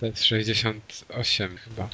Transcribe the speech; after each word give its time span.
To 0.00 0.06
jest 0.06 0.24
68 0.24 1.56
chyba. 1.56 1.88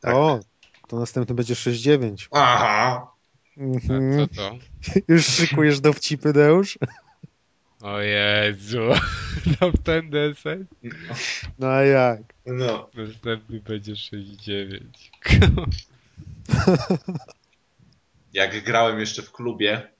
Tak. 0.00 0.14
O, 0.14 0.40
to 0.88 0.98
następny 0.98 1.34
będzie 1.34 1.54
6,9. 1.54 2.28
Aha. 2.30 3.06
A 3.56 3.60
Mhm. 3.60 4.28
co 4.28 4.34
to? 4.34 4.58
Już 5.14 5.26
szykujesz 5.26 5.80
dowcipy, 5.80 6.32
Deusz? 6.32 6.78
O 7.82 8.00
Jezu. 8.00 8.80
No 9.60 9.72
ten 9.84 10.10
deseń. 10.10 10.66
No 11.58 11.66
a 11.68 11.82
jak? 11.82 12.20
No. 12.46 12.90
Następny 12.94 13.60
będzie 13.60 13.96
69. 13.96 15.10
Jak 18.32 18.64
grałem 18.64 19.00
jeszcze 19.00 19.22
w 19.22 19.32
klubie 19.32 19.90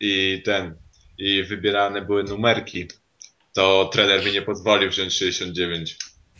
i 0.00 0.42
ten, 0.44 0.74
i 1.18 1.44
wybierane 1.44 2.02
były 2.02 2.24
numerki, 2.24 2.88
to 3.52 3.90
trener 3.92 4.24
mi 4.24 4.32
nie 4.32 4.42
pozwolił 4.42 4.90
wziąć 4.90 5.14
69. 5.14 5.98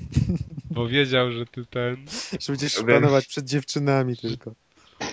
Bo 0.70 0.88
wiedział, 0.88 1.32
że 1.32 1.46
ty 1.46 1.66
ten... 1.66 1.96
Że 2.40 2.52
będziesz 2.52 2.76
Wiem. 2.76 2.84
szpanować 2.84 3.26
przed 3.26 3.44
dziewczynami 3.44 4.16
tylko. 4.16 4.54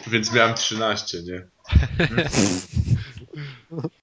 Więc 0.08 0.34
miałem 0.34 0.56
13, 0.56 1.18
nie? 1.24 1.48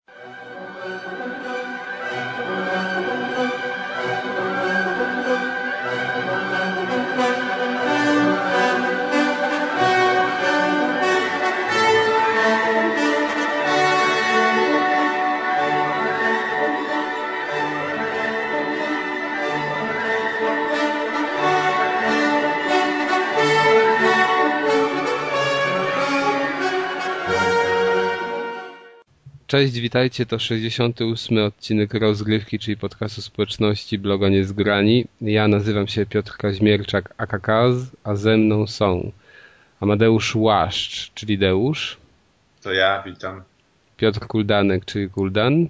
Cześć, 29.47 29.81
witajcie, 29.81 30.27
to 30.27 30.39
68 30.39 31.39
odcinek 31.39 31.95
rozgrywki, 31.95 32.59
czyli 32.59 32.77
podcastu 32.77 33.23
społeczności 33.23 33.98
bloga 33.98 34.28
Niezgrani. 34.28 35.05
Ja 35.20 35.48
nazywam 35.48 35.86
się 35.86 36.06
Piotr 36.06 36.36
Kaźmierczak 36.36 37.14
Akakaz, 37.17 37.77
a 38.05 38.14
ze 38.14 38.36
mną 38.36 38.67
są 38.67 39.12
Amadeusz 39.81 40.34
Łaszcz, 40.36 41.12
czyli 41.14 41.39
Deusz, 41.39 41.97
To 42.62 42.73
ja 42.73 43.03
witam. 43.06 43.42
Piotr 43.97 44.20
Kuldanek, 44.27 44.84
czyli 44.84 45.11
Kuldan 45.11 45.69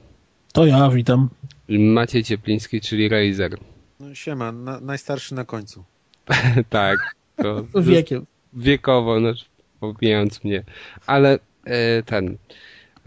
To 0.53 0.67
ja, 0.67 0.89
witam. 0.91 1.29
Maciej 1.69 2.25
Ciepliński, 2.25 2.81
czyli 2.81 3.09
Razer. 3.09 3.57
No 4.01 4.15
siema, 4.15 4.53
na, 4.53 4.81
najstarszy 4.81 5.35
na 5.35 5.45
końcu. 5.45 5.85
tak, 6.71 6.99
to 7.37 7.65
Wiekiem. 7.83 8.27
wiekowo, 8.53 9.21
znaczy 9.21 9.45
pomijając 9.81 10.45
mnie. 10.45 10.65
Ale 11.07 11.39
e, 11.65 12.03
ten, 12.03 12.37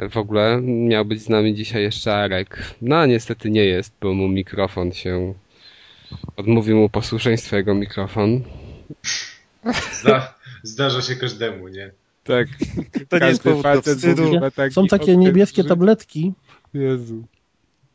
w 0.09 0.17
ogóle 0.17 0.61
miał 0.61 1.05
być 1.05 1.21
z 1.21 1.29
nami 1.29 1.55
dzisiaj 1.55 1.83
jeszcze 1.83 2.15
Arek. 2.15 2.75
No 2.81 2.95
a 2.95 3.05
niestety 3.05 3.49
nie 3.49 3.65
jest, 3.65 3.93
bo 4.01 4.13
mu 4.13 4.27
mikrofon 4.27 4.91
się 4.91 5.33
odmówił 6.35 6.77
mu 6.77 6.89
posłuszeństwa 6.89 7.57
jego 7.57 7.75
mikrofon. 7.75 8.43
Zda, 9.91 10.33
zdarza 10.63 11.01
się 11.01 11.15
każdemu, 11.15 11.67
nie? 11.67 11.91
Tak. 12.23 12.47
To 13.09 13.19
nie 13.19 13.25
jest 13.27 13.43
powód 13.43 13.63
do 13.63 13.81
wstydu 13.81 14.31
Są 14.71 14.87
takie 14.87 15.03
okres, 15.03 15.17
niebieskie 15.17 15.63
że- 15.63 15.69
tabletki. 15.69 16.33
Jezu. 16.73 17.23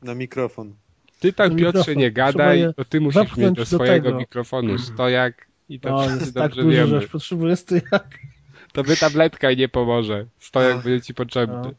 na 0.03 0.15
mikrofon. 0.15 0.75
Ty 1.21 1.33
tak 1.33 1.51
Na 1.53 1.59
Piotrze 1.59 1.79
mikrofon. 1.79 1.97
nie 1.97 2.11
gadaj, 2.13 2.61
je 2.61 2.73
to 2.73 2.85
ty 2.85 3.01
musisz 3.01 3.37
mieć 3.37 3.49
do 3.49 3.53
do 3.53 3.67
swojego 3.67 4.07
tego. 4.07 4.19
mikrofonu 4.19 4.79
stojak 4.79 5.47
i 5.69 5.81
to 5.81 5.89
To 5.89 5.99
wszyscy 5.99 6.21
jest 6.21 6.35
tak 6.35 6.43
dobrze 6.43 6.63
duży, 6.63 6.77
że 6.77 6.87
wiemy. 6.87 6.99
aż 6.99 7.07
potrzebuję 7.07 7.57
stojak. 7.57 8.19
To 8.73 8.85
by 8.85 8.97
tabletka 8.97 9.53
nie 9.53 9.69
pomoże. 9.69 10.27
Stojak 10.39 10.77
No. 10.77 10.83
będzie 10.83 11.01
ci 11.07 11.15
potrzebny. 11.15 11.75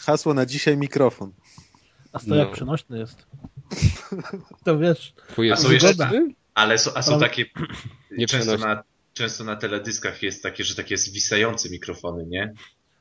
Hasło 0.00 0.34
na 0.34 0.46
dzisiaj 0.46 0.76
mikrofon. 0.76 1.32
A 2.12 2.18
stojak 2.18 2.48
No. 2.48 2.54
przenośny 2.54 2.98
jest. 2.98 3.26
To 4.64 4.78
wiesz, 4.78 5.12
A 5.52 5.56
są 5.56 5.70
jeszcze-? 5.70 6.28
Ale 6.54 6.78
są, 6.78 6.90
a 6.94 7.02
są 7.02 7.12
Ale- 7.12 7.20
takie. 7.20 7.44
Nie 8.18 8.26
często, 8.26 8.56
na, 8.58 8.82
często 9.14 9.44
na 9.44 9.56
teledyskach 9.56 10.22
jest 10.22 10.42
takie, 10.42 10.64
że 10.64 10.74
takie 10.74 10.96
zwisające 10.96 11.70
mikrofony, 11.70 12.26
nie? 12.26 12.54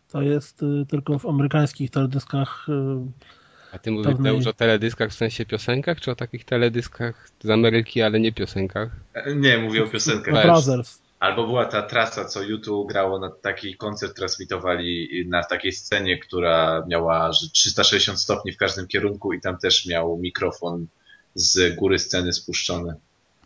to 0.08 0.22
jest 0.22 0.64
y, 0.64 0.86
tylko 0.90 1.20
w 1.20 1.26
amerykańskich 1.26 1.92
teledyskach. 1.92 2.66
Y, 2.70 2.74
A 3.76 3.80
ty 3.80 3.92
mówisz 3.92 4.08
pewnej- 4.08 4.34
Deusz, 4.34 4.48
o 4.48 4.54
teledyskach 4.54 5.10
w 5.12 5.14
sensie 5.14 5.46
piosenkach, 5.46 6.02
czy 6.02 6.12
o 6.12 6.16
takich 6.16 6.46
teledyskach 6.46 7.30
z 7.44 7.50
Ameryki, 7.50 8.02
ale 8.02 8.20
nie 8.20 8.32
piosenkach? 8.32 8.90
E, 9.14 9.36
Nie, 9.36 9.58
mówię 9.58 9.84
o 9.84 9.88
piosenkach. 9.88 10.44
Brothers. 10.46 11.02
Albo 11.20 11.48
była 11.48 11.66
ta 11.66 11.82
trasa, 11.82 12.26
co 12.26 12.44
YouTube 12.44 12.90
grało 12.90 13.20
na 13.20 13.30
taki 13.30 13.78
koncert, 13.78 14.16
transmitowali 14.16 15.10
na 15.28 15.44
takiej 15.44 15.72
scenie, 15.72 16.18
która 16.18 16.86
miała 16.88 17.32
że 17.32 17.50
360 17.50 18.20
stopni 18.20 18.52
w 18.52 18.58
każdym 18.58 18.88
kierunku 18.88 19.34
i 19.34 19.42
tam 19.42 19.58
też 19.58 19.86
miał 19.86 20.18
mikrofon 20.18 20.88
z 21.36 21.76
góry 21.76 22.00
sceny 22.00 22.34
spuszczony. 22.34 22.94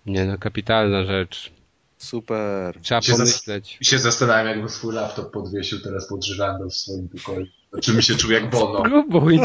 Nie 0.05 0.25
no, 0.25 0.37
kapitalna 0.37 1.05
rzecz. 1.05 1.51
Super. 1.97 2.79
Trzeba 2.81 3.01
Się 3.01 3.11
pomyśleć. 3.11 3.77
I 3.81 3.85
się 3.85 3.99
zastanawiam, 3.99 4.47
jakbym 4.47 4.69
swój 4.69 4.93
laptop 4.93 5.31
podwiesił 5.31 5.81
teraz 5.81 6.07
pod 6.07 6.25
żyrandol 6.25 6.69
w 6.69 6.75
swoim 6.75 7.09
pokoju. 7.09 7.45
Czy 7.81 7.93
mi 7.93 8.03
się 8.03 8.15
czuł 8.15 8.31
jak 8.31 8.49
Bono. 8.49 8.81
Próbuj. 8.81 9.39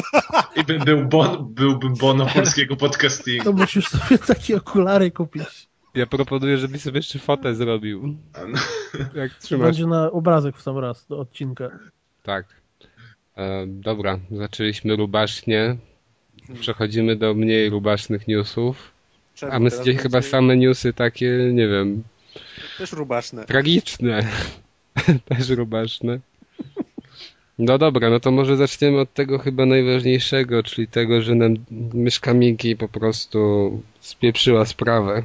I 0.56 0.65
bym 0.65 0.84
był 0.84 1.05
bon, 1.05 1.55
byłbym 1.55 1.95
Bono 1.95 2.27
polskiego 2.27 2.77
podcastingu. 2.77 3.45
To 3.45 3.53
musisz 3.53 3.89
sobie 3.89 4.19
takie 4.19 4.56
okulary 4.56 5.10
kupić. 5.10 5.68
Ja 5.94 6.06
proponuję, 6.06 6.59
żebyś 6.59 6.82
sobie 6.82 6.99
jeszcze 6.99 7.19
fotę 7.19 7.54
zrobił. 7.54 8.16
Jak 9.15 9.34
To 9.34 9.41
trzymasz. 9.43 9.66
będzie 9.66 9.87
na 9.87 10.10
obrazek 10.12 10.56
w 10.56 10.62
sam 10.62 10.78
raz 10.78 11.06
do 11.06 11.19
odcinka. 11.21 11.71
Tak. 12.22 12.47
E, 13.37 13.66
dobra, 13.66 14.19
zaczęliśmy 14.31 14.97
rubasznie. 14.97 15.77
Przechodzimy 16.60 17.16
do 17.16 17.34
mniej 17.34 17.71
rubasznych 17.71 18.28
newsów. 18.28 18.93
Czemu? 19.34 19.53
A 19.53 19.59
my 19.59 19.71
dzisiaj 19.71 19.84
będzie 19.84 20.03
chyba 20.03 20.22
same 20.22 20.56
newsy 20.56 20.93
takie, 20.93 21.50
nie 21.53 21.69
wiem, 21.69 22.03
Też 22.78 22.93
rubaszne. 22.93 23.44
tragiczne. 23.44 24.22
Też 25.28 25.48
rubaszne. 25.48 26.19
No 27.59 27.78
dobra, 27.78 28.10
no 28.10 28.21
to 28.21 28.31
może 28.31 28.56
zaczniemy 28.56 29.00
od 29.00 29.15
tego 29.15 29.38
chyba 29.38 29.66
najważniejszego, 29.66 30.62
czyli 30.62 30.88
tego, 30.88 31.22
że 31.22 31.34
nam 31.34 31.54
myszka 31.94 32.34
Miki 32.34 32.77
po 32.77 32.88
prostu 32.88 33.71
spieprzyła 34.00 34.66
sprawę. 34.66 35.22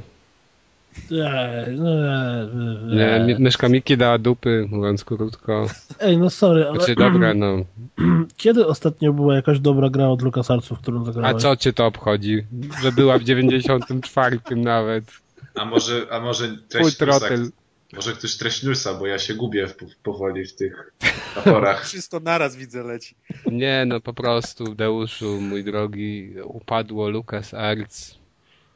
Eee, 1.10 1.18
eee, 1.66 2.96
Nie, 2.96 3.24
mi- 3.26 3.42
myszka 3.42 3.68
Miki 3.68 3.96
dała 3.96 4.18
dupy, 4.18 4.66
mówiąc 4.70 5.04
krótko. 5.04 5.66
Ej, 6.00 6.18
no 6.18 6.30
sorry, 6.30 6.64
ale 6.68 6.76
Znaczy 6.76 6.94
dobra, 6.94 7.34
no. 7.34 7.56
kiedy 8.36 8.66
ostatnio 8.66 9.12
była 9.12 9.34
jakaś 9.34 9.58
dobra 9.58 9.90
gra 9.90 10.08
od 10.08 10.22
LucasArtsów, 10.22 10.78
którą 10.78 11.02
A 11.02 11.04
zagrałeś? 11.04 11.42
co 11.42 11.56
cię 11.56 11.72
to 11.72 11.86
obchodzi? 11.86 12.46
Że 12.82 12.92
była 12.92 13.18
w 13.18 13.24
94 13.24 14.38
nawet. 14.56 15.04
A 15.54 15.64
może, 15.64 16.06
a 16.10 16.20
może 16.20 16.56
treść 16.68 16.98
może 17.96 18.12
ktoś 18.12 18.36
treść 18.36 18.62
newsa, 18.62 18.94
bo 18.94 19.06
ja 19.06 19.18
się 19.18 19.34
gubię 19.34 19.66
w, 19.66 19.76
powoli 20.02 20.46
w 20.46 20.54
tych 20.54 20.92
aporach. 21.36 21.84
Wszystko 21.88 22.20
naraz 22.20 22.56
widzę 22.56 22.82
leci. 22.82 23.14
Nie, 23.46 23.84
no 23.86 24.00
po 24.00 24.14
prostu, 24.14 24.74
Deuszu, 24.74 25.40
mój 25.40 25.64
drogi, 25.64 26.34
upadło 26.44 27.08
LucasArts, 27.08 28.18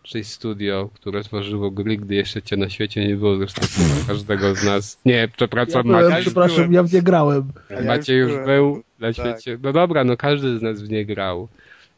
czyli 0.09 0.25
studio, 0.25 0.89
które 0.95 1.23
tworzyło 1.25 1.71
gry, 1.71 1.97
gdy 1.97 2.15
jeszcze 2.15 2.43
cię 2.43 2.57
na 2.57 2.69
świecie 2.69 3.09
nie 3.09 3.17
było, 3.17 3.37
zresztą 3.37 3.61
każdego 4.07 4.55
z 4.55 4.65
nas. 4.65 4.99
Nie, 5.05 5.13
ja 5.15 5.29
przepraszam, 5.37 5.83
byłem, 5.83 6.09
Maciej. 6.11 6.23
przepraszam, 6.23 6.73
ja 6.73 6.83
w 6.83 6.93
nie 6.93 7.03
grałem. 7.03 7.45
Ja 7.71 7.83
Maciej 7.83 8.19
już 8.19 8.29
byłem. 8.33 8.45
był 8.47 8.83
na 8.99 9.13
Tak. 9.13 9.15
świecie. 9.17 9.59
No 9.63 9.73
dobra, 9.73 10.05
no 10.05 10.17
każdy 10.17 10.59
z 10.59 10.63
nas 10.63 10.83
w 10.83 10.91
nie 10.91 11.07
grał. 11.07 11.49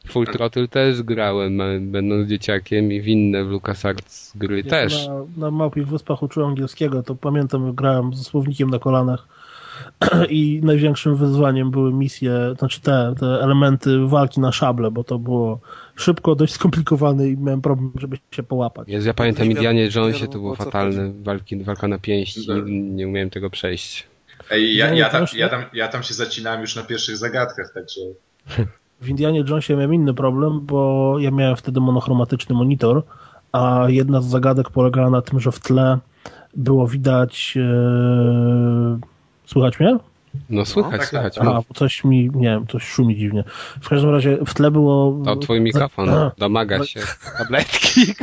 Full 0.09 0.26
Throttle 0.26 0.69
też 0.69 1.03
grałem, 1.03 1.59
będąc 1.81 2.28
dzieciakiem 2.28 2.93
i 2.93 3.00
w 3.00 3.09
inne 3.09 3.44
w 3.44 3.48
LucasArts 3.48 4.32
gry 4.37 4.56
Jak 4.56 4.66
też. 4.66 5.09
Na, 5.09 5.25
na 5.36 5.51
Małpich 5.51 5.86
Wyspach 5.89 6.22
uczyłem 6.22 6.48
angielskiego, 6.48 7.03
to 7.03 7.15
pamiętam, 7.15 7.74
grałem 7.74 8.15
ze 8.15 8.24
słownikiem 8.24 8.71
na 8.71 8.78
kolanach 8.78 9.27
i 10.28 10.60
największym 10.62 11.16
wyzwaniem 11.16 11.70
były 11.70 11.92
misje, 11.92 12.32
znaczy 12.58 12.80
te, 12.80 13.14
te 13.20 13.26
elementy 13.26 14.06
walki 14.06 14.41
na 14.41 14.52
szable, 14.52 14.91
bo 14.91 15.04
to 15.04 15.18
było 15.18 15.60
szybko, 15.97 16.34
dość 16.34 16.52
skomplikowane 16.52 17.28
i 17.28 17.36
miałem 17.36 17.62
problem, 17.62 17.92
żeby 17.98 18.16
się 18.30 18.42
połapać. 18.42 18.88
Jezu, 18.88 19.06
ja 19.06 19.14
pamiętam 19.14 19.47
Nie 19.47 19.52
Indianie 19.52 19.88
Jonesie, 19.94 20.28
to 20.28 20.38
było 20.38 20.54
fatalne, 20.54 21.12
walki, 21.22 21.64
walka 21.64 21.88
na 21.88 21.98
pięści, 21.98 22.47
nie 22.70 23.08
umiałem 23.08 23.30
tego 23.30 23.50
przejść. 23.50 24.06
Ej, 24.50 24.76
ja, 24.76 24.94
ja, 24.94 25.08
tam, 25.08 25.26
ja, 25.36 25.48
tam, 25.48 25.64
ja 25.72 25.88
tam 25.88 26.03
się 26.03 26.14
zacinałem 26.14 26.60
już 26.60 26.76
na 26.76 26.82
pierwszych 26.82 27.16
zagadkach, 27.16 27.72
także 27.74 28.00
W 29.00 29.08
Indianie 29.08 29.44
Jonesie 29.48 29.76
miałem 29.76 29.94
inny 29.94 30.14
problem, 30.14 30.60
bo 30.60 31.16
ja 31.18 31.30
miałem 31.30 31.56
wtedy 31.56 31.80
monochromatyczny 31.80 32.54
monitor, 32.54 33.03
a 33.53 33.84
jedna 33.88 34.20
z 34.20 34.26
zagadek 34.26 34.70
polegała 34.70 35.10
na 35.10 35.22
tym, 35.22 35.41
że 35.41 35.53
w 35.53 35.60
tle 35.60 35.98
było 36.56 36.86
widać... 36.86 37.54
E... 37.56 39.10
Słychać 39.52 39.80
mnie? 39.80 39.98
No 40.50 40.64
słychać, 40.64 41.00
tak, 41.00 41.08
słychać. 41.08 41.34
tak. 41.34 41.47
Aha, 41.47 41.60
bo 41.68 41.74
coś 41.74 42.04
mi, 42.04 42.30
nie 42.34 42.48
wiem, 42.48 42.66
coś 42.66 42.82
szumi 42.82 43.16
dziwnie. 43.16 43.44
W 43.80 43.88
każdym 43.88 44.10
razie 44.10 44.38
w 44.47 44.54
tle 44.54 44.70
było... 44.70 45.22
To 45.24 45.36
twój 45.36 45.60
mikrofon, 45.60 46.10
A, 46.10 46.32
domaga 46.38 46.84
się 46.84 47.00
tabletki. 47.38 48.14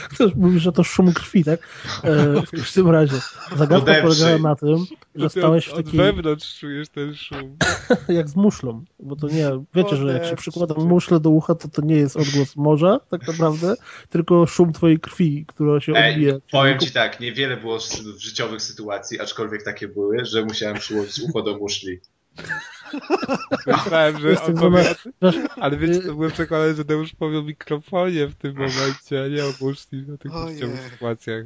Mówisz, 0.36 0.62
że 0.62 0.72
to 0.72 0.84
szum 0.84 1.12
krwi, 1.12 1.44
tak? 1.44 1.60
E, 2.02 2.42
w 2.42 2.50
każdym 2.50 2.90
razie, 2.90 3.16
zagadka 3.56 3.94
polegała 4.02 4.38
na 4.38 4.56
tym, 4.56 4.76
że 5.14 5.30
stałeś 5.30 5.68
w 5.68 5.72
od, 5.72 5.78
od 5.78 5.84
takiej, 5.84 6.00
wewnątrz 6.00 6.58
czujesz 6.58 6.88
ten 6.88 7.14
szum. 7.14 7.56
jak 8.08 8.28
z 8.28 8.36
muszlą, 8.36 8.84
bo 9.00 9.16
to 9.16 9.28
nie, 9.28 9.50
wiecie, 9.74 9.96
że 9.96 10.12
jak 10.12 10.26
się 10.26 10.36
przykładam 10.36 10.86
muszlę 10.86 11.20
do 11.20 11.30
ucha, 11.30 11.54
to 11.54 11.68
to 11.68 11.82
nie 11.82 11.96
jest 11.96 12.16
odgłos 12.16 12.56
morza, 12.56 13.00
tak 13.10 13.28
naprawdę, 13.28 13.74
tylko 14.10 14.46
szum 14.46 14.72
twojej 14.72 15.00
krwi, 15.00 15.44
która 15.48 15.80
się 15.80 15.92
odbija. 15.92 16.34
Ej, 16.34 16.40
powiem 16.52 16.78
ci 16.78 16.90
tak, 16.90 17.20
niewiele 17.20 17.56
było 17.56 17.78
w 17.78 18.18
życiowych 18.18 18.62
sytuacji, 18.62 19.20
aczkolwiek 19.20 19.62
takie 19.62 19.88
były, 19.88 20.24
że 20.24 20.44
musiałem 20.44 20.76
przyłożyć 20.76 21.20
ucho 21.20 21.42
do 21.42 21.56
muszli. 21.58 22.00
Myślałem, 23.66 24.18
że 24.18 24.30
Jestem 24.30 24.54
on 24.54 24.60
powie, 24.60 24.94
Wiesz, 25.22 25.36
ale 25.60 25.76
wiecie, 25.76 26.00
to 26.00 26.14
byłem 26.14 26.30
przekonany, 26.30 26.74
że 26.74 26.84
Deusz 26.84 27.14
powie 27.14 27.38
o 27.38 27.42
mikrofonie 27.42 28.28
w 28.28 28.34
tym 28.34 28.52
momencie, 28.52 29.22
a 29.24 29.28
nie 29.28 29.44
o 29.44 29.52
muszli 29.60 30.06
na 30.06 30.16
tych 30.16 30.32
życiowych 30.48 30.90
sytuacjach. 30.92 31.44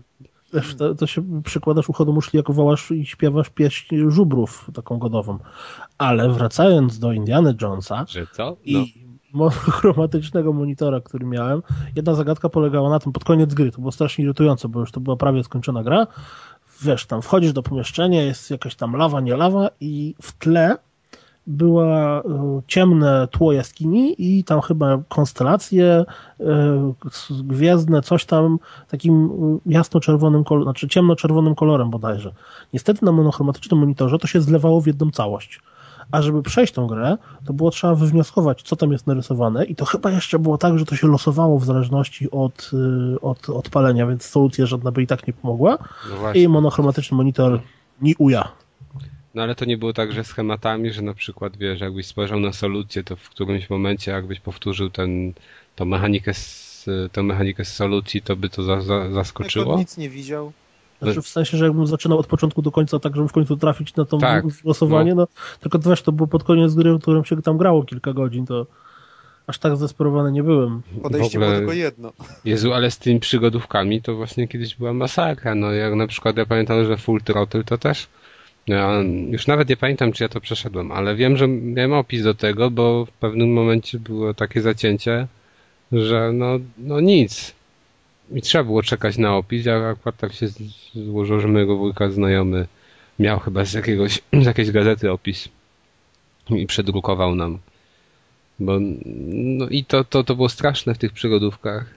Wiesz, 0.55 0.75
to, 0.75 0.95
to 0.95 1.07
się 1.07 1.43
przykładasz 1.43 1.89
ucho 1.89 2.05
do 2.05 2.13
muszli, 2.13 2.37
jak 2.37 2.51
wołasz 2.51 2.91
i 2.91 3.07
śpiewasz 3.07 3.51
pieśń 3.51 3.97
żubrów, 4.09 4.71
taką 4.75 4.99
godową. 4.99 5.39
Ale 5.99 6.29
wracając 6.29 6.99
do 6.99 7.13
Indiana 7.13 7.55
Jonesa 7.63 8.05
Że 8.09 8.27
co? 8.33 8.45
No. 8.45 8.57
i 8.65 9.07
monochromatycznego 9.33 10.53
monitora, 10.63 11.01
który 11.01 11.27
miałem, 11.27 11.63
jedna 11.97 12.15
zagadka 12.15 12.49
polegała 12.49 12.91
na 12.91 12.99
tym, 12.99 13.13
pod 13.13 13.25
koniec 13.25 13.55
gry, 13.55 13.73
to 13.73 13.79
było 13.79 13.93
strasznie 13.93 14.25
irytujące, 14.25 14.69
bo 14.69 14.81
już 14.81 14.93
to 14.93 15.01
była 15.01 15.17
prawie 15.17 15.45
skończona 15.45 15.83
gra, 15.83 16.07
wiesz, 16.83 17.07
tam 17.07 17.23
wchodzisz 17.23 17.53
do 17.53 17.63
pomieszczenia, 17.63 18.23
jest 18.23 18.51
jakaś 18.51 18.75
tam 18.75 18.97
lawa, 18.97 19.21
nie 19.21 19.37
lawa 19.37 19.69
i 19.81 20.15
w 20.23 20.33
tle 20.33 20.77
była 21.47 22.21
e, 22.21 22.23
ciemne 22.67 23.29
tło 23.31 23.53
jaskini 23.53 24.15
i 24.19 24.45
tam 24.45 24.61
chyba 24.61 24.99
konstelacje 25.09 26.05
e, 26.41 26.93
gwiezdne, 27.31 28.03
coś 28.03 28.25
tam 28.25 28.59
takim 28.89 29.31
e, 29.67 29.71
jasno-czerwonym 29.73 30.45
kolorem, 30.45 30.65
znaczy 30.65 30.89
ciemno-czerwonym 30.89 31.55
kolorem 31.55 31.91
bodajże. 31.91 32.33
Niestety 32.73 33.05
na 33.05 33.13
monochromatycznym 33.13 33.81
monitorze 33.81 34.19
to 34.19 34.27
się 34.27 34.41
zlewało 34.41 34.81
w 34.81 34.87
jedną 34.87 35.11
całość. 35.11 35.61
A 36.11 36.23
żeby 36.23 36.43
przejść 36.43 36.73
tą 36.73 36.87
grę, 36.87 37.17
to 37.45 37.53
było 37.53 37.71
trzeba 37.71 37.95
wywnioskować, 37.95 38.63
co 38.63 38.77
tam 38.77 38.93
jest 38.93 39.07
narysowane 39.07 39.65
i 39.65 39.77
to 39.77 39.85
chyba 39.85 40.11
jeszcze 40.11 40.39
było 40.39 40.59
tak, 40.59 40.79
że 40.79 40.85
to 40.85 40.97
się 40.97 41.07
losowało 41.07 41.59
w 41.59 41.65
zależności 41.65 42.31
od, 42.31 42.71
y, 43.15 43.21
od 43.21 43.51
odpalenia, 43.51 44.07
więc 44.07 44.25
solucja 44.25 44.67
żadna 44.67 44.93
by 44.93 45.03
i 45.03 45.07
tak 45.07 45.27
nie 45.27 45.33
pomogła. 45.33 45.79
no 46.11 46.17
właśnie. 46.17 46.43
I 46.43 46.49
monochromatyczny 46.49 47.17
monitor 47.17 47.61
ni 48.03 48.15
uja. 48.19 48.49
No 49.35 49.43
ale 49.43 49.55
to 49.55 49.65
nie 49.65 49.79
było 49.79 49.93
tak, 49.93 50.13
że 50.13 50.25
schematami, 50.25 50.93
że 50.93 51.03
na 51.03 51.15
przykład, 51.15 51.57
wiesz, 51.57 51.81
jakbyś 51.81 52.07
spojrzał 52.07 52.41
na 52.41 52.53
solucję, 52.53 53.05
to 53.05 53.17
w 53.17 53.29
którymś 53.29 53.71
momencie 53.71 54.11
jakbyś 54.11 54.41
powtórzył 54.41 54.91
ten, 54.91 55.33
tą 55.77 55.85
mechanikę 55.85 56.35
z, 56.35 56.85
tę 57.13 57.23
mechanikę 57.23 57.65
z 57.65 57.73
solucji, 57.73 58.23
to 58.23 58.37
by 58.37 58.49
to 58.49 58.63
za, 58.63 58.81
za, 58.81 59.11
zaskoczyło? 59.11 59.73
on 59.75 59.81
nic 59.81 59.97
nie 59.97 60.11
widział. 60.11 60.53
Znaczy 61.03 61.23
w 61.23 61.29
sensie, 61.29 61.57
że 61.57 61.65
jakbym 61.65 61.87
zaczynał 61.87 62.19
od 62.19 62.27
początku 62.27 62.63
do 62.63 62.71
końca, 62.73 62.99
tak 62.99 63.17
żeby 63.17 63.29
w 63.29 63.33
końcu 63.33 63.57
trafić 63.57 63.95
na 63.95 64.05
to 64.05 64.19
Tak, 64.19 64.45
losowanie, 64.65 65.15
no. 65.15 65.27
tylko 65.61 65.79
to 65.79 65.91
wiesz, 65.91 66.03
to 66.03 66.13
było 66.13 66.27
pod 66.27 66.45
koniec 66.45 66.75
gry, 66.75 66.95
w 66.95 67.01
którym 67.03 67.25
się 67.25 67.43
tam 67.43 67.59
grało 67.59 67.83
kilka 67.85 68.13
godzin, 68.13 68.47
to 68.47 68.67
aż 69.47 69.59
tak 69.59 69.77
zdesperowany 69.77 70.33
nie 70.33 70.43
byłem. 70.43 70.83
Podejście 71.03 71.39
W 71.39 71.43
ogóle- 71.43 71.47
było 71.47 71.59
tylko 71.59 71.73
jedno. 71.73 72.13
Jezu, 72.45 72.73
ale 72.73 72.91
z 72.91 72.99
tymi 72.99 73.21
przygodówkami 73.21 74.03
to 74.03 74.15
właśnie 74.17 74.49
kiedyś 74.49 74.75
była 74.75 74.93
masakra. 74.93 75.55
No 75.55 75.73
jak 75.73 75.95
na 75.95 76.07
przykład 76.07 76.37
ja 76.37 76.47
pamiętam, 76.47 76.85
że 76.85 76.97
Full 76.97 77.21
Throttle 77.23 77.65
to 77.65 77.79
też. 77.79 78.07
Ja 78.67 78.93
już 79.31 79.47
nawet 79.47 79.69
nie 79.69 79.77
pamiętam, 79.77 80.13
czy 80.13 80.23
ja 80.25 80.29
to 80.29 80.41
przeszedłem, 80.41 80.93
ale 80.93 81.15
wiem, 81.17 81.37
że 81.37 81.49
miałem 81.49 81.93
opis 81.93 82.23
do 82.23 82.35
tego, 82.35 82.71
bo 82.71 83.05
w 83.07 83.11
pewnym 83.11 83.53
momencie 83.53 83.99
było 83.99 84.35
takie 84.35 84.63
zacięcie, 84.63 85.27
że 85.93 86.31
no, 86.33 86.47
no 86.79 87.01
nic. 87.01 87.55
I 88.31 88.43
trzeba 88.43 88.65
było 88.65 88.83
czekać 88.83 89.19
na 89.19 89.37
opis. 89.37 89.67
Ja 89.67 89.89
akurat 89.89 90.17
tak 90.17 90.33
się 90.33 90.47
złożyło, 90.95 91.41
że 91.41 91.49
mojego 91.49 91.77
wujka 91.77 92.11
znajomy 92.11 92.67
miał 93.19 93.39
chyba 93.39 93.65
z 93.65 93.73
jakiegoś, 93.73 94.23
z 94.43 94.47
jakiejś 94.47 94.71
gazety 94.71 95.13
opis 95.13 95.49
i 96.51 96.67
przedrukował 96.67 97.35
nam. 97.35 97.59
Bo, 98.59 98.79
no 99.35 99.69
i 99.69 99.85
to, 99.85 100.05
to, 100.05 100.25
to 100.25 100.37
było 100.37 100.49
straszne 100.49 100.95
w 100.95 100.99
tych 100.99 101.13
przygodówkach 101.13 101.95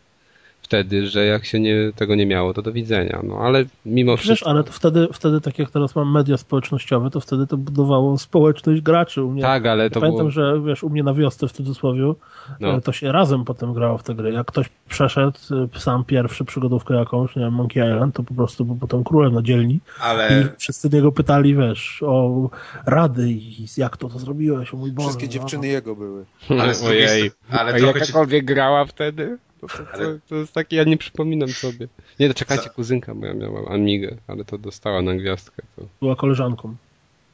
wtedy, 0.70 1.08
że 1.08 1.26
jak 1.26 1.46
się 1.46 1.60
nie, 1.60 1.76
tego 1.96 2.16
nie 2.16 2.26
miało, 2.26 2.54
to 2.54 2.62
do 2.62 2.72
widzenia. 2.72 3.20
No 3.24 3.38
ale 3.38 3.66
mimo 3.86 4.12
Wiesz, 4.12 4.22
wszystko. 4.22 4.50
ale 4.50 4.64
to 4.64 4.72
wtedy, 4.72 5.08
wtedy, 5.14 5.42
tak 5.42 5.60
jak 5.60 5.72
teraz 5.72 5.96
mam 5.96 6.12
media 6.12 6.38
społecznościowe, 6.38 7.10
to 7.10 7.20
wtedy 7.20 7.48
to 7.48 7.58
budowało 7.58 8.18
społeczność 8.18 8.82
graczy 8.82 9.24
u 9.24 9.32
mnie. 9.32 9.42
Tak, 9.42 9.66
ale 9.66 9.90
to 9.90 10.00
Pamiętam, 10.00 10.18
było. 10.18 10.32
że 10.32 10.62
wiesz, 10.66 10.84
u 10.84 10.90
mnie 10.90 11.04
na 11.04 11.14
wiosce 11.14 11.48
w 11.48 11.52
cudzysłowie 11.52 12.14
No. 12.60 12.74
e, 12.74 12.82
to 12.82 12.92
się 12.92 13.12
razem 13.12 13.46
potem 13.46 13.74
grało 13.74 13.98
w 13.98 14.04
tę 14.04 14.16
grę. 14.16 14.32
Jak 14.32 14.48
ktoś 14.48 14.70
przeszedł 14.90 15.38
e, 15.76 15.80
sam 15.80 16.04
pierwszy 16.06 16.46
przygodówkę 16.46 16.94
jakąś, 16.94 17.36
nie 17.36 17.42
wiem, 17.42 17.54
Monkey 17.54 17.84
Island, 17.94 18.16
to 18.16 18.24
po 18.24 18.34
prostu 18.34 18.66
był 18.66 18.76
potem 18.76 19.04
królem 19.04 19.34
na 19.34 19.42
dzielni 19.42 19.80
Ale 20.02 20.42
i 20.42 20.60
wszyscy 20.60 20.90
niego 20.90 21.12
pytali, 21.12 21.56
wiesz, 21.56 22.04
o 22.06 22.50
rady 22.86 23.30
i 23.32 23.66
jak 23.78 23.98
to 23.98 24.10
to 24.10 24.20
zrobiłeś, 24.20 24.74
o 24.74 24.78
mój 24.78 24.92
Boże. 24.92 25.08
Wszystkie 25.08 25.26
no. 25.26 25.32
dziewczyny 25.34 25.68
jego 25.68 25.96
były. 25.96 26.26
Ale 26.62 26.74
Ojej. 26.88 27.32
ale 27.52 27.74
A 27.74 27.78
trochę 27.78 27.94
ci- 27.94 28.00
jakakolwiek 28.00 28.46
grała 28.46 28.86
wtedy? 28.86 29.38
To, 29.62 29.68
to, 29.68 29.78
to, 29.78 29.84
Ale- 29.94 30.20
to 30.30 30.36
jest 30.36 30.54
takie, 30.54 30.76
ja 30.76 30.84
nie 30.84 30.98
przypominam 30.98 31.50
sobie. 31.50 31.88
Nie, 32.20 32.28
to 32.28 32.34
czekajcie, 32.34 32.70
kuzynka 32.70 33.14
moja 33.14 33.34
miała 33.34 33.72
Amigę, 33.72 34.18
ale 34.28 34.46
to 34.46 34.58
dostała 34.58 35.02
na 35.02 35.16
gwiazdkę. 35.16 35.64
To. 35.76 35.86
Była 36.00 36.16
koleżanką. 36.16 36.76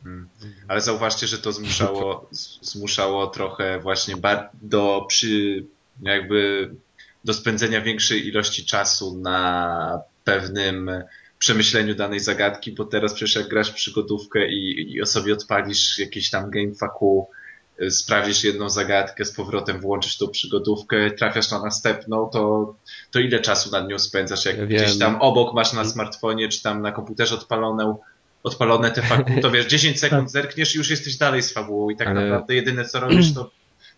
Mm. 0.06 0.28
Ale 0.68 0.82
zauważcie, 0.82 1.28
że 1.28 1.38
to 1.38 1.52
zmuszało, 1.52 2.30
zmuszało 2.62 3.28
trochę 3.28 3.80
właśnie 3.80 4.18
bar- 4.18 4.50
do 4.62 5.06
przy, 5.08 5.64
jakby 6.02 6.72
do 7.26 7.34
spędzenia 7.34 7.82
większej 7.82 8.28
ilości 8.28 8.66
czasu 8.66 9.18
na 9.18 10.00
pewnym 10.24 10.92
przemyśleniu 11.40 11.96
danej 11.96 12.20
zagadki, 12.20 12.72
bo 12.72 12.86
teraz 12.86 13.14
przecież 13.14 13.36
jak 13.36 13.48
grasz 13.48 13.72
w 13.72 13.76
przygodówkę 13.76 14.48
i, 14.48 14.92
i 14.98 15.06
sobie 15.06 15.34
odpalisz 15.34 16.00
jakieś 16.00 16.30
tam 16.30 16.50
gamefaku, 16.50 17.28
y, 17.82 17.92
sprawdzisz 17.92 18.44
jedną 18.44 18.70
zagadkę, 18.70 19.26
z 19.26 19.32
powrotem 19.32 19.80
włączysz 19.80 20.18
tą 20.18 20.28
przygodówkę, 20.28 21.12
trafiasz 21.12 21.52
na 21.52 21.62
następną, 21.62 22.30
to, 22.34 22.76
to 23.12 23.20
ile 23.20 23.40
czasu 23.40 23.72
nad 23.72 23.90
nią 23.90 24.00
spędzasz? 24.00 24.46
Jak 24.46 24.58
Ja 24.58 24.66
gdzieś 24.66 24.90
wiem. 24.90 25.00
tam 25.00 25.16
obok 25.22 25.54
masz 25.54 25.74
na 25.74 25.86
smartfonie, 25.86 26.50
czy 26.50 26.64
tam 26.64 26.82
na 26.82 26.92
komputerze 26.92 27.36
odpalone 27.36 27.96
odpalone 28.44 28.92
te 28.92 29.02
fabuły, 29.02 29.42
to 29.42 29.52
wiesz, 29.52 29.66
10 29.66 30.00
sekund 30.00 30.32
zerkniesz 30.38 30.76
i 30.76 30.78
już 30.78 30.90
jesteś 30.90 31.18
dalej 31.18 31.42
z 31.42 31.54
fabułą 31.54 31.90
i 31.90 31.98
tak 31.98 32.08
Ale- 32.08 32.22
naprawdę 32.22 32.56
jedyne 32.56 32.86
co 32.86 33.00
robisz 33.00 33.34
to 33.34 33.52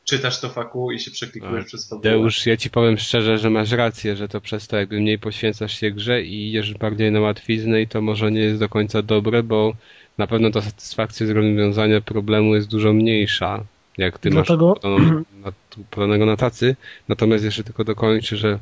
czytasz 0.06 0.40
to 0.40 0.50
fakułu 0.50 0.92
i 0.92 1.00
się 1.00 1.12
przeklikujesz 1.12 1.56
Ale 1.56 1.64
przez 1.64 1.90
fabułę. 1.90 2.10
Deusz, 2.12 2.46
ja 2.46 2.58
ci 2.58 2.70
powiem 2.70 2.98
szczerze, 2.98 3.38
że 3.38 3.50
masz 3.50 3.72
rację, 3.72 4.16
że 4.16 4.28
to 4.28 4.42
przez 4.42 4.68
to 4.68 4.78
jakby 4.78 5.00
mniej 5.00 5.20
poświęcasz 5.20 5.80
się 5.80 5.92
grze 5.92 6.22
i 6.22 6.50
idziesz 6.50 6.74
bardziej 6.74 7.12
na 7.12 7.20
łatwiznę 7.20 7.82
i 7.82 7.88
to 7.88 8.02
może 8.02 8.32
nie 8.32 8.40
jest 8.42 8.60
do 8.60 8.70
końca 8.70 9.02
dobre, 9.02 9.44
bo 9.44 9.74
na 10.18 10.28
pewno 10.28 10.52
ta 10.52 10.62
satysfakcja 10.62 11.28
z 11.28 11.30
rozwiązania 11.30 12.02
problemu 12.02 12.56
jest 12.56 12.68
dużo 12.68 12.94
mniejsza, 12.94 13.64
jak 13.98 14.20
ty 14.20 14.30
Dlatego- 14.30 14.68
masz 14.70 14.80
podaną- 14.80 15.24
na- 15.46 15.52
podanego 15.92 16.26
na 16.26 16.38
tacy. 16.38 16.76
Natomiast 17.08 17.44
jeszcze 17.46 17.64
tylko 17.64 17.84
dokończę, 17.84 18.38
że 18.38 18.60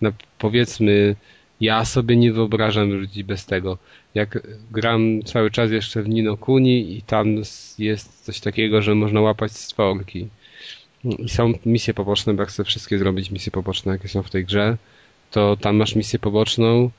no, 0.00 0.10
powiedzmy, 0.38 1.16
ja 1.60 1.84
sobie 1.84 2.16
nie 2.16 2.32
wyobrażam 2.32 2.90
ludzi 2.92 3.24
bez 3.24 3.46
tego. 3.46 3.78
Jak 4.14 4.46
gram 4.70 5.22
cały 5.24 5.50
czas 5.50 5.70
jeszcze 5.70 6.02
w 6.02 6.08
Nino 6.08 6.36
Kuni 6.36 6.96
i 6.96 7.02
tam 7.02 7.36
jest 7.78 8.24
coś 8.24 8.40
takiego, 8.40 8.82
że 8.82 8.94
można 8.94 9.20
łapać 9.20 9.52
stworki. 9.52 10.28
I 11.18 11.28
są 11.28 11.52
misje 11.66 11.94
poboczne, 11.94 12.34
bo 12.34 12.42
jak 12.42 12.48
chcę 12.48 12.64
wszystkie 12.64 12.98
zrobić 12.98 13.30
misje 13.30 13.52
poboczne, 13.52 13.92
jakie 13.92 14.08
są 14.08 14.22
w 14.22 14.30
tej 14.30 14.44
grze, 14.44 14.76
to 15.30 15.56
tam 15.56 15.76
masz 15.76 15.94
misję 15.94 16.18
poboczną, 16.18 16.90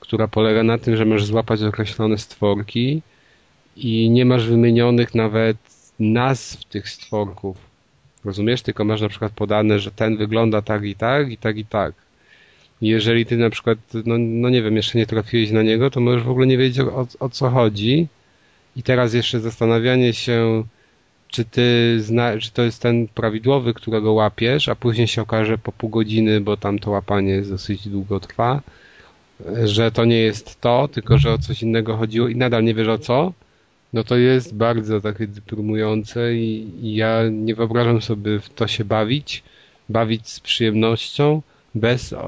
która 0.00 0.28
polega 0.28 0.62
na 0.62 0.78
tym, 0.78 0.96
że 0.96 1.04
możesz 1.04 1.24
złapać 1.26 1.62
określone 1.62 2.18
stworki 2.18 3.02
i 3.76 4.10
nie 4.10 4.24
masz 4.24 4.48
wymienionych 4.48 5.14
nawet 5.14 5.56
nazw 6.00 6.64
tych 6.64 6.88
stworków. 6.88 7.56
Rozumiesz? 8.24 8.62
Tylko 8.62 8.84
masz 8.84 9.00
na 9.00 9.08
przykład 9.08 9.32
podane, 9.32 9.78
że 9.78 9.90
ten 9.90 10.16
wygląda 10.16 10.62
tak 10.62 10.84
i 10.84 10.94
tak, 10.94 11.30
i 11.30 11.36
tak 11.36 11.56
i 11.56 11.64
tak. 11.64 11.94
Jeżeli 12.80 13.26
ty 13.26 13.36
na 13.36 13.50
przykład, 13.50 13.78
no, 14.06 14.14
no 14.18 14.48
nie 14.50 14.62
wiem, 14.62 14.76
jeszcze 14.76 14.98
nie 14.98 15.06
trafiłeś 15.06 15.50
na 15.50 15.62
niego, 15.62 15.90
to 15.90 16.00
możesz 16.00 16.22
w 16.22 16.30
ogóle 16.30 16.46
nie 16.46 16.58
wiedzieć 16.58 16.80
o, 16.80 17.06
o 17.20 17.28
co 17.28 17.50
chodzi. 17.50 18.06
I 18.76 18.82
teraz 18.82 19.14
jeszcze 19.14 19.40
zastanawianie 19.40 20.12
się, 20.12 20.64
czy 21.28 21.44
ty 21.44 21.96
zna, 22.00 22.38
czy 22.38 22.52
to 22.52 22.62
jest 22.62 22.82
ten 22.82 23.08
prawidłowy, 23.08 23.74
którego 23.74 24.12
łapiesz, 24.12 24.68
a 24.68 24.74
później 24.74 25.06
się 25.06 25.22
okaże 25.22 25.58
po 25.58 25.72
pół 25.72 25.90
godziny, 25.90 26.40
bo 26.40 26.56
tam 26.56 26.78
to 26.78 26.90
łapanie 26.90 27.42
dosyć 27.42 27.88
długo 27.88 28.20
trwa, 28.20 28.62
że 29.64 29.90
to 29.90 30.04
nie 30.04 30.18
jest 30.18 30.60
to, 30.60 30.88
tylko 30.88 31.18
że 31.18 31.32
o 31.32 31.38
coś 31.38 31.62
innego 31.62 31.96
chodziło 31.96 32.28
i 32.28 32.36
nadal 32.36 32.64
nie 32.64 32.74
wiesz 32.74 32.88
o 32.88 32.98
co, 32.98 33.32
no 33.94 34.04
to 34.04 34.16
jest 34.16 34.54
bardzo 34.54 35.00
takie 35.00 35.26
deprymujące 35.26 36.34
i, 36.34 36.70
ja 36.82 37.22
nie 37.30 37.54
wyobrażam 37.54 38.02
sobie 38.02 38.40
w 38.40 38.48
to 38.48 38.66
się 38.66 38.84
bawić, 38.84 39.42
bawić 39.88 40.28
z 40.28 40.40
przyjemnością, 40.40 41.42
bez 41.74 42.12
e, 42.12 42.18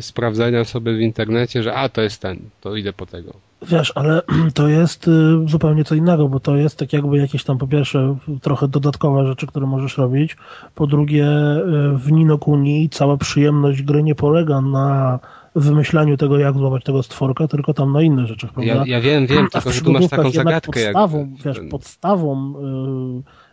sprawdzania 0.00 0.64
sobie 0.64 0.94
w 0.94 1.00
internecie, 1.00 1.62
że 1.62 1.74
a 1.74 1.88
to 1.88 2.02
jest 2.02 2.22
ten, 2.22 2.38
to 2.60 2.76
idę 2.76 2.92
po 2.92 3.06
tego. 3.06 3.32
Wiesz, 3.62 3.92
ale 3.94 4.22
to 4.54 4.68
jest 4.68 5.08
y, 5.08 5.12
zupełnie 5.46 5.84
co 5.84 5.94
innego, 5.94 6.28
bo 6.28 6.40
to 6.40 6.56
jest 6.56 6.78
tak 6.78 6.92
jakby 6.92 7.18
jakieś 7.18 7.44
tam 7.44 7.58
po 7.58 7.66
pierwsze 7.66 8.16
trochę 8.42 8.68
dodatkowe 8.68 9.26
rzeczy, 9.26 9.46
które 9.46 9.66
możesz 9.66 9.98
robić. 9.98 10.36
Po 10.74 10.86
drugie, 10.86 11.26
y, 11.26 11.98
w 11.98 12.12
Nino 12.12 12.38
Kuni 12.38 12.88
cała 12.90 13.16
przyjemność 13.16 13.82
gry 13.82 14.02
nie 14.02 14.14
polega 14.14 14.60
na 14.60 15.18
wymyślaniu 15.56 16.16
tego, 16.16 16.38
jak 16.38 16.54
złapać 16.54 16.84
tego 16.84 17.02
stworka, 17.02 17.48
tylko 17.48 17.74
tam 17.74 17.92
na 17.92 18.02
innych 18.02 18.26
rzeczach, 18.26 18.52
prawda? 18.52 18.74
Ja, 18.74 18.84
ja 18.86 19.00
wiem, 19.00 19.26
wiem, 19.26 19.46
A 19.46 19.48
tylko 19.50 19.72
że 19.72 19.80
tu 19.80 19.92
masz 19.92 20.08
taką 20.08 20.30
zagadkę 20.30 20.80
jak... 20.80 20.92
podstawą, 20.92 21.34
wiesz, 21.44 21.56
ten- 21.56 21.68
podstawą 21.68 22.54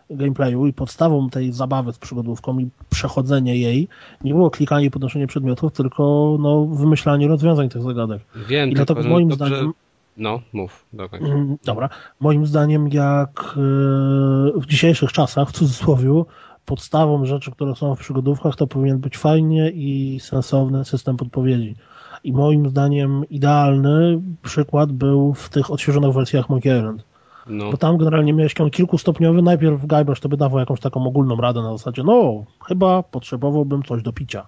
y, 0.10 0.16
gameplayu 0.16 0.68
i 0.68 0.74
podstawą 0.74 1.30
tej 1.30 1.52
zabawy 1.52 1.94
z 1.94 1.98
przygodówką 1.98 2.60
i 2.60 2.70
przechodzenie 2.90 3.58
jej 3.58 3.88
nie 4.24 4.34
było 4.34 4.50
klikanie 4.50 4.86
i 4.86 4.92
podnoszenie 4.92 5.28
przedmiotów, 5.28 5.74
tylko 5.74 6.36
no, 6.40 6.66
wymyślanie 6.66 7.28
rozwiązań 7.28 7.70
tych 7.70 7.82
zagadek. 7.82 8.22
Wiem, 8.48 8.70
I 8.70 8.74
dlatego 8.74 9.04
moim 9.04 9.30
dobrze... 9.30 9.48
zdaniem 9.48 9.74
No, 10.18 10.42
mów, 10.54 10.86
dokończ. 10.94 11.24
Mm, 11.24 11.58
Dobra. 11.66 11.90
Moim 12.20 12.46
zdaniem, 12.46 12.88
jak 12.88 13.56
e, 13.58 14.60
w 14.60 14.66
dzisiejszych 14.66 15.12
czasach, 15.12 15.50
w 15.50 15.52
cudzysłowie, 15.52 16.24
podstawą 16.66 17.26
rzeczy, 17.26 17.52
które 17.52 17.76
są 17.76 17.96
w 17.96 18.00
przygodówkach, 18.00 18.56
to 18.56 18.68
powinien 18.68 19.00
być 19.00 19.18
fajnie 19.18 19.70
i 19.70 20.20
sensowny 20.20 20.86
system 20.86 21.18
podpowiedzi. 21.18 21.76
I 22.24 22.34
moim 22.34 22.70
zdaniem 22.70 23.30
idealny 23.30 24.22
przykład 24.42 24.92
był 24.92 25.34
w 25.34 25.50
tych 25.50 25.72
odświeżonych 25.72 26.14
wersjach 26.14 26.50
Monkey 26.50 26.78
Island. 26.78 27.04
No, 27.48 27.72
Bo 27.72 27.78
tam 27.78 27.98
generalnie 27.98 28.34
miałeś 28.34 28.62
on 28.62 28.70
kilkustopniowy, 28.70 29.42
najpierw 29.42 29.86
Guybrush 29.86 30.20
to 30.20 30.30
by 30.30 30.38
dawał 30.38 30.60
jakąś 30.60 30.80
taką 30.80 31.08
ogólną 31.08 31.36
radę 31.36 31.62
na 31.62 31.72
zasadzie, 31.72 32.04
no, 32.04 32.44
chyba 32.68 33.04
potrzebowałbym 33.04 33.84
coś 33.84 34.04
do 34.04 34.14
picia. 34.14 34.46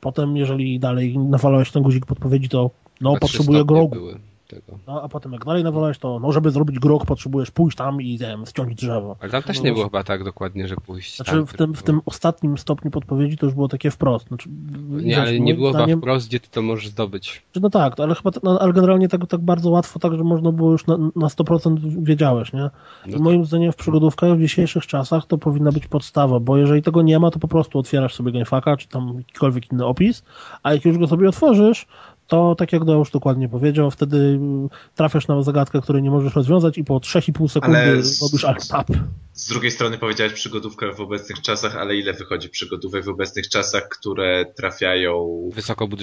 Potem, 0.00 0.36
jeżeli 0.36 0.80
dalej 0.80 1.18
nawalałeś 1.18 1.70
ten 1.70 1.82
guzik 1.82 2.06
podpowiedzi, 2.06 2.48
to 2.48 2.70
no, 3.00 3.16
potrzebuję 3.16 3.64
grogu. 3.64 3.96
były 3.96 4.31
tego. 4.54 4.78
No, 4.86 5.02
a 5.02 5.08
potem 5.08 5.32
jak 5.32 5.44
dalej 5.44 5.64
nawalałeś, 5.64 5.98
to 5.98 6.18
no, 6.18 6.32
żeby 6.32 6.50
zrobić 6.50 6.78
grog, 6.78 7.06
potrzebujesz 7.06 7.50
pójść 7.50 7.76
tam 7.76 8.00
i 8.02 8.12
nie 8.12 8.18
wiem, 8.18 8.46
ściągnąć 8.46 8.78
drzewo. 8.80 9.16
Ale 9.20 9.30
tam 9.30 9.42
też 9.42 9.56
No, 9.58 9.64
nie 9.64 9.70
no, 9.70 9.74
było 9.74 9.86
chyba 9.86 10.04
tak 10.04 10.24
dokładnie, 10.24 10.68
że 10.68 10.76
pójść 10.76 11.16
Znaczy 11.16 11.30
tam, 11.32 11.46
w 11.46 11.52
tym, 11.52 11.74
w 11.74 11.82
tym 11.82 12.00
ostatnim 12.06 12.58
stopniu 12.58 12.90
podpowiedzi 12.90 13.36
to 13.36 13.46
już 13.46 13.54
było 13.54 13.68
takie 13.68 13.90
wprost. 13.90 14.28
Znaczy, 14.28 14.48
Nie, 14.88 15.02
wiesz, 15.02 15.18
ale 15.18 15.40
nie 15.40 15.54
było 15.54 15.72
chyba 15.72 15.84
zdaniem- 15.84 15.98
wprost, 15.98 16.28
gdzie 16.28 16.40
ty 16.40 16.48
to 16.50 16.62
możesz 16.62 16.88
zdobyć. 16.88 17.42
że 17.54 17.60
No 17.60 17.70
tak, 17.70 18.00
ale 18.00 18.14
chyba, 18.14 18.30
no, 18.42 18.58
ale 18.60 18.72
generalnie 18.72 19.08
tak, 19.08 19.26
tak 19.26 19.40
bardzo 19.40 19.70
łatwo, 19.70 19.98
tak, 19.98 20.16
że 20.16 20.24
można 20.24 20.52
było 20.52 20.72
już 20.72 20.86
na, 20.86 20.98
na 21.16 21.26
100% 21.28 21.78
wiedziałeś, 22.04 22.52
nie? 22.52 22.70
No 23.06 23.16
I 23.18 23.20
moim 23.20 23.44
zdaniem 23.44 23.72
w 23.72 23.76
przygodówkach 23.76 24.36
w 24.36 24.40
dzisiejszych 24.40 24.86
czasach 24.86 25.26
to 25.26 25.38
powinna 25.38 25.72
być 25.72 25.86
podstawa, 25.86 26.40
bo 26.40 26.56
jeżeli 26.56 26.82
tego 26.82 27.02
nie 27.02 27.18
ma, 27.18 27.30
to 27.30 27.38
po 27.38 27.48
prostu 27.48 27.78
otwierasz 27.78 28.14
sobie 28.14 28.32
GameFAQa, 28.32 28.76
czy 28.76 28.88
tam 28.88 29.14
jakikolwiek 29.18 29.72
inny 29.72 29.86
opis, 29.86 30.22
a 30.62 30.72
jak 30.74 30.84
już 30.84 30.98
go 30.98 31.06
sobie 31.06 31.28
otworzysz, 31.28 31.86
to 32.32 32.54
tak 32.54 32.72
jak 32.72 32.82
już 32.84 33.10
dokładnie 33.10 33.48
powiedział, 33.48 33.90
wtedy 33.90 34.16
mm, 34.16 34.68
trafiasz 34.94 35.28
na 35.28 35.42
zagadkę, 35.42 35.80
której 35.80 36.02
nie 36.02 36.10
możesz 36.10 36.34
rozwiązać 36.34 36.78
i 36.78 36.84
po 36.84 36.94
3,5 36.96 37.48
sekundy 37.48 37.78
Ale 37.78 38.02
z- 38.02 38.22
robisz 38.22 38.44
alt 38.44 38.68
tab. 38.68 38.88
Z 39.32 39.48
drugiej 39.48 39.70
strony 39.70 39.98
powiedziałeś 39.98 40.32
przygodówkę 40.32 40.92
w 40.92 41.00
obecnych 41.00 41.40
czasach, 41.42 41.76
ale 41.76 41.96
ile 41.96 42.12
wychodzi 42.12 42.48
przygodówek 42.48 43.04
w 43.04 43.08
obecnych 43.08 43.48
czasach, 43.48 43.88
które 43.88 44.44
trafiają 44.56 45.40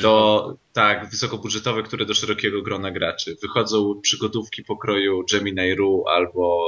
do, 0.02 0.54
tak, 0.74 1.10
wysokobudżetowe, 1.10 1.84
które 1.84 2.06
do 2.06 2.14
szerokiego 2.14 2.62
grona 2.62 2.92
graczy. 2.92 3.36
Wychodzą 3.42 4.00
przygodówki 4.02 4.64
pokroju 4.64 5.24
Gemini 5.32 5.76
Ru 5.76 6.04
albo 6.08 6.60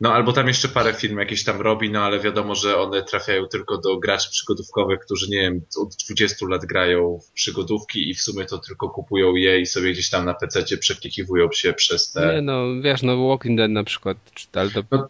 no 0.00 0.12
albo 0.12 0.32
tam 0.32 0.48
jeszcze 0.48 0.68
parę 0.68 0.92
firm 0.94 1.18
jakieś 1.18 1.44
tam 1.44 1.60
robi, 1.60 1.90
no 1.90 2.00
ale 2.02 2.20
wiadomo, 2.20 2.54
że 2.54 2.78
one 2.78 3.02
trafiają 3.02 3.46
tylko 3.46 3.78
do 3.78 3.96
graczy 3.98 4.30
przygodówkowych, 4.30 5.00
którzy 5.00 5.30
nie 5.30 5.40
wiem, 5.40 5.60
od 5.82 5.94
20 6.08 6.46
lat 6.48 6.64
grają 6.66 7.18
w 7.28 7.32
przygodówki 7.32 8.10
i 8.10 8.14
w 8.14 8.20
sumie 8.20 8.44
to 8.44 8.58
tylko 8.58 8.88
kupują 8.88 9.34
je 9.36 9.60
i 9.60 9.66
sobie 9.66 9.92
gdzieś 9.92 10.10
tam 10.10 10.24
na 10.24 10.34
PC 10.34 10.76
przeklikiwują 10.76 11.48
się 11.52 11.72
przez 11.72 12.12
te... 12.12 12.34
Nie 12.34 12.42
no, 12.42 12.64
wiesz, 12.82 13.02
no 13.02 13.28
Walking 13.28 13.58
Dead 13.58 13.70
na 13.70 13.84
przykład, 13.84 14.16
czy 14.34 14.46
ale 14.52 14.70
to... 14.70 14.82
No, 14.90 15.08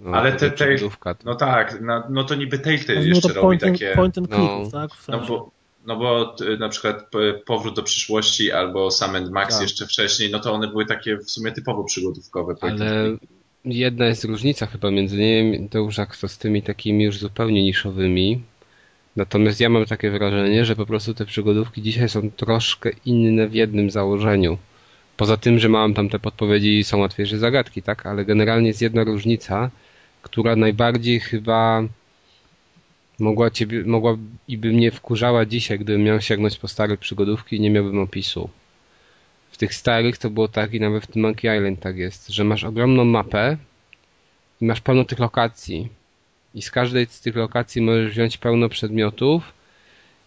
no, 0.00 0.16
ale 0.16 0.32
te- 0.32 0.50
te- 0.50 0.66
przygodówka, 0.66 1.14
to- 1.14 1.22
No 1.24 1.34
tak, 1.34 1.78
no, 1.80 2.02
no 2.10 2.24
to 2.24 2.34
niby 2.34 2.58
Telltale 2.58 3.00
No 3.00 3.06
jeszcze 3.06 3.28
to 3.28 3.34
robi 3.34 3.40
point, 3.40 3.64
and, 3.64 3.72
takie... 3.72 3.94
point 3.96 4.18
and 4.18 4.30
No. 4.30 4.36
clicków, 4.36 4.72
tak? 4.72 4.94
W 4.94 5.08
No 5.08 5.14
sensie. 5.18 5.28
bo, 5.32 5.50
no 5.86 5.96
bo 5.96 6.26
t- 6.26 6.56
na 6.56 6.68
przykład 6.68 7.10
p- 7.10 7.40
Powrót 7.46 7.76
do 7.76 7.82
przyszłości 7.82 8.52
albo 8.52 8.90
Sam 8.90 9.16
and 9.16 9.30
Max 9.30 9.54
Tak. 9.54 9.62
jeszcze 9.62 9.86
wcześniej, 9.86 10.30
no 10.30 10.38
to 10.40 10.52
one 10.52 10.68
były 10.68 10.86
takie 10.86 11.16
w 11.16 11.30
sumie 11.30 11.52
typowo 11.52 11.84
przygodówkowe. 11.84 12.54
point 12.54 12.80
and 12.80 12.90
Ale 12.90 13.08
click. 13.18 13.32
Jedna 13.64 14.06
jest 14.06 14.24
różnica 14.24 14.66
chyba 14.66 14.90
między 14.90 15.16
nimi, 15.16 15.68
jak 15.98 16.16
to 16.16 16.28
z 16.28 16.38
tymi 16.38 16.62
takimi 16.62 17.04
już 17.04 17.18
zupełnie 17.18 17.62
niszowymi. 17.62 18.42
Natomiast 19.16 19.60
ja 19.60 19.68
mam 19.68 19.84
takie 19.84 20.10
wrażenie, 20.10 20.64
że 20.64 20.76
po 20.76 20.86
prostu 20.86 21.14
te 21.14 21.26
przygodówki 21.26 21.82
dzisiaj 21.82 22.08
są 22.08 22.30
troszkę 22.30 22.90
inne 23.06 23.48
w 23.48 23.54
jednym 23.54 23.90
założeniu. 23.90 24.58
Poza 25.16 25.36
tym, 25.36 25.58
że 25.58 25.68
mam 25.68 25.94
tam 25.94 26.08
te 26.08 26.18
podpowiedzi 26.18 26.78
i 26.78 26.84
są 26.84 26.98
łatwiejsze 26.98 27.38
zagadki, 27.38 27.82
tak? 27.82 28.06
Ale 28.06 28.24
generalnie 28.24 28.68
jest 28.68 28.82
jedna 28.82 29.04
różnica, 29.04 29.70
która 30.22 30.56
najbardziej 30.56 31.20
chyba 31.20 31.82
mogła 33.18 33.50
ciebie, 33.50 33.84
mogła 33.84 34.16
i 34.48 34.58
by 34.58 34.72
mnie 34.72 34.90
wkurzała 34.90 35.46
dzisiaj, 35.46 35.78
gdybym 35.78 36.02
miał 36.02 36.20
sięgnąć 36.20 36.58
po 36.58 36.68
stare 36.68 36.96
przygodówki 36.96 37.56
i 37.56 37.60
nie 37.60 37.70
miałbym 37.70 37.98
opisu. 37.98 38.50
Tych 39.60 39.74
starych 39.74 40.18
to 40.18 40.30
było 40.30 40.48
tak 40.48 40.74
i 40.74 40.80
nawet 40.80 41.04
w 41.04 41.06
tym 41.06 41.22
Monkey 41.22 41.56
Island 41.56 41.80
tak 41.80 41.96
jest, 41.96 42.28
że 42.28 42.44
masz 42.44 42.64
ogromną 42.64 43.04
mapę 43.04 43.56
i 44.60 44.64
masz 44.64 44.80
pełno 44.80 45.04
tych 45.04 45.18
lokacji. 45.18 45.88
I 46.54 46.62
z 46.62 46.70
każdej 46.70 47.06
z 47.06 47.20
tych 47.20 47.36
lokacji 47.36 47.82
możesz 47.82 48.10
wziąć 48.10 48.36
pełno 48.36 48.68
przedmiotów 48.68 49.52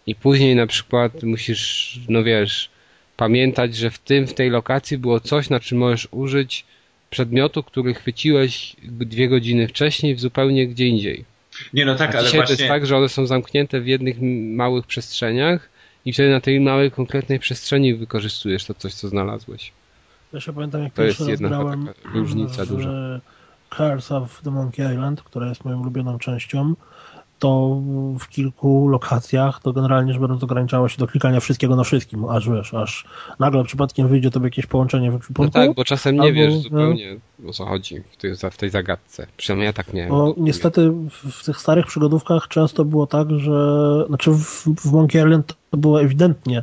i 0.06 0.14
później 0.14 0.56
na 0.56 0.66
przykład 0.66 1.22
musisz, 1.22 2.00
no 2.08 2.24
wiesz, 2.24 2.70
pamiętać, 3.16 3.76
że 3.76 3.90
w 3.90 3.98
tym, 3.98 4.26
w 4.26 4.34
tej 4.34 4.50
lokacji 4.50 4.98
było 4.98 5.20
coś, 5.20 5.50
na 5.50 5.60
czym 5.60 5.78
możesz 5.78 6.08
użyć 6.10 6.64
przedmiotu, 7.10 7.62
który 7.62 7.94
chwyciłeś 7.94 8.76
dwie 8.82 9.28
godziny 9.28 9.68
wcześniej 9.68 10.14
w 10.14 10.20
zupełnie 10.20 10.68
gdzie 10.68 10.86
indziej. 10.86 11.24
Nie, 11.72 11.84
no 11.84 11.94
tak, 11.94 12.14
A 12.14 12.18
ale 12.18 12.26
dzisiaj 12.26 12.40
to 12.40 12.46
właśnie... 12.46 12.62
jest 12.62 12.68
tak, 12.68 12.86
że 12.86 12.96
one 12.96 13.08
są 13.08 13.26
zamknięte 13.26 13.80
w 13.80 13.86
jednych 13.86 14.16
małych 14.56 14.86
przestrzeniach 14.86 15.73
i 16.04 16.12
wtedy 16.12 16.30
na 16.30 16.40
tej 16.40 16.60
małej, 16.60 16.90
konkretnej 16.90 17.38
przestrzeni 17.38 17.94
wykorzystujesz 17.94 18.64
to 18.64 18.74
coś, 18.74 18.94
co 18.94 19.08
znalazłeś. 19.08 19.72
Ja 20.32 20.40
się 20.40 20.52
pamiętam, 20.52 20.82
jak 20.82 20.92
To 20.92 21.02
jest 21.02 21.20
raz 21.20 21.40
grałem 21.40 21.88
różnica 22.14 22.64
w 22.64 22.68
duża. 22.68 22.90
Curse 23.70 24.16
of 24.16 24.42
the 24.42 24.50
Monkey 24.50 24.92
Island, 24.92 25.22
która 25.22 25.48
jest 25.48 25.64
moją 25.64 25.80
ulubioną 25.80 26.18
częścią, 26.18 26.74
to 27.38 27.80
w 28.20 28.28
kilku 28.28 28.88
lokacjach 28.88 29.60
to 29.60 29.72
generalnie 29.72 30.12
rzecz 30.12 30.20
biorąc 30.22 30.42
ograniczało 30.44 30.88
się 30.88 30.98
do 30.98 31.06
klikania 31.06 31.40
wszystkiego 31.40 31.76
na 31.76 31.84
wszystkim, 31.84 32.24
aż 32.24 32.48
wiesz, 32.48 32.74
aż 32.74 33.04
nagle 33.38 33.64
przypadkiem 33.64 34.08
wyjdzie 34.08 34.30
tobie 34.30 34.46
jakieś 34.46 34.66
połączenie 34.66 35.10
w 35.10 35.12
No 35.12 35.18
ekwipunku. 35.18 35.52
tak, 35.52 35.74
bo 35.74 35.84
czasem 35.84 36.14
nie 36.14 36.22
Albo, 36.22 36.34
wiesz 36.34 36.54
no. 36.54 36.60
zupełnie 36.60 37.16
o 37.48 37.52
co 37.52 37.66
chodzi 37.66 38.00
w 38.12 38.16
tej, 38.16 38.34
w 38.50 38.56
tej 38.56 38.70
zagadce. 38.70 39.26
Przynajmniej 39.36 39.66
ja 39.66 39.72
tak 39.72 39.92
miałem. 39.92 40.10
Bo 40.10 40.34
niestety 40.36 40.90
w, 40.90 41.10
w 41.10 41.44
tych 41.44 41.58
starych 41.58 41.86
przygodówkach 41.86 42.48
często 42.48 42.84
było 42.84 43.06
tak, 43.06 43.30
że 43.30 43.54
znaczy 44.08 44.30
w, 44.30 44.64
w 44.80 44.92
Monkey 44.92 45.22
Island 45.22 45.54
to 45.70 45.76
było 45.76 46.02
ewidentnie, 46.02 46.62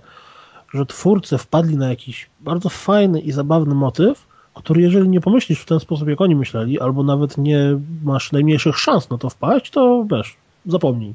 że 0.74 0.86
twórcy 0.86 1.38
wpadli 1.38 1.78
na 1.78 1.90
jakiś 1.90 2.30
bardzo 2.40 2.70
fajny 2.70 3.20
i 3.20 3.32
zabawny 3.32 3.76
motyw, 3.76 4.28
który 4.54 4.82
jeżeli 4.82 5.10
nie 5.10 5.22
pomyślisz 5.22 5.60
w 5.60 5.66
ten 5.66 5.80
sposób, 5.80 6.08
jak 6.08 6.22
oni 6.22 6.36
myśleli, 6.36 6.80
albo 6.80 7.04
nawet 7.04 7.38
nie 7.38 7.80
masz 8.04 8.32
najmniejszych 8.32 8.78
szans 8.78 9.10
na 9.10 9.18
to 9.18 9.30
wpaść, 9.30 9.72
to 9.72 10.06
wiesz, 10.12 10.36
zapomnij. 10.66 11.14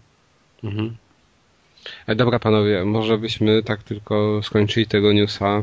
Mhm. 0.64 0.96
E, 2.06 2.14
Dobra 2.14 2.38
panowie, 2.38 2.84
może 2.84 3.18
byśmy 3.18 3.62
tak 3.62 3.82
tylko 3.82 4.40
skończyli 4.42 4.86
tego 4.86 5.12
newsa, 5.12 5.62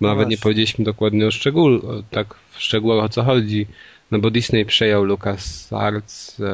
bo 0.00 0.08
No 0.08 0.08
nawet 0.08 0.28
nie 0.28 0.38
powiedzieliśmy 0.38 0.84
dokładnie 0.84 1.26
o 1.26 1.30
szczegół, 1.30 1.70
tak 2.10 2.34
w 2.50 2.60
szczegółach 2.62 3.04
o 3.04 3.08
co 3.08 3.22
chodzi. 3.22 3.66
No 4.10 4.18
bo 4.18 4.30
Disney 4.30 4.64
przejął 4.64 5.04
LucasArts 5.04 6.40
e, 6.40 6.44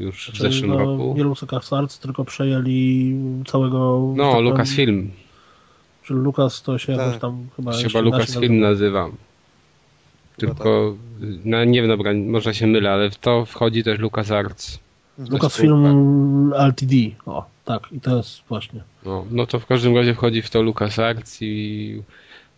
już 0.00 0.28
w 0.28 0.32
Czyli 0.32 0.38
zeszłym 0.38 0.70
no, 0.70 0.78
roku. 0.78 1.14
Nie 1.16 1.24
LucasArts, 1.24 1.98
tylko 1.98 2.24
przejęli 2.24 3.16
całego... 3.46 4.06
tak 4.08 4.16
No, 4.16 4.30
powiem, 4.30 4.44
Lucasfilm. 4.44 5.10
Czyli 6.02 6.20
Lucas 6.20 6.62
to 6.62 6.78
się 6.78 6.96
Tak. 6.96 7.06
jakoś 7.06 7.20
tam 7.20 7.46
chyba... 7.56 7.72
Chyba 7.72 8.00
Lucasfilm 8.00 8.60
nazywa. 8.60 9.02
nazywa. 9.02 9.30
Tylko, 10.36 10.96
no 11.44 11.64
nie 11.64 11.80
wiem, 11.80 11.90
dobra, 11.90 12.12
może 12.14 12.54
się 12.54 12.66
mylę, 12.66 12.90
ale 12.90 13.10
w 13.10 13.18
to 13.18 13.44
wchodzi 13.44 13.84
też 13.84 13.98
LucasArts. 13.98 14.78
Lucasfilm 15.28 16.52
LTD, 16.54 16.94
o, 17.26 17.44
tak, 17.64 17.92
i 17.92 18.00
to 18.00 18.16
jest 18.16 18.42
właśnie. 18.48 18.82
No, 19.04 19.24
no 19.30 19.46
to 19.46 19.60
w 19.60 19.66
każdym 19.66 19.96
razie 19.96 20.14
wchodzi 20.14 20.42
w 20.42 20.50
to 20.50 20.62
LucasArts 20.62 21.38
i 21.40 22.02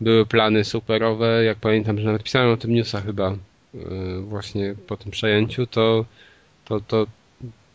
były 0.00 0.26
plany 0.26 0.64
superowe, 0.64 1.44
jak 1.44 1.58
pamiętam, 1.58 1.98
że 1.98 2.06
nawet 2.06 2.22
pisałem 2.22 2.52
o 2.52 2.56
tym 2.56 2.74
newsa 2.74 3.00
chyba 3.00 3.36
yy, 3.74 4.20
właśnie 4.20 4.74
po 4.86 4.96
tym 4.96 5.12
przejęciu, 5.12 5.66
to, 5.66 6.04
to, 6.64 6.80
to, 6.80 7.06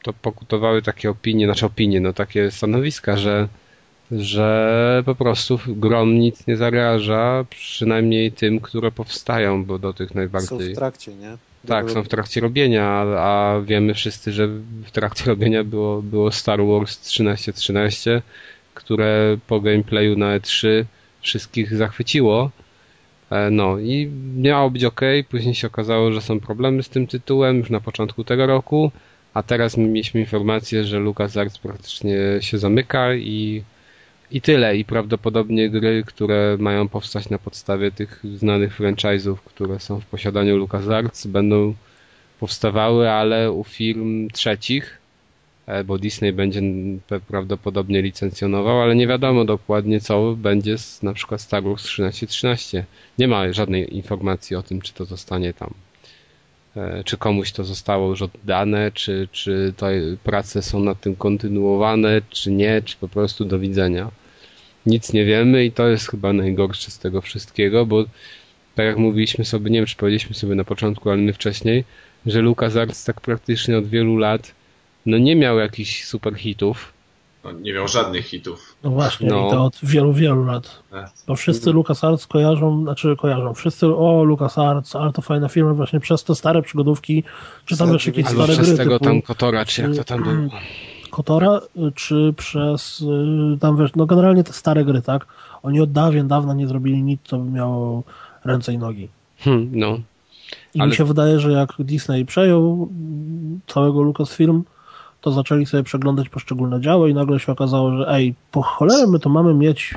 to 0.03 0.13
pokutowały 0.13 0.82
takie 0.82 1.10
opinie, 1.10 1.46
znaczy 1.46 1.65
opinie, 1.65 2.00
no 2.00 2.13
takie 2.13 2.51
stanowiska, 2.51 3.17
że, 3.17 3.48
że 4.12 5.03
po 5.06 5.15
prostu 5.15 5.60
grom 5.67 6.20
nic 6.20 6.48
nie 6.48 6.58
zagraża, 6.58 7.46
przynajmniej 7.50 8.32
tym, 8.32 8.60
które 8.60 8.91
powstają, 8.91 9.65
bo 9.65 9.79
do 9.79 9.94
tych 9.94 10.10
Są 10.10 10.15
najbardziej... 10.15 10.74
w 10.74 10.77
trakcie, 10.77 11.15
nie? 11.15 11.38
Tak, 11.67 11.91
są 11.91 12.03
w 12.03 12.07
trakcie 12.07 12.41
robienia, 12.41 12.86
a, 12.86 13.55
a 13.55 13.62
wiemy 13.62 13.93
wszyscy, 13.93 14.31
że 14.31 14.47
w 14.83 14.91
trakcie 14.91 15.25
robienia 15.25 15.63
było, 15.63 16.01
było 16.01 16.31
Star 16.31 16.59
Wars 16.65 16.97
1313, 16.97 18.21
które 18.74 19.38
po 19.47 19.59
gameplayu 19.62 20.17
na 20.17 20.39
E3 20.39 20.67
wszystkich 21.21 21.75
zachwyciło. 21.75 22.51
E, 23.31 23.50
No 23.50 23.79
i 23.79 24.12
miało 24.38 24.69
być 24.69 24.83
ok, 24.83 25.01
później 25.29 25.55
się 25.55 25.67
okazało, 25.67 26.12
że 26.12 26.21
są 26.21 26.39
problemy 26.39 26.83
z 26.83 26.89
tym 26.89 27.07
tytułem 27.07 27.57
już 27.57 27.69
na 27.69 27.79
początku 27.79 28.24
tego 28.24 28.45
roku, 28.45 28.91
a 29.33 29.43
teraz 29.43 29.77
mieliśmy 29.77 30.19
informację, 30.19 30.83
że 30.83 31.00
LucasArts 31.00 31.57
praktycznie 31.57 32.17
się 32.39 32.57
zamyka 32.57 33.15
i, 33.15 33.63
I 34.31 34.41
tyle. 34.41 34.77
I 34.77 34.86
prawdopodobnie 34.86 35.69
gry, 35.69 36.03
które 36.05 36.57
mają 36.60 36.88
powstać 36.88 37.29
na 37.29 37.39
podstawie 37.39 37.91
tych 37.91 38.24
znanych 38.36 38.79
franchise'ów, 38.79 39.36
które 39.46 39.79
są 39.79 40.00
w 40.00 40.05
posiadaniu 40.05 40.57
LucasArts, 40.57 41.27
będą 41.27 41.74
powstawały, 42.39 43.12
ale 43.12 43.51
u 43.51 43.63
firm 43.63 44.29
trzecich, 44.29 44.98
e, 45.65 45.84
bo 45.84 45.98
Disney 45.98 46.34
będzie 46.34 46.62
prawdopodobnie 47.27 48.01
licencjonował, 48.01 48.81
ale 48.81 48.96
nie 48.96 49.07
wiadomo 49.07 49.46
dokładnie 49.46 50.00
co 50.00 50.36
będzie 50.36 50.77
z 50.77 51.03
na 51.03 51.13
przykład 51.13 51.41
Star 51.41 51.63
Wars 51.63 51.84
1313. 51.84 52.86
Nie 53.19 53.27
ma 53.27 53.53
żadnej 53.53 53.96
informacji 53.96 54.55
o 54.55 54.63
tym, 54.63 54.81
czy 54.81 54.93
to 54.93 55.05
zostanie 55.05 55.53
tam 55.53 55.74
czy 57.05 57.17
komuś 57.17 57.51
to 57.51 57.63
zostało 57.63 58.10
już 58.10 58.22
oddane, 58.22 58.91
czy, 58.91 59.27
czy 59.31 59.74
te 59.77 59.91
prace 60.24 60.62
są 60.62 60.79
nad 60.79 61.01
tym 61.01 61.15
kontynuowane, 61.15 62.22
czy 62.29 62.51
nie, 62.51 62.81
czy 62.81 62.98
po 62.98 63.07
prostu 63.07 63.46
do 63.46 63.60
widzenia. 63.60 64.12
Nic 64.86 65.13
nie 65.13 65.25
wiemy 65.25 65.65
i 65.65 65.72
to 65.72 65.88
jest 65.88 66.12
chyba 66.12 66.34
najgorsze 66.34 66.91
z 66.91 67.00
tego 67.00 67.22
wszystkiego, 67.22 67.86
bo 67.86 68.03
tak 68.75 68.86
jak 68.86 68.98
mówiliśmy 68.98 69.46
sobie, 69.46 69.69
nie 69.69 69.79
wiem 69.79 69.86
czy 69.86 69.96
powiedzieliśmy 69.96 70.36
sobie 70.36 70.55
na 70.55 70.63
początku, 70.63 71.10
ale 71.10 71.22
my 71.22 71.34
wcześniej, 71.34 71.84
że 72.25 72.41
LucasArts 72.41 73.05
tak 73.05 73.22
praktycznie 73.22 73.77
od 73.77 73.88
wielu 73.88 74.17
lat 74.17 74.53
no 75.05 75.17
nie 75.17 75.36
miał 75.36 75.60
jakichś 75.60 76.03
super 76.03 76.36
hitów, 76.36 76.93
no, 77.53 77.59
nie 77.59 77.73
miał 77.73 77.87
żadnych 77.87 78.25
hitów. 78.25 78.75
No 78.83 78.89
właśnie, 78.89 79.27
No. 79.29 79.47
i 79.47 79.51
to 79.51 79.65
od 79.65 79.79
wielu, 79.83 80.13
wielu 80.13 80.45
lat. 80.45 80.83
E, 80.93 81.05
Bo 81.27 81.35
wszyscy 81.35 81.71
LucasArts 81.71 82.27
kojarzą, 82.27 82.81
znaczy 82.83 83.15
kojarzą, 83.19 83.53
wszyscy, 83.53 83.87
o 83.95 84.23
LucasArts, 84.23 84.95
ale 84.95 85.11
to 85.13 85.21
fajna 85.21 85.47
firma 85.49 85.73
właśnie 85.73 85.99
przez 85.99 86.23
te 86.23 86.35
stare 86.35 86.61
przygodówki, 86.61 87.23
czy 87.65 87.77
tam 87.77 87.91
też 87.91 88.05
jakieś 88.07 88.25
stare 88.27 88.53
przez 88.53 88.67
gry 88.67 88.77
tego 88.77 88.99
typu 88.99 89.05
tam 89.05 89.21
Kotora, 89.21 89.65
czy 89.65 89.81
jak 89.81 89.95
to 89.95 90.03
tam 90.03 90.23
było. 90.23 90.35
Kotora, 91.09 91.61
y, 91.77 91.91
czy 91.95 92.33
przez 92.37 93.01
y, 93.55 93.57
tam 93.59 93.77
wiesz, 93.77 93.91
no 93.95 94.05
generalnie 94.05 94.43
te 94.43 94.53
stare 94.53 94.85
gry, 94.85 95.01
tak? 95.01 95.25
Oni 95.63 95.81
od 95.81 95.91
dawien 95.91 96.27
dawna 96.27 96.53
nie 96.53 96.67
zrobili 96.67 97.03
nic, 97.03 97.21
co 97.23 97.37
by 97.37 97.51
miało 97.51 98.03
ręce 98.45 98.73
i 98.73 98.77
nogi. 98.77 99.07
Hmm, 99.39 99.69
no. 99.73 99.99
I 100.73 100.79
Ale- 100.79 100.89
mi 100.89 100.95
się 100.95 101.05
wydaje, 101.05 101.39
że 101.39 101.51
jak 101.51 101.73
Disney 101.79 102.25
przejął 102.25 102.89
mm, 102.91 103.59
całego 103.67 104.01
Lucasfilm, 104.01 104.63
to 105.21 105.31
zaczęli 105.31 105.65
sobie 105.65 105.83
przeglądać 105.83 106.29
poszczególne 106.29 106.81
działy 106.81 107.09
i 107.09 107.13
nagle 107.13 107.39
się 107.39 107.51
okazało, 107.51 107.97
że 107.97 108.07
ej, 108.09 108.33
po 108.51 108.62
cholerę 108.62 109.07
my 109.07 109.19
to 109.19 109.29
mamy 109.29 109.53
mieć 109.53 109.93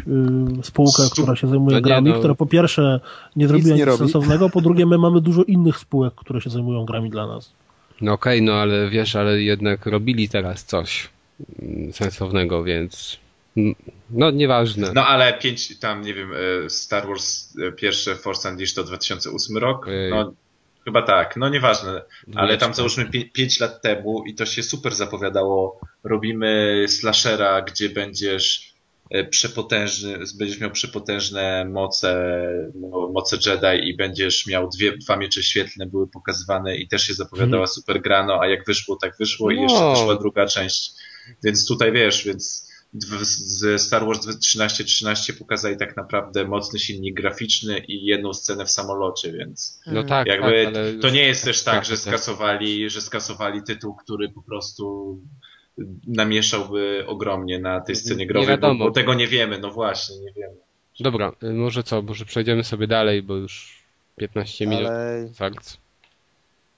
y, 0.61 0.63
spółkę, 0.65 1.03
która 1.13 1.37
się 1.37 1.49
zajmuje 1.49 1.71
No 1.73 1.79
nie, 1.79 1.83
grami, 1.83 2.11
no. 2.11 2.19
która 2.19 2.35
po 2.35 2.47
pierwsze 2.47 3.01
nie 3.37 3.49
zrobiła 3.49 3.69
nie 3.77 3.81
nic 3.81 3.87
robi. 3.87 3.99
sensownego, 3.99 4.51
po 4.51 4.61
drugie 4.61 4.87
my 4.87 4.99
mamy 4.99 5.21
dużo 5.21 5.43
innych 5.43 5.79
spółek, 5.79 6.15
które 6.15 6.41
się 6.41 6.51
zajmują 6.51 6.85
grami 6.85 7.11
dla 7.11 7.27
nas. 7.27 7.53
No 8.01 8.13
okej, 8.13 8.43
no 8.43 8.53
ale 8.53 8.91
wiesz, 8.91 9.17
ale 9.17 9.43
jednak 9.43 9.87
robili 9.87 10.29
teraz 10.29 10.65
coś 10.65 11.09
mm, 11.63 11.93
sensownego, 11.93 12.65
więc 12.65 13.19
mm, 13.57 13.75
no 14.11 14.31
nieważne. 14.31 14.93
No 14.95 15.07
ale 15.07 15.33
pięć, 15.33 15.79
tam 15.79 16.03
nie 16.03 16.15
wiem, 16.15 16.31
e, 16.65 16.71
Star 16.71 17.07
Wars 17.07 17.57
e, 17.69 17.73
pierwsze 17.73 18.17
Force 18.17 18.49
Unleashed 18.51 18.77
to 18.77 18.85
2008 18.85 19.57
rok. 19.57 19.87
No 20.11 20.33
chyba 20.85 21.03
tak, 21.03 21.37
no 21.37 21.49
nieważne. 21.49 22.03
Ale 22.35 22.59
tam 22.59 22.75
załóżmy 22.75 23.11
5 23.33 23.61
lat 23.61 23.83
temu 23.83 24.25
i 24.27 24.35
to 24.35 24.47
się 24.47 24.63
super 24.63 24.95
zapowiadało. 24.95 25.81
Robimy 26.05 26.85
slashera, 26.89 27.63
gdzie 27.63 27.89
będziesz 27.89 28.75
e, 29.11 29.25
przepotężny, 29.25 30.19
będziesz 30.39 30.61
miał 30.61 30.71
przepotężne 30.71 31.65
moce, 31.65 32.33
mo- 32.75 33.09
moce 33.13 33.37
Jedi 33.47 33.89
i 33.89 33.97
będziesz 33.97 34.47
miał 34.47 34.69
dwie, 34.69 34.99
dwa 34.99 35.17
miecze 35.17 35.43
świetlne 35.43 35.87
były 35.87 36.09
pokazywane 36.09 36.77
i 36.77 36.89
też 36.89 37.03
się 37.03 37.15
zapowiadała 37.15 37.67
super 37.67 38.01
grano, 38.03 38.41
a 38.41 38.47
jak 38.49 38.67
wyszło, 38.67 38.97
tak 39.03 39.17
wyszło 39.19 39.51
i 39.51 39.61
jeszcze 39.63 39.81
No. 39.81 39.91
wyszła 39.95 40.15
druga 40.15 40.47
część. 40.47 40.93
Więc 41.45 41.67
tutaj 41.69 41.93
wiesz, 41.93 42.25
więc 42.25 42.70
z 42.93 43.81
Star 43.83 44.07
Wars 44.07 44.21
1313 44.21 45.33
pokazali 45.33 45.77
tak 45.77 45.97
naprawdę 45.97 46.45
mocny 46.45 46.79
silnik 46.79 47.15
graficzny 47.15 47.79
i 47.79 48.05
jedną 48.05 48.33
scenę 48.33 48.65
w 48.65 48.71
samolocie, 48.71 49.33
więc 49.33 49.81
No 49.87 50.05
tak, 50.05 50.27
jakby 50.27 50.65
tak, 50.65 50.77
ale 50.77 50.95
to 50.95 51.11
nie 51.11 51.27
jest 51.27 51.45
też 51.45 51.65
tak, 51.65 51.85
że 51.85 51.91
tak. 51.91 52.01
skasowali, 52.01 52.91
że 52.91 53.01
skasowali 53.01 53.63
tytuł, 53.63 53.95
który 53.95 54.29
po 54.29 54.43
prostu 54.43 55.19
namieszałby 56.07 57.05
ogromnie 57.07 57.59
na 57.59 57.81
tej 57.81 57.97
scenie 57.97 58.21
Nie 58.21 58.27
growej, 58.27 58.59
bo, 58.59 58.75
bo 58.75 58.91
tego 58.91 59.15
nie 59.15 59.27
wiemy, 59.27 59.59
no 59.59 59.71
właśnie, 59.71 60.17
nie 60.19 60.33
wiemy. 60.33 60.57
Dobra, 61.01 61.33
y, 61.43 61.53
może 61.53 61.83
co, 61.83 62.03
może 62.03 62.25
przejdziemy 62.25 62.65
sobie 62.65 62.87
dalej, 62.87 63.23
bo 63.23 63.37
już 63.37 63.83
15 64.17 64.67
minut 64.67 64.91
fakt. 65.35 65.77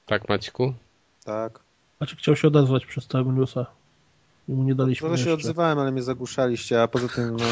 Tak, 0.07 0.29
Maćku? 0.29 0.75
tak. 1.25 1.61
Znaczy 1.99 2.17
chciał 2.17 2.37
się 2.37 2.49
odezwać 2.49 2.87
przez 2.87 3.07
tego 3.07 3.33
newsa 3.33 3.67
i 4.49 4.53
mu 4.53 4.65
nie 4.65 4.75
daliśmy 4.75 5.09
No 5.09 5.17
to 5.17 5.23
się 5.23 5.33
odzywałem, 5.33 5.79
ale 5.79 5.93
mnie 5.93 6.03
zagłuszaliście, 6.03 6.83
a 6.83 6.89
poza 6.89 7.09
tym 7.09 7.37
no, 7.37 7.45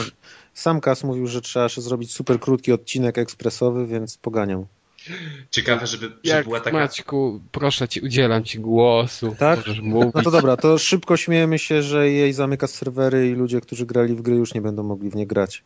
sam 0.55 0.81
Kas 0.81 1.05
mówił, 1.05 1.27
że 1.27 1.41
trzeba 1.41 1.63
jeszcze 1.63 1.81
zrobić 1.81 2.13
super 2.13 2.41
krótki 2.41 2.73
odcinek 2.73 3.19
ekspresowy, 3.19 3.87
więc 3.87 4.19
poganiam. 4.19 4.67
Ciekawe, 5.51 5.87
żeby, 5.87 6.07
żeby 6.07 6.21
Jak, 6.25 6.45
była 6.45 6.61
taka... 6.61 6.77
Maćku, 6.77 7.41
proszę 7.53 7.89
ci, 7.89 8.01
udzielam 8.01 8.45
ci 8.45 8.59
głosu. 8.59 9.37
Tak? 9.39 9.61
No 9.83 10.23
to 10.23 10.31
dobra, 10.31 10.57
to 10.57 10.79
szybko 10.79 11.17
śmiejemy 11.17 11.59
się, 11.59 11.83
że 11.83 12.11
jej 12.11 12.33
zamyka 12.33 12.67
serwery 12.67 13.31
i 13.31 13.35
ludzie, 13.35 13.61
którzy 13.61 13.87
grali 13.87 14.15
w 14.15 14.23
gry 14.23 14.37
już 14.37 14.55
nie 14.55 14.61
będą 14.61 14.83
mogli 14.83 15.11
w 15.11 15.17
nie 15.17 15.27
grać. 15.27 15.63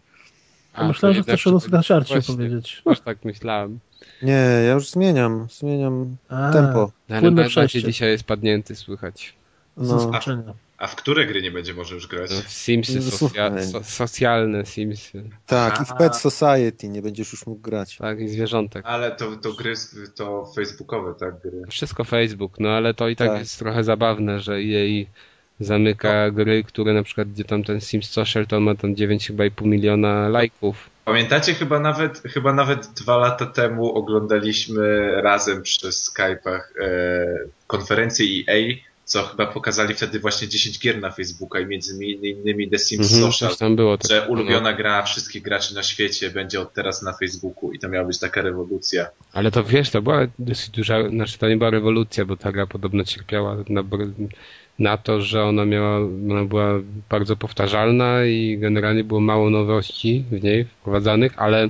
A, 0.75 0.89
Myślałem, 0.89 1.17
że 1.17 1.23
chcesz 1.23 1.47
o 1.47 1.51
właśnie, 1.51 2.23
powiedzieć. 2.23 2.83
Też 2.85 3.01
tak 3.01 3.25
myślałem. 3.25 3.79
Nie, 4.23 4.63
ja 4.67 4.73
już 4.73 4.91
zmieniam, 4.91 5.47
zmieniam 5.51 6.17
A, 6.29 6.53
tempo. 6.53 6.93
No, 7.09 7.17
ale 7.17 7.49
przejście. 7.49 7.83
dzisiaj 7.83 8.11
jest 8.11 8.25
padnięty, 8.25 8.77
słychać. 8.77 9.35
No. 9.77 10.13
No. 10.85 10.89
A 10.89 10.93
w 10.93 10.97
które 10.97 11.27
gry 11.27 11.43
nie 11.43 11.51
będzie 11.51 11.75
może 11.75 11.95
już 11.95 12.07
grać? 12.07 12.31
No, 12.31 12.37
Simsy, 12.49 12.95
No, 12.95 13.11
socja 13.11 13.63
so, 13.63 13.85
socjalne 13.85 14.67
Simsy. 14.67 15.23
Tak, 15.47 15.81
i 15.81 15.85
w 15.85 15.93
Pet 15.99 16.17
Society 16.17 16.89
nie 16.89 17.03
będziesz 17.03 17.33
już 17.33 17.47
mógł 17.47 17.61
grać. 17.61 17.97
Tak, 17.97 18.21
i 18.21 18.29
zwierzątek. 18.29 18.85
Ale 18.87 19.11
to, 19.11 19.37
to 19.37 19.53
gry, 19.53 19.75
to 20.15 20.53
facebookowe, 20.57 21.15
tak, 21.15 21.35
gry. 21.43 21.63
Wszystko 21.71 22.05
Facebook, 22.05 22.61
no 22.61 22.69
ale 22.69 22.95
to 22.95 23.09
i 23.09 23.17
tak, 23.17 23.29
Tak. 23.29 23.39
jest 23.39 23.59
trochę 23.59 23.85
zabawne, 23.85 24.41
że 24.41 24.63
jej 24.63 25.07
zamyka 25.61 26.31
gry, 26.31 26.65
które 26.65 26.93
na 26.93 27.03
przykład, 27.03 27.29
gdzie 27.29 27.45
tam 27.45 27.65
ten 27.65 27.81
Sims 27.81 28.11
Social, 28.11 28.47
to 28.47 28.57
on 28.57 28.63
ma 28.63 28.75
tam 28.75 28.97
9 28.97 29.27
chyba 29.27 29.45
i 29.45 29.51
pół 29.51 29.69
miliona 29.69 30.29
lajków. 30.29 30.91
Pamiętacie, 31.05 31.55
chyba 31.55 31.81
nawet, 31.81 32.23
chyba 32.33 32.53
nawet 32.53 32.87
dwa 32.87 33.17
lata 33.17 33.47
temu 33.47 33.95
oglądaliśmy 33.95 35.11
razem 35.23 35.63
przy 35.63 35.89
Skype'ach 35.89 36.63
e, 36.81 37.27
konferencję 37.67 38.27
EA, 38.49 38.75
co 39.05 39.23
chyba 39.23 39.47
pokazali 39.47 39.95
wtedy 39.95 40.21
właśnie 40.21 40.49
10 40.49 40.79
gier 40.81 41.01
na 41.01 41.11
Facebooka 41.11 41.61
i 41.61 41.67
między 41.67 42.05
innymi 42.07 42.71
The 42.71 42.79
Sims 42.79 43.13
Mhm, 43.13 43.33
Social, 43.33 43.57
tam 43.57 43.77
było. 43.77 43.99
tak, 43.99 44.11
że 44.11 44.29
ulubiona 44.29 44.73
gra 44.73 45.03
wszystkich 45.03 45.43
graczy 45.43 45.75
na 45.75 45.83
świecie 45.83 46.31
będzie 46.31 46.61
od 46.61 46.73
teraz 46.73 47.03
na 47.03 47.13
Facebooku 47.13 47.73
i 47.73 47.79
to 47.79 47.89
miała 47.89 48.05
być 48.07 48.19
taka 48.19 48.43
rewolucja. 48.43 49.07
Ale 49.33 49.51
to 49.51 49.65
wiesz, 49.65 49.91
to 49.91 50.03
była 50.03 50.27
dosyć 50.39 50.71
duża, 50.71 51.09
znaczy 51.09 51.39
to 51.39 51.49
nie 51.49 51.57
była 51.57 51.71
rewolucja, 51.71 52.25
bo 52.25 52.37
ta 52.37 52.53
gra 52.53 52.67
podobno 52.67 53.05
cierpiała 53.05 53.57
na, 53.69 53.83
na 54.79 54.97
to, 54.97 55.21
że 55.23 55.45
ona 55.45 55.65
miała, 55.65 55.97
ona 56.31 56.45
była 56.45 56.81
bardzo 57.11 57.37
powtarzalna 57.37 58.25
i 58.25 58.59
generalnie 58.61 59.05
było 59.05 59.21
mało 59.21 59.51
nowości 59.51 60.25
w 60.31 60.43
niej 60.43 60.65
wprowadzanych, 60.65 61.39
ale 61.39 61.69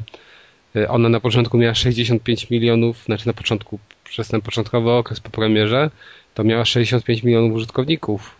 y, 0.76 0.88
ona 0.88 1.08
na 1.08 1.20
początku 1.20 1.58
miała 1.58 1.74
65 1.74 2.50
milionów, 2.50 3.04
znaczy 3.04 3.26
na 3.26 3.32
początku, 3.32 3.78
przez 4.04 4.28
ten 4.28 4.40
początkowy 4.40 4.90
okres 4.90 5.20
po 5.20 5.30
premierze, 5.30 5.90
to 6.34 6.44
miała 6.44 6.64
65 6.64 7.22
milionów 7.22 7.52
użytkowników. 7.52 8.30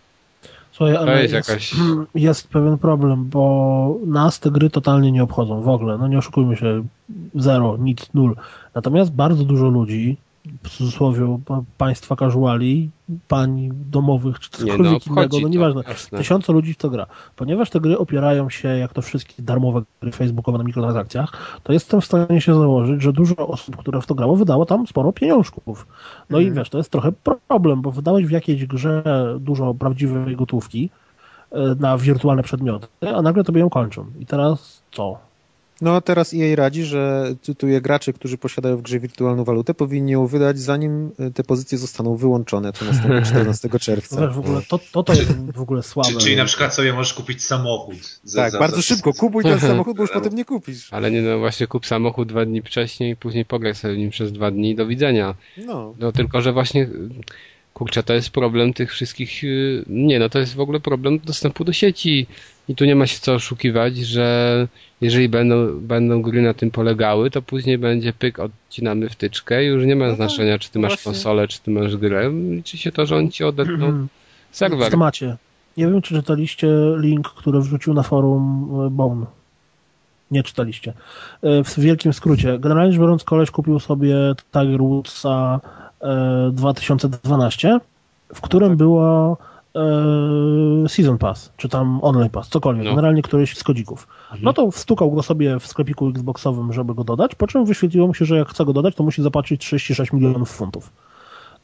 Słuchaj, 0.71 0.95
ale 0.95 1.21
jest 1.21 1.33
jest, 1.33 1.49
jakaś- 1.49 1.75
jest 2.15 2.47
pewien 2.47 2.77
problem, 2.77 3.25
bo 3.25 3.97
nas 4.05 4.39
te 4.39 4.51
gry 4.51 4.69
totalnie 4.69 5.11
nie 5.11 5.23
obchodzą 5.23 5.61
w 5.61 5.69
ogóle. 5.69 5.97
No 5.97 6.07
nie 6.07 6.17
oszukujmy 6.17 6.57
się, 6.57 6.83
zero, 7.35 7.77
nic, 7.77 8.09
nul. 8.13 8.35
Natomiast 8.75 9.11
bardzo 9.11 9.43
dużo 9.43 9.67
ludzi, 9.69 10.17
w 10.63 10.69
cudzysłowie 10.69 11.39
pa- 11.45 11.63
państwa 11.77 12.15
casuali, 12.15 12.89
pań 13.27 13.69
domowych, 13.91 14.39
czy 14.39 14.63
Nie 14.63 14.71
cokolwiek 14.71 15.05
no, 15.07 15.13
innego, 15.13 15.39
no 15.41 15.47
nieważne. 15.47 15.83
Tysiące 16.17 16.53
ludzi 16.53 16.73
w 16.73 16.77
to 16.77 16.89
gra. 16.89 17.05
Ponieważ 17.35 17.69
te 17.69 17.79
gry 17.79 17.97
opierają 17.97 18.49
się, 18.49 18.67
jak 18.67 18.93
to 18.93 19.01
wszystkie 19.01 19.43
darmowe 19.43 19.81
gry 20.01 20.11
facebookowe 20.11 20.57
na 20.57 20.63
mikrotransakcjach, 20.63 21.59
to 21.63 21.73
jestem 21.73 22.01
w 22.01 22.05
stanie 22.05 22.41
się 22.41 22.53
założyć, 22.53 23.01
że 23.01 23.13
dużo 23.13 23.35
osób, 23.35 23.77
które 23.77 24.01
w 24.01 24.05
to 24.05 24.15
grało, 24.15 24.35
wydało 24.35 24.65
tam 24.65 24.87
sporo 24.87 25.13
pieniążków. 25.13 25.87
No 26.29 26.39
i 26.39 26.51
wiesz, 26.51 26.69
to 26.69 26.77
jest 26.77 26.91
trochę 26.91 27.11
problem, 27.47 27.81
bo 27.81 27.91
wydałeś 27.91 28.25
w 28.25 28.31
jakiejś 28.31 28.65
grze 28.65 29.03
dużo 29.39 29.73
prawdziwej 29.73 30.35
gotówki 30.35 30.89
e, 31.51 31.75
na 31.79 31.97
wirtualne 31.97 32.43
przedmioty, 32.43 32.87
a 33.15 33.21
nagle 33.21 33.43
tobie 33.43 33.59
ją 33.59 33.69
kończą. 33.69 34.05
I 34.19 34.25
teraz 34.25 34.81
co? 34.91 35.17
No 35.81 36.01
teraz 36.01 36.33
EA 36.33 36.55
radzi, 36.55 36.83
że 36.83 37.35
cytuję, 37.41 37.81
gracze, 37.81 38.13
którzy 38.13 38.37
posiadają 38.37 38.77
w 38.77 38.81
grze 38.81 38.99
wirtualną 38.99 39.43
walutę, 39.43 39.73
powinni 39.73 40.11
ją 40.11 40.27
wydać 40.27 40.59
zanim 40.59 41.11
y, 41.19 41.31
te 41.31 41.43
pozycje 41.43 41.77
zostaną 41.77 42.15
wyłączone, 42.15 42.73
co 42.73 42.85
nastąpi 42.85 43.25
14 43.27 43.69
No 43.73 43.79
czerwca. 43.79 44.21
wiesz, 44.21 44.35
w 44.35 44.39
ogóle 44.39 44.61
to, 44.69 44.79
to, 44.91 45.03
to 45.03 45.13
jest 45.13 45.51
w 45.51 45.61
ogóle 45.61 45.83
słabe. 45.83 46.09
Czy, 46.09 46.17
czyli 46.17 46.35
na 46.35 46.45
przykład 46.45 46.73
sobie 46.73 46.93
możesz 46.93 47.13
kupić 47.13 47.43
samochód. 47.43 48.19
Za, 48.23 48.41
Tak, 48.41 48.51
za, 48.51 48.59
bardzo 48.59 48.75
za, 48.75 48.81
szybko, 48.81 49.13
kupuj 49.13 49.43
ten 49.43 49.59
samochód, 49.69 49.97
bo 49.97 50.03
już 50.03 50.11
potem 50.11 50.35
nie 50.35 50.45
kupisz. 50.45 50.93
Ale 50.93 51.11
nie 51.11 51.21
no, 51.21 51.39
właśnie 51.39 51.67
kup 51.67 51.85
samochód 51.85 52.27
dwa 52.27 52.45
dni 52.45 52.61
wcześniej 52.61 53.11
i 53.11 53.15
później 53.15 53.45
pograj 53.45 53.75
sobie 53.75 53.97
nim 53.97 54.09
przez 54.09 54.31
dwa 54.31 54.51
dni 54.51 54.75
do 54.75 54.87
widzenia. 54.87 55.35
No, 55.57 55.93
No 55.99 56.11
tylko, 56.11 56.41
że 56.41 56.53
właśnie 56.53 56.89
kurczę, 57.73 58.03
to 58.03 58.13
jest 58.13 58.29
problem 58.29 58.73
tych 58.73 58.91
wszystkich, 58.91 59.43
y, 59.43 59.83
nie 59.87 60.19
no, 60.19 60.29
to 60.29 60.39
jest 60.39 60.55
w 60.55 60.59
ogóle 60.59 60.79
problem 60.79 61.19
dostępu 61.19 61.63
do 61.63 61.73
sieci 61.73 62.27
i 62.69 62.75
tu 62.75 62.85
nie 62.85 62.95
ma 62.95 63.07
się 63.07 63.19
co 63.19 63.33
oszukiwać, 63.33 63.97
że 63.97 64.67
jeżeli 65.01 65.29
będą, 65.29 65.79
będą 65.79 66.21
gry 66.21 66.41
na 66.41 66.53
tym 66.53 66.71
polegały, 66.71 67.31
to 67.31 67.41
później 67.41 67.77
będzie 67.77 68.13
pyk, 68.13 68.39
odcinamy 68.39 69.09
wtyczkę 69.09 69.63
i 69.63 69.67
już 69.67 69.85
nie 69.85 69.95
ma 69.95 70.05
No 70.05 70.11
tak, 70.11 70.17
znaczenia, 70.17 70.59
czy 70.59 70.71
ty 70.71 70.79
masz 70.79 70.91
właśnie. 70.91 71.11
konsolę, 71.11 71.47
czy 71.47 71.61
ty 71.61 71.71
masz 71.71 71.97
grę, 71.97 72.31
liczy 72.49 72.77
się 72.77 72.91
to, 72.91 73.05
że 73.05 73.15
on 73.15 73.31
ci 73.31 73.43
odetną 73.43 74.07
serwer. 74.51 74.87
W 74.87 74.91
temacie. 74.91 75.37
Nie 75.77 75.85
wiem, 75.87 76.01
czy 76.01 76.15
czytaliście 76.15 76.67
link, 76.97 77.29
który 77.29 77.59
wrzucił 77.59 77.93
na 77.93 78.03
forum 78.03 78.69
e, 78.87 78.89
Bone. 78.89 79.25
Nie 80.31 80.43
czytaliście. 80.43 80.93
E, 81.43 81.63
W 81.63 81.79
wielkim 81.79 82.13
skrócie. 82.13 82.59
Generalnie 82.59 82.91
rzecz 82.91 83.01
biorąc, 83.01 83.23
koleś 83.23 83.51
kupił 83.51 83.79
sobie 83.79 84.15
Tiger 84.51 84.79
Woodsa 84.79 85.59
e, 86.01 86.49
2012, 86.53 87.79
w 88.35 88.41
którym 88.41 88.77
było 88.77 89.37
e, 89.75 89.79
Season 90.89 91.17
Pass, 91.17 91.51
czy 91.57 91.69
tam 91.69 91.99
Online 92.03 92.29
Pass, 92.29 92.49
cokolwiek. 92.49 92.85
No. 92.85 92.89
Generalnie 92.89 93.21
któryś 93.21 93.57
z 93.57 93.63
kodzików. 93.63 94.07
No 94.41 94.53
to 94.53 94.71
wstukał 94.71 95.11
go 95.11 95.23
sobie 95.23 95.59
w 95.59 95.67
sklepiku 95.67 96.09
Xboxowym, 96.09 96.73
żeby 96.73 96.95
go 96.95 97.03
dodać, 97.03 97.35
po 97.35 97.47
czym 97.47 97.65
wyświetliło 97.65 98.07
mu 98.07 98.13
się, 98.13 98.25
że 98.25 98.37
jak 98.37 98.49
chce 98.49 98.65
go 98.65 98.73
dodać, 98.73 98.95
to 98.95 99.03
musi 99.03 99.21
zapłacić 99.23 99.61
36 99.61 100.13
milionów 100.13 100.49
funtów. 100.51 100.91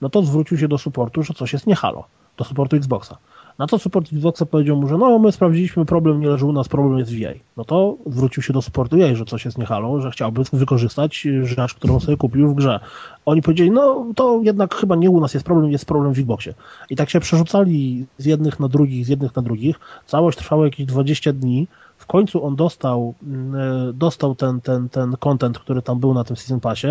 No 0.02 0.10
to 0.10 0.24
zwrócił 0.24 0.58
się 0.58 0.68
do 0.68 0.78
supportu, 0.78 1.24
że 1.24 1.34
coś 1.34 1.54
jest 1.54 1.68
nie 1.68 1.76
halo. 1.76 2.04
Do 2.38 2.44
supportu 2.44 2.76
Xboxa. 2.76 3.18
Na 3.62 3.67
to 3.67 3.80
support 3.80 4.13
Xboxa 4.13 4.45
powiedział 4.45 4.78
mu, 4.78 4.88
że 4.88 4.97
no 4.97 5.19
my 5.19 5.32
sprawdziliśmy, 5.32 5.86
problem 5.86 6.19
nie 6.19 6.28
leży 6.28 6.45
u 6.45 6.52
nas, 6.52 6.67
problem 6.67 7.00
jest 7.00 7.12
w 7.12 7.24
EA. 7.24 7.34
No 7.58 7.65
to 7.65 7.97
zwrócił 8.08 8.43
się 8.43 8.54
do 8.54 8.62
supportu 8.62 9.02
EA, 9.02 9.15
że 9.15 9.26
coś 9.26 9.45
jest 9.45 9.58
nie 9.58 9.65
halo, 9.65 10.02
że 10.02 10.12
chciałby 10.12 10.41
wykorzystać 10.54 11.28
rzecz, 11.43 11.74
którą 11.74 12.00
sobie 12.00 12.17
kupił 12.17 12.50
w 12.50 12.56
grze. 12.56 12.80
Oni 13.26 13.41
powiedzieli, 13.41 13.71
no 13.71 14.06
to 14.15 14.39
jednak 14.43 14.76
chyba 14.76 14.95
nie 14.95 15.10
u 15.10 15.21
nas 15.21 15.34
jest 15.34 15.45
problem, 15.45 15.71
jest 15.71 15.86
problem 15.86 16.13
w 16.13 16.19
Xboxie. 16.19 16.54
I 16.89 16.95
tak 16.95 17.10
się 17.10 17.19
przerzucali 17.19 18.06
z 18.17 18.26
jednych 18.26 18.60
na 18.60 18.67
drugich, 18.67 19.06
z 19.06 19.10
jednych 19.10 19.36
na 19.36 19.41
drugich. 19.41 19.80
Całość 20.06 20.38
trwała 20.38 20.65
jakieś 20.65 20.86
20 20.86 21.34
dni. 21.34 21.67
Końcu 22.12 22.45
on 22.45 22.56
dostał, 22.56 23.13
mm, 23.24 23.56
e, 23.89 23.93
dostał 23.93 24.36
ten, 24.36 24.62
ten, 24.62 24.89
ten 24.89 25.17
content, 25.19 25.60
który 25.60 25.82
tam 25.82 26.00
był 26.00 26.13
na 26.13 26.24
tym 26.24 26.36
Season 26.36 26.60
Passie, 26.60 26.88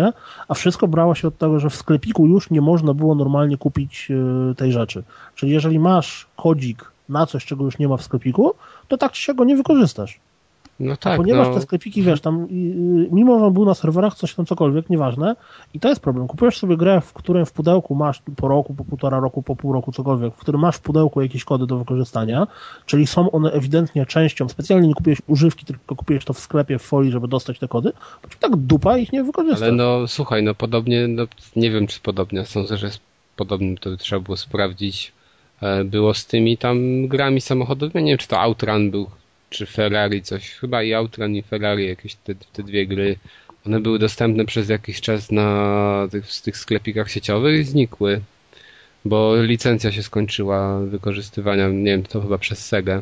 a 0.47 0.53
wszystko 0.53 0.87
brało 0.87 1.15
się 1.15 1.27
od 1.27 1.37
tego, 1.37 1.59
że 1.59 1.69
w 1.69 1.75
sklepiku 1.75 2.27
już 2.27 2.49
nie 2.49 2.61
można 2.61 2.93
było 2.93 3.15
normalnie 3.15 3.57
kupić 3.57 4.11
e, 4.11 4.55
tej 4.55 4.71
rzeczy. 4.71 5.03
Czyli 5.35 5.51
jeżeli 5.51 5.79
masz 5.79 6.27
kodzik 6.35 6.91
na 7.09 7.25
coś, 7.25 7.45
czego 7.45 7.63
już 7.63 7.79
nie 7.79 7.87
ma 7.87 7.97
w 7.97 8.03
sklepiku, 8.03 8.53
to 8.87 8.97
tak 8.97 9.11
czy 9.11 9.21
siak 9.21 9.35
go 9.35 9.43
nie 9.43 9.55
wykorzystasz. 9.55 10.19
No 10.81 10.97
tak, 10.97 11.17
Ponieważ 11.17 11.47
no, 11.47 11.53
te 11.53 11.61
sklepiki, 11.61 12.03
wiesz, 12.03 12.21
tam, 12.21 12.43
y, 12.43 12.47
mimo 13.11 13.39
że 13.39 13.45
on 13.45 13.53
był 13.53 13.65
na 13.65 13.73
serwerach, 13.73 14.15
coś 14.15 14.35
tam 14.35 14.45
cokolwiek, 14.45 14.89
nieważne, 14.89 15.35
i 15.73 15.79
to 15.79 15.89
jest 15.89 16.01
problem. 16.01 16.27
Kupujesz 16.27 16.57
sobie 16.57 16.77
grę, 16.77 17.01
w 17.01 17.13
którym 17.13 17.45
w 17.45 17.51
pudełku 17.51 17.95
masz 17.95 18.21
po 18.35 18.47
roku, 18.47 18.73
po 18.73 18.85
półtora 18.85 19.19
roku, 19.19 19.43
po 19.43 19.55
pół 19.55 19.73
roku, 19.73 19.91
cokolwiek, 19.91 20.33
w 20.33 20.37
którym 20.37 20.61
masz 20.61 20.75
w 20.75 20.81
pudełku 20.81 21.21
jakieś 21.21 21.43
kody 21.43 21.67
do 21.67 21.77
wykorzystania, 21.77 22.47
czyli 22.85 23.07
są 23.07 23.31
one 23.31 23.51
ewidentnie 23.51 24.05
częścią, 24.05 24.49
specjalnie 24.49 24.87
nie 24.87 24.93
kupiłeś 24.93 25.21
używki, 25.27 25.65
tylko 25.65 25.95
kupiłeś 25.95 26.25
to 26.25 26.33
w 26.33 26.39
sklepie 26.39 26.79
w 26.79 26.81
folii, 26.81 27.11
żeby 27.11 27.27
dostać 27.27 27.59
te 27.59 27.67
kody, 27.67 27.91
bo 28.23 28.29
ci 28.29 28.37
tak 28.39 28.55
dupa 28.55 28.97
ich 28.97 29.13
nie 29.13 29.23
wykorzysta. 29.23 29.65
ale 29.65 29.73
no 29.75 30.07
słuchaj, 30.07 30.43
no 30.43 30.55
podobnie, 30.55 31.07
no 31.07 31.23
nie 31.55 31.71
wiem 31.71 31.87
czy 31.87 31.99
podobnie, 31.99 32.45
sądzę, 32.45 32.77
że 32.77 32.87
jest 32.87 32.99
podobnie, 33.35 33.77
to 33.77 33.97
trzeba 33.97 34.21
było 34.21 34.37
sprawdzić. 34.37 35.11
E, 35.61 35.83
Było 35.83 36.13
z 36.13 36.25
tymi 36.25 36.57
tam 36.57 37.07
grami 37.07 37.41
samochodowymi, 37.41 38.05
nie 38.05 38.11
wiem 38.11 38.17
czy 38.17 38.27
to 38.27 38.39
Outrun 38.39 38.91
był, 38.91 39.07
czy 39.51 39.65
Ferrari 39.65 40.21
coś, 40.21 40.51
chyba 40.51 40.83
i 40.83 40.93
Outrun 40.93 41.35
i 41.35 41.41
Ferrari, 41.43 41.87
jakieś 41.87 42.15
te, 42.15 42.35
te 42.35 42.63
dwie 42.63 42.87
gry, 42.87 43.15
one 43.65 43.79
były 43.79 43.99
dostępne 43.99 44.45
przez 44.45 44.69
jakiś 44.69 45.01
czas 45.01 45.31
na 45.31 46.07
tych, 46.11 46.27
w 46.27 46.41
tych 46.41 46.57
sklepikach 46.57 47.11
sieciowych 47.11 47.59
i 47.59 47.63
znikły, 47.63 48.21
bo 49.05 49.35
licencja 49.35 49.91
się 49.91 50.03
skończyła 50.03 50.79
wykorzystywania, 50.79 51.67
nie 51.67 51.91
wiem, 51.91 52.03
to 52.03 52.21
chyba 52.21 52.37
przez 52.37 52.65
Sega 52.65 53.01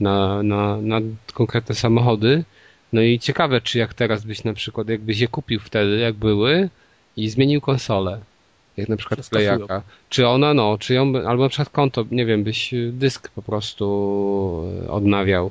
na, 0.00 0.42
na, 0.42 0.76
na 0.80 1.00
konkretne 1.34 1.74
samochody. 1.74 2.44
No 2.92 3.00
i 3.00 3.18
ciekawe, 3.18 3.60
czy 3.60 3.78
jak 3.78 3.94
teraz 3.94 4.24
byś 4.24 4.44
na 4.44 4.54
przykład, 4.54 4.88
jakbyś 4.88 5.18
je 5.18 5.28
kupił 5.28 5.60
wtedy, 5.60 5.98
jak 5.98 6.14
były 6.14 6.68
i 7.16 7.28
zmienił 7.28 7.60
konsolę, 7.60 8.20
jak 8.76 8.88
na 8.88 8.96
przykład. 8.96 9.28
Playaka, 9.28 9.82
czy 10.08 10.28
ona, 10.28 10.54
no, 10.54 10.78
czy 10.78 10.94
ją, 10.94 11.12
albo 11.26 11.42
na 11.42 11.48
przykład 11.48 11.68
konto, 11.68 12.04
nie 12.10 12.26
wiem, 12.26 12.44
byś 12.44 12.74
dysk 12.92 13.30
po 13.30 13.42
prostu 13.42 13.86
odnawiał, 14.88 15.50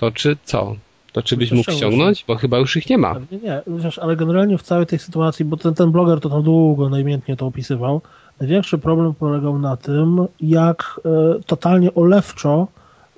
to 0.00 0.10
czy 0.10 0.36
co? 0.44 0.76
To 1.12 1.22
czy 1.22 1.36
byś 1.36 1.48
To 1.48 1.54
mógł 1.54 1.72
ściągnąć. 1.72 2.24
Bo 2.28 2.34
chyba 2.34 2.58
już 2.58 2.76
ich 2.76 2.90
nie 2.90 2.98
ma. 2.98 3.14
Pewnie 3.14 3.38
nie, 3.38 3.62
wiesz, 3.66 3.98
ale 3.98 4.16
generalnie 4.16 4.58
w 4.58 4.62
całej 4.62 4.86
tej 4.86 4.98
sytuacji, 4.98 5.44
bo 5.44 5.56
ten, 5.56 5.74
ten 5.74 5.90
bloger 5.90 6.20
to 6.20 6.30
tam 6.30 6.42
długo, 6.42 6.88
najmiętnie 6.88 7.36
to 7.36 7.46
opisywał, 7.46 8.00
największy 8.40 8.78
problem 8.78 9.14
polegał 9.14 9.58
na 9.58 9.76
tym, 9.76 10.26
jak 10.40 11.00
e, 11.04 11.42
totalnie 11.46 11.94
olewczo 11.94 12.68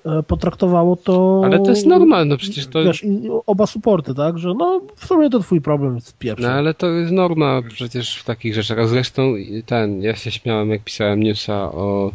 e, 0.07 0.23
potraktowało 0.23 0.97
to... 0.97 1.42
Ale 1.45 1.61
to 1.61 1.71
jest 1.71 1.87
normalne, 1.87 2.25
no 2.25 2.37
przecież 2.37 2.66
to... 2.66 2.85
Wiesz, 2.85 3.05
oba 3.47 3.66
suporty, 3.66 4.14
tak, 4.14 4.38
że 4.38 4.55
no 4.55 4.81
w 4.97 5.07
sumie 5.07 5.31
to 5.31 5.40
twój 5.40 5.61
problem 5.61 5.95
jest 5.95 6.18
pierwszy. 6.18 6.47
No 6.47 6.53
ale 6.53 6.75
to 6.75 6.87
jest 6.87 7.12
norma 7.12 7.62
przecież 7.68 8.16
w 8.16 8.25
takich 8.25 8.55
rzeczach. 8.55 8.79
A 8.79 8.87
zresztą 8.87 9.35
ten, 9.66 10.03
ja 10.03 10.16
się 10.16 10.31
śmiałem 10.31 10.71
jak 10.71 10.85
pisałem 10.85 11.23
newsa 11.23 11.73
o 11.73 12.11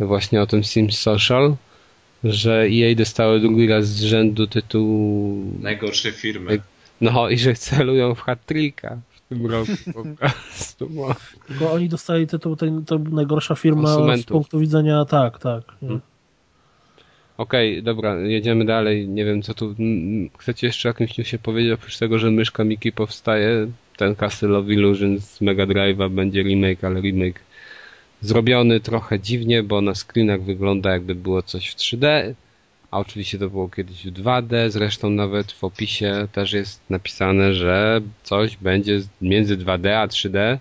właśnie 0.00 0.42
o 0.42 0.46
tym 0.46 0.64
Sims 0.64 0.98
Social, 0.98 1.54
że 2.24 2.66
EA 2.72 2.94
dostało 2.94 3.38
drugi 3.38 3.66
raz 3.66 3.88
z 3.88 4.02
rzędu 4.02 4.46
tytuł 4.46 5.36
Najgorsze 5.60 6.12
firmy. 6.12 6.60
no 7.00 7.28
i 7.28 7.38
że 7.38 7.54
celują 7.54 8.14
w 8.14 8.20
hat-tricka 8.20 8.96
w 9.10 9.20
tym 9.28 9.46
roku 9.46 9.72
po 9.94 10.02
prostu. 10.16 10.88
No. 10.90 11.14
Tylko 11.46 11.72
oni 11.72 11.88
dostali 11.88 12.26
tytuł, 12.26 12.56
tej, 12.56 12.70
to 12.86 12.98
najgorsza 12.98 13.54
firma 13.54 13.82
z 13.82 13.94
Konsumentów. 13.94 14.28
punktu 14.28 14.58
widzenia, 14.58 15.04
tak, 15.04 15.38
tak. 15.38 15.62
Hmm. 15.80 16.00
Okej, 17.38 17.82
dobra, 17.82 18.16
jedziemy 18.16 18.64
dalej. 18.64 19.08
Nie 19.08 19.24
wiem 19.24 19.42
co 19.42 19.54
tu. 19.54 19.74
Chcecie 20.38 20.66
jeszcze 20.66 20.88
o 20.88 20.90
jakimś 20.90 21.18
newsie 21.18 21.38
powiedzieć, 21.38 21.72
oprócz 21.72 21.98
tego, 21.98 22.18
że 22.18 22.30
myszka 22.30 22.64
Miki 22.64 22.92
powstaje, 22.92 23.66
ten 23.96 24.14
Castle 24.16 24.58
of 24.58 24.68
Illusion 24.68 25.20
z 25.20 25.40
Mega 25.40 25.66
Drive'a 25.66 26.10
będzie 26.10 26.42
remake, 26.42 26.84
ale 26.84 27.00
remake 27.00 27.40
zrobiony 28.20 28.80
trochę 28.80 29.20
dziwnie, 29.20 29.62
bo 29.62 29.80
na 29.80 29.94
screenach 29.94 30.42
wygląda 30.42 30.92
jakby 30.92 31.14
było 31.14 31.42
coś 31.42 31.68
w 31.68 31.76
3D, 31.76 32.34
a 32.90 32.98
oczywiście 32.98 33.38
to 33.38 33.50
było 33.50 33.68
kiedyś 33.68 34.06
w 34.06 34.12
2D, 34.12 34.70
zresztą 34.70 35.10
nawet 35.10 35.52
w 35.52 35.64
opisie 35.64 36.28
też 36.32 36.52
jest 36.52 36.80
napisane, 36.90 37.54
że 37.54 38.00
coś 38.22 38.56
będzie 38.56 39.00
między 39.22 39.56
2D 39.56 39.88
a 39.88 40.06
3D, 40.06 40.58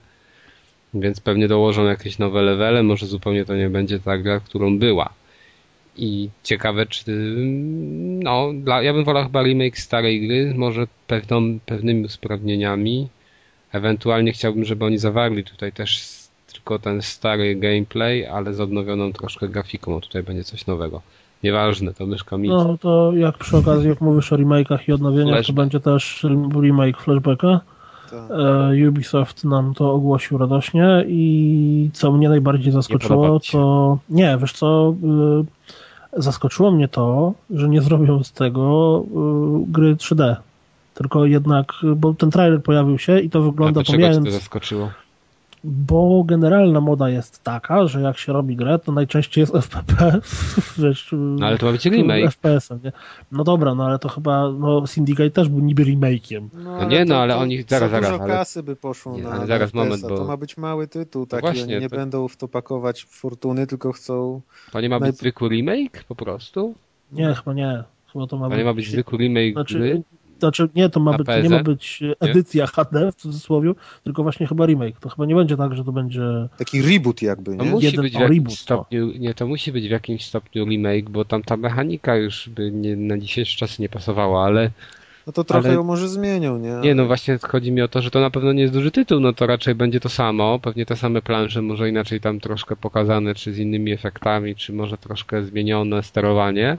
więc 0.94 1.20
pewnie 1.20 1.48
dołożą 1.48 1.86
jakieś 1.86 2.18
nowe 2.18 2.42
levele, 2.42 2.84
może 2.84 3.06
zupełnie 3.06 3.46
to 3.46 3.56
nie 3.56 3.70
będzie 3.70 4.00
ta 4.00 4.18
gra, 4.18 4.40
którą 4.40 4.80
była. 4.80 5.14
I 5.98 6.30
ciekawe, 6.44 6.86
czy. 6.86 7.04
No, 8.24 8.54
dla, 8.54 8.82
ja 8.84 8.94
bym 8.94 9.04
wolał 9.04 9.24
chyba 9.24 9.44
remake 9.44 9.78
starej 9.78 10.28
gry, 10.28 10.54
może 10.56 10.88
pewną, 11.08 11.60
pewnymi 11.66 12.06
usprawnieniami. 12.06 13.08
Ewentualnie 13.72 14.32
chciałbym, 14.32 14.66
żeby 14.66 14.86
oni 14.86 14.98
zawarli 14.98 15.44
tutaj 15.44 15.72
też 15.72 16.17
ten 16.80 17.02
stary 17.02 17.56
gameplay, 17.56 18.26
ale 18.26 18.54
z 18.54 18.60
odnowioną 18.60 19.14
troszkę 19.14 19.48
grafiką. 19.48 19.96
O, 19.96 20.02
tutaj 20.02 20.24
będzie 20.24 20.44
coś 20.44 20.68
nowego. 20.68 21.02
Nieważne, 21.44 21.94
to 21.94 22.06
myszka 22.06 22.38
mi. 22.38 22.50
No 22.50 22.78
to 22.78 23.12
jak 23.16 23.38
przy 23.38 23.58
okazji, 23.58 23.90
jak 23.90 24.02
mówisz 24.02 24.34
o 24.34 24.38
remake'ach 24.38 24.80
i 24.88 24.92
odnowieniach, 24.92 25.28
to 25.28 25.36
Flashback. 25.36 25.56
będzie 25.56 25.80
też 25.80 26.26
remake 26.62 27.02
Flashbacka. 27.02 27.60
Tak. 28.12 28.32
E, 28.32 28.90
Ubisoft 28.90 29.44
nam 29.44 29.74
to 29.74 29.94
ogłosił 29.94 30.38
radośnie 30.38 31.06
i 31.08 31.90
co 31.94 32.12
mnie 32.12 32.30
najbardziej 32.30 32.72
zaskoczyło, 32.72 33.40
się. 33.44 33.52
to 33.52 33.98
nie, 34.10 34.38
wiesz 34.42 34.54
co, 34.54 34.96
y, 36.16 36.22
zaskoczyło 36.22 36.72
mnie 36.72 36.88
to, 36.88 37.34
że 37.50 37.70
nie 37.70 37.82
zrobią 37.82 38.24
z 38.24 38.32
tego 38.32 39.04
y, 39.68 39.72
gry 39.72 39.96
3D. 39.96 40.36
Tylko 40.94 41.26
jednak, 41.26 41.74
bo 41.96 42.14
ten 42.14 42.32
trailer 42.32 42.64
pojawił 42.64 42.98
się 42.98 43.20
i 43.20 43.30
to 43.30 43.40
a 43.40 43.42
wygląda 43.42 43.74
dlaczego 43.74 43.98
cię 43.98 44.10
to 44.10 44.16
pomijając, 44.16 44.44
zaskoczyło? 44.44 44.90
Bo 45.64 46.24
generalna 46.24 46.82
moda 46.82 47.10
jest 47.10 47.44
taka, 47.44 47.88
że 47.88 48.02
jak 48.02 48.18
się 48.18 48.34
robi 48.34 48.56
grę, 48.56 48.80
to 48.80 48.92
najczęściej 48.92 49.42
jest 49.42 49.56
FPP, 49.56 50.20
wiesz, 50.78 51.16
No 51.40 51.46
ale 51.48 51.58
to 51.58 51.66
ma 51.66 51.72
być 51.72 51.86
remake. 51.86 52.32
FPS-em, 52.32 52.80
nie? 52.84 52.92
No 53.32 53.44
dobra, 53.44 53.76
no 53.76 53.86
ale 53.86 54.00
to 54.00 54.10
chyba, 54.10 54.52
no 54.52 54.88
Syndicate 54.88 55.32
też 55.32 55.50
był 55.50 55.60
niby 55.60 55.84
remake'iem. 55.86 56.48
No 56.54 56.86
nie, 56.88 57.06
no, 57.06 57.18
ale 57.18 57.38
oni- 57.38 57.64
zaraz, 57.68 57.92
za 57.92 57.96
zaraz, 58.02 58.12
dużo 58.12 58.24
ale- 58.24 58.34
kasy 58.34 58.64
by 58.64 58.76
poszło 58.76 59.18
Nie, 59.18 59.24
na 59.24 59.30
ale 59.32 59.48
zaraz, 59.48 59.74
moment, 59.74 60.02
bo- 60.02 60.18
To 60.18 60.26
ma 60.26 60.38
być 60.38 60.58
mały 60.58 60.88
tytuł, 60.88 61.26
taki 61.26 61.42
właśnie, 61.42 61.64
oni 61.64 61.84
nie 61.84 61.90
to- 61.90 61.96
będą 61.96 62.28
w 62.28 62.38
to 62.38 62.48
pakować 62.48 63.04
fortuny, 63.04 63.68
tylko 63.68 63.92
chcą... 63.92 64.42
To 64.72 64.82
nie 64.82 64.90
ma 64.90 65.00
być 65.00 65.10
Najp- 65.16 65.20
zwykły 65.20 65.50
remake 65.50 66.04
po 66.08 66.16
prostu? 66.16 66.76
Nie, 67.12 67.34
chyba 67.34 67.54
nie. 67.54 67.84
Chyba 68.14 68.28
to 68.28 68.38
ma 68.38 68.50
To 68.50 68.58
nie 68.58 68.64
ma 68.64 68.74
być 68.74 68.90
zwykły 68.92 69.18
remake 69.18 69.54
Znaczy, 69.54 69.78
gry? 69.80 70.02
Znaczy 70.40 70.70
nie, 70.76 70.90
to 70.90 71.00
ma 71.00 71.18
być, 71.18 71.28
to 71.28 71.42
nie 71.42 71.50
ma 71.50 71.64
być 71.64 72.04
edycja 72.20 72.68
HD 72.68 73.12
w 73.12 73.16
cudzysłowie, 73.16 73.72
tylko 74.04 74.24
właśnie 74.24 74.48
chyba 74.48 74.66
remake. 74.66 75.00
To 75.00 75.10
chyba 75.10 75.26
nie 75.26 75.36
będzie 75.36 75.58
tak, 75.58 75.76
że 75.76 75.84
to 75.84 75.92
będzie... 75.92 76.22
Taki 76.58 76.82
reboot 76.82 77.22
jakby, 77.22 77.58
To 77.58 77.64
nie? 77.64 77.70
musi 77.72 77.86
Jeden 77.86 78.02
być 78.02 78.12
w 78.14 78.20
jakimś 78.20 78.38
reboot, 78.38 78.50
no. 78.52 78.56
stopniu, 78.56 79.12
nie, 79.20 79.34
to 79.34 79.48
musi 79.48 79.72
być 79.72 79.88
w 79.88 79.92
jakimś 79.92 80.26
stopniu 80.26 80.66
remake, 80.66 81.10
bo 81.10 81.26
tam 81.26 81.44
ta 81.44 81.58
mechanika 81.58 82.16
już 82.16 82.50
by 82.50 82.72
nie, 82.72 82.96
na 82.96 83.18
dzisiejsze 83.18 83.58
czasy 83.58 83.82
nie 83.82 83.90
pasowała, 83.90 84.46
ale 84.46 84.72
No 85.28 85.34
to 85.34 85.44
trochę 85.44 85.68
Ale- 85.68 85.76
ją 85.78 85.84
może 85.84 86.10
zmienią, 86.10 86.58
nie? 86.58 86.74
Nie, 86.84 86.96
no 86.96 87.06
właśnie 87.06 87.38
chodzi 87.42 87.72
mi 87.72 87.82
o 87.82 87.88
to, 87.88 88.02
że 88.02 88.12
to 88.12 88.20
na 88.20 88.30
pewno 88.30 88.54
nie 88.54 88.62
jest 88.62 88.74
duży 88.74 88.92
tytuł, 88.92 89.20
no 89.20 89.34
to 89.34 89.48
raczej 89.48 89.76
będzie 89.76 90.00
to 90.00 90.10
samo, 90.10 90.60
pewnie 90.60 90.86
te 90.86 90.96
same 90.96 91.22
plansze, 91.22 91.62
może 91.62 91.90
inaczej 91.90 92.22
tam 92.22 92.40
troszkę 92.40 92.76
pokazane, 92.76 93.36
czy 93.36 93.54
z 93.54 93.58
innymi 93.60 93.92
efektami, 93.92 94.56
czy 94.56 94.74
może 94.74 94.98
troszkę 94.98 95.44
zmienione 95.44 96.04
sterowanie, 96.04 96.78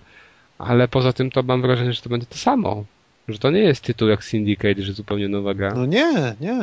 ale 0.58 0.88
poza 0.88 1.12
tym 1.12 1.30
to 1.30 1.42
mam 1.42 1.62
wrażenie, 1.62 1.92
że 1.92 2.02
to 2.02 2.08
będzie 2.10 2.26
to 2.26 2.36
samo. 2.38 2.84
Że 3.28 3.38
to 3.38 3.50
nie 3.50 3.58
jest 3.60 3.84
tytuł 3.84 4.08
jak 4.08 4.24
Syndicate, 4.24 4.82
że 4.82 4.92
zupełnie 4.92 5.28
nowa 5.28 5.54
gra. 5.54 5.74
No 5.74 5.86
nie, 5.86 6.34
nie. 6.40 6.58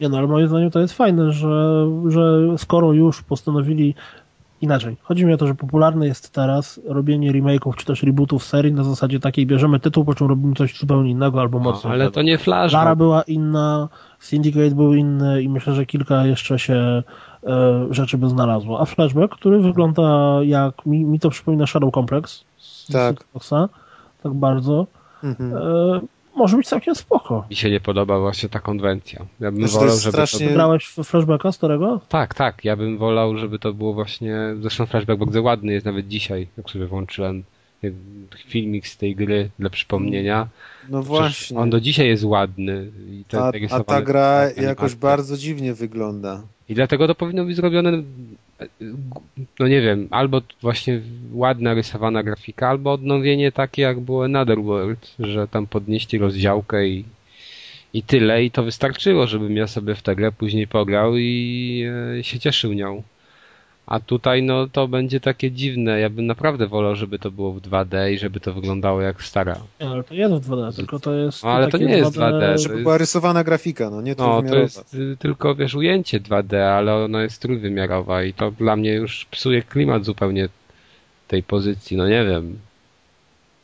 Nie 0.00 0.08
no, 0.08 0.18
ale 0.18 0.26
moim 0.26 0.48
zdaniem 0.48 0.70
to 0.70 0.80
jest 0.80 0.94
fajne, 0.94 1.32
że, 1.32 1.86
że 2.08 2.40
skoro 2.58 2.92
już 2.92 3.22
postanowili 3.22 3.94
inaczej. 4.60 4.96
Chodzi 5.02 5.24
mi 5.26 5.32
o 5.34 5.36
to, 5.36 5.46
że 5.46 5.54
popularne 5.54 6.06
jest 6.06 6.32
teraz 6.32 6.80
robienie 6.84 7.32
remake'ów 7.32 7.74
czy 7.76 7.86
też 7.86 8.02
rebootów 8.02 8.44
serii 8.44 8.72
na 8.72 8.84
zasadzie 8.84 9.20
takiej 9.20 9.46
bierzemy 9.46 9.80
tytuł, 9.80 10.04
po 10.04 10.14
czym 10.14 10.26
robimy 10.26 10.54
coś 10.54 10.78
zupełnie 10.78 11.10
innego 11.10 11.40
albo 11.40 11.58
No, 11.58 11.64
mocno. 11.64 11.90
ale 11.90 12.10
to 12.10 12.22
nie 12.22 12.38
Flash. 12.38 12.72
Lara 12.72 12.96
była 12.96 13.22
inna, 13.22 13.88
Syndicate 14.18 14.70
był 14.74 14.94
inny 14.94 15.42
i 15.42 15.48
myślę, 15.48 15.74
że 15.74 15.86
kilka 15.86 16.26
jeszcze 16.26 16.58
się 16.58 16.74
e, 17.46 17.86
rzeczy 17.90 18.18
by 18.18 18.28
znalazło. 18.28 18.80
A 18.80 18.84
Flashback, 18.84 19.34
który 19.34 19.58
wygląda 19.60 20.38
jak, 20.42 20.86
mi, 20.86 21.04
mi 21.04 21.20
to 21.20 21.30
przypomina 21.30 21.66
Shadow 21.66 21.94
Complex 21.94 22.44
z 22.58 22.86
Tak. 22.92 23.16
Xboxa, 23.16 23.68
tak 24.22 24.34
bardzo, 24.34 24.86
Mhm. 25.24 25.52
e, 25.56 26.00
może 26.36 26.56
być 26.56 26.66
całkiem 26.68 26.94
spoko. 26.94 27.44
Mi 27.50 27.56
się 27.56 27.70
nie 27.70 27.80
podoba 27.80 28.20
właśnie 28.20 28.48
ta 28.48 28.60
konwencja. 28.60 29.26
Ja 29.40 29.50
bym 29.50 29.58
Znaczy, 29.60 29.72
to 29.74 29.80
wolał, 29.80 29.96
żeby 29.98 30.12
strasznie- 30.12 30.48
to... 30.48 30.54
Grałeś 30.54 30.84
w 30.86 31.04
Flashbacka 31.04 31.52
starego? 31.52 32.00
Tak, 32.08 32.34
tak, 32.34 32.64
ja 32.64 32.76
bym 32.76 32.98
wolał, 32.98 33.36
żeby 33.36 33.58
to 33.58 33.72
było 33.74 33.94
właśnie... 33.94 34.36
Zresztą 34.60 34.86
Flashback 34.86 35.18
bardzo 35.20 35.42
ładny 35.42 35.72
jest 35.72 35.86
nawet 35.86 36.08
dzisiaj, 36.08 36.46
jak 36.56 36.70
sobie 36.70 36.86
włączyłem 36.86 37.42
filmik 38.46 38.88
z 38.88 38.96
tej 38.96 39.16
gry 39.16 39.50
dla 39.58 39.70
przypomnienia. 39.70 40.48
No 40.88 41.00
Przecież 41.02 41.08
właśnie. 41.18 41.58
On 41.58 41.70
do 41.70 41.80
dzisiaj 41.80 42.08
jest 42.08 42.24
ładny. 42.24 42.90
I 43.10 43.24
te 43.28 43.38
A, 43.42 43.52
a 43.70 43.84
ta 43.84 44.02
gra 44.02 44.38
animacje. 44.38 44.62
jakoś 44.62 44.94
bardzo 44.94 45.36
dziwnie 45.36 45.74
wygląda. 45.74 46.42
I 46.68 46.74
dlatego 46.74 47.06
to 47.06 47.14
powinno 47.14 47.44
być 47.44 47.56
zrobione, 47.56 47.92
no 49.58 49.68
nie 49.68 49.80
wiem, 49.80 50.08
albo 50.10 50.42
właśnie 50.62 51.00
ładna 51.32 51.74
rysowana 51.74 52.22
grafika, 52.22 52.68
albo 52.68 52.92
odnowienie 52.92 53.52
takie 53.52 53.82
jak 53.82 54.00
było 54.00 54.24
Anotherworld, 54.24 55.14
że 55.18 55.48
tam 55.48 55.66
podnieśli 55.66 56.18
rozdziałkę 56.18 56.88
i, 56.88 57.04
i 57.94 58.02
tyle 58.02 58.44
i 58.44 58.50
to 58.50 58.62
wystarczyło, 58.62 59.26
żebym 59.26 59.56
ja 59.56 59.66
sobie 59.66 59.94
w 59.94 60.02
tę 60.02 60.16
grę 60.16 60.32
później 60.32 60.66
pograł 60.66 61.16
i 61.16 61.84
e, 62.18 62.24
się 62.24 62.38
cieszył 62.38 62.72
nią. 62.72 63.02
A 63.90 64.00
tutaj 64.00 64.42
no 64.42 64.66
to 64.66 64.88
będzie 64.88 65.20
takie 65.20 65.50
dziwne, 65.50 66.00
ja 66.00 66.10
bym 66.10 66.26
naprawdę 66.26 66.66
wolał, 66.66 66.96
żeby 66.96 67.18
to 67.18 67.30
było 67.30 67.52
w 67.52 67.60
2D 67.60 68.12
i 68.12 68.18
żeby 68.18 68.40
to 68.40 68.54
wyglądało 68.54 69.00
jak 69.00 69.22
stara. 69.22 69.56
Nie, 69.80 69.88
ale 69.88 70.04
to 70.04 70.14
jest 70.14 70.34
w 70.34 70.50
2D, 70.50 70.76
tylko 70.76 71.00
to 71.00 71.14
jest. 71.14 71.42
No, 71.44 71.50
ale 71.50 71.68
to 71.68 71.78
nie 71.78 71.96
jest 71.96 72.16
2D. 72.16 72.58
Żeby 72.58 72.74
jest- 72.74 72.82
była 72.82 72.98
rysowana 72.98 73.44
grafika, 73.44 73.90
no 73.90 74.00
nie 74.02 74.10
No, 74.10 74.16
trójwymiarowa. 74.16 74.50
to 74.56 74.62
jest 74.62 74.94
y, 74.94 75.16
tylko, 75.18 75.54
wiesz, 75.54 75.74
ujęcie 75.74 76.20
2D, 76.20 76.56
ale 76.56 76.94
ono 77.04 77.20
jest 77.20 77.42
trójwymiarowa 77.42 78.24
i 78.24 78.32
to 78.32 78.50
dla 78.50 78.76
mnie 78.76 78.92
już 78.94 79.24
psuje 79.30 79.62
klimat 79.62 80.04
zupełnie 80.04 80.48
tej 81.28 81.42
pozycji, 81.42 81.96
no 81.96 82.08
nie 82.08 82.24
wiem. 82.24 82.58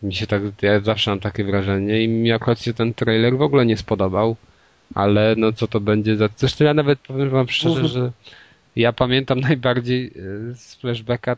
Mi 0.03 0.15
się 0.15 0.27
tak, 0.27 0.43
ja 0.63 0.81
zawsze 0.81 1.11
mam 1.11 1.21
takie 1.21 1.45
wrażenie 1.45 2.03
i 2.05 2.09
mi 2.09 2.33
akurat 2.33 2.61
się 2.61 2.75
ten 2.75 2.95
trailer 2.95 3.37
w 3.37 3.43
ogóle 3.43 3.67
nie 3.67 3.77
spodobał, 3.77 4.37
ale 4.95 5.35
no 5.39 5.53
co 5.53 5.67
to 5.67 5.81
będzie 5.81 6.17
za... 6.17 6.29
Zresztą 6.37 6.65
ja 6.65 6.75
nawet 6.75 6.99
powiem 6.99 7.31
wam 7.31 7.49
szczerze, 7.49 7.81
Mhm. 7.81 7.89
że 7.89 8.11
ja 8.77 8.93
pamiętam 8.93 9.41
najbardziej 9.51 10.07
y, 10.07 10.55
z 10.55 10.75
flashbacka, 10.75 11.37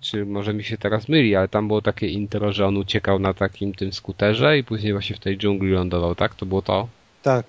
czy 0.00 0.26
może 0.26 0.54
mi 0.54 0.64
się 0.64 0.78
teraz 0.78 1.08
myli, 1.08 1.36
ale 1.36 1.48
tam 1.48 1.68
było 1.68 1.82
takie 1.82 2.08
intro, 2.08 2.52
że 2.52 2.66
on 2.66 2.76
uciekał 2.76 3.18
na 3.18 3.34
takim 3.34 3.74
tym 3.74 3.92
skuterze 3.92 4.58
i 4.58 4.64
później 4.64 4.92
właśnie 4.92 5.16
w 5.16 5.20
tej 5.20 5.38
dżungli 5.38 5.70
lądował, 5.70 6.14
tak? 6.14 6.34
To 6.34 6.46
było 6.46 6.62
to? 6.62 6.88
Tak. 7.22 7.46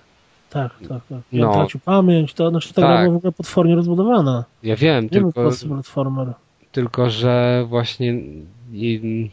Tak, 0.50 0.72
tak, 0.78 0.88
tak. 0.88 1.20
Ja 1.32 1.44
No. 1.46 1.52
tracił 1.52 1.80
pamięć, 1.80 2.34
to 2.34 2.50
znaczy 2.50 2.74
ta 2.74 2.82
Tak. 2.82 2.90
gra 2.90 3.00
była 3.02 3.14
w 3.14 3.16
ogóle 3.16 3.32
potwornie 3.32 3.74
rozbudowana. 3.74 4.44
Ja 4.62 4.76
wiem, 4.76 5.04
Nie 5.04 5.10
był 5.20 5.32
tylko... 5.32 5.40
prosty 5.40 5.68
platformer. 5.68 6.32
Tylko, 6.72 7.10
że 7.10 7.64
właśnie 7.68 8.14
i, 8.72 9.30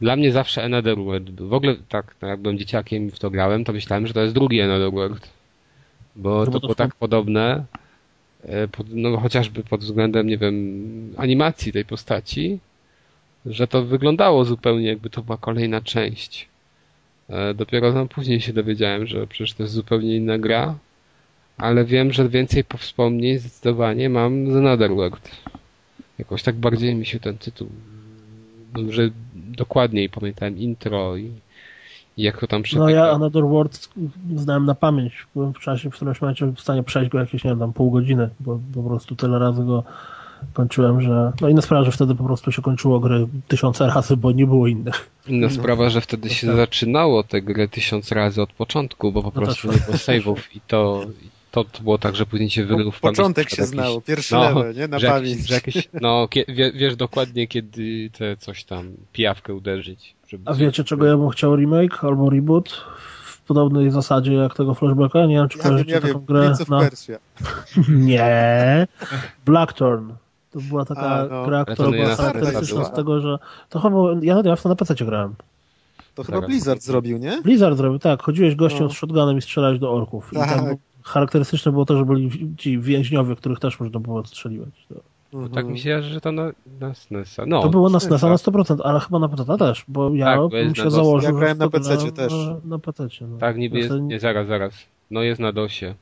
dla 0.00 0.16
mnie 0.16 0.32
zawsze 0.32 0.64
Another 0.64 0.96
World 0.98 1.30
był. 1.30 1.48
W 1.48 1.52
ogóle 1.54 1.76
tak, 1.88 2.14
no 2.22 2.28
jak 2.28 2.40
byłem 2.40 2.58
dzieciakiem 2.58 3.06
i 3.06 3.10
w 3.10 3.18
to 3.18 3.30
grałem, 3.30 3.64
to 3.64 3.72
myślałem, 3.72 4.06
że 4.06 4.14
to 4.14 4.20
jest 4.20 4.34
drugi 4.34 4.60
Another 4.62 4.90
World. 4.92 5.28
Bo 6.16 6.44
No 6.44 6.50
to 6.52 6.60
było 6.60 6.74
tak 6.74 6.94
podobne, 6.94 7.54
e, 7.54 7.64
pod, 8.72 8.86
no 8.90 9.16
chociażby 9.20 9.64
pod 9.64 9.80
względem, 9.80 10.26
nie 10.26 10.38
wiem, 10.38 10.54
animacji 11.16 11.72
tej 11.72 11.84
postaci, 11.84 12.58
że 13.46 13.66
to 13.66 13.84
wyglądało 13.84 14.44
zupełnie 14.44 14.86
jakby 14.86 15.10
to 15.10 15.22
była 15.22 15.36
kolejna 15.38 15.80
część. 15.80 16.48
E, 17.28 17.54
Dopiero 17.54 17.92
tam 17.92 18.08
później 18.08 18.40
się 18.40 18.52
dowiedziałem, 18.52 19.06
że 19.06 19.26
przecież 19.26 19.54
to 19.54 19.62
jest 19.62 19.74
zupełnie 19.74 20.16
inna 20.16 20.38
gra, 20.38 20.78
ale 21.56 21.84
wiem, 21.84 22.12
że 22.12 22.28
więcej 22.28 22.64
po- 22.64 22.78
wspomnień 22.78 23.38
zdecydowanie 23.38 24.08
mam 24.10 24.52
z 24.52 24.56
Another 24.56 24.90
World. 24.90 25.30
Jakoś 26.18 26.42
tak 26.42 26.56
bardziej 26.56 26.94
mi 26.94 27.06
się 27.06 27.20
ten 27.20 27.38
tytuł, 27.38 27.68
że 28.88 29.10
dokładniej 29.34 30.08
pamiętałem 30.08 30.58
intro 30.58 31.16
i 31.16 31.30
jak 32.16 32.40
to 32.40 32.46
tam 32.46 32.60
No 32.60 32.64
przebiegło. 32.64 32.90
ja 32.90 33.10
Another 33.10 33.44
World 33.44 33.88
znałem 34.36 34.64
na 34.66 34.74
pamięć. 34.74 35.12
Byłem 35.34 35.52
w 35.54 35.58
czasie, 35.58 35.90
w 35.90 35.94
którymś 35.94 36.20
momencie 36.20 36.46
w 36.46 36.60
stanie 36.60 36.82
przejść 36.82 37.10
go 37.10 37.18
jakieś, 37.20 37.44
nie 37.44 37.50
wiem, 37.50 37.58
tam 37.58 37.72
pół 37.72 37.90
godziny, 37.90 38.28
bo 38.40 38.58
po 38.74 38.82
prostu 38.82 39.16
tyle 39.16 39.38
razy 39.38 39.64
go 39.64 39.84
kończyłem, 40.52 41.00
że... 41.02 41.32
No 41.40 41.48
inna 41.48 41.62
sprawa, 41.62 41.84
że 41.84 41.92
wtedy 41.92 42.14
po 42.14 42.24
prostu 42.24 42.52
się 42.52 42.62
kończyło 42.62 43.00
gry 43.00 43.26
tysiące 43.48 43.86
razy, 43.86 44.16
bo 44.16 44.32
nie 44.32 44.46
było 44.46 44.66
innych. 44.66 45.10
Inna 45.28 45.50
sprawa, 45.50 45.90
że 45.90 46.00
wtedy 46.00 46.30
się 46.30 46.46
tak. 46.46 46.56
zaczynało 46.56 47.22
tę 47.22 47.42
grę 47.42 47.68
tysiąc 47.68 48.12
razy 48.12 48.42
od 48.42 48.52
początku, 48.52 49.12
bo 49.12 49.22
po 49.22 49.32
No 49.40 49.46
prostu 49.46 49.68
też. 49.68 49.76
nie 49.76 49.82
było 49.86 49.96
save'ów 49.96 50.40
i 50.54 50.60
to, 50.66 51.04
to, 51.50 51.64
to 51.64 51.82
było 51.82 51.98
tak, 51.98 52.16
że 52.16 52.26
później 52.26 52.50
się 52.50 52.64
wyrył 52.64 52.90
w 52.90 53.00
pamięć 53.00 53.16
Początek 53.16 53.44
się 53.44 53.56
przykład 53.56 53.68
znało, 53.68 53.94
jakiś- 53.94 54.06
pierwszy 54.06 54.34
no, 54.34 54.42
level, 54.44 54.74
nie? 54.74 54.88
Na 54.88 54.98
że 54.98 55.06
pamięć. 55.08 55.36
jakieś, 55.36 55.46
że 55.48 55.54
jakieś, 55.54 55.88
no, 56.00 56.28
kie, 56.28 56.44
wiesz 56.74 56.96
dokładnie, 56.96 57.46
kiedy 57.48 58.10
te 58.18 58.36
coś 58.36 58.64
tam, 58.64 58.92
pijawkę 59.12 59.54
uderzyć. 59.54 60.14
A 60.44 60.54
wiecie, 60.54 60.84
czego 60.84 61.06
ja 61.06 61.16
bym 61.16 61.28
chciał 61.28 61.56
remake 61.56 62.04
albo 62.04 62.30
reboot? 62.30 62.84
W 63.24 63.42
podobnej 63.46 63.90
zasadzie 63.90 64.32
jak 64.34 64.54
tego 64.54 64.74
flashbacka? 64.74 65.26
Nie 65.26 65.34
wiem, 65.34 65.48
czy 65.48 65.58
Ja 65.58 65.64
wiem, 65.64 65.84
ja 65.88 66.00
taką 66.00 66.12
wiem, 66.12 66.24
grę. 66.24 66.54
No, 66.68 66.80
Persia. 66.80 67.18
nie. 67.88 68.86
Blackthorn. 69.46 70.12
To 70.52 70.58
była 70.60 70.84
taka 70.84 71.00
A, 71.00 71.24
no. 71.26 71.44
gra, 71.46 71.64
która 71.64 71.90
była 71.90 72.08
na 72.08 72.16
charakterystyczna 72.16 72.84
z 72.84 72.92
tego, 72.92 73.20
że 73.20 73.38
to 73.68 73.80
chyba, 73.80 73.96
ja, 74.22 74.42
ja 74.44 74.56
w 74.56 74.62
to 74.62 74.68
na 74.68 74.76
PC 74.76 74.94
grałem. 74.94 75.34
To 76.14 76.22
chyba 76.24 76.36
Zaraz. 76.38 76.50
Blizzard 76.50 76.82
zrobił, 76.82 77.18
nie? 77.18 77.42
Blizzard 77.42 77.76
zrobił, 77.76 77.98
tak. 77.98 78.22
Chodziłeś 78.22 78.54
gościem 78.54 78.82
No. 78.82 78.90
z 78.90 78.92
shotgunem 78.92 79.38
i 79.38 79.42
strzelałeś 79.42 79.78
do 79.78 79.92
orków. 79.92 80.32
I 80.32 80.36
Tak. 80.36 80.48
tam 80.54 80.66
charakterystyczne 81.02 81.72
było 81.72 81.84
to, 81.86 81.96
że 81.96 82.04
byli 82.04 82.54
ci 82.58 82.78
więźniowie, 82.78 83.36
których 83.36 83.58
też 83.58 83.80
można 83.80 84.00
było 84.00 84.18
odstrzeliwać. 84.20 84.68
To, 84.88 84.94
No, 85.32 85.40
tak 85.48 85.48
Mhm. 85.58 85.72
mi 85.72 85.78
się, 85.78 86.02
że 86.02 86.20
to 86.20 86.32
na, 86.32 86.50
na 86.80 86.94
SNES-a. 86.94 87.46
No, 87.46 87.62
to 87.62 87.68
było 87.68 87.90
na 87.90 88.00
SNES-a. 88.00 88.28
Na 88.28 88.34
100%, 88.36 88.76
ale 88.84 89.00
chyba 89.00 89.18
na 89.18 89.28
PC 89.28 89.58
też, 89.58 89.84
bo 89.88 90.14
ja 90.14 90.26
Tak, 90.26 90.38
bo 90.38 90.48
bym 90.48 90.64
jest 90.64 90.76
się 90.76 90.90
założył, 90.90 91.30
Ja 91.30 91.36
grałem 91.36 91.58
na 91.58 91.68
grałem 91.68 92.12
też. 92.12 92.32
Na, 92.32 92.56
na 92.64 92.78
PC. 92.78 93.08
No. 93.20 93.38
Tak, 93.38 93.56
niby 93.56 93.76
jest, 93.78 93.88
Znaczy, 93.88 94.02
nie, 94.02 94.20
zaraz, 94.20 94.46
zaraz. 94.46 94.74
No 95.10 95.22
jest 95.22 95.40
na 95.40 95.52
DOSie. 95.52 95.94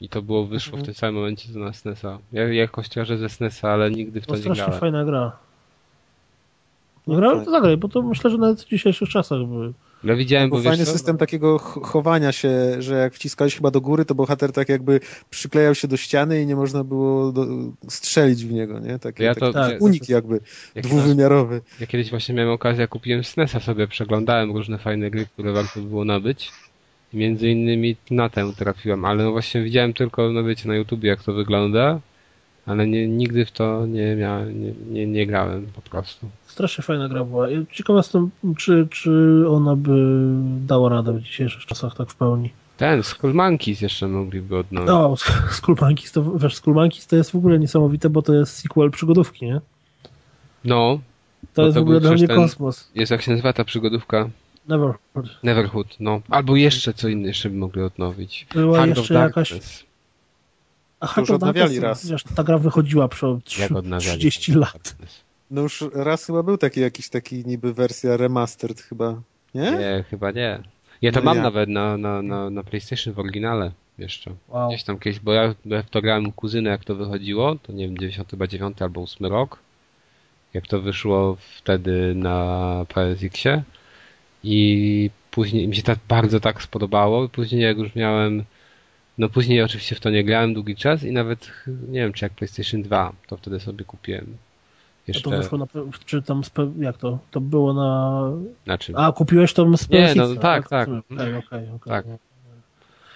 I 0.00 0.08
to 0.08 0.22
było, 0.22 0.46
wyszło 0.46 0.70
Mhm. 0.70 0.82
w 0.82 0.86
tym 0.86 0.94
samym 0.94 1.14
momencie 1.14 1.52
co 1.52 1.58
na 1.58 1.72
SNES-a. 1.72 2.18
Ja, 2.32 2.42
ja 2.42 2.52
jakoś 2.54 2.88
kojarzę 2.88 3.18
ze 3.18 3.28
SNES-a, 3.28 3.68
ale 3.70 3.90
nigdy 3.90 4.20
w 4.20 4.26
to 4.26 4.34
nie 4.34 4.40
strasznie 4.40 4.64
grałem. 4.64 4.80
fajna 4.80 5.04
gra. 5.04 5.32
Nie 7.06 7.16
grałem, 7.16 7.36
tak. 7.38 7.44
to 7.44 7.50
zagraj, 7.50 7.76
bo 7.76 7.88
to 7.88 8.02
myślę, 8.02 8.30
że 8.30 8.38
nawet 8.38 8.62
w 8.62 8.68
dzisiejszych 8.68 9.08
czasach 9.08 9.38
by... 9.44 9.72
Ja 10.04 10.14
widziałem, 10.16 10.50
bo 10.50 10.56
wiesz 10.56 10.64
fajny 10.66 10.84
co? 10.84 10.92
system 10.92 11.18
takiego 11.18 11.58
ch- 11.58 11.78
chowania 11.86 12.32
się, 12.32 12.50
że 12.82 12.94
jak 12.94 13.14
wciskałeś 13.14 13.54
chyba 13.56 13.70
do 13.70 13.80
góry, 13.80 14.04
to 14.04 14.14
bohater 14.14 14.52
tak 14.52 14.68
jakby 14.68 15.00
przyklejał 15.30 15.74
się 15.74 15.88
do 15.88 15.96
ściany 15.96 16.42
i 16.42 16.46
nie 16.46 16.56
można 16.56 16.84
było 16.84 17.32
do, 17.32 17.46
strzelić 17.88 18.44
w 18.44 18.52
niego, 18.52 18.78
nie? 18.78 18.98
Taki, 18.98 19.22
Ja 19.22 19.34
to- 19.34 19.52
taki 19.52 19.72
tak. 19.72 19.82
unik 19.82 20.08
jakby, 20.08 20.40
Jak 20.74 20.84
dwuwymiarowy. 20.84 21.60
Ja 21.80 21.86
kiedyś 21.86 22.10
właśnie 22.10 22.34
miałem 22.34 22.50
okazję, 22.52 22.88
kupiłem 22.88 23.24
SNES-a 23.24 23.60
sobie, 23.60 23.88
przeglądałem 23.88 24.50
różne 24.56 24.78
fajne 24.78 25.10
gry, 25.10 25.26
które 25.26 25.52
warto 25.52 25.80
by 25.80 25.88
było 25.88 26.04
nabyć. 26.04 26.52
Między 27.14 27.48
innymi 27.48 27.96
na 28.10 28.28
tę 28.28 28.52
trafiłem, 28.56 29.04
ale 29.04 29.24
no 29.24 29.32
właśnie 29.32 29.62
widziałem 29.62 29.92
tylko, 29.92 30.30
no 30.30 30.44
wiecie, 30.44 30.68
na 30.68 30.76
YouTubie 30.76 31.08
jak 31.08 31.22
to 31.22 31.32
wygląda, 31.32 32.00
ale 32.66 32.86
nie, 32.86 33.08
nigdy 33.08 33.44
w 33.46 33.52
to 33.52 33.86
nie 33.86 34.16
miałem, 34.16 34.64
nie, 34.64 34.72
nie, 34.90 35.06
nie 35.06 35.26
grałem 35.26 35.66
po 35.74 35.82
prostu. 35.82 36.28
Strasznie 36.50 36.84
fajna 36.84 37.08
gra 37.08 37.24
była. 37.24 37.46
Ciekaw 37.72 37.96
jestem, 37.96 38.30
czy, 38.58 38.88
czy 38.90 39.44
ona 39.48 39.76
by 39.76 40.24
dała 40.66 40.88
radę 40.88 41.12
w 41.12 41.20
dzisiejszych 41.22 41.66
czasach 41.66 41.94
tak 41.96 42.10
w 42.10 42.14
pełni. 42.14 42.50
Ten, 42.76 43.02
Skull 43.02 43.34
Monkeys 43.34 43.80
jeszcze 43.80 44.08
mogliby 44.08 44.58
odnowić. 44.58 44.88
No, 44.88 45.14
Skull 45.58 45.76
Monkeys 45.80 46.12
to, 46.12 46.38
wiesz, 46.38 46.54
Skull 46.54 46.74
Monkeys 46.74 47.06
to 47.06 47.16
jest 47.16 47.30
w 47.30 47.34
ogóle 47.34 47.58
niesamowite, 47.58 48.10
bo 48.10 48.22
to 48.22 48.34
jest 48.34 48.56
sequel 48.56 48.90
przygodówki, 48.90 49.46
nie? 49.46 49.60
No, 50.64 51.00
To 51.54 51.62
jest 51.62 51.74
to 51.74 51.80
w 51.80 51.82
ogóle 51.82 52.00
dla 52.00 52.10
mnie 52.10 52.28
kosmos. 52.28 52.90
jest 52.94 53.12
jak 53.12 53.22
się 53.22 53.30
nazywa 53.30 53.52
ta 53.52 53.64
przygodówka? 53.64 54.30
Never. 54.68 54.94
Neverhood, 55.42 55.86
no. 56.00 56.20
Albo 56.30 56.56
jeszcze 56.56 56.94
co 56.94 57.08
inne 57.08 57.28
jeszcze 57.28 57.50
by 57.50 57.56
mogli 57.56 57.82
odnowić. 57.82 58.46
Była 58.54 58.80
of 58.82 58.88
jeszcze 58.88 59.14
jakaś... 59.14 59.50
Darkness. 59.50 59.84
A 61.00 61.06
Heart 61.06 61.30
of 61.30 61.34
odnawiali 61.34 61.80
Darkness, 61.80 61.82
raz. 61.82 62.10
Wiesz, 62.10 62.22
ta 62.34 62.44
gra 62.44 62.58
wychodziła 62.58 63.08
przez 63.08 63.58
Jak 63.58 63.72
odnawiali? 63.72 64.18
30 64.18 64.52
lat. 64.52 64.96
No 65.50 65.62
już 65.62 65.84
raz 65.92 66.26
chyba 66.26 66.42
był 66.42 66.58
taki 66.58 66.80
jakiś 66.80 67.08
taki 67.08 67.46
niby 67.46 67.74
wersja 67.74 68.16
remastered 68.16 68.80
chyba, 68.80 69.22
nie? 69.54 69.70
Nie, 69.70 70.04
chyba 70.10 70.30
nie. 70.30 70.62
Ja 71.02 71.12
to 71.12 71.18
No 71.18 71.24
mam 71.24 71.36
ja. 71.36 71.42
nawet 71.42 71.68
na, 71.68 71.96
na, 71.96 72.22
na, 72.22 72.50
na 72.50 72.62
PlayStation 72.62 73.14
w 73.14 73.18
oryginale 73.18 73.72
jeszcze. 73.98 74.34
Wow. 74.48 74.68
Gdzieś 74.68 74.84
tam 74.84 74.98
kiedyś, 74.98 75.20
bo 75.20 75.32
ja, 75.32 75.54
w 75.64 75.90
to 75.90 76.02
grałem 76.02 76.26
u 76.26 76.32
kuzyna 76.32 76.70
jak 76.70 76.84
to 76.84 76.94
wychodziło, 76.94 77.56
to 77.62 77.72
nie 77.72 77.86
wiem, 77.86 77.98
90 77.98 78.30
chyba 78.30 78.46
9 78.46 78.82
albo 78.82 79.02
8 79.02 79.26
rok. 79.26 79.58
Jak 80.54 80.66
to 80.66 80.80
wyszło 80.80 81.36
wtedy 81.56 82.14
na 82.14 82.86
PSX-ie. 82.88 83.62
I 84.44 85.10
później 85.30 85.68
mi 85.68 85.76
się 85.76 85.82
tak 85.82 85.98
bardzo 86.08 86.40
tak 86.40 86.62
spodobało. 86.62 87.24
I 87.24 87.28
później 87.28 87.62
jak 87.62 87.78
już 87.78 87.94
miałem, 87.94 88.44
no 89.18 89.28
później 89.28 89.62
oczywiście 89.62 89.94
w 89.94 90.00
to 90.00 90.10
nie 90.10 90.24
grałem 90.24 90.54
długi 90.54 90.76
czas 90.76 91.04
i 91.04 91.12
nawet 91.12 91.50
nie 91.66 92.00
wiem 92.00 92.12
czy 92.12 92.24
jak 92.24 92.32
PlayStation 92.32 92.82
2, 92.82 93.12
to 93.26 93.36
wtedy 93.36 93.60
sobie 93.60 93.84
kupiłem. 93.84 94.36
A 95.00 95.10
Jeszcze, 95.10 95.30
to 95.30 95.36
wyszło 95.36 95.58
na, 95.58 95.66
czy 96.06 96.22
tam, 96.22 96.42
jak 96.78 96.96
to? 96.96 97.18
To 97.30 97.40
było 97.40 97.74
na... 97.74 98.22
znaczy, 98.64 98.92
A, 98.96 99.12
kupiłeś 99.12 99.52
to 99.52 99.76
z 99.76 99.90
Nie, 99.90 100.14
no, 100.16 100.24
PSX-a, 100.24 100.40
tak, 100.40 100.68
tak. 100.68 100.88
Okej, 100.88 101.36
okej, 101.36 101.70
okej. 101.70 101.92
Tak. 101.92 102.06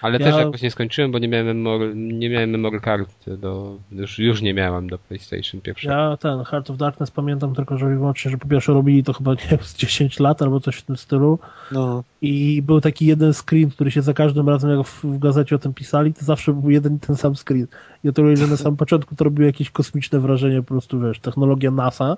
Ale 0.01 0.17
ja- 0.19 0.25
też 0.25 0.35
jakoś 0.35 0.61
nie 0.61 0.71
skończyłem, 0.71 1.11
bo 1.11 1.19
nie 1.19 1.27
miałem 1.27 1.47
memory, 1.47 1.95
nie 1.95 2.29
miałem 2.29 2.49
memory 2.49 2.81
card 2.81 3.29
do, 3.29 3.77
już, 3.91 4.19
już 4.19 4.41
nie 4.41 4.53
miałem 4.53 4.89
do 4.89 4.97
PlayStation 4.97 5.61
pierwszego. 5.61 5.93
Ja 5.93 6.17
ten 6.17 6.43
Heart 6.43 6.69
of 6.69 6.77
Darkness 6.77 7.11
pamiętam 7.11 7.55
tylko, 7.55 7.77
że 7.77 7.87
wyłącznie, 7.87 8.31
że 8.31 8.37
po 8.37 8.47
pierwsze 8.47 8.73
robili 8.73 9.03
to 9.03 9.13
chyba 9.13 9.31
nie 9.41 9.47
wiem, 9.51 9.59
z 9.61 9.75
10 9.75 10.19
lat 10.19 10.41
albo 10.41 10.59
coś 10.59 10.75
w 10.75 10.81
tym 10.81 10.97
stylu 10.97 11.39
No, 11.71 12.03
i 12.21 12.61
był 12.61 12.81
taki 12.81 13.05
jeden 13.05 13.33
screen, 13.33 13.69
który 13.69 13.91
się 13.91 14.01
za 14.01 14.13
każdym 14.13 14.49
razem 14.49 14.69
jak 14.69 14.87
w, 14.87 15.03
w 15.03 15.19
gazecie 15.19 15.55
o 15.55 15.59
tym 15.59 15.73
pisali, 15.73 16.13
to 16.13 16.25
zawsze 16.25 16.53
był 16.53 16.69
jeden 16.69 16.95
i 16.95 16.99
ten 16.99 17.15
sam 17.15 17.35
screen. 17.35 17.67
I 18.03 18.09
o 18.09 18.13
tyle, 18.13 18.37
że 18.37 18.47
na 18.47 18.57
samym 18.57 18.77
początku 18.85 19.15
to 19.15 19.23
robiło 19.23 19.45
jakieś 19.45 19.69
kosmiczne 19.69 20.19
wrażenie, 20.19 20.61
po 20.61 20.67
prostu 20.67 20.99
wiesz, 20.99 21.19
technologia 21.19 21.71
NASA, 21.71 22.17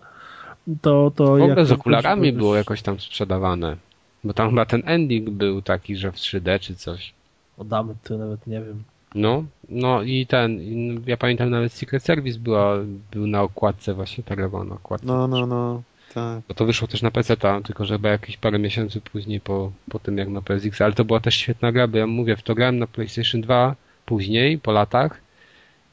to... 0.81 1.11
to 1.15 1.23
W 1.23 1.29
ogóle 1.31 1.47
jak 1.47 1.65
z 1.65 1.71
okularami 1.71 2.33
było 2.33 2.55
jakoś 2.55 2.81
tam 2.81 2.99
sprzedawane. 2.99 3.77
Bo 4.23 4.33
tam 4.33 4.49
chyba 4.49 4.65
ten 4.65 4.83
ending 4.85 5.29
był 5.29 5.61
taki, 5.61 5.95
że 5.95 6.11
w 6.11 6.15
3D 6.15 6.59
czy 6.59 6.75
coś. 6.75 7.13
Oddamy, 7.57 7.95
ty 8.03 8.17
nawet 8.17 8.47
nie 8.47 8.61
wiem. 8.61 8.83
No, 9.15 9.43
no 9.69 10.03
i 10.03 10.25
ten, 10.25 10.61
i 10.61 11.01
ja 11.05 11.17
pamiętam 11.17 11.49
nawet 11.49 11.73
Secret 11.73 12.03
Service 12.03 12.39
była, 12.39 12.77
był 13.11 13.27
na 13.27 13.41
okładce 13.41 13.93
właśnie, 13.93 14.23
ta 14.23 14.35
lewa 14.35 14.63
na 14.63 14.75
okładce. 14.75 15.07
no, 15.07 15.27
no, 15.27 15.45
no, 15.45 15.81
tak. 16.13 16.41
Bo 16.47 16.53
to 16.53 16.65
wyszło 16.65 16.87
też 16.87 17.01
na 17.01 17.11
PC, 17.11 17.37
tylko 17.63 17.85
że 17.85 17.93
chyba 17.93 18.09
jakieś 18.09 18.37
parę 18.37 18.59
miesięcy 18.59 19.01
później 19.01 19.39
po, 19.39 19.71
po 19.89 19.99
tym 19.99 20.17
jak 20.17 20.29
na 20.29 20.41
PSX, 20.41 20.81
ale 20.81 20.93
to 20.93 21.05
była 21.05 21.19
też 21.19 21.35
świetna 21.35 21.71
gra, 21.71 21.87
bo 21.87 21.97
ja 21.97 22.07
mówię, 22.07 22.35
w 22.35 22.43
to 22.43 22.55
grałem 22.55 22.79
na 22.79 22.87
PlayStation 22.87 23.41
2 23.41 23.75
później, 24.05 24.57
po 24.57 24.71
latach 24.71 25.21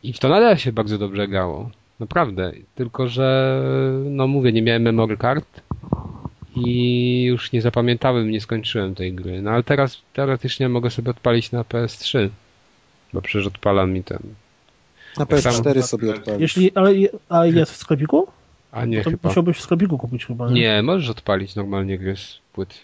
i 0.03 0.13
w 0.13 0.19
to 0.19 0.29
nadal 0.29 0.57
się 0.57 0.73
bardzo 0.73 0.99
dobrze 0.99 1.29
grało. 1.29 1.71
Naprawdę. 2.01 2.53
Tylko, 2.75 3.09
że 3.09 3.61
no 4.05 4.27
mówię, 4.27 4.53
nie 4.53 4.63
miałem 4.63 4.83
memory 4.83 5.17
card 5.17 5.61
i 6.57 7.23
już 7.25 7.53
nie 7.53 7.63
zapamiętałem, 7.63 8.31
nie 8.31 8.41
skończyłem 8.41 8.95
tej 8.95 9.13
gry. 9.13 9.43
No 9.43 9.51
ale 9.51 9.63
teraz 9.63 9.99
teoretycznie 10.13 10.69
mogę 10.69 10.91
sobie 10.91 11.11
odpalić 11.11 11.53
na 11.53 11.63
PS3, 11.63 12.29
bo 13.13 13.23
przecież 13.23 13.47
odpala 13.47 13.87
mi 13.87 14.05
ten. 14.05 14.19
Na 15.19 15.27
Tak 15.27 15.41
samo- 15.41 15.59
PS4 15.59 15.83
sobie 15.83 16.11
odpalić. 16.15 16.41
Jeśli, 16.41 16.73
ale 16.75 16.91
a 17.29 17.47
jest 17.47 17.73
w 17.73 17.77
sklepiku? 17.77 18.27
A 18.73 18.85
nie, 18.85 19.03
to 19.05 19.11
chyba. 19.11 19.29
musiałbyś 19.29 19.57
w 19.57 19.61
sklepiku 19.61 19.99
kupić 19.99 20.27
chyba, 20.27 20.49
nie? 20.51 20.61
Nie, 20.61 20.83
możesz 20.83 21.11
odpalić 21.11 21.55
normalnie 21.57 21.99
gry 21.99 22.17
z 22.17 22.39
płyt. 22.53 22.75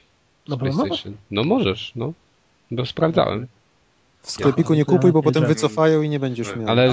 Z 0.47 0.51
Na 0.51 0.57
pewno? 0.57 0.85
PlayStation. 0.85 1.17
No 1.31 1.45
możesz, 1.45 1.93
no. 1.97 2.13
Bo 2.71 2.87
sprawdzałem. 2.87 3.47
W 4.23 4.31
sklepiku 4.31 4.73
Ja- 4.73 4.79
nie 4.79 4.85
kupuj, 4.85 5.13
bo 5.13 5.19
ja 5.19 5.23
potem 5.23 5.47
wycofają 5.47 6.03
i 6.03 6.09
nie 6.09 6.21
będziesz 6.21 6.57
miał. 6.57 6.69
Ale 6.69 6.93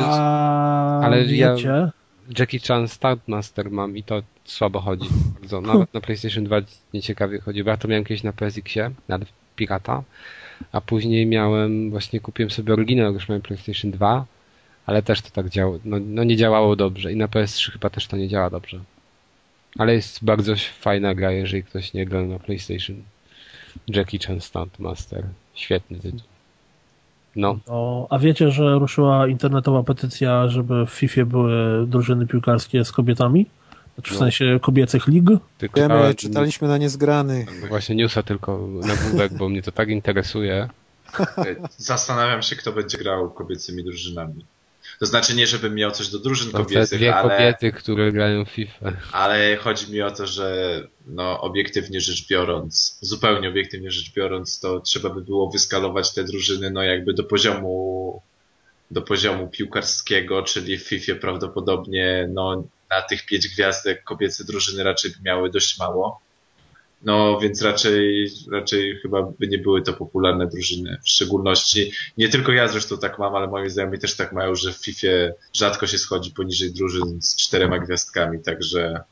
Ale 1.04 1.26
ja- 1.26 1.56
wiecie, 1.56 1.92
Jackie 2.40 2.60
Chan 2.60 2.88
Stuntmaster 2.88 3.72
mam 3.72 3.98
i 3.98 4.04
to 4.04 4.22
słabo 4.46 4.80
chodzi. 4.80 5.08
Bardzo. 5.40 5.62
Nawet 5.62 5.94
na 5.94 6.02
PlayStation 6.02 6.44
2 6.44 6.62
nieciekawie 6.94 7.40
chodzi, 7.40 7.64
bo 7.64 7.70
ja 7.70 7.78
to 7.78 7.88
miałem 7.88 8.04
kiedyś 8.04 8.24
na 8.24 8.34
PSX-ie, 8.34 8.92
nawet 9.08 9.30
pirata, 9.56 10.04
a 10.72 10.82
później 10.82 11.26
miałem, 11.26 11.92
właśnie 11.92 12.20
kupiłem 12.20 12.52
sobie 12.52 12.74
oryginał, 12.74 13.14
już 13.14 13.30
miałem 13.30 13.42
PlayStation 13.42 13.92
2, 13.92 14.26
ale 14.86 15.04
też 15.04 15.22
to 15.22 15.30
tak 15.30 15.50
działo, 15.50 15.80
no, 15.86 15.98
no 16.00 16.24
nie 16.24 16.38
działało 16.38 16.76
dobrze 16.76 17.14
i 17.14 17.16
na 17.16 17.28
PS3 17.28 17.72
chyba 17.72 17.90
też 17.90 18.08
to 18.08 18.18
nie 18.18 18.28
działa 18.28 18.50
dobrze. 18.50 18.80
Ale 19.78 19.94
jest 19.94 20.24
bardzo 20.24 20.56
fajna 20.80 21.16
gra, 21.16 21.32
jeżeli 21.32 21.64
ktoś 21.64 21.94
nie 21.94 22.06
grał 22.06 22.28
na 22.28 22.40
PlayStation. 22.40 23.04
Jackie 23.88 24.20
Chan 24.20 24.42
Stuntmaster. 24.42 25.24
Świetny 25.54 26.00
tytuł. 26.00 26.37
No. 27.38 27.60
o, 27.68 28.08
a 28.10 28.20
wiecie, 28.20 28.52
że 28.52 28.80
ruszyła 28.80 29.28
internetowa 29.28 29.84
petycja, 29.84 30.48
żeby 30.48 30.86
w 30.86 30.90
FIFA 30.90 31.26
były 31.26 31.88
drużyny 31.88 32.28
piłkarskie 32.28 32.86
z 32.86 32.92
kobietami? 32.92 33.46
Znaczy 33.96 34.10
w 34.12 34.14
No. 34.14 34.20
sensie 34.20 34.60
kobiecych 34.62 35.08
lig? 35.08 35.26
Tylko 35.58 35.80
Wiemy, 35.80 35.94
dałem- 35.96 36.16
czytaliśmy 36.16 36.68
na 36.68 36.78
niezgranych. 36.78 37.68
Właśnie 37.70 37.96
newsa 37.96 38.24
tylko 38.24 38.68
nagłówek, 38.88 39.34
bo 39.34 39.50
mnie 39.50 39.62
to 39.62 39.72
tak 39.72 39.90
interesuje. 39.90 40.70
Zastanawiam 41.78 42.42
się, 42.42 42.56
kto 42.56 42.72
będzie 42.72 42.98
grał 42.98 43.30
kobiecymi 43.30 43.84
drużynami. 43.84 44.46
To 45.00 45.06
znaczy 45.06 45.36
nie, 45.36 45.48
żebym 45.48 45.76
miał 45.76 45.92
coś 45.92 46.10
do 46.10 46.20
drużyn 46.20 46.52
To 46.52 46.58
te 46.58 46.64
kobiecych, 46.64 47.00
dwie 47.00 47.16
ale, 47.16 47.30
kobiety, 47.30 47.72
które 47.72 48.12
grają 48.12 48.46
w 48.46 48.50
FIFA. 48.50 48.94
ale 49.12 49.56
chodzi 49.56 49.92
mi 49.92 50.02
o 50.02 50.12
to, 50.12 50.28
że 50.28 50.82
no, 51.08 51.42
obiektywnie 51.42 52.02
rzecz 52.02 52.28
biorąc, 52.28 52.98
zupełnie 53.02 53.50
obiektywnie 53.50 53.92
rzecz 53.92 54.14
biorąc, 54.14 54.60
to 54.60 54.80
trzeba 54.80 55.10
by 55.10 55.22
było 55.22 55.50
wyskalować 55.50 56.14
te 56.14 56.24
drużyny 56.24 56.72
no 56.72 56.84
jakby 56.84 57.14
do 57.14 57.24
poziomu 57.24 58.22
do 58.92 59.02
poziomu 59.02 59.48
piłkarskiego, 59.48 60.44
czyli 60.44 60.78
w 60.78 60.84
FIFA 60.84 61.16
prawdopodobnie 61.16 62.30
no, 62.34 62.64
na 62.90 63.02
tych 63.02 63.26
pięć 63.26 63.48
gwiazdek 63.48 64.04
kobiece 64.04 64.44
drużyny 64.44 64.84
raczej 64.84 65.12
by 65.12 65.18
miały 65.24 65.50
dość 65.50 65.80
mało. 65.80 66.20
No 67.02 67.40
więc 67.40 67.62
raczej, 67.62 68.30
raczej 68.52 68.98
chyba 69.02 69.22
by 69.40 69.48
nie 69.48 69.58
były 69.58 69.82
to 69.82 69.94
popularne 69.94 70.48
drużyny. 70.48 70.98
W 71.06 71.10
szczególności, 71.10 71.92
nie 72.18 72.30
tylko 72.30 72.52
ja 72.52 72.68
zresztą 72.68 72.98
tak 72.98 73.20
mam, 73.20 73.36
ale 73.36 73.48
moi 73.48 73.70
znajomi 73.70 74.00
też 74.00 74.16
tak 74.16 74.34
mają, 74.34 74.56
że 74.56 74.74
w 74.74 74.78
FIFA 74.78 75.08
rzadko 75.54 75.88
się 75.88 75.98
schodzi 75.98 76.32
poniżej 76.32 76.74
drużyn 76.74 77.22
z 77.22 77.36
czterema 77.36 77.80
gwiazdkami, 77.80 78.40
także 78.40 79.04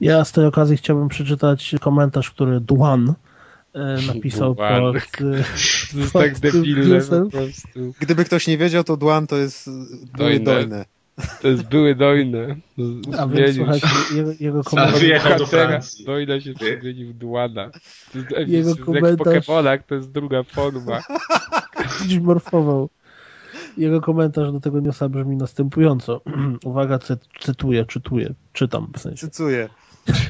Ja 0.00 0.24
z 0.24 0.32
tej 0.32 0.46
okazji 0.46 0.76
chciałbym 0.76 1.08
przeczytać 1.08 1.74
komentarz, 1.80 2.30
który 2.30 2.60
Dwan 2.60 3.14
e, 3.74 3.98
napisał 4.06 4.54
Dwan. 4.54 4.80
pod, 4.80 4.96
e, 4.96 5.00
To 5.92 5.98
jest 5.98 6.12
pod 6.12 6.22
tak 6.22 6.38
debilne 6.38 7.00
po 7.00 7.30
prostu. 7.30 7.94
Gdyby 8.00 8.24
ktoś 8.24 8.46
nie 8.46 8.58
wiedział, 8.58 8.84
to 8.84 8.96
Dłan 8.96 9.26
to 9.26 9.36
jest 9.36 9.70
Dojne. 10.18 10.44
dojne. 10.44 10.84
To 11.42 11.48
jest 11.48 11.68
były 11.68 11.94
dojne. 11.94 12.56
A 13.18 13.26
więc 13.26 13.56
jego, 13.56 14.32
jego 14.40 14.64
komentarz... 14.64 15.00
wyjechał 15.00 15.38
do 15.38 15.46
Francji. 15.46 16.04
Dojna 16.04 16.40
się 16.40 16.54
przemienił 16.54 17.12
w 17.12 17.14
Dłana. 17.14 17.70
To 18.12 18.18
jest, 18.18 18.50
Jego 18.52 18.68
jak 18.68 18.78
w 18.78 18.84
komentarz- 18.84 19.16
Pokemonach, 19.16 19.86
to 19.86 19.94
jest 19.94 20.12
druga 20.12 20.42
forma. 20.42 21.00
Dziś 22.06 22.18
morfował. 22.18 22.90
Jego 23.76 24.00
komentarz 24.00 24.52
do 24.52 24.60
tego 24.60 24.80
newsa 24.80 25.08
brzmi 25.08 25.36
następująco. 25.36 26.20
Uwaga, 26.64 26.98
cy, 26.98 27.16
cytuję, 27.40 27.84
czytuję, 27.84 28.34
czytam 28.52 28.92
w 28.96 28.98
sensie. 29.00 29.26
Cycuję. 29.26 29.68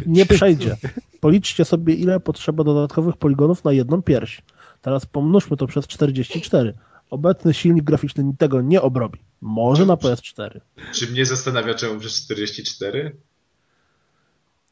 Nie 0.07 0.27
przejdzie. 0.27 0.77
Policzcie 1.21 1.65
sobie, 1.65 1.95
ile 1.95 2.21
potrzeba 2.21 2.65
dodatkowych 2.65 3.17
poligonów 3.17 3.65
na 3.65 3.73
jedną 3.73 4.03
pierś. 4.03 4.43
Teraz 4.83 5.07
pomnóżmy 5.07 5.57
to 5.57 5.67
przez 5.67 5.87
44. 5.87 6.75
Obecny 7.11 7.55
silnik 7.55 7.85
graficzny 7.85 8.33
tego 8.39 8.63
nie 8.63 8.83
obrobi. 8.83 9.19
Może 9.43 9.87
na 9.87 9.95
PS4. 9.95 10.61
czy 10.93 11.07
mnie 11.07 11.27
zastanawia, 11.27 11.75
czemu 11.75 12.01
przez 12.01 12.25
44? 12.25 13.17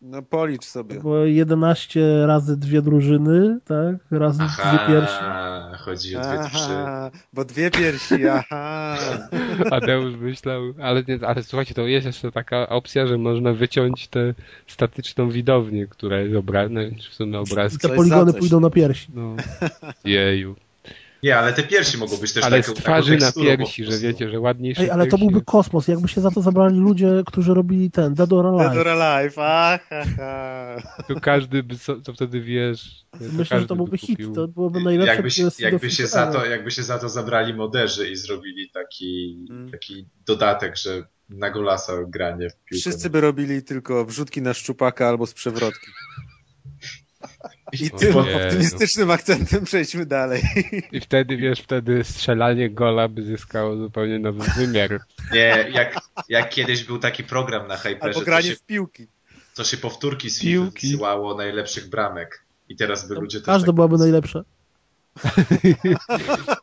No 0.03 0.23
policz 0.23 0.65
sobie. 0.65 1.01
Bo 1.01 1.25
11 1.25 2.27
razy 2.27 2.57
dwie 2.57 2.83
drużyny, 2.83 3.59
tak? 3.65 3.97
Razy 4.11 4.39
dwie 4.39 4.79
piersi. 4.89 5.15
Aha, 5.21 5.73
chodzi 5.79 6.17
o 6.17 6.21
dwie 6.21 6.39
trzy. 6.49 6.73
Aha, 6.73 7.11
bo 7.33 7.45
dwie 7.45 7.71
piersi, 7.71 8.29
aha. 8.29 8.97
Adeusz 9.71 10.17
myślał, 10.17 10.63
ale, 10.83 11.03
nie, 11.09 11.19
ale 11.27 11.43
słuchajcie, 11.43 11.75
to 11.75 11.87
jest 11.87 12.07
jeszcze 12.07 12.33
taka 12.33 12.69
opcja, 12.69 13.07
że 13.07 13.19
można 13.19 13.53
wyciąć 13.53 14.09
tę 14.09 14.35
statyczną 14.67 15.31
widownię, 15.31 15.87
która 15.87 16.21
jest 16.21 16.37
obrazna, 16.37 16.81
w 17.11 17.15
sumie 17.15 17.33
I 17.33 17.37
obrazki. 17.37 17.79
te 17.79 17.89
Coś 17.89 17.97
poligony 17.97 18.33
pójdą 18.33 18.61
na 18.61 18.71
piersi. 18.71 19.09
No. 19.15 19.37
Jeju. 20.05 20.57
Nie, 21.23 21.39
ale 21.39 21.53
te 21.53 21.63
piersi 21.63 21.99
mogą 21.99 22.17
być 22.17 22.33
też 22.33 22.45
Ale 22.45 22.63
z 22.63 22.67
taką, 22.67 22.81
twarzy 22.81 23.17
na 23.17 23.33
po 23.33 23.41
piersi, 23.41 23.85
że 23.85 23.99
wiecie, 23.99 24.31
że 24.31 24.41
ładniejsze 24.41 24.83
Ej, 24.83 24.91
ale 24.91 25.07
to 25.07 25.19
byłby 25.19 25.43
kosmos, 25.43 25.89
jakby 25.89 26.09
się 26.09 26.21
za 26.21 26.31
to 26.31 26.43
zabrali 26.43 26.79
ludzie, 26.79 27.23
którzy 27.27 27.55
robili 27.55 27.91
ten 27.91 28.15
Dead 28.15 28.33
or 28.33 28.45
Dead 28.45 28.61
Alive. 28.61 28.81
or 28.81 28.89
Alive, 28.89 29.39
aha, 29.39 29.79
aha. 29.91 30.83
To 31.09 31.21
każdy 31.21 31.63
by, 31.63 31.79
co, 31.79 32.01
co 32.01 32.13
wtedy 32.13 32.41
wiesz. 32.41 33.05
to 33.11 33.19
Myślę, 33.33 33.61
że 33.61 33.67
to 33.67 33.77
byłby 33.77 33.91
by 33.91 33.99
hit, 33.99 34.19
to 34.35 34.49
byłoby 34.49 34.81
najlepsze 34.81 35.15
Jakby 35.15 35.31
się, 35.31 35.49
jakby, 35.59 35.91
się 35.91 36.07
za 36.07 36.27
to, 36.27 36.47
jakby 36.47 36.71
się 36.71 36.83
za 36.83 36.99
to 36.99 37.09
zabrali 37.09 37.55
moderzy 37.55 38.09
i 38.09 38.17
zrobili 38.17 38.71
taki, 38.71 39.47
Mm. 39.51 39.71
taki 39.71 40.07
dodatek, 40.27 40.77
że 40.77 41.03
na 41.29 41.51
golasa 41.51 41.93
granie 42.09 42.51
w 42.51 42.55
piłkę. 42.57 42.81
Wszyscy 42.81 43.11
by 43.11 43.21
robili 43.21 43.63
tylko 43.63 44.05
wrzutki 44.05 44.43
na 44.43 44.55
szczupaka 44.55 45.09
albo 45.09 45.27
z 45.27 45.35
przewrotki. 45.35 45.87
I 47.73 47.91
tym 47.91 48.17
optymistycznym 48.17 49.11
akcentem 49.11 49.65
przejdźmy 49.65 50.07
dalej. 50.07 50.43
I 50.93 51.01
wtedy, 51.01 51.37
wiesz, 51.37 51.61
wtedy 51.61 52.05
strzelanie 52.05 52.71
gola 52.71 53.09
by 53.09 53.23
zyskało 53.23 53.77
zupełnie 53.77 54.19
nowy 54.19 54.45
wymiar. 54.57 55.01
Nie, 55.33 55.71
jak, 55.73 56.01
jak 56.29 56.51
kiedyś 56.51 56.85
był 56.85 56.99
taki 56.99 57.25
program 57.25 57.67
na 57.69 57.77
Hyperze, 57.77 58.05
Albo 58.05 58.19
to 58.19 58.25
granie 58.25 58.49
się, 58.49 58.55
w 58.57 58.63
piłki. 58.63 59.07
to 59.55 59.65
się 59.65 59.77
powtórki 59.77 60.31
z 60.31 60.41
Piłki. 60.41 60.87
wysyłało 60.87 61.35
najlepszych 61.35 61.89
bramek. 61.89 62.45
I 62.69 62.77
teraz 62.77 63.09
by 63.09 63.15
ludzie 63.15 63.41
Każda 63.41 63.67
tak... 63.67 63.75
byłaby 63.75 63.99
najlepsza. 63.99 64.45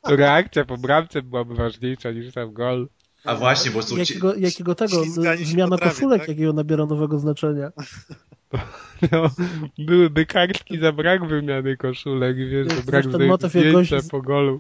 Reakcja 0.08 0.66
po 0.66 0.78
bramce 0.78 1.22
byłaby 1.22 1.56
ważniejsza 1.56 2.12
niż 2.12 2.34
sam 2.34 2.54
gol. 2.54 2.88
A 3.24 3.36
właśnie, 3.36 3.72
bo. 3.72 3.80
Jakiego, 3.98 4.36
jakiego 4.36 4.76
tego, 4.76 5.04
zmiana 5.44 5.78
koszulek, 5.78 6.20
tak? 6.20 6.30
jakiego 6.30 6.54
nabiera 6.54 6.86
nowego 6.86 7.20
znaczenia. 7.20 7.72
No, 9.12 9.30
byłyby 9.78 10.26
kartki 10.26 10.80
za 10.80 10.92
brak 10.92 11.28
wymiany 11.28 11.78
koszulek, 11.78 12.38
wiesz, 12.38 12.68
za 12.68 12.74
Jest 12.74 12.86
brak 12.86 13.06
zdjęcia 13.50 13.98
po 14.12 14.22
golu. 14.22 14.60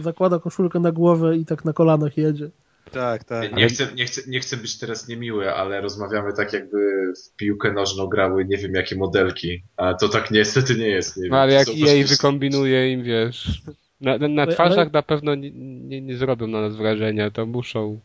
Zakłada 0.00 0.38
koszulkę 0.38 0.80
na 0.80 0.92
głowę 0.92 1.36
i 1.36 1.46
tak 1.46 1.64
na 1.64 1.72
kolanach 1.72 2.16
jedzie. 2.16 2.50
Tak, 2.92 3.24
tak. 3.24 3.56
Nie 3.56 3.68
chcę, 3.68 3.88
nie, 3.94 4.04
chcę, 4.04 4.22
nie 4.26 4.40
chcę 4.40 4.56
być 4.56 4.78
teraz 4.78 5.08
niemiły, 5.08 5.54
ale 5.54 5.80
rozmawiamy 5.80 6.32
tak 6.32 6.52
jakby 6.52 7.12
w 7.24 7.36
piłkę 7.36 7.72
nożną 7.72 8.06
grały 8.06 8.44
nie 8.44 8.56
wiem 8.56 8.74
jakie 8.74 8.96
modelki, 8.96 9.62
a 9.76 9.94
to 9.94 10.08
tak 10.08 10.30
niestety 10.30 10.74
nie 10.74 10.88
jest. 10.88 11.16
Nie 11.16 11.28
No 11.28 11.38
ale 11.38 11.50
wiem, 11.52 11.58
jak 11.58 11.76
jej 11.76 12.04
wykombinuje 12.04 12.92
im, 12.92 13.02
wiesz, 13.02 13.62
na, 14.00 14.18
na, 14.18 14.28
na 14.28 14.46
twarzach 14.46 14.78
ale- 14.78 14.90
na 14.90 15.02
pewno 15.02 15.34
nie, 15.34 15.50
nie, 15.50 16.00
nie 16.00 16.16
zrobią 16.16 16.46
na 16.46 16.60
nas 16.60 16.76
wrażenia, 16.76 17.30
to 17.30 17.46
muszą 17.46 18.00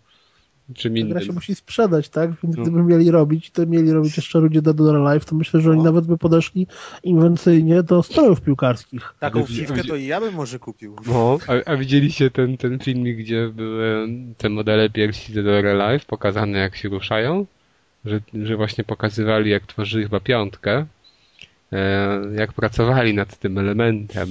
czym 0.76 0.96
Ta 0.96 1.02
gra 1.02 1.20
się 1.20 1.26
innym. 1.26 1.36
musi 1.36 1.56
sprzedać, 1.56 2.10
tak? 2.10 2.30
Więc 2.44 2.58
No. 2.58 2.62
gdyby 2.64 2.84
mieli 2.84 3.12
robić, 3.12 3.52
to 3.52 3.66
mieli 3.66 3.92
robić 3.92 4.18
jeszcze 4.18 4.40
ludzie 4.40 4.62
Dead 4.62 4.82
or 4.82 4.96
Alive, 5.08 5.26
to 5.26 5.36
myślę, 5.36 5.62
że 5.62 5.70
oni 5.70 5.78
No. 5.80 5.84
nawet 5.84 6.06
by 6.06 6.18
podeszli 6.18 6.68
inwencyjnie 7.04 7.84
do 7.84 8.04
strojów 8.04 8.42
piłkarskich. 8.42 9.14
Taką 9.20 9.46
fifkę 9.46 9.84
to 9.84 9.96
i 9.96 10.06
ja 10.06 10.20
bym 10.20 10.34
może 10.34 10.60
kupił. 10.60 10.96
No, 11.08 11.38
a, 11.48 11.72
a 11.72 11.76
widzieliście 11.78 12.32
ten, 12.32 12.58
ten 12.58 12.80
filmik, 12.80 13.18
gdzie 13.18 13.50
były 13.50 14.08
te 14.38 14.50
modele 14.50 14.90
piersi 14.90 15.34
The 15.34 15.44
Door 15.44 15.68
Alive 15.68 16.06
pokazane 16.06 16.58
jak 16.60 16.76
się 16.76 16.90
ruszają? 16.90 17.46
Że, 18.06 18.20
że 18.44 18.58
właśnie 18.58 18.84
pokazywali 18.84 19.50
jak 19.52 19.66
tworzyli 19.68 20.04
chyba 20.04 20.20
piątkę, 20.20 20.86
e, 21.74 22.22
jak 22.36 22.54
pracowali 22.54 23.14
nad 23.14 23.38
tym 23.38 23.58
elementem. 23.58 24.28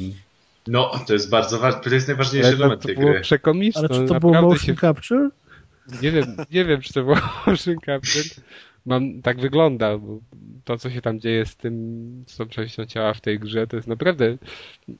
No, 0.66 0.90
to 1.06 1.12
jest 1.12 1.30
bardzo 1.30 1.58
ważne, 1.58 1.80
to 1.80 1.90
jest 1.94 2.08
najważniejszy 2.08 2.48
element 2.48 2.80
to 2.82 2.86
tej 2.86 2.96
było 2.96 3.10
gry. 3.10 3.20
przekomiczne. 3.20 3.80
Ale 3.80 3.88
czy 3.88 3.94
to 3.94 4.20
było 4.20 4.32
naprawdę 4.32 4.40
motion 4.40 4.58
się 4.66 4.74
capture? 4.80 5.28
Nie 6.02 6.10
wiem, 6.10 6.36
nie 6.50 6.64
wiem, 6.64 6.80
czy 6.80 6.92
to 6.92 7.02
było 7.02 7.16
motion 7.46 7.76
capture. 7.86 8.24
Mam, 8.86 9.22
tak 9.22 9.40
wygląda, 9.40 9.98
bo 9.98 10.18
to, 10.64 10.78
co 10.78 10.90
się 10.90 11.00
tam 11.02 11.20
dzieje 11.20 11.46
z 11.46 11.56
tym, 11.56 11.74
z 12.26 12.36
tą 12.36 12.46
częścią 12.46 12.86
ciała 12.86 13.14
w 13.14 13.20
tej 13.20 13.38
grze, 13.38 13.66
to 13.66 13.76
jest 13.76 13.88
naprawdę, 13.88 14.36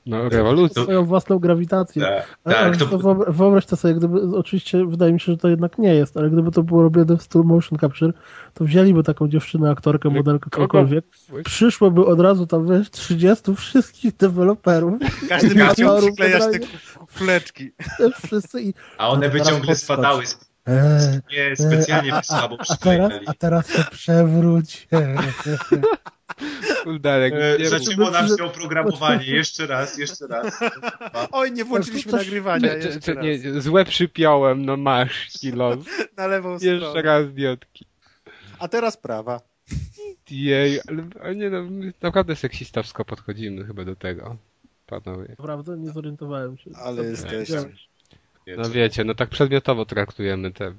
no, 0.05 0.29
rewolucja. 0.29 0.83
Swoją 0.83 1.05
własną 1.05 1.39
grawitację. 1.39 2.01
Tak, 2.01 2.37
tak, 2.43 2.77
to 2.77 2.85
to, 2.85 2.97
wyob- 2.99 3.31
wyobraź 3.31 3.65
to 3.65 3.75
sobie, 3.75 3.93
gdyby, 3.93 4.37
oczywiście 4.37 4.85
wydaje 4.85 5.13
mi 5.13 5.19
się, 5.19 5.31
że 5.31 5.37
to 5.37 5.47
jednak 5.49 5.77
nie 5.77 5.93
jest, 5.95 6.17
ale 6.17 6.29
gdyby 6.29 6.51
to 6.51 6.63
było 6.63 6.81
robione 6.83 7.17
w 7.17 7.21
stylu 7.21 7.43
motion 7.43 7.79
capture, 7.79 8.13
to 8.53 8.65
wzięliby 8.65 9.03
taką 9.03 9.27
dziewczynę, 9.27 9.69
aktorkę, 9.69 10.09
modelkę, 10.09 10.49
kogo? 10.49 10.67
kogokolwiek, 10.67 11.05
przyszłoby 11.45 12.05
od 12.05 12.19
razu 12.19 12.47
tam, 12.47 12.67
wiesz, 12.67 12.89
30 12.91 13.55
wszystkich 13.55 14.17
deweloperów, 14.17 14.93
Każdy 15.29 15.55
by 15.55 15.65
chciał 15.67 15.89
Autorów 15.89 16.15
przyklejać 16.15 16.43
te 16.43 16.59
fleczki. 17.07 17.71
wszyscy 18.25 18.61
i 18.61 18.73
a 18.97 19.09
one 19.09 19.29
by 19.29 19.41
ciągle 19.41 19.75
spadały, 19.75 20.23
eee, 20.65 21.19
nie, 21.31 21.55
specjalnie 21.55 22.13
a, 22.13 22.23
słabo 22.23 22.57
a, 22.59 22.73
a, 22.73 22.77
teraz, 22.77 23.11
a 23.25 23.33
teraz 23.33 23.73
się 23.73 23.83
przewróć. 23.91 24.87
Darek, 26.99 27.33
E, 27.33 27.57
nie 27.59 27.69
Zaczęło 27.69 28.11
nam 28.11 28.27
się 28.27 28.43
oprogramowanie, 28.43 29.25
jeszcze 29.25 29.67
raz, 29.67 29.97
jeszcze 29.97 30.27
raz. 30.27 30.59
Oj, 31.31 31.51
nie 31.51 31.65
włączyliśmy 31.65 32.11
Coś- 32.11 32.25
nagrywania 32.25 32.69
Czy- 32.69 32.79
czy- 32.79 32.85
jeszcze 32.85 32.99
czy- 33.01 33.13
raz. 33.13 33.25
nie, 33.25 33.61
złe 33.61 33.85
przypiąłem, 33.85 34.65
no 34.65 34.77
masz 34.77 35.27
kilo. 35.39 35.77
Na 36.17 36.27
lewą 36.27 36.53
Jeszcze 36.53 36.77
stronę. 36.77 37.01
raz 37.01 37.33
diodki. 37.33 37.85
A 38.59 38.67
teraz 38.67 38.97
prawa. 38.97 39.41
Jej, 40.29 40.79
ale, 41.21 41.35
nie 41.35 41.49
no, 41.49 41.63
my 41.63 41.93
naprawdę 42.01 42.35
seksistowsko 42.35 43.05
podchodzimy 43.05 43.65
chyba 43.65 43.85
do 43.85 43.95
tego, 43.95 44.37
panowie. 44.87 45.27
Naprawdę 45.29 45.77
nie 45.77 45.91
zorientowałem 45.91 46.57
się. 46.57 46.71
Ale 46.75 46.95
Co 46.95 47.03
jesteście. 47.03 47.55
No 48.57 48.69
wiecie, 48.69 49.03
no 49.03 49.15
tak 49.15 49.29
przedmiotowo 49.29 49.85
traktujemy 49.85 50.51
te 50.53 50.73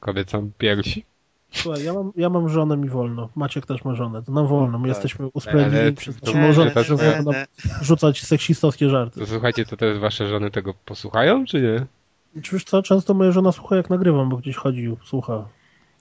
kobiecą 0.00 0.50
piersi. 0.58 1.04
Słuchaj, 1.52 1.84
ja 1.84 1.92
mam, 1.92 2.12
ja 2.16 2.30
mam 2.30 2.48
żonę, 2.48 2.76
mi 2.76 2.88
wolno. 2.88 3.28
Maciek 3.34 3.66
też 3.66 3.84
ma 3.84 3.94
żonę, 3.94 4.22
to 4.22 4.32
nam 4.32 4.46
wolno. 4.46 4.78
My 4.78 4.88
Tak. 4.88 4.96
jesteśmy 4.96 5.26
usprawiedliwieni 5.32 5.96
przez 5.96 6.20
to- 6.20 6.32
naszą 6.32 6.96
nam 6.96 7.34
rzucać 7.82 8.22
seksistowskie 8.22 8.90
żarty. 8.90 9.20
To 9.20 9.26
słuchajcie, 9.26 9.64
to 9.66 9.76
teraz 9.76 9.98
wasze 9.98 10.28
żony 10.28 10.50
tego 10.50 10.74
posłuchają, 10.84 11.44
czy 11.44 11.60
nie? 11.62 11.86
Czy 12.42 12.52
wiesz 12.52 12.64
co, 12.64 12.82
często 12.82 13.14
moja 13.14 13.30
żona 13.32 13.52
słucha 13.52 13.76
jak 13.76 13.90
nagrywam, 13.90 14.28
bo 14.28 14.36
gdzieś 14.36 14.56
chodzi, 14.56 14.96
słucha. 15.04 15.48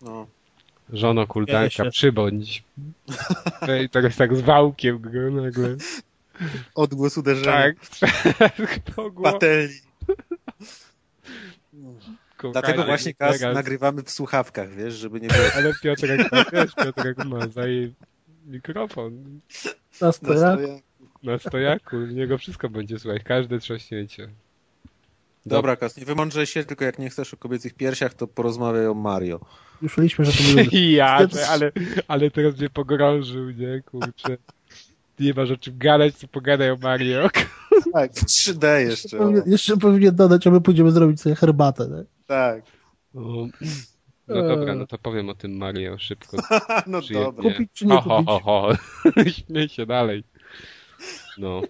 No. 0.01 0.27
Żono 0.93 1.27
kultanka, 1.27 1.89
przybądź. 1.89 2.63
Ej, 3.67 3.89
teraz 3.89 4.15
tak 4.15 4.35
z 4.37 4.41
wałkiem 4.41 5.01
go 5.01 5.41
nagle. 5.41 5.75
Odgłos 6.75 7.17
uderzenia. 7.17 7.51
Tak. 7.51 7.75
Patelni. 9.23 9.73
Kochani, 12.37 12.53
Dlatego 12.53 12.83
właśnie 12.83 13.13
teraz- 13.13 13.41
nagrywamy 13.41 14.03
w 14.03 14.09
słuchawkach, 14.11 14.69
wiesz, 14.75 14.93
żeby 14.93 15.21
nie 15.21 15.27
było 15.27 15.43
Ale 15.57 15.73
Piotrek, 15.83 16.31
ma, 16.31 16.43
wiesz, 16.53 16.75
Piotrek 16.75 17.25
ma 17.25 17.47
za 17.47 17.67
jej 17.67 17.93
mikrofon 18.45 19.39
Na 20.01 20.11
stoja, 20.11 20.39
nastroja. 20.41 20.79
na 21.23 21.39
stojaku, 21.39 22.05
z 22.07 22.13
niego 22.13 22.37
wszystko 22.37 22.69
będzie 22.69 22.99
słychać, 22.99 23.23
każde 23.23 23.59
trzaśnięcie. 23.59 24.29
Dobra, 25.45 25.75
Kas, 25.75 25.97
nie 25.97 26.05
wymądrzaj 26.05 26.45
się, 26.45 26.63
tylko 26.63 26.85
jak 26.85 26.99
nie 26.99 27.09
chcesz 27.09 27.33
o 27.33 27.37
kobiecych 27.37 27.73
piersiach, 27.73 28.13
to 28.13 28.27
porozmawiaj 28.27 28.87
o 28.87 28.93
Mario. 28.93 29.39
już 29.81 29.81
myśleliśmy, 29.81 30.25
że 30.25 30.31
to 30.31 30.43
nie 30.43 30.53
lubisz. 30.63 30.81
Ja, 30.91 31.19
ale, 31.49 31.71
ale 32.07 32.31
teraz 32.31 32.57
mnie 32.59 32.69
pogrążył, 32.69 33.49
nie, 33.51 33.81
kurczę. 33.85 34.37
Nie 35.19 35.33
masz 35.33 35.51
o 35.51 35.57
czym 35.57 35.77
gadać, 35.77 36.15
to 36.15 36.27
pogadaj 36.27 36.71
o 36.71 36.77
Mario. 36.81 37.29
Tak, 37.93 38.11
w 38.13 38.25
3D 38.25 38.77
jeszcze. 38.77 39.17
Powinien, 39.17 39.43
jeszcze 39.45 39.77
powinien 39.77 40.15
dodać, 40.15 40.47
a 40.47 40.51
my 40.51 40.61
pójdziemy 40.61 40.91
zrobić 40.91 41.21
sobie 41.21 41.35
herbatę. 41.35 41.89
Tak? 41.89 42.05
Tak. 42.27 42.63
No, 43.13 43.47
no 44.27 44.47
dobra, 44.47 44.75
no 44.75 44.87
to 44.87 44.97
powiem 44.97 45.29
o 45.29 45.35
tym 45.35 45.57
Mario 45.57 45.97
szybko. 45.97 46.37
No 46.87 47.01
Przyjemnie. 47.01 47.25
dobra. 47.31 47.51
Kupić 47.51 47.71
czy 47.73 47.85
nie 47.85 47.95
ho, 47.95 48.01
ho, 48.01 48.15
kupić? 48.17 48.29
ho, 48.29 48.39
ho. 48.39 48.71
Śmiej 49.47 49.69
się 49.69 49.85
dalej. 49.85 50.23
No. 51.37 51.61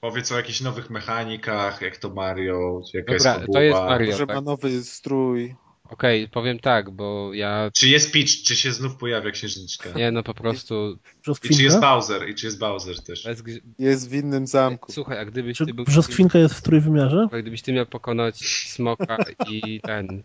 Powiedz 0.00 0.32
o 0.32 0.36
jakichś 0.36 0.60
nowych 0.60 0.90
mechanikach, 0.90 1.82
jak 1.82 1.96
to 1.96 2.10
Mario, 2.10 2.80
jaka 2.94 3.12
Dobra, 3.12 3.14
jest 3.14 3.24
to 3.24 3.40
fabuła. 3.40 3.62
jest 3.62 3.78
Mario. 3.78 4.10
Może 4.10 4.26
tak. 4.26 4.36
ma 4.36 4.40
nowy 4.42 4.82
strój. 4.84 5.54
Okej, 5.90 6.28
powiem 6.28 6.58
tak, 6.58 6.90
bo 6.90 7.30
ja... 7.34 7.70
Czy 7.74 7.88
jest 7.88 8.12
Peach, 8.12 8.28
czy 8.44 8.56
się 8.56 8.72
znów 8.72 8.96
pojawia 8.96 9.30
księżniczka? 9.30 9.90
Nie, 9.96 10.10
no 10.10 10.22
po 10.22 10.34
prostu... 10.34 10.98
I 11.44 11.56
czy 11.56 11.62
jest? 11.62 11.80
Bowser, 11.80 12.28
i 12.28 12.34
czy 12.34 12.46
jest 12.46 12.58
Bowser 12.58 13.02
też. 13.02 13.24
Bez... 13.24 13.42
Jest 13.78 14.10
w 14.10 14.14
innym 14.14 14.46
zamku. 14.46 14.92
Słuchaj, 14.92 15.18
a 15.18 15.24
gdybyś 15.24 15.58
Czy 15.58 15.66
ty 15.66 15.74
był... 15.74 15.84
brzoskwinka 15.84 16.38
jest 16.38 16.54
w 16.54 16.62
trójwymiarze? 16.62 17.20
Słuchaj, 17.22 17.42
Gdybyś 17.42 17.62
ty 17.62 17.72
miał 17.72 17.86
pokonać 17.86 18.36
smoka 18.68 19.16
i 19.50 19.80
ten... 19.80 20.22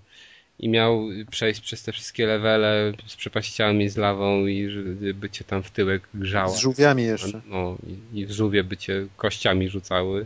I 0.60 0.70
miał 0.70 1.08
przejść 1.32 1.62
przez 1.62 1.84
te 1.84 1.92
wszystkie 1.92 2.28
levele 2.28 2.94
z 3.08 3.16
przepaściami, 3.16 3.90
z 3.90 3.98
lawą 3.98 4.46
i 4.46 4.70
żeby 5.02 5.30
cię 5.30 5.44
tam 5.44 5.64
w 5.64 5.72
tyłek 5.72 6.02
grzała. 6.14 6.50
Z 6.50 6.60
żółwiami 6.60 7.04
jeszcze. 7.04 7.42
No 7.48 7.78
i, 8.14 8.20
i 8.20 8.26
w 8.26 8.32
żółwie 8.32 8.64
by 8.64 8.78
cię 8.78 9.08
kościami 9.18 9.70
rzucały. 9.70 10.26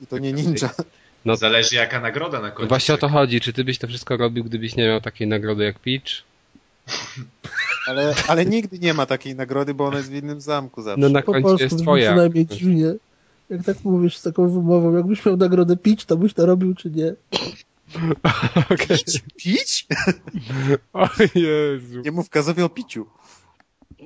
I 0.00 0.06
to 0.06 0.18
nie 0.18 0.32
ninja. 0.32 0.70
No, 1.28 1.36
Zależy 1.36 1.76
jaka 1.76 2.00
nagroda 2.00 2.40
na 2.40 2.50
końcu. 2.50 2.62
no 2.62 2.68
właśnie 2.68 2.94
o 2.94 2.98
to 2.98 3.08
chodzi. 3.08 3.40
Czy 3.40 3.52
ty 3.52 3.64
byś 3.64 3.78
to 3.78 3.86
wszystko 3.86 4.16
robił, 4.16 4.44
gdybyś 4.44 4.76
nie 4.76 4.84
miał 4.86 5.00
takiej 5.00 5.26
nagrody 5.26 5.64
jak 5.64 5.78
Peach? 5.78 6.22
Ale, 7.88 8.14
ale 8.28 8.46
nigdy 8.46 8.78
nie 8.78 8.94
ma 8.94 9.06
takiej 9.06 9.34
nagrody, 9.34 9.74
bo 9.74 9.86
ona 9.86 9.96
jest 9.96 10.10
w 10.10 10.14
innym 10.14 10.40
zamku 10.40 10.82
zawsze. 10.82 11.00
No 11.00 11.08
na 11.08 11.22
Po 11.22 11.32
końcu 11.32 11.56
jest 11.62 11.78
twoja. 11.78 12.10
przynajmniej 12.10 12.46
dziwnie. 12.46 12.94
Jak 13.50 13.64
tak 13.64 13.84
mówisz 13.84 14.16
z 14.16 14.22
taką 14.22 14.48
wymową, 14.48 14.96
jakbyś 14.96 15.26
miał 15.26 15.36
nagrodę 15.36 15.76
pić, 15.76 16.04
to 16.04 16.16
byś 16.16 16.34
to 16.34 16.46
robił, 16.46 16.74
czy 16.74 16.90
nie? 16.90 17.14
Okej. 18.74 18.98
Pić? 19.36 19.86
O 20.92 21.08
Jezu. 21.34 22.00
Nie 22.04 22.12
mów 22.12 22.30
Kazowi 22.30 22.62
o 22.62 22.68
piciu. 22.68 23.06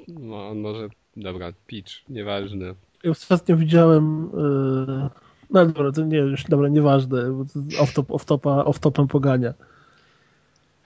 No, 0.08 0.48
on 0.48 0.60
może... 0.60 0.88
Dobra, 1.16 1.52
Peach, 1.70 2.08
nieważne. 2.08 2.74
Ja 3.04 3.10
ostatnio 3.10 3.56
widziałem... 3.56 4.30
Yy... 4.34 5.31
No 5.52 5.66
dobra, 5.66 5.92
to 5.92 6.04
nie, 6.04 6.18
już 6.18 6.44
dobra, 6.44 6.68
nieważne, 6.68 7.30
bo 7.30 7.44
to 7.44 7.82
off-top, 7.82 8.06
off-topa, 8.06 8.64
off-topem 8.64 9.06
pogania. 9.06 9.54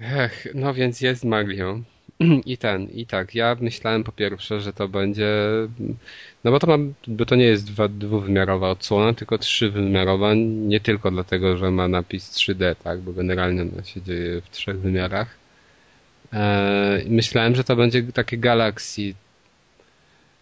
Ech, 0.01 0.47
no 0.55 0.75
więc 0.75 1.01
jest 1.01 1.25
Mario. 1.25 1.81
I 2.47 2.59
ten, 2.59 2.89
i 2.89 3.07
tak, 3.07 3.35
ja 3.35 3.57
myślałem 3.61 4.05
po 4.05 4.13
pierwsze, 4.13 4.61
że 4.61 4.73
to 4.73 4.89
będzie, 4.89 5.29
no 6.45 6.51
bo 6.51 6.59
to 6.59 6.67
mam, 6.67 6.95
bo 7.09 7.27
to 7.27 7.37
nie 7.37 7.45
jest 7.45 7.67
dwa, 7.67 7.89
dwuwymiarowa 7.89 8.71
odsłona, 8.71 9.15
tylko 9.15 9.39
trzywymiarowa, 9.39 10.35
nie 10.35 10.81
tylko 10.81 11.11
dlatego, 11.11 11.57
że 11.57 11.71
ma 11.71 11.89
napis 11.89 12.31
3D, 12.31 12.77
tak, 12.85 13.01
bo 13.01 13.13
generalnie 13.13 13.63
ona 13.63 13.85
się 13.85 14.03
dzieje 14.03 14.41
w 14.41 14.51
trzech 14.51 14.81
wymiarach. 14.81 15.37
Eee, 16.33 17.11
myślałem, 17.11 17.55
że 17.55 17.65
to 17.65 17.77
będzie 17.77 18.03
takie 18.03 18.39
Galaxy, 18.39 19.15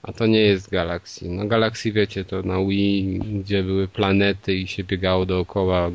a 0.04 0.12
to 0.12 0.26
nie 0.26 0.40
jest 0.40 0.70
Galaxy. 0.70 1.28
No 1.28 1.46
Galaxy 1.46 1.92
wiecie, 1.92 2.24
to 2.24 2.42
na 2.42 2.58
Wii, 2.58 3.18
gdzie 3.18 3.62
były 3.62 3.88
planety 3.88 4.54
i 4.54 4.68
się 4.68 4.84
biegało 4.84 5.26
dookoła 5.26 5.90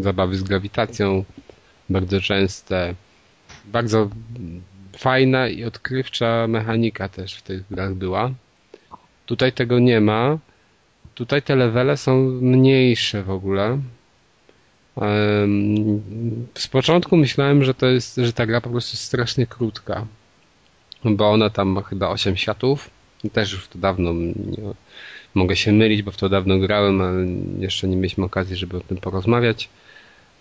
zabawy 0.00 0.36
z 0.36 0.42
grawitacją, 0.42 1.24
bardzo 1.90 2.20
częste, 2.20 2.94
bardzo 3.64 4.10
fajna 4.96 5.48
i 5.48 5.64
odkrywcza 5.64 6.46
mechanika 6.48 7.08
też 7.08 7.34
w 7.34 7.42
tych 7.42 7.68
grach 7.70 7.94
była. 7.94 8.30
Tutaj 9.26 9.52
tego 9.52 9.78
nie 9.78 10.00
ma. 10.00 10.38
Tutaj 11.14 11.42
te 11.42 11.56
levele 11.56 11.96
są 11.96 12.18
mniejsze 12.40 13.22
w 13.22 13.30
ogóle. 13.30 13.78
Z 16.54 16.68
początku 16.68 17.16
myślałem, 17.16 17.64
że 17.64 17.74
to 17.74 17.86
jest, 17.86 18.16
że 18.16 18.32
ta 18.32 18.46
gra 18.46 18.60
po 18.60 18.70
prostu 18.70 18.94
jest 18.94 19.04
strasznie 19.04 19.46
krótka. 19.46 20.06
Bo 21.04 21.30
ona 21.30 21.50
tam 21.50 21.68
ma 21.68 21.82
chyba 21.82 22.08
8 22.08 22.36
światów. 22.36 22.97
Też 23.32 23.52
już 23.52 23.68
to 23.68 23.78
dawno 23.78 24.12
nie, 24.12 24.74
mogę 25.34 25.56
się 25.56 25.72
mylić, 25.72 26.02
bo 26.02 26.10
w 26.10 26.16
to 26.16 26.28
dawno 26.28 26.58
grałem, 26.58 27.00
ale 27.00 27.26
jeszcze 27.58 27.88
nie 27.88 27.96
mieliśmy 27.96 28.24
okazji, 28.24 28.56
żeby 28.56 28.76
o 28.76 28.80
tym 28.80 28.96
porozmawiać. 28.96 29.68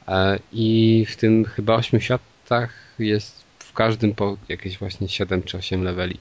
E, 0.08 0.40
I 0.54 1.06
w 1.10 1.16
tym 1.16 1.46
chyba 1.46 1.76
8 1.76 2.02
światach 2.02 2.96
jest 3.00 3.44
w 3.60 3.74
każdym 3.74 4.16
po 4.16 4.38
jakieś 4.50 4.78
właśnie 4.78 5.08
7 5.10 5.44
czy 5.44 5.58
8 5.58 5.84
leveli. 5.84 6.18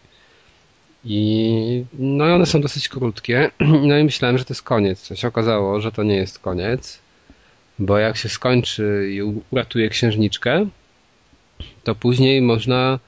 I 1.04 1.84
no 1.98 2.28
i 2.28 2.32
one 2.32 2.46
są 2.46 2.61
dosyć 2.61 2.88
krótkie. 2.88 3.50
No 3.88 3.98
i 3.98 4.04
myślałem, 4.04 4.38
że 4.38 4.44
to 4.44 4.54
jest 4.54 4.62
koniec. 4.62 5.00
Co 5.00 5.16
się 5.16 5.28
okazało, 5.28 5.80
że 5.80 5.92
to 5.92 6.02
nie 6.02 6.16
jest 6.16 6.38
koniec, 6.38 6.98
bo 7.78 7.98
jak 7.98 8.16
się 8.16 8.28
skończy 8.28 9.09
i 9.12 9.22
uratuje 9.50 9.88
księżniczkę, 9.88 10.66
to 11.84 11.94
później 11.94 12.42
można 12.42 12.98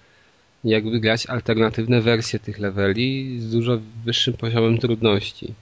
jakby 0.64 1.00
grać 1.00 1.26
alternatywne 1.26 2.00
wersje 2.00 2.38
tych 2.38 2.58
leveli 2.58 3.40
z 3.40 3.50
dużo 3.52 3.80
wyższym 4.04 4.34
poziomem 4.34 4.78
trudności. 4.78 5.54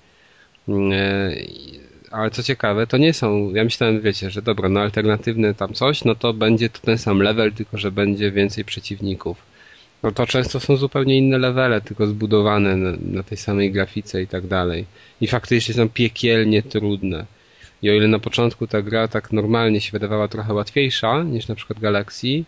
E, 0.68 1.36
ale 2.10 2.30
co 2.30 2.42
ciekawe, 2.42 2.86
to 2.86 2.96
nie 2.96 3.12
są, 3.12 3.54
ja 3.54 3.64
myślałem, 3.64 4.00
wiecie, 4.00 4.30
że 4.30 4.42
dobra, 4.42 4.68
no 4.68 4.80
alternatywne 4.80 5.54
tam 5.54 5.72
coś, 5.72 6.04
no 6.04 6.14
to 6.14 6.32
będzie 6.32 6.68
to 6.68 6.78
ten 6.78 6.98
sam 6.98 7.22
level, 7.22 7.52
tylko 7.52 7.78
że 7.78 7.92
będzie 7.92 8.30
więcej 8.30 8.64
przeciwników 8.64 9.56
no 10.02 10.12
to 10.12 10.26
często 10.26 10.60
są 10.60 10.76
zupełnie 10.76 11.18
inne 11.18 11.38
levele, 11.38 11.80
tylko 11.80 12.06
zbudowane 12.06 12.76
na, 12.76 12.92
na 13.12 13.22
tej 13.22 13.38
samej 13.38 13.72
grafice 13.72 14.22
i 14.22 14.26
tak 14.26 14.46
dalej. 14.46 14.84
I 15.20 15.26
faktycznie 15.26 15.74
są 15.74 15.88
piekielnie 15.88 16.62
trudne. 16.62 17.26
I 17.82 17.90
o 17.90 17.94
ile 17.94 18.08
na 18.08 18.18
początku 18.18 18.66
ta 18.66 18.82
gra 18.82 19.08
tak 19.08 19.32
normalnie 19.32 19.80
się 19.80 19.92
wydawała 19.92 20.28
trochę 20.28 20.54
łatwiejsza 20.54 21.22
niż 21.22 21.48
na 21.48 21.54
przykład 21.54 21.80
Galaxy, 21.80 22.44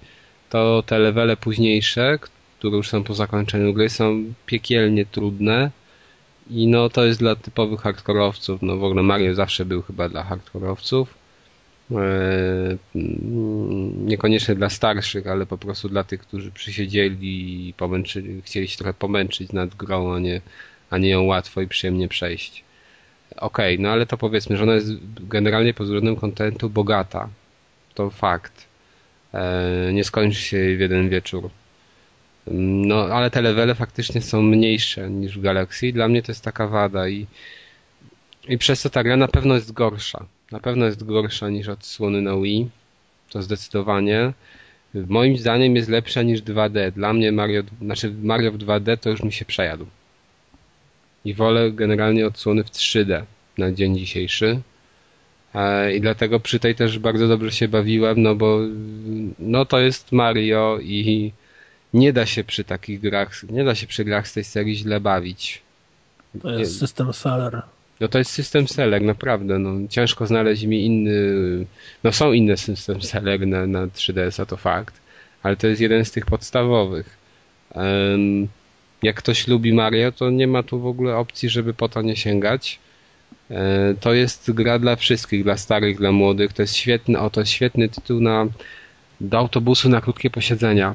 to 0.51 0.83
te 0.87 0.99
levele 0.99 1.37
późniejsze, 1.37 2.19
które 2.59 2.77
już 2.77 2.89
są 2.89 3.05
po 3.05 3.15
zakończeniu 3.15 3.75
gry, 3.75 3.89
są 3.89 4.25
piekielnie 4.47 5.07
trudne. 5.07 5.71
I 6.51 6.67
no 6.67 6.89
to 6.89 7.05
jest 7.05 7.19
dla 7.19 7.37
typowych 7.37 7.81
hardkorowców. 7.81 8.63
No 8.63 8.77
w 8.77 8.85
ogóle 8.85 9.03
Mario 9.03 9.35
zawsze 9.35 9.65
był 9.65 9.83
chyba 9.83 10.09
dla 10.09 10.23
hardkorowców. 10.23 11.15
E, 11.91 12.77
niekoniecznie 14.05 14.55
dla 14.55 14.71
starszych, 14.71 15.27
ale 15.27 15.47
po 15.47 15.59
prostu 15.59 15.89
dla 15.89 16.05
tych, 16.05 16.21
którzy 16.21 16.51
przysiedzieli 16.51 17.19
i 17.69 17.75
chcieli 18.45 18.69
się 18.69 18.77
trochę 18.77 18.95
pomęczyć 18.95 19.53
nad 19.53 19.75
grą, 19.75 20.15
a 20.15 20.19
nie, 20.19 20.41
a 20.91 20.99
nie 20.99 21.09
ją 21.09 21.23
łatwo 21.23 21.61
i 21.61 21.69
przyjemnie 21.69 22.09
przejść. 22.09 22.65
Okej, 23.37 23.75
okay, 23.75 23.83
no 23.83 23.89
ale 23.89 24.07
to 24.07 24.19
powiedzmy, 24.19 24.57
że 24.57 24.63
ona 24.63 24.75
jest 24.75 24.91
generalnie 25.29 25.75
pod 25.75 25.87
względem 25.87 26.17
kontentu 26.17 26.71
bogata. 26.71 27.29
To 27.95 28.11
fakt. 28.11 28.67
E, 29.35 29.91
nie 29.93 30.05
skończy 30.05 30.41
się 30.41 30.77
w 30.77 30.81
jeden 30.81 31.09
wieczór. 31.09 31.51
No, 32.51 33.05
ale 33.05 33.31
te 33.31 33.43
levele 33.43 33.75
faktycznie 33.75 34.21
są 34.21 34.43
mniejsze 34.43 35.11
niż 35.11 35.39
w 35.39 35.43
Galaxy. 35.43 35.93
Dla 35.93 36.09
mnie 36.09 36.23
to 36.23 36.33
jest 36.33 36.45
taka 36.45 36.67
wada 36.67 37.09
i, 37.09 37.27
i 38.49 38.59
przez 38.59 38.83
to 38.83 38.91
ta 38.91 39.03
gra 39.05 39.17
na 39.17 39.29
pewno 39.29 39.55
jest 39.55 39.73
gorsza. 39.73 40.27
Na 40.53 40.61
pewno 40.61 40.87
jest 40.87 41.05
gorsza 41.05 41.49
niż 41.49 41.69
odsłony 41.69 42.23
na 42.23 42.37
Wii. 42.37 42.69
To 43.31 43.43
zdecydowanie. 43.43 44.33
Moim 44.95 45.39
zdaniem 45.39 45.77
jest 45.77 45.89
lepsza 45.89 46.23
niż 46.23 46.43
2D. 46.43 46.93
Dla 46.93 47.13
mnie 47.13 47.33
Mario, 47.33 47.63
znaczy 47.83 48.15
Mario 48.23 48.53
w 48.53 48.59
2D 48.59 48.97
to 48.97 49.11
już 49.11 49.23
mi 49.23 49.33
się 49.33 49.45
przejadł. 49.45 49.87
I 51.25 51.35
wolę 51.35 51.73
generalnie 51.73 52.27
odsłony 52.27 52.65
w 52.65 52.71
3D 52.71 53.23
na 53.59 53.73
dzień 53.73 53.99
dzisiejszy. 53.99 54.61
E, 55.55 55.95
I 55.95 56.01
dlatego 56.01 56.41
przy 56.41 56.59
tej 56.59 56.75
też 56.75 56.99
bardzo 56.99 57.29
dobrze 57.29 57.53
się 57.53 57.69
bawiłem, 57.69 58.23
no 58.23 58.35
bo 58.35 58.61
no 59.39 59.65
to 59.65 59.81
jest 59.81 60.13
Mario 60.13 60.79
i 60.83 61.33
nie 61.95 62.13
da 62.13 62.27
się 62.27 62.45
przy 62.45 62.65
takich 62.65 63.01
grach, 63.01 63.43
nie 63.51 63.65
da 63.65 63.75
się 63.75 63.87
przy 63.87 64.05
grach 64.05 64.29
z 64.29 64.33
tej 64.33 64.45
serii 64.45 64.77
źle 64.77 65.01
bawić. 65.01 65.63
To 66.43 66.51
jest 66.51 66.79
system 66.79 67.13
seller. 67.13 67.63
No 68.01 68.09
to 68.09 68.19
jest 68.19 68.31
system 68.31 68.69
seller, 68.69 69.03
naprawdę. 69.03 69.59
No, 69.59 69.89
ciężko 69.89 70.27
znaleźć 70.27 70.65
mi 70.65 70.87
inny. 70.87 71.21
No 72.05 72.13
są 72.13 72.33
inne 72.33 72.57
system 72.57 73.03
seller 73.03 73.47
na, 73.47 73.67
na 73.67 73.87
3DS-a, 73.87 74.47
to 74.47 74.57
fakt, 74.57 74.95
ale 75.43 75.57
to 75.57 75.67
jest 75.67 75.81
jeden 75.81 76.05
z 76.05 76.11
tych 76.11 76.27
podstawowych. 76.27 77.17
Um, 77.75 78.49
jak 79.03 79.17
ktoś 79.17 79.49
lubi 79.49 79.73
Mario, 79.73 80.13
to 80.13 80.31
nie 80.31 80.47
ma 80.47 80.63
tu 80.63 80.81
w 80.81 80.87
ogóle 80.87 81.17
opcji, 81.17 81.49
żeby 81.49 81.75
po 81.75 81.89
to 81.89 82.03
nie 82.03 82.17
sięgać. 82.17 82.79
E, 83.51 83.95
to 84.01 84.15
jest 84.15 84.53
gra 84.53 84.79
dla 84.79 84.97
wszystkich, 84.97 85.45
dla 85.45 85.57
starych, 85.57 85.99
dla 85.99 86.13
młodych. 86.13 86.53
To 86.53 86.63
jest 86.63 86.77
świetny, 86.77 87.19
o 87.19 87.31
to 87.31 87.41
jest 87.41 87.53
świetny 87.53 87.89
tytuł 87.89 88.21
na, 88.21 88.47
do 89.21 89.39
autobusu 89.39 89.89
na 89.89 90.01
krótkie 90.01 90.31
posiedzenia, 90.31 90.95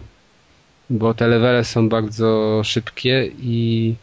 bo 0.90 1.14
te 1.14 1.28
levele 1.28 1.64
są 1.64 1.90
bardzo 1.90 2.62
szybkie 2.64 3.32
i 3.40 3.96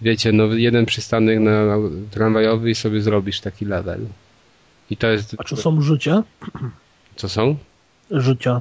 wiecie, 0.00 0.32
no 0.32 0.44
jeden 0.44 0.86
przystanek 0.86 1.40
na 1.40 1.76
tramwajowy 2.10 2.70
i 2.70 2.74
sobie 2.74 3.00
zrobisz 3.00 3.40
taki 3.40 3.64
level. 3.64 4.00
I 4.90 4.96
to 4.96 5.06
jest... 5.06 5.36
A 5.38 5.44
czy 5.44 5.56
są 5.56 5.80
życia? 5.80 6.22
Co 7.16 7.28
są? 7.28 7.56
Życia. 8.10 8.60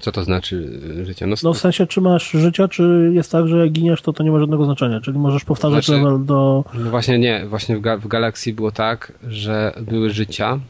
Co 0.00 0.12
to 0.12 0.24
znaczy 0.24 0.80
życie? 1.04 1.26
No, 1.26 1.36
no, 1.42 1.52
w 1.52 1.58
sensie, 1.58 1.86
czy 1.86 2.00
masz 2.00 2.30
życia, 2.30 2.68
czy 2.68 3.10
jest 3.14 3.32
tak, 3.32 3.48
że 3.48 3.58
jak 3.58 3.72
giniesz, 3.72 4.02
to 4.02 4.12
to 4.12 4.22
nie 4.22 4.30
ma 4.30 4.40
żadnego 4.40 4.64
znaczenia, 4.64 5.00
czyli 5.00 5.18
możesz 5.18 5.44
powtarzać 5.44 5.86
znaczy, 5.86 6.02
level 6.02 6.24
do... 6.24 6.64
No 6.74 6.90
właśnie 6.90 7.18
nie, 7.18 7.46
właśnie 7.46 7.76
w, 7.76 7.80
Ga 7.80 7.96
w 7.96 8.08
Galaxii 8.08 8.52
było 8.52 8.72
tak, 8.72 9.12
że 9.28 9.74
były 9.80 10.10
życia, 10.10 10.60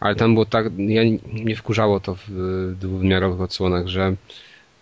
ale 0.00 0.14
tam 0.14 0.34
było 0.34 0.46
tak, 0.46 0.66
ja, 0.78 1.02
mnie 1.32 1.56
wkurzało 1.56 2.00
to 2.00 2.16
w 2.28 2.74
dwuwymiarowych 2.80 3.40
odsłonach, 3.40 3.86
że 3.86 4.14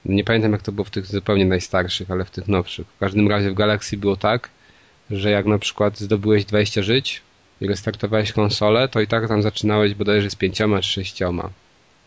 nie 0.05 0.25
pamiętam 0.25 0.53
jak 0.53 0.63
to 0.63 0.73
było 0.73 0.85
w 0.85 0.91
tych 0.91 1.07
zupełnie 1.07 1.45
najstarszych, 1.45 2.11
ale 2.11 2.25
w 2.25 2.31
tych 2.31 2.49
nowszych. 2.49 2.87
W 2.87 2.99
każdym 2.99 3.29
razie 3.29 3.51
w 3.51 3.55
Galaxy 3.55 3.97
było 3.97 4.17
tak, 4.17 4.49
że 5.11 5.31
jak 5.31 5.47
na 5.47 5.59
przykład 5.59 5.99
zdobyłeś 5.99 6.45
20 6.45 6.83
żyć 6.83 7.23
i 7.61 7.67
restartowałeś 7.67 8.33
konsolę, 8.33 8.89
to 8.89 9.01
i 9.01 9.07
tak 9.07 9.29
tam 9.29 9.43
zaczynałeś 9.43 9.95
bodajże 9.95 10.31
z 10.31 10.35
pięcioma 10.35 10.81
czy 10.81 10.89
sześcioma. 10.89 11.51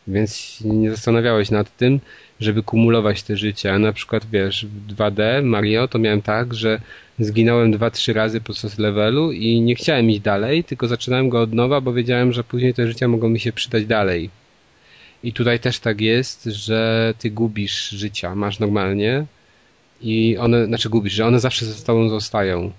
Więc 0.07 0.61
nie 0.61 0.91
zastanawiałeś 0.91 1.51
nad 1.51 1.77
tym, 1.77 1.99
żeby 2.39 2.63
kumulować 2.63 3.23
te 3.23 3.37
życia. 3.37 3.79
Na 3.79 3.93
przykład, 3.93 4.25
wiesz, 4.31 4.65
w 4.65 4.95
2D 4.95 5.43
Mario 5.43 5.87
to 5.87 5.99
miałem 5.99 6.21
tak, 6.21 6.53
że 6.53 6.81
zginąłem 7.19 7.73
2-3 7.73 8.13
razy 8.13 8.41
podczas 8.41 8.79
levelu 8.79 9.31
i 9.31 9.61
nie 9.61 9.75
chciałem 9.75 10.09
iść 10.09 10.19
dalej, 10.19 10.63
tylko 10.63 10.87
zaczynałem 10.87 11.29
go 11.29 11.41
od 11.41 11.53
nowa, 11.53 11.81
bo 11.81 11.93
wiedziałem, 11.93 12.33
że 12.33 12.43
później 12.43 12.73
te 12.73 12.87
życia 12.87 13.07
mogą 13.07 13.29
mi 13.29 13.39
się 13.39 13.53
przydać 13.53 13.85
dalej. 13.85 14.29
I 15.23 15.33
tutaj 15.33 15.59
też 15.59 15.79
tak 15.79 16.01
jest, 16.01 16.43
że 16.43 17.13
ty 17.19 17.31
gubisz 17.31 17.89
życia, 17.89 18.35
masz 18.35 18.59
normalnie 18.59 19.25
i 20.01 20.37
one, 20.37 20.65
znaczy 20.65 20.89
gubisz, 20.89 21.13
że 21.13 21.25
one 21.25 21.39
zawsze 21.39 21.65
ze 21.65 21.85
tobą 21.85 22.09
zostają. 22.09 22.71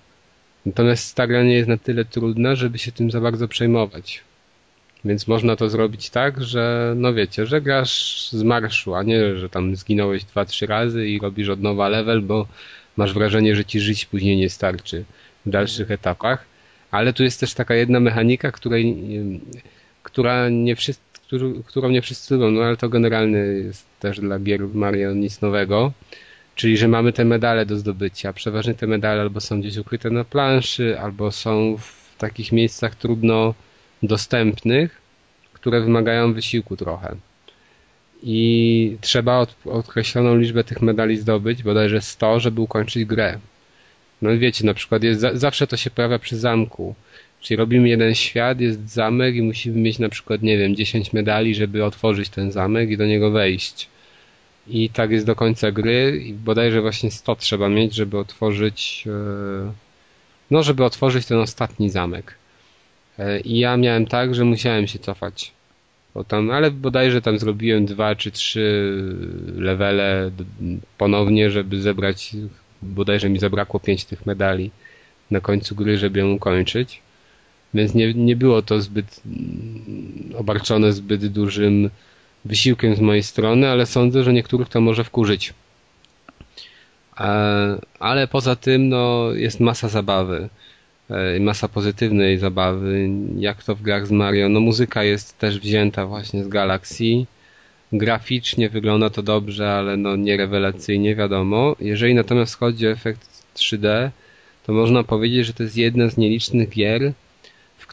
Natomiast 0.67 1.17
ta 1.17 1.27
nie 1.27 1.55
jest 1.55 1.69
na 1.69 1.77
tyle 1.77 2.05
trudna, 2.05 2.55
żeby 2.55 2.79
się 2.79 2.93
tym 2.93 3.11
za 3.11 3.21
bardzo 3.21 3.49
przejmować. 3.49 4.23
Więc 5.05 5.29
można 5.29 5.57
to 5.57 5.71
zrobić 5.71 6.11
tak, 6.11 6.45
że 6.45 6.95
no 6.97 7.15
wiecie, 7.15 7.47
że 7.47 7.61
grasz 7.61 8.29
z 8.31 8.43
marszu, 8.43 8.95
a 8.95 9.03
nie, 9.03 9.37
że 9.37 9.49
tam 9.49 9.77
zginąłeś 9.77 10.25
dwa, 10.25 10.45
trzy 10.45 10.67
razy 10.67 11.09
i 11.09 11.19
robisz 11.19 11.49
od 11.49 11.61
nowa 11.61 11.89
level, 11.89 12.23
bo 12.23 12.47
masz 12.97 13.15
wrażenie, 13.15 13.57
że 13.57 13.65
ci 13.65 13.81
żyć 13.81 14.07
później 14.07 14.37
nie 14.37 14.51
starczy 14.51 15.05
w 15.47 15.51
dalszych 15.51 15.91
etapach. 15.91 16.45
Ale 16.91 17.13
tu 17.13 17.23
jest 17.23 17.41
też 17.41 17.55
taka 17.55 17.75
jedna 17.75 18.01
mechanika, 18.01 18.53
której, 18.53 18.97
która 20.03 20.49
nie 20.49 20.77
wszyscy 20.77 21.04
który, 21.27 21.63
którą 21.67 21.89
nie 21.89 22.03
wszyscy 22.03 22.35
lubią, 22.35 22.51
no 22.51 22.63
ale 22.63 22.77
to 22.77 22.89
generalnie 22.89 23.39
jest 23.39 23.87
też 24.01 24.21
dla 24.21 24.39
gier 24.39 24.61
Mario 24.75 25.15
nic 25.15 25.41
nowego. 25.41 25.93
Czyli, 26.55 26.77
że 26.77 26.89
mamy 26.89 27.13
te 27.13 27.25
medale 27.25 27.67
do 27.67 27.77
zdobycia. 27.77 28.33
Przeważnie 28.33 28.75
te 28.75 28.87
medale 28.87 29.21
albo 29.21 29.41
są 29.41 29.61
gdzieś 29.61 29.77
ukryte 29.77 30.11
na 30.11 30.25
planszy, 30.25 31.01
albo 31.01 31.33
są 31.33 31.77
w 31.77 32.17
takich 32.19 32.53
miejscach 32.53 32.95
trudno 32.95 33.55
dostępnych, 34.03 35.01
które 35.53 35.81
wymagają 35.81 36.35
wysiłku 36.35 36.77
trochę. 36.77 37.17
I 38.23 38.97
trzeba 39.01 39.39
od, 39.39 39.55
określoną 39.65 40.37
liczbę 40.37 40.65
tych 40.65 40.83
medali 40.83 41.17
zdobyć, 41.17 41.63
bodajże 41.63 42.01
100, 42.01 42.41
żeby 42.41 42.61
ukończyć 42.61 43.05
grę. 43.05 43.39
No 44.23 44.39
wiecie, 44.39 44.67
na 44.67 44.75
przykład 44.75 45.03
jest, 45.03 45.21
zawsze 45.21 45.67
to 45.67 45.77
się 45.77 45.91
pojawia 45.91 46.19
przy 46.19 46.37
zamku. 46.37 46.95
Czyli 47.45 47.59
robimy 47.59 47.89
jeden 47.89 48.15
świat, 48.15 48.61
jest 48.61 48.91
zamek 48.91 49.35
i 49.35 49.43
musimy 49.43 49.81
mieć 49.81 49.99
na 49.99 50.09
przykład, 50.09 50.43
nie 50.43 50.59
wiem, 50.59 50.77
10 50.77 51.13
medali, 51.13 51.55
żeby 51.55 51.85
otworzyć 51.85 52.29
ten 52.29 52.53
zamek 52.53 52.91
i 52.91 52.97
do 52.97 53.07
niego 53.07 53.31
wejść. 53.31 53.89
I 54.69 54.91
tak 54.91 55.11
jest 55.11 55.27
do 55.27 55.35
końca 55.37 55.73
gry 55.73 56.23
i 56.27 56.33
bodajże 56.33 56.81
właśnie 56.81 57.11
100 57.11 57.37
trzeba 57.37 57.69
mieć, 57.69 57.95
żeby 57.95 58.19
otworzyć 58.19 59.05
e, 59.07 59.73
no, 60.51 60.63
żeby 60.63 60.85
otworzyć 60.85 61.27
ten 61.27 61.39
ostatni 61.39 61.91
zamek. 61.91 62.35
E, 63.19 63.41
I 63.41 63.59
ja 63.59 63.77
miałem 63.77 64.07
tak, 64.07 64.35
że 64.35 64.45
musiałem 64.45 64.87
się 64.87 64.99
cofać. 64.99 65.53
Bo 66.15 66.25
tam, 66.25 66.51
ale 66.51 66.71
bodajże 66.71 67.23
tam 67.23 67.39
zrobiłem 67.39 67.87
dwa 67.87 68.15
czy 68.15 68.31
trzy 68.31 68.93
levele 69.57 70.31
ponownie, 70.99 71.51
żeby 71.51 71.83
zebrać, 71.83 72.37
bodajże 72.83 73.29
mi 73.29 73.39
zabrakło 73.39 73.81
pięć 73.81 74.05
tych 74.05 74.27
medali. 74.27 74.71
na 75.31 75.41
końcu 75.41 75.75
gry, 75.75 75.99
żeby 75.99 76.19
ją 76.19 76.33
ukończyć. 76.33 77.04
Więc 77.75 77.95
nie, 77.95 78.15
nie 78.15 78.37
było 78.37 78.63
to 78.63 78.81
zbyt 78.81 79.21
mm, 79.27 80.35
obarczone 80.37 80.93
zbyt 80.93 81.27
dużym 81.27 81.91
wysiłkiem 82.45 82.97
z 82.97 83.01
mojej 83.01 83.23
strony, 83.23 83.69
ale 83.69 83.87
sądzę, 83.87 84.25
że 84.25 84.33
niektórych 84.33 84.69
to 84.69 84.81
może 84.81 85.05
wkurzyć. 85.05 85.55
Ale 87.99 88.29
poza 88.31 88.57
tym 88.57 88.89
no, 88.89 89.33
jest 89.33 89.61
masa 89.61 89.89
zabawy. 89.89 90.49
E, 91.11 91.41
masa 91.41 91.69
pozytywnej 91.69 92.39
zabawy, 92.39 93.09
jak 93.39 93.63
to 93.65 93.75
w 93.75 93.83
grach 93.83 94.07
z 94.07 94.11
Mario. 94.11 94.49
No 94.49 94.61
muzyka 94.61 95.05
jest 95.05 95.39
też 95.39 95.61
wzięta 95.61 96.07
właśnie 96.07 96.45
z 96.45 96.49
Galaxy. 96.49 97.05
Graficznie 97.93 98.69
wygląda 98.69 99.11
to 99.11 99.23
dobrze, 99.23 99.73
ale 99.73 99.97
no 99.97 100.17
nie 100.17 100.37
rewelacyjnie, 100.37 101.17
wiadomo. 101.17 101.77
Jeżeli 101.81 102.15
natomiast 102.15 102.59
chodzi 102.59 102.87
o 102.87 102.91
efekt 102.91 103.45
3D, 103.57 104.11
to 104.67 104.73
można 104.73 105.05
powiedzieć, 105.05 105.47
że 105.47 105.53
to 105.53 105.63
jest 105.63 105.77
jedna 105.77 106.09
z 106.09 106.17
nielicznych 106.17 106.69
gier, 106.69 107.13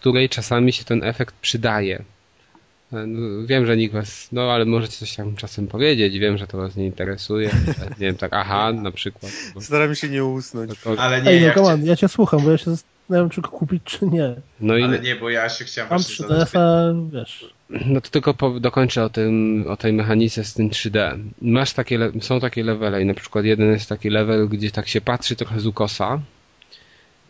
której 0.02 0.30
czasami 0.30 0.74
się 0.74 0.84
ten 0.84 1.04
efekt 1.04 1.36
przydaje. 1.42 2.04
E, 2.94 3.08
no, 3.08 3.48
wiem, 3.48 3.66
że 3.66 3.78
nikt 3.78 3.94
was, 3.94 4.30
no 4.32 4.42
ale 4.52 4.66
możecie 4.66 4.98
coś 4.98 5.16
tam 5.16 5.36
czasem 5.36 5.68
powiedzieć, 5.68 6.20
wiem, 6.20 6.38
że 6.38 6.48
to 6.48 6.58
was 6.58 6.76
nie 6.76 6.86
interesuje. 6.86 7.50
nie 8.00 8.08
wiem, 8.08 8.16
tak, 8.16 8.34
aha, 8.34 8.72
na 8.72 8.92
przykład. 8.92 9.32
Staram 9.60 9.96
się 9.96 10.10
nie 10.10 10.26
usnąć. 10.26 10.80
To, 10.84 10.96
ale 10.98 11.22
nie, 11.22 11.30
Ej, 11.30 11.42
no 11.42 11.48
ja, 11.48 11.54
come 11.54 11.68
on, 11.68 11.86
ja 11.86 11.96
cię 11.96 12.08
słucham, 12.08 12.44
bo 12.44 12.52
ja 12.52 12.58
się 12.58 12.72
zastanawiam, 12.72 13.30
czy 13.30 13.42
go 13.42 13.50
kupić, 13.50 13.84
czy 13.84 14.06
nie. 14.06 14.36
No 14.60 14.78
i 14.78 14.84
ale 14.84 15.00
nie, 15.00 15.16
bo 15.16 15.30
ja 15.30 15.50
się 15.50 15.66
chciałem 15.66 15.90
Mam 15.90 16.00
właśnie 16.00 16.28
zadać 16.28 16.50
3DS-a, 16.50 16.94
wiesz... 17.14 17.54
No 17.70 18.02
to 18.02 18.10
tylko 18.10 18.34
po, 18.34 18.60
dokończę 18.60 19.04
o, 19.04 19.10
tym, 19.10 19.66
o 19.68 19.78
tej 19.78 19.94
mechanice 19.94 20.44
z 20.44 20.54
tym 20.54 20.70
3D. 20.70 21.24
Masz 21.42 21.74
takie, 21.74 22.12
są 22.22 22.40
takie 22.40 22.64
levele 22.64 23.02
i 23.02 23.06
na 23.06 23.14
przykład 23.14 23.46
jeden 23.46 23.72
jest 23.72 23.90
taki 23.90 24.10
level, 24.10 24.48
gdzie 24.48 24.72
tak 24.72 24.88
się 24.88 25.02
patrzy 25.02 25.36
trochę 25.36 25.60
z 25.60 25.66
ukosa 25.66 26.20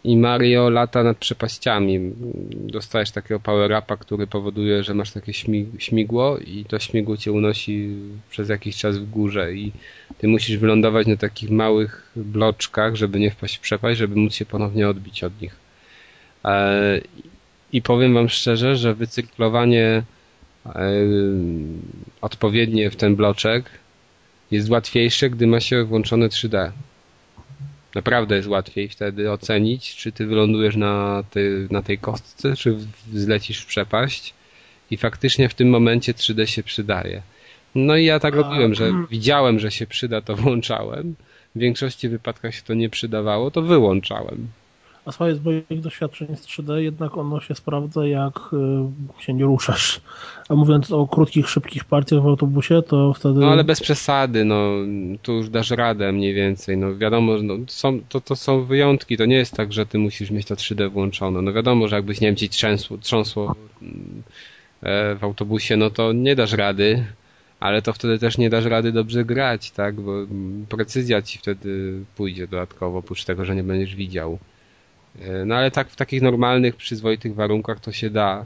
i 0.04 0.18
Mario 0.18 0.70
lata 0.70 1.04
nad 1.04 1.18
przepaściami. 1.18 2.12
Dostajesz 2.54 3.12
takiego 3.12 3.40
power-upa, 3.40 3.98
który 3.98 4.28
powoduje, 4.28 4.84
że 4.84 4.94
masz 4.94 5.12
takie 5.12 5.34
śmigło 5.78 6.38
i 6.38 6.66
to 6.66 6.80
śmigło 6.80 7.18
cię 7.18 7.32
unosi 7.32 7.90
przez 8.30 8.50
jakiś 8.50 8.78
czas 8.78 8.98
w 8.98 9.10
górze 9.10 9.54
i 9.54 9.72
ty 10.18 10.28
musisz 10.28 10.58
wylądować 10.58 11.08
na 11.08 11.18
takich 11.18 11.50
małych 11.50 12.12
bloczkach, 12.16 12.96
żeby 12.96 13.20
nie 13.20 13.32
wpaść 13.32 13.58
w 13.58 13.60
przepaść, 13.60 14.00
żeby 14.00 14.16
móc 14.16 14.34
się 14.34 14.46
ponownie 14.46 14.90
odbić 14.90 15.24
od 15.24 15.42
nich. 15.42 15.56
E, 16.46 17.02
I 17.74 17.82
powiem 17.82 18.14
wam 18.14 18.30
szczerze, 18.30 18.76
że 18.76 18.94
wycyklowanie 18.94 20.04
e, 20.66 20.92
odpowiednie 22.22 22.90
w 22.90 22.96
ten 22.96 23.16
bloczek 23.16 23.70
jest 24.52 24.70
łatwiejsze, 24.70 25.30
gdy 25.30 25.48
ma 25.48 25.60
się 25.60 25.84
włączone 25.84 26.28
3D. 26.28 26.72
Naprawdę 27.96 28.36
jest 28.36 28.48
łatwiej 28.48 28.90
wtedy 28.90 29.32
ocenić, 29.32 29.96
czy 29.96 30.12
ty 30.12 30.26
wylądujesz 30.26 30.76
na, 30.76 31.24
ty, 31.30 31.68
na 31.72 31.82
tej 31.82 31.98
kostce, 31.98 32.56
czy 32.56 32.78
zlecisz 33.14 33.62
w 33.62 33.66
przepaść. 33.66 34.34
I 34.92 34.98
faktycznie 34.98 35.50
w 35.50 35.54
tym 35.54 35.70
momencie 35.70 36.14
3D 36.14 36.46
się 36.46 36.64
przydaje. 36.64 37.22
No 37.76 37.98
i 37.98 38.06
ja 38.06 38.20
tak 38.20 38.36
robiłem, 38.36 38.74
że 38.74 38.92
widziałem, 39.10 39.60
że 39.60 39.72
się 39.72 39.88
przyda, 39.88 40.22
to 40.22 40.36
włączałem. 40.36 41.16
W 41.56 41.60
większości 41.60 42.10
wypadkach 42.10 42.56
się 42.56 42.62
to 42.62 42.74
nie 42.74 42.90
przydawało, 42.90 43.52
to 43.52 43.62
wyłączałem. 43.62 44.48
A 45.06 45.12
swoje 45.12 45.36
z 45.36 45.44
moich 45.44 45.82
doświadczeń 45.82 46.36
z 46.36 46.46
3D 46.46 46.76
jednak 46.76 47.18
ono 47.18 47.40
się 47.40 47.56
sprawdza 47.56 48.08
jak 48.08 48.40
y, 49.20 49.24
się 49.24 49.34
nie 49.34 49.44
ruszasz. 49.44 50.02
A 50.50 50.56
mówiąc 50.56 50.92
o 50.92 51.08
krótkich, 51.08 51.50
szybkich 51.50 51.84
partiach 51.84 52.22
w 52.24 52.28
autobusie, 52.28 52.82
to 52.82 53.14
wtedy... 53.14 53.40
No 53.40 53.52
ale 53.52 53.64
bez 53.64 53.82
przesady, 53.82 54.46
no 54.46 54.72
tu 55.22 55.34
już 55.34 55.50
dasz 55.50 55.72
radę 55.72 56.12
mniej 56.12 56.34
więcej. 56.34 56.78
No 56.78 56.98
wiadomo, 56.98 57.34
no, 57.44 57.54
są, 57.68 58.00
to, 58.10 58.22
to 58.22 58.36
są 58.36 58.64
wyjątki, 58.64 59.18
to 59.18 59.26
nie 59.26 59.36
jest 59.36 59.54
tak, 59.54 59.74
że 59.74 59.86
ty 59.86 60.00
musisz 60.00 60.32
mieć 60.32 60.48
to 60.48 60.56
3D 60.56 60.92
włączone. 60.92 61.42
No 61.42 61.54
wiadomo, 61.54 61.88
że 61.88 61.96
jakbyś, 61.96 62.22
nie 62.22 62.28
wiem, 62.28 62.36
ci 62.36 62.50
trzęsło, 62.50 62.98
trząsło 62.98 63.56
e, 64.84 65.16
w 65.16 65.24
autobusie, 65.24 65.78
no 65.78 65.90
to 65.90 66.14
nie 66.14 66.36
dasz 66.36 66.54
rady, 66.54 67.06
ale 67.60 67.82
to 67.82 67.94
wtedy 67.94 68.20
też 68.20 68.38
nie 68.38 68.50
dasz 68.50 68.66
rady 68.66 68.92
dobrze 68.92 69.26
grać, 69.26 69.72
tak, 69.72 70.02
bo 70.02 70.12
precyzja 70.70 71.22
ci 71.22 71.40
wtedy 71.40 72.00
pójdzie 72.16 72.48
dodatkowo, 72.48 72.98
oprócz 72.98 73.26
tego, 73.26 73.46
że 73.46 73.56
nie 73.56 73.64
będziesz 73.64 73.96
widział. 73.96 74.40
E, 75.20 75.46
no 75.46 75.56
ale 75.56 75.72
tak 75.72 75.90
w 75.90 75.96
takich 75.96 76.22
normalnych, 76.22 76.76
przyzwoitych 76.76 77.36
warunkach 77.36 77.80
to 77.80 77.92
się 77.92 78.10
da. 78.10 78.46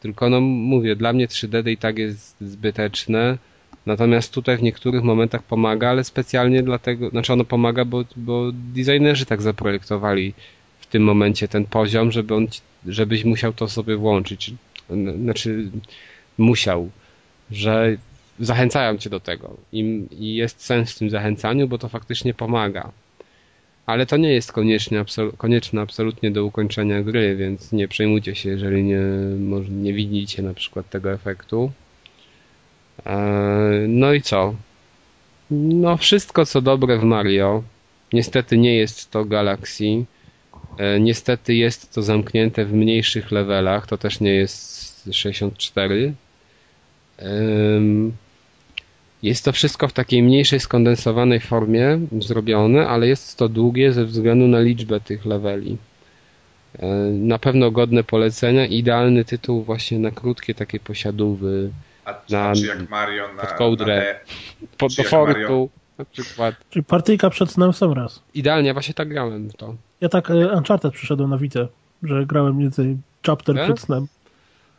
Tylko 0.00 0.30
no 0.30 0.40
mówię, 0.40 0.96
dla 0.96 1.12
mnie 1.12 1.28
3D 1.28 1.70
i 1.70 1.76
tak 1.76 1.98
jest 1.98 2.36
zbyteczne. 2.40 3.38
Natomiast 3.86 4.32
tutaj 4.32 4.56
w 4.56 4.62
niektórych 4.62 5.02
momentach 5.02 5.42
pomaga, 5.42 5.90
ale 5.90 6.04
specjalnie 6.04 6.62
dlatego, 6.62 7.10
znaczy 7.10 7.32
ono 7.32 7.44
pomaga, 7.44 7.84
bo, 7.84 8.04
bo 8.16 8.50
designerzy 8.52 9.26
tak 9.26 9.42
zaprojektowali 9.42 10.34
w 10.80 10.86
tym 10.86 11.02
momencie 11.02 11.48
ten 11.48 11.64
poziom, 11.64 12.12
żeby 12.12 12.34
on, 12.34 12.46
żebyś 12.86 13.24
musiał 13.24 13.52
to 13.52 13.68
sobie 13.68 13.96
włączyć. 13.96 14.54
Znaczy 15.22 15.70
musiał, 16.38 16.90
że 17.50 17.96
zachęcają 18.40 18.98
cię 18.98 19.10
do 19.10 19.20
tego. 19.20 19.56
I, 19.72 20.06
i 20.10 20.34
jest 20.34 20.62
sens 20.64 20.92
w 20.92 20.98
tym 20.98 21.10
zachęcaniu, 21.10 21.68
bo 21.68 21.78
to 21.78 21.88
faktycznie 21.88 22.34
pomaga 22.34 22.92
ale 23.88 24.06
to 24.06 24.16
nie 24.16 24.32
jest 24.32 24.52
koniecznie, 24.52 25.00
absol 25.00 25.32
konieczne 25.38 25.80
absolutnie 25.80 26.30
do 26.30 26.44
ukończenia 26.44 27.02
gry, 27.02 27.36
więc 27.36 27.72
nie 27.72 27.88
przejmujcie 27.88 28.34
się, 28.34 28.48
jeżeli 28.48 28.82
nie, 28.82 29.00
może 29.38 29.70
nie 29.70 29.92
widzicie 29.92 30.42
na 30.42 30.54
przykład 30.54 30.90
tego 30.90 31.12
efektu. 31.12 31.72
E, 33.06 33.18
no 33.88 34.12
i 34.12 34.22
co? 34.22 34.54
No 35.50 35.96
wszystko 35.96 36.46
co 36.46 36.60
dobre 36.60 36.98
w 36.98 37.04
Mario. 37.04 37.62
Niestety 38.12 38.58
nie 38.58 38.76
jest 38.76 39.10
to 39.10 39.24
Galaxy. 39.24 40.04
E, 40.78 41.00
niestety 41.00 41.54
jest 41.54 41.94
to 41.94 42.02
zamknięte 42.02 42.64
w 42.64 42.72
mniejszych 42.72 43.30
levelach. 43.30 43.86
To 43.86 43.98
też 43.98 44.20
nie 44.20 44.34
jest 44.34 45.08
64. 45.12 46.14
Jest 49.22 49.44
to 49.44 49.52
wszystko 49.52 49.88
w 49.88 49.92
takiej 49.92 50.22
mniejszej, 50.22 50.60
skondensowanej 50.60 51.40
formie 51.40 51.98
zrobione, 52.20 52.88
ale 52.88 53.08
jest 53.08 53.38
to 53.38 53.48
długie 53.48 53.92
ze 53.92 54.04
względu 54.04 54.48
na 54.48 54.60
liczbę 54.60 55.00
tych 55.00 55.26
leveli. 55.26 55.76
E, 56.78 56.86
na 57.12 57.38
pewno 57.38 57.70
godne 57.70 58.04
polecenia. 58.04 58.66
Idealny 58.66 59.24
tytuł 59.24 59.62
właśnie 59.62 59.98
na 59.98 60.10
krótkie 60.10 60.54
takie 60.54 60.80
posiadówy. 60.80 61.70
A, 62.04 62.14
na, 62.30 62.54
czy 62.54 62.66
jak 62.66 62.90
Mario 62.90 63.28
na, 63.36 63.42
pod 63.42 63.52
kołdrę, 63.52 63.96
na 63.96 64.02
e, 64.02 64.20
pod 64.78 64.94
do 64.94 65.02
fortu 65.02 65.70
na 65.98 66.04
przykład. 66.04 66.54
Czyli 66.70 66.84
partyjka 66.84 67.30
przed 67.30 67.50
snem 67.50 67.72
sam 67.72 67.92
raz. 67.92 68.22
Idealnie, 68.34 68.72
właśnie 68.72 68.94
tak 68.94 69.08
grałem 69.08 69.48
w 69.48 69.56
to. 69.56 69.74
Ja 70.00 70.08
tak 70.08 70.30
e, 70.30 70.56
Uncharted 70.56 70.94
przyszedłem 70.94 71.30
na 71.30 71.38
Witę, 71.38 71.68
że 72.02 72.26
grałem 72.26 72.54
mniej 72.54 72.64
więcej 72.64 72.96
chapter 73.26 73.54
tak? 73.54 73.64
przed 73.64 73.80
snem. 73.80 74.06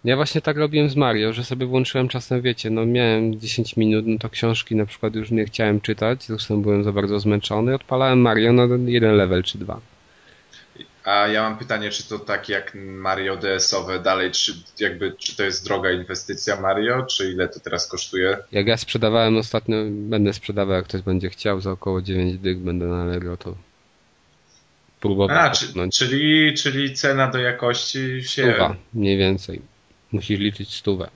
Ja 0.04 0.16
właśnie 0.16 0.42
tak 0.42 0.58
robiłem 0.58 0.90
z 0.90 0.96
Mario, 0.96 1.34
że 1.34 1.44
sobie 1.44 1.66
włączyłem 1.66 2.08
czasem, 2.08 2.42
wiecie, 2.42 2.70
no 2.70 2.86
miałem 2.86 3.40
10 3.40 3.78
minut, 3.78 4.08
no 4.08 4.18
to 4.20 4.30
książki 4.30 4.76
na 4.76 4.86
przykład 4.86 5.16
już 5.16 5.32
nie 5.32 5.46
chciałem 5.46 5.82
czytać, 5.82 6.24
zresztą 6.24 6.62
byłem 6.62 6.84
za 6.84 6.92
bardzo 6.92 7.20
zmęczony, 7.20 7.76
odpalałem 7.76 8.22
Mario 8.22 8.54
na 8.54 8.68
jeden 8.86 9.16
level 9.16 9.44
czy 9.44 9.58
dwa. 9.58 9.80
A 11.04 11.28
ja 11.28 11.42
mam 11.42 11.58
pytanie, 11.58 11.90
czy 11.90 12.10
to 12.10 12.20
tak 12.20 12.50
jak 12.50 12.72
Mario 12.76 13.38
DS-owe 13.38 14.00
dalej, 14.00 14.32
czy 14.32 14.54
jakby, 14.80 15.14
czy 15.18 15.38
to 15.38 15.44
jest 15.44 15.66
droga 15.66 15.92
inwestycja 15.92 16.62
Mario, 16.62 17.06
czy 17.06 17.32
ile 17.32 17.48
to 17.48 17.60
teraz 17.60 17.88
kosztuje? 17.88 18.38
Jak 18.52 18.68
ja 18.68 18.78
sprzedawałem 18.78 19.38
ostatnio, 19.38 19.78
będę 19.92 20.34
sprzedawał, 20.34 20.76
jak 20.76 20.86
ktoś 20.86 21.02
będzie 21.02 21.30
chciał, 21.30 21.62
za 21.62 21.72
około 21.72 22.02
9 22.02 22.38
dych 22.38 22.60
będę 22.60 22.86
na 22.86 23.02
Allegro, 23.02 23.38
to 23.38 23.56
próbował. 25.02 25.38
A, 25.38 25.50
czy, 25.50 25.68
czyli, 25.94 26.54
czyli 26.54 26.94
cena 26.94 27.28
do 27.28 27.38
jakości 27.38 28.24
się... 28.24 28.44
Stuwa, 28.44 28.76
mniej 28.94 29.18
więcej 29.18 29.62
musisz 30.12 30.40
liczyć 30.40 30.76
stówę. 30.76 31.10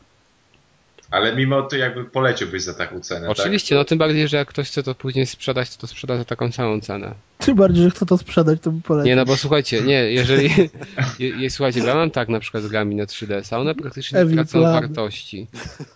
Ale 1.14 1.36
mimo 1.36 1.62
to 1.62 1.76
jakby 1.76 2.06
poleciłbyś 2.06 2.64
za 2.64 2.74
taką 2.74 3.00
cenę, 3.00 3.22
tak? 3.22 3.30
Oczywiście, 3.30 3.76
tak? 3.76 3.78
no 3.80 3.86
tym 3.86 3.98
bardziej, 3.98 4.28
że 4.28 4.38
jak 4.38 4.48
ktoś 4.48 4.68
chce 4.68 4.84
to 4.84 4.96
później 4.96 5.26
sprzedać, 5.26 5.76
to, 5.76 5.82
to 5.82 5.88
sprzeda 5.88 6.18
za 6.18 6.26
taką 6.26 6.52
samą 6.52 6.82
cenę. 6.82 7.14
Tym 7.38 7.56
bardziej, 7.56 7.84
że 7.84 7.90
chce 7.90 8.06
to 8.06 8.18
sprzedać, 8.18 8.60
to 8.62 8.72
by 8.72 8.82
polecił. 8.82 9.10
Nie, 9.10 9.16
no 9.16 9.26
bo 9.26 9.38
słuchajcie, 9.38 9.82
nie, 9.82 10.00
jeżeli... 10.20 10.50
je, 11.20 11.30
je, 11.30 11.50
słuchajcie, 11.50 11.80
ja 11.80 11.96
mam 11.96 12.12
tak 12.12 12.30
na 12.30 12.40
przykład 12.40 12.64
z 12.64 12.68
grami 12.68 12.96
na 12.96 13.06
3DS, 13.06 13.56
a 13.56 13.60
one 13.60 13.76
praktycznie 13.76 14.20
Evil 14.20 14.36
tracą 14.36 14.60
plan. 14.60 14.74
wartości. 14.74 15.48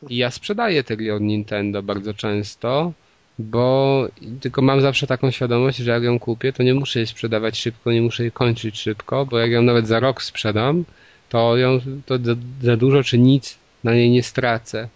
I 0.10 0.18
ja 0.18 0.32
sprzedaję 0.32 0.84
te 0.84 0.98
gry 0.98 1.14
od 1.14 1.22
Nintendo 1.22 1.84
bardzo 1.84 2.14
często, 2.14 2.92
bo 3.40 4.08
tylko 4.42 4.62
mam 4.62 4.82
zawsze 4.82 5.08
taką 5.08 5.32
świadomość, 5.32 5.78
że 5.78 5.92
jak 5.92 6.04
ją 6.04 6.20
kupię, 6.20 6.54
to 6.54 6.64
nie 6.64 6.74
muszę 6.74 7.00
jej 7.00 7.08
sprzedawać 7.08 7.60
szybko, 7.60 7.92
nie 7.92 8.02
muszę 8.02 8.24
jej 8.24 8.32
kończyć 8.32 8.80
szybko, 8.80 9.26
bo 9.26 9.40
jak 9.40 9.52
ją 9.52 9.62
nawet 9.62 9.88
za 9.88 10.00
rok 10.00 10.24
sprzedam, 10.24 10.84
to 11.30 11.58
ją 11.58 11.80
to 12.06 12.16
za 12.62 12.78
dużo 12.78 13.04
czy 13.04 13.18
nic 13.18 13.58
na 13.84 13.94
niej 13.94 14.10
nie 14.10 14.24
stracę. 14.24 14.90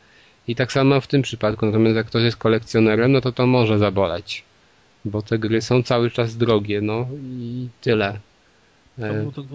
I 0.47 0.55
tak 0.55 0.71
samo 0.71 1.01
w 1.01 1.07
tym 1.07 1.21
przypadku. 1.21 1.65
Natomiast 1.65 1.95
jak 1.95 2.07
ktoś 2.07 2.23
jest 2.23 2.37
kolekcjonerem, 2.37 3.11
no 3.11 3.21
to 3.21 3.31
to 3.31 3.47
może 3.47 3.79
zaboleć. 3.79 4.43
Bo 5.05 5.21
te 5.21 5.39
gry 5.39 5.61
są 5.61 5.83
cały 5.83 6.11
czas 6.11 6.37
drogie, 6.37 6.81
no 6.81 7.07
i 7.23 7.67
tyle. 7.81 8.19
To 8.99 9.07
e, 9.07 9.21
był 9.21 9.31
tak 9.31 9.45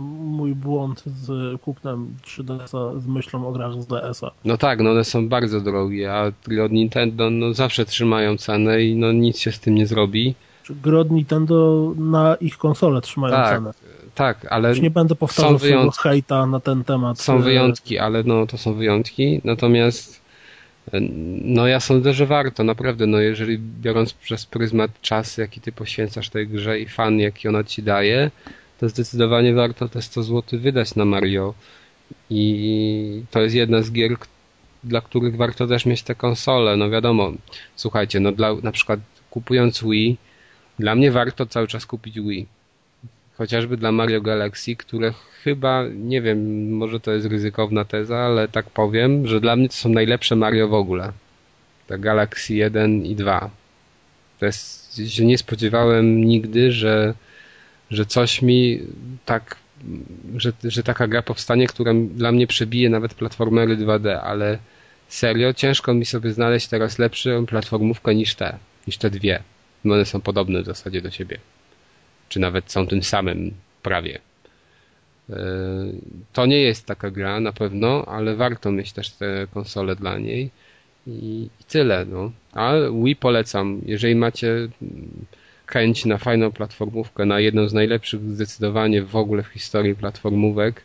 mój 0.00 0.54
błąd 0.54 1.02
z 1.06 1.60
kupnem 1.60 2.14
3DS-a 2.24 3.00
z 3.00 3.06
myślą 3.06 3.48
o 3.48 3.52
grach 3.52 3.82
z 3.82 3.86
DS-a. 3.86 4.30
No 4.44 4.56
tak, 4.56 4.80
no 4.80 4.90
one 4.90 5.04
są 5.04 5.28
bardzo 5.28 5.60
drogie, 5.60 6.12
a 6.12 6.32
gry 6.44 6.62
od 6.62 6.72
Nintendo 6.72 7.30
no 7.30 7.54
zawsze 7.54 7.84
trzymają 7.84 8.36
cenę 8.36 8.82
i 8.82 8.96
no 8.96 9.12
nic 9.12 9.38
się 9.38 9.52
z 9.52 9.60
tym 9.60 9.74
nie 9.74 9.86
zrobi. 9.86 10.34
Czy 10.62 10.74
gry 10.74 10.98
od 10.98 11.10
Nintendo 11.10 11.92
na 11.96 12.34
ich 12.34 12.58
konsolę 12.58 13.00
trzymają 13.00 13.34
tak, 13.34 13.56
cenę? 13.56 13.72
Tak, 14.14 14.46
ale 14.50 14.68
Już 14.68 14.80
nie 14.80 14.90
będę 14.90 15.14
powtarzał 15.14 15.58
swojego 15.58 15.90
hejta 15.90 16.46
na 16.46 16.60
ten 16.60 16.84
temat. 16.84 17.20
Są 17.20 17.40
wyjątki, 17.40 17.98
ale 17.98 18.22
no 18.22 18.46
to 18.46 18.58
są 18.58 18.74
wyjątki. 18.74 19.40
Natomiast 19.44 20.24
no 21.42 21.66
ja 21.66 21.80
sądzę, 21.80 22.14
że 22.14 22.26
warto, 22.26 22.64
naprawdę, 22.64 23.06
no 23.06 23.20
jeżeli 23.20 23.58
biorąc 23.58 24.12
przez 24.12 24.46
pryzmat 24.46 25.00
czas, 25.00 25.38
jaki 25.38 25.60
ty 25.60 25.72
poświęcasz 25.72 26.30
tej 26.30 26.48
grze 26.48 26.80
i 26.80 26.88
fan, 26.88 27.18
jaki 27.18 27.48
ona 27.48 27.64
ci 27.64 27.82
daje, 27.82 28.30
to 28.80 28.88
zdecydowanie 28.88 29.54
warto 29.54 29.88
te 29.88 30.02
100 30.02 30.22
zł 30.22 30.60
wydać 30.60 30.94
na 30.94 31.04
Mario. 31.04 31.54
I 32.30 33.22
to 33.30 33.40
jest 33.40 33.54
jedna 33.54 33.82
z 33.82 33.92
gier, 33.92 34.16
dla 34.84 35.00
których 35.00 35.36
warto 35.36 35.66
też 35.66 35.86
mieć 35.86 36.02
te 36.02 36.14
konsole. 36.14 36.76
No 36.76 36.90
wiadomo, 36.90 37.32
słuchajcie, 37.76 38.20
no 38.20 38.32
dla, 38.32 38.54
na 38.62 38.72
przykład 38.72 39.00
kupując 39.30 39.84
Wii, 39.84 40.16
dla 40.78 40.94
mnie 40.94 41.10
warto 41.10 41.46
cały 41.46 41.66
czas 41.66 41.86
kupić 41.86 42.20
Wii. 42.20 42.46
Chociażby 43.38 43.76
dla 43.76 43.92
Mario 43.92 44.20
Galaxy, 44.20 44.76
które 44.76 45.12
chyba, 45.44 45.84
nie 45.94 46.22
wiem, 46.22 46.70
może 46.70 47.00
to 47.00 47.12
jest 47.12 47.26
ryzykowna 47.26 47.84
teza, 47.84 48.18
ale 48.18 48.48
tak 48.48 48.70
powiem, 48.70 49.26
że 49.26 49.40
dla 49.40 49.56
mnie 49.56 49.68
to 49.68 49.74
są 49.74 49.88
najlepsze 49.88 50.36
Mario 50.36 50.68
w 50.68 50.74
ogóle. 50.74 51.12
Te 51.86 51.98
Galaxy 51.98 52.54
1 52.54 53.06
i 53.06 53.14
2. 53.16 53.50
To 54.40 54.46
jest, 54.46 55.00
się 55.08 55.24
nie 55.24 55.38
spodziewałem 55.38 56.24
nigdy, 56.24 56.72
że, 56.72 57.14
że 57.90 58.06
coś 58.06 58.42
mi 58.42 58.80
tak, 59.24 59.56
że, 60.36 60.52
że 60.64 60.82
taka 60.82 61.06
gra 61.08 61.22
powstanie, 61.22 61.66
która 61.66 61.92
dla 62.14 62.32
mnie 62.32 62.46
przebije 62.46 62.90
nawet 62.90 63.14
platformery 63.14 63.76
2D, 63.76 64.20
ale 64.22 64.58
serio, 65.08 65.54
ciężko 65.54 65.94
mi 65.94 66.04
sobie 66.04 66.32
znaleźć 66.32 66.68
teraz 66.68 66.98
lepszą 66.98 67.46
platformówkę 67.46 68.14
niż 68.14 68.34
te, 68.34 68.58
niż 68.86 68.98
te 68.98 69.10
dwie. 69.10 69.42
One 69.84 70.04
są 70.04 70.20
podobne 70.20 70.62
w 70.62 70.66
zasadzie 70.66 71.02
do 71.02 71.10
siebie. 71.10 71.38
Czy 72.28 72.40
nawet 72.40 72.72
są 72.72 72.86
tym 72.86 73.02
samym 73.02 73.54
prawie. 73.82 74.18
Yy, 75.28 75.36
To 76.32 76.46
nie 76.46 76.60
jest 76.60 76.86
taka 76.86 77.10
gra 77.10 77.40
na 77.40 77.52
pewno, 77.52 78.04
ale 78.06 78.36
warto 78.36 78.72
mieć 78.72 78.92
też 78.92 79.10
te 79.10 79.46
konsole 79.54 79.96
dla 79.96 80.18
niej. 80.18 80.50
I 81.06 81.48
tyle, 81.68 82.04
no. 82.04 82.32
A 82.52 82.72
Wii 83.04 83.16
polecam. 83.16 83.80
Jeżeli 83.86 84.14
macie 84.14 84.48
mm, 84.48 84.70
chęć 85.66 86.04
na 86.04 86.18
fajną 86.18 86.52
platformówkę, 86.52 87.24
na 87.24 87.40
jedną 87.40 87.68
z 87.68 87.72
najlepszych 87.72 88.20
zdecydowanie 88.30 89.02
w 89.02 89.16
ogóle 89.16 89.42
w 89.42 89.46
historii 89.46 89.94
platformówek 89.94 90.82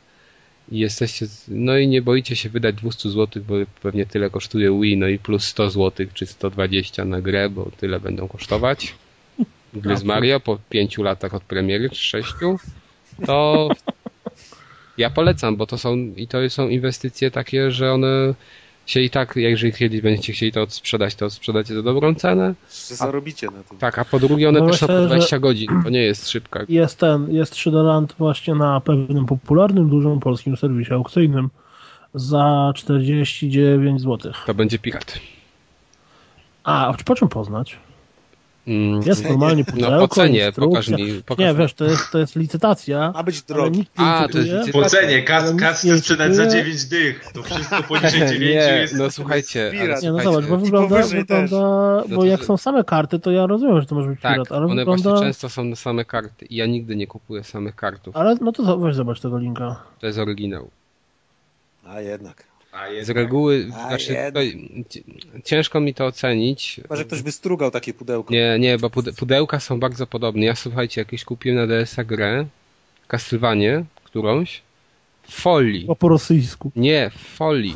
i 0.71 0.79
jesteście, 0.79 1.25
no 1.47 1.77
i 1.77 1.87
nie 1.87 2.01
boicie 2.01 2.35
się 2.35 2.49
wydać 2.49 2.75
200 2.75 3.09
zł, 3.09 3.43
bo 3.47 3.55
pewnie 3.81 4.05
tyle 4.05 4.29
kosztuje 4.29 4.79
Wii, 4.81 4.97
no 4.97 5.07
i 5.07 5.19
plus 5.19 5.43
100 5.43 5.69
zł 5.69 6.07
czy 6.13 6.25
120 6.25 7.05
na 7.05 7.21
grę, 7.21 7.49
bo 7.49 7.71
tyle 7.77 7.99
będą 7.99 8.27
kosztować. 8.27 8.95
Gry 9.73 9.97
z 9.97 10.03
Mario 10.03 10.39
po 10.39 10.57
5 10.69 10.97
latach 10.97 11.33
od 11.33 11.43
premiery, 11.43 11.89
czy 11.89 11.95
6, 12.03 12.33
to 13.25 13.69
ja 14.97 15.09
polecam, 15.09 15.55
bo 15.55 15.65
to 15.65 15.77
są 15.77 15.95
i 15.95 16.27
to 16.27 16.49
są 16.49 16.67
inwestycje 16.69 17.31
takie, 17.31 17.71
że 17.71 17.93
one 17.93 18.33
się 18.85 18.99
i 19.01 19.09
tak, 19.09 19.33
jeżeli 19.35 19.73
kiedyś 19.73 20.01
będziecie 20.01 20.33
chcieli 20.33 20.51
to 20.51 20.61
odsprzedać, 20.61 21.15
to 21.15 21.29
sprzedacie 21.29 21.75
za 21.75 21.81
dobrą 21.83 22.15
cenę. 22.15 22.53
Że 22.89 22.95
zarobicie 22.95 23.47
na 23.47 23.63
tym. 23.63 23.77
Tak, 23.77 23.99
a 23.99 24.05
po 24.05 24.19
drugie 24.19 24.49
one 24.49 24.59
No 24.59 24.67
też 24.67 24.79
są 24.79 24.87
po 24.87 24.93
myślę, 24.93 25.01
że- 25.03 25.07
20 25.15 25.39
godzin, 25.39 25.69
to 25.83 25.89
nie 25.89 26.01
jest 26.01 26.29
szybka. 26.29 26.59
Jest 26.69 26.99
ten, 26.99 27.33
jest 27.35 27.55
Shadowland 27.55 28.15
właśnie 28.17 28.55
na 28.55 28.81
pewnym 28.81 29.25
popularnym, 29.25 29.89
dużym 29.89 30.19
polskim 30.19 30.57
serwisie 30.57 30.93
aukcyjnym 30.93 31.49
za 32.13 32.71
49 32.75 34.01
zł. 34.01 34.31
To 34.45 34.53
będzie 34.53 34.79
pirat. 34.79 35.19
A, 36.63 36.93
po 37.05 37.15
czym 37.15 37.27
poznać? 37.27 37.77
Mm, 38.69 39.01
Jest 39.05 39.29
normalnie 39.29 39.65
pudełko, 39.65 39.91
No 39.95 40.07
po 40.07 40.15
cenie, 40.15 40.51
pokaż 40.55 40.87
mi. 40.89 41.23
Pokaż 41.25 41.45
Nie, 41.45 41.53
wiesz, 41.53 41.73
to 41.73 41.85
jest, 41.85 42.11
to 42.11 42.19
jest 42.19 42.35
licytacja, 42.35 43.11
Ma 43.15 43.23
być 43.23 43.41
drogi. 43.41 43.79
nikt 43.79 43.99
nie 43.99 44.05
A, 44.05 44.27
to 44.31 44.37
jest 44.37 44.49
licytacja. 44.51 44.81
Po 44.81 44.89
cenie, 44.89 45.23
kas, 45.23 45.55
kas 45.59 45.83
nie 45.83 45.97
sprzedać 45.97 46.35
za 46.35 46.43
licytuje. 46.43 46.63
9 46.63 46.85
dych. 46.85 47.31
To 47.33 47.43
wszystko 47.43 47.83
poniżej 47.83 48.19
9 48.19 48.39
Nie, 48.41 48.47
jest. 48.47 48.95
no 48.95 49.11
słuchajcie, 49.11 49.61
ale 49.61 49.71
pirat. 49.71 50.01
Nie, 50.03 50.11
no 50.11 50.19
słuchajcie, 50.19 50.31
zobacz, 50.41 50.49
bo 50.49 50.57
wygląda, 50.57 51.01
wygląda 51.03 52.03
bo 52.15 52.25
jak 52.25 52.45
są 52.45 52.57
same 52.57 52.83
karty, 52.83 53.19
to 53.19 53.31
ja 53.31 53.47
rozumiem, 53.47 53.81
że 53.81 53.87
to 53.87 53.95
może 53.95 54.09
być 54.09 54.21
tak, 54.21 54.33
pirat, 54.33 54.51
ale 54.51 54.65
one 54.65 54.75
wygląda... 54.75 55.09
właśnie 55.09 55.27
często 55.27 55.49
są 55.49 55.63
na 55.63 55.75
same 55.75 56.05
karty 56.05 56.45
i 56.45 56.55
ja 56.55 56.65
nigdy 56.65 56.95
nie 56.95 57.07
kupuję 57.07 57.43
samych 57.43 57.75
kartów. 57.75 58.15
Ale 58.17 58.35
no 58.41 58.51
to 58.51 58.77
weź 58.77 58.95
zobacz 58.95 59.19
tego 59.21 59.37
linka. 59.37 59.75
To 59.99 60.07
jest 60.07 60.19
oryginał. 60.19 60.69
A 61.85 62.01
jednak. 62.01 62.48
A 62.71 62.85
Z 63.01 63.09
reguły, 63.09 63.69
A 63.73 63.87
znaczy 63.87 64.15
ciężko 65.43 65.79
mi 65.79 65.93
to 65.93 66.05
ocenić. 66.05 66.79
Chyba, 66.81 66.95
że 66.95 67.05
ktoś 67.05 67.21
wystrugał 67.21 67.71
takie 67.71 67.93
pudełko. 67.93 68.33
Nie, 68.33 68.59
nie, 68.59 68.77
bo 68.77 68.87
pude- 68.87 69.13
pudełka 69.19 69.59
są 69.59 69.79
bardzo 69.79 70.07
podobne. 70.07 70.45
Ja 70.45 70.55
słuchajcie, 70.55 71.01
jakieś 71.01 71.23
kupiłem 71.25 71.57
na 71.57 71.67
DS-a 71.67 72.03
grę, 72.03 72.45
Castlevanię, 73.07 73.85
którąś, 74.03 74.61
w 75.23 75.41
folii. 75.41 75.85
O 75.87 75.95
po 75.95 76.09
rosyjsku. 76.09 76.71
Nie, 76.75 77.09
w 77.09 77.35
folii. 77.35 77.75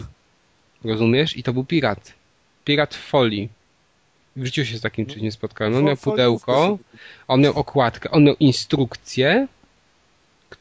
Rozumiesz? 0.83 1.37
I 1.37 1.43
to 1.43 1.53
był 1.53 1.65
pirat. 1.65 2.13
Pirat 2.65 2.95
w 2.95 3.07
folii. 3.07 3.49
W 4.35 4.45
życiu 4.45 4.65
się 4.65 4.77
z 4.77 4.81
takim 4.81 5.05
czymś 5.05 5.21
nie 5.21 5.31
spotkałem. 5.31 5.75
On 5.75 5.83
miał 5.83 5.97
pudełko, 5.97 6.77
on 7.27 7.41
miał 7.41 7.53
okładkę, 7.53 8.11
on 8.11 8.23
miał 8.23 8.35
instrukcję, 8.39 9.47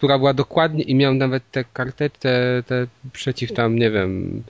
która 0.03 0.19
była 0.19 0.35
dokładnie 0.35 0.85
i 0.85 0.95
miał 0.95 1.15
nawet 1.15 1.51
te 1.51 1.65
kartę, 1.65 2.11
te, 2.11 2.63
te 2.67 2.87
przeciw 3.13 3.53
tam, 3.53 3.77
nie 3.79 3.91
wiem, 3.91 4.43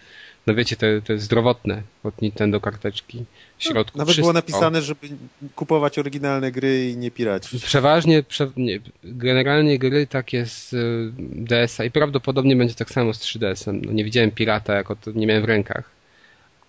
no 0.47 0.55
wiecie, 0.55 0.77
te, 0.77 1.03
te 1.03 1.19
zdrowotne 1.19 1.83
od 2.05 2.23
Nintendo 2.23 2.61
karteczki 2.61 3.25
w 3.59 3.65
środku. 3.65 3.99
Nawet 3.99 4.13
wszystko. 4.13 4.23
było 4.23 4.33
napisane, 4.33 4.83
żeby 4.83 5.09
kupować 5.55 5.99
oryginalne 5.99 6.53
gry 6.53 6.91
i 6.91 6.97
nie 6.97 7.11
piracić. 7.11 7.65
Przeważnie, 7.65 8.23
prze, 8.23 8.51
nie, 8.57 8.81
generalnie 9.05 9.79
gry 9.79 10.07
takie 10.07 10.47
z 10.47 10.73
y, 10.73 11.13
DS-a 11.19 11.85
i 11.85 11.91
prawdopodobnie 11.91 12.57
będzie 12.57 12.75
tak 12.75 12.91
samo 12.91 13.15
z 13.15 13.21
3DS-em. 13.21 13.83
No, 13.85 13.93
nie 13.93 14.05
widziałem 14.05 14.31
pirata, 14.31 14.75
jako 14.75 14.97
to 14.97 15.11
nie 15.11 15.27
miałem 15.27 15.43
w 15.43 15.47
rękach. 15.47 15.91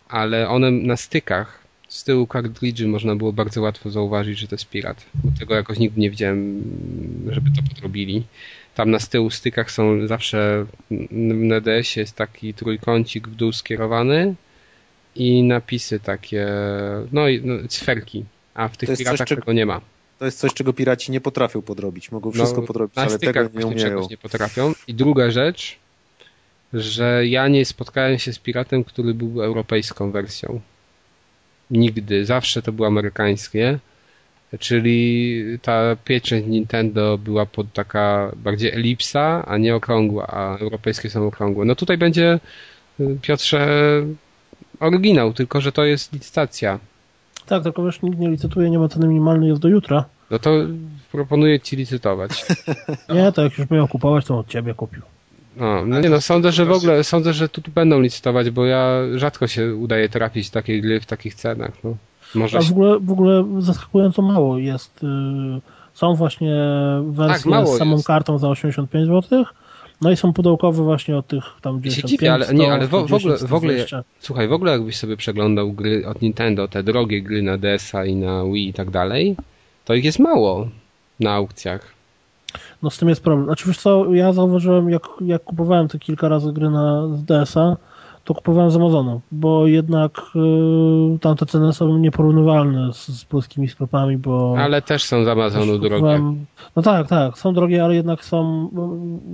Ale 0.09 0.49
one 0.49 0.71
na 0.71 0.97
stykach, 0.97 1.63
z 1.93 2.03
tyłu 2.03 2.27
kartridży 2.27 2.87
można 2.87 3.15
było 3.15 3.33
bardzo 3.33 3.61
łatwo 3.61 3.91
zauważyć, 3.91 4.39
że 4.39 4.47
to 4.47 4.55
jest 4.55 4.69
pirat. 4.69 5.05
Bo 5.13 5.39
tego 5.39 5.55
jakoś 5.55 5.79
nigdy 5.79 6.01
nie 6.01 6.09
widziałem, 6.09 6.63
żeby 7.29 7.49
to 7.55 7.61
podrobili. 7.69 8.23
Tam 8.75 8.91
na 8.91 8.99
z 8.99 9.09
tyłu 9.09 9.29
stykach 9.29 9.71
są 9.71 10.07
zawsze, 10.07 10.65
na 11.11 11.61
DS-ie 11.61 12.01
jest 12.03 12.15
taki 12.15 12.53
trójkącik 12.53 13.27
w 13.27 13.35
dół 13.35 13.51
skierowany 13.51 14.35
i 15.15 15.43
napisy 15.43 15.99
takie, 15.99 16.47
no 17.11 17.27
i 17.27 17.41
no, 17.45 17.67
cyferki. 17.67 18.25
A 18.53 18.67
w 18.67 18.77
tych 18.77 18.87
To 18.87 18.91
jest 18.91 18.99
coś, 18.99 19.05
piratach 19.05 19.27
czego- 19.27 19.41
tego 19.41 19.53
nie 19.53 19.65
ma. 19.65 19.81
To 20.19 20.25
jest 20.25 20.39
coś, 20.39 20.53
czego 20.53 20.73
piraci 20.73 21.11
nie 21.11 21.21
potrafią 21.21 21.61
podrobić. 21.61 22.11
Mogą 22.11 22.31
wszystko 22.31 22.61
No, 22.61 22.67
podrobić, 22.67 22.97
ale 22.97 23.19
tego 23.19 23.41
nie 23.59 23.65
umieją. 23.65 23.79
czegoś 23.89 24.09
nie 24.09 24.17
potrafią. 24.17 24.73
I 24.87 24.93
druga 24.93 25.31
rzecz, 25.31 25.77
że 26.73 27.27
ja 27.27 27.47
nie 27.47 27.65
spotkałem 27.65 28.19
się 28.19 28.33
z 28.33 28.39
piratem, 28.39 28.83
który 28.83 29.13
był 29.13 29.43
europejską 29.43 30.11
wersją. 30.11 30.61
Nigdy. 31.71 32.25
Zawsze 32.25 32.61
to 32.61 32.71
było 32.71 32.87
amerykańskie. 32.87 33.79
Czyli 34.59 35.43
ta 35.61 35.95
pieczęć 36.05 36.47
Nintendo 36.47 37.17
była 37.17 37.45
pod 37.45 37.73
taka 37.73 38.31
bardziej 38.35 38.71
elipsa, 38.71 39.45
a 39.45 39.57
nie 39.57 39.75
okrągła, 39.75 40.27
a 40.27 40.57
europejskie 40.57 41.09
są 41.09 41.27
okrągłe. 41.27 41.65
No 41.65 41.75
tutaj 41.75 41.97
będzie, 41.97 42.39
y, 42.99 43.17
Piotrze, 43.21 43.67
oryginał, 44.79 45.33
tylko 45.33 45.61
że 45.61 45.71
to 45.71 45.85
jest 45.85 46.13
licytacja. 46.13 46.79
Tak, 47.45 47.63
tylko 47.63 47.85
wiesz, 47.85 48.01
nikt 48.01 48.19
nie 48.19 48.29
licytuje, 48.29 48.69
nie 48.69 48.79
ma 48.79 48.87
ceny 48.87 49.07
minimalnej, 49.07 49.49
jest 49.49 49.61
do 49.61 49.67
jutra. 49.67 50.05
No 50.31 50.39
to 50.39 50.51
proponuję 51.11 51.59
ci 51.59 51.75
licytować. 51.75 52.45
Nie, 53.15 53.31
to 53.31 53.43
jak 53.43 53.57
już 53.57 53.69
miał 53.69 53.87
kupować, 53.87 54.25
to 54.25 54.37
od 54.37 54.47
ciebie 54.47 54.73
kupił. 54.73 55.01
No, 55.55 55.85
no 55.85 56.01
nie 56.01 56.09
no, 56.09 56.21
sądzę, 56.21 56.51
że 56.51 56.65
w 56.65 56.71
ogóle, 56.71 57.03
sądzę, 57.03 57.33
że 57.33 57.49
tu 57.49 57.61
będą 57.75 58.01
licytować, 58.01 58.49
bo 58.49 58.65
ja 58.65 58.99
rzadko 59.15 59.47
się 59.47 59.75
udaje 59.75 60.09
trafić 60.09 60.49
takie 60.49 60.81
gry 60.81 60.99
w 60.99 61.05
takich 61.05 61.35
cenach, 61.35 61.71
no. 61.83 61.97
Może 62.35 62.57
A 62.57 62.61
w 62.61 62.71
ogóle, 62.71 62.99
w 62.99 63.11
ogóle 63.11 63.45
zaskakująco 63.59 64.21
mało 64.21 64.57
jest. 64.57 65.03
y, 65.03 65.07
Są 65.93 66.15
właśnie 66.15 66.55
wersje 67.03 67.51
Tak, 67.51 67.67
z 67.67 67.77
samą 67.77 67.91
jest. 67.91 68.07
kartą 68.07 68.37
za 68.37 68.49
85 68.49 69.07
zł. 69.07 69.45
No 70.01 70.11
i 70.11 70.17
są 70.17 70.33
pudełkowe 70.33 70.83
właśnie 70.83 71.17
od 71.17 71.27
tych 71.27 71.43
tam 71.61 71.75
Ja 71.75 71.91
się 71.91 72.01
95, 72.01 72.09
dziwię, 72.09 72.33
ale 72.33 72.53
nie, 72.53 72.73
ale 72.73 72.87
w, 72.87 72.89
w 72.89 72.93
110, 72.93 73.23
ogóle, 73.23 73.37
w 73.37 73.53
ogóle, 73.53 73.73
120. 73.73 74.03
słuchaj, 74.19 74.47
w 74.47 74.53
ogóle 74.53 74.71
jakbyś 74.71 74.97
sobie 74.97 75.17
przeglądał 75.17 75.71
gry 75.73 76.07
od 76.07 76.21
Nintendo, 76.21 76.67
te 76.67 76.83
drogie 76.83 77.21
gry 77.21 77.41
na 77.41 77.57
DS-a 77.57 78.05
i 78.05 78.15
na 78.15 78.43
Wii 78.45 78.69
i 78.69 78.73
tak 78.73 78.89
dalej, 78.91 79.35
to 79.85 79.93
ich 79.93 80.05
jest 80.05 80.19
mało 80.19 80.67
na 81.19 81.33
aukcjach. 81.33 81.93
No 82.83 82.89
z 82.89 82.97
tym 82.97 83.09
jest 83.09 83.23
problem. 83.23 83.45
Znaczy 83.45 83.67
wiesz 83.67 83.77
co, 83.77 84.13
ja 84.13 84.33
zauważyłem, 84.33 84.89
jak, 84.89 85.03
jak 85.21 85.43
kupowałem 85.43 85.87
te 85.87 85.99
kilka 85.99 86.29
razy 86.29 86.53
gry 86.53 86.69
na 86.69 87.07
DS-a, 87.27 87.77
to 88.23 88.33
kupowałem 88.33 88.71
z 88.71 88.75
Amazonu, 88.75 89.21
bo 89.31 89.67
jednak 89.67 90.21
y, 91.15 91.19
tamte 91.19 91.45
ceny 91.45 91.73
są 91.73 91.97
nieporównywalne 91.97 92.93
z, 92.93 93.07
z 93.07 93.25
polskimi 93.25 93.67
sklepami, 93.67 94.17
bo... 94.17 94.55
Ale 94.57 94.81
też 94.81 95.03
są 95.03 95.23
z 95.23 95.27
Amazonu 95.27 95.77
drogie. 95.77 96.21
No 96.75 96.81
tak, 96.81 97.07
tak, 97.07 97.37
są 97.37 97.53
drogie, 97.53 97.83
ale 97.83 97.95
jednak 97.95 98.25
są... 98.25 98.69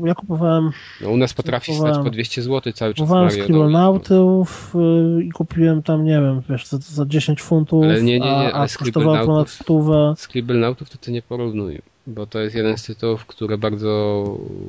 Ja 0.04 0.16
kupowałem, 0.16 0.72
No, 1.02 1.10
u 1.10 1.18
nas 1.18 1.34
potrafi 1.34 1.74
stać 1.76 1.98
po 2.04 2.10
200 2.10 2.42
zł 2.42 2.74
cały 2.74 2.94
czas 2.94 3.04
kupowałem. 3.04 3.32
Scribblenautów 3.32 4.76
y, 5.20 5.24
i 5.24 5.32
kupiłem 5.32 5.84
tam, 5.84 6.06
nie 6.06 6.22
wiem, 6.22 6.42
wiesz, 6.50 6.68
za, 6.68 6.78
za 6.78 7.06
10 7.06 7.42
funtów, 7.42 7.84
Ale 7.84 8.02
nie, 8.02 8.20
nie, 8.20 8.20
nie, 8.20 8.54
a, 8.54 8.64
a 8.64 8.68
kosztowało 8.68 9.26
ponad 9.26 9.50
stówę. 9.50 10.14
Scribblenautów 10.18 10.90
to 10.90 10.98
ty 10.98 11.12
nie 11.12 11.22
porównuj. 11.22 11.82
bo 12.08 12.26
to 12.26 12.40
jest 12.40 12.56
jeden 12.56 12.78
z 12.78 12.84
tytułów, 12.84 13.26
które 13.26 13.58
bardzo 13.58 14.24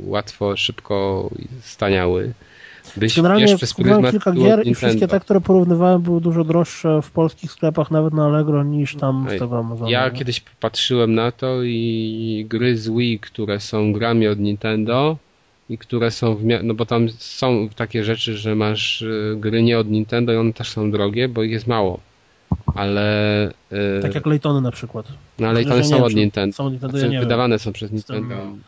łatwo, 0.07 0.57
szybko 0.57 1.31
staniały. 1.61 2.33
Byś 2.97 3.17
Generalnie 3.17 3.59
pryzmat 3.59 4.11
kilka 4.11 4.33
gier 4.33 4.67
i 4.67 4.75
wszystkie 4.75 5.09
te, 5.09 5.21
które 5.21 5.41
porównywałem, 5.41 6.03
były 6.03 6.21
dużo 6.21 6.45
droższe 6.45 7.03
w 7.03 7.11
polskich 7.11 7.53
sklepach, 7.53 7.91
nawet 7.91 8.15
na 8.15 8.27
Allegro, 8.27 8.65
niż 8.65 8.97
tam 8.97 9.25
w 9.27 9.33
Ej, 9.33 9.39
tego 9.39 9.59
Amazonie. 9.59 9.93
Ja 9.93 10.11
kiedyś 10.11 10.41
patrzyłem 10.61 11.15
na 11.15 11.33
to 11.33 11.63
i 11.63 12.47
gry 12.49 12.77
z 12.77 12.89
Wii, 12.89 13.19
które 13.19 13.61
są 13.61 13.93
grami 13.93 14.29
od 14.29 14.39
Nintendo 14.39 15.17
i 15.71 15.79
które 15.79 16.11
są 16.11 16.35
w 16.35 16.45
mia- 16.45 16.63
no 16.65 16.75
bo 16.75 16.87
tam 16.87 17.09
są 17.19 17.69
takie 17.77 18.05
rzeczy, 18.05 18.37
że 18.37 18.55
masz 18.55 19.03
y, 19.03 19.37
gry 19.39 19.63
nie 19.63 19.79
od 19.79 19.91
Nintendo 19.91 20.33
i 20.33 20.37
one 20.37 20.53
też 20.53 20.69
są 20.71 20.91
drogie, 20.91 21.29
bo 21.29 21.43
ich 21.43 21.51
jest 21.53 21.67
mało. 21.67 22.01
Ale 22.75 23.49
y, 23.49 24.03
Tak 24.03 24.15
jak 24.15 24.27
Laytony 24.27 24.61
na 24.61 24.71
przykład. 24.71 25.07
no 25.39 25.49
ale 25.49 25.63
ja 25.63 25.85
są 25.85 26.05
od 26.05 26.15
Nintendo. 26.15 26.57
Są 26.57 26.65
od 26.67 26.73
Nintendo, 26.73 26.91
Znaczy, 26.91 27.05
ja 27.07 27.11
nie 27.13 27.19
wiem. 27.19 27.25
wydawane 27.29 27.59
są 27.59 27.73
przez 27.73 27.93
Nintendo. 27.93 28.35
Jestem 28.35 28.63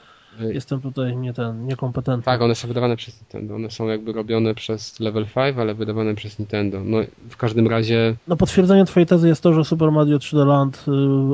tutaj 0.83 1.17
nie 1.17 1.33
ten, 1.33 1.67
niekompetentny. 1.67 2.25
Tak, 2.25 2.43
one 2.43 2.55
są 2.55 2.69
wydawane 2.69 2.97
przez 2.97 3.21
Nintendo. 3.21 3.55
One 3.55 3.71
są 3.71 3.89
jakby 3.89 4.13
robione 4.13 4.55
przez 4.55 5.01
Level 5.01 5.27
5, 5.35 5.59
ale 5.59 5.75
wydawane 5.75 6.15
przez 6.15 6.39
Nintendo. 6.39 6.81
No 6.85 6.99
w 7.29 7.37
każdym 7.37 7.67
razie 7.67 8.15
No 8.29 8.37
potwierdzeniem 8.37 8.87
twojej 8.87 9.07
tezy 9.07 9.29
jest 9.29 9.43
to, 9.43 9.53
że 9.53 9.65
Super 9.65 9.93
Mario 9.93 10.19
3D 10.19 10.47
Land 10.47 10.85
y, 10.89 10.91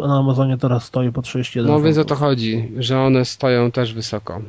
na 0.08 0.18
Amazonie 0.18 0.58
teraz 0.58 0.84
stoi 0.84 1.12
po 1.12 1.22
31 1.22 1.72
No 1.72 1.80
więc 1.80 1.98
o 1.98 2.04
to 2.04 2.14
chodzi, 2.14 2.68
że 2.76 3.00
one 3.00 3.24
stoją 3.24 3.70
też 3.70 3.94
wysoko. 3.94 4.42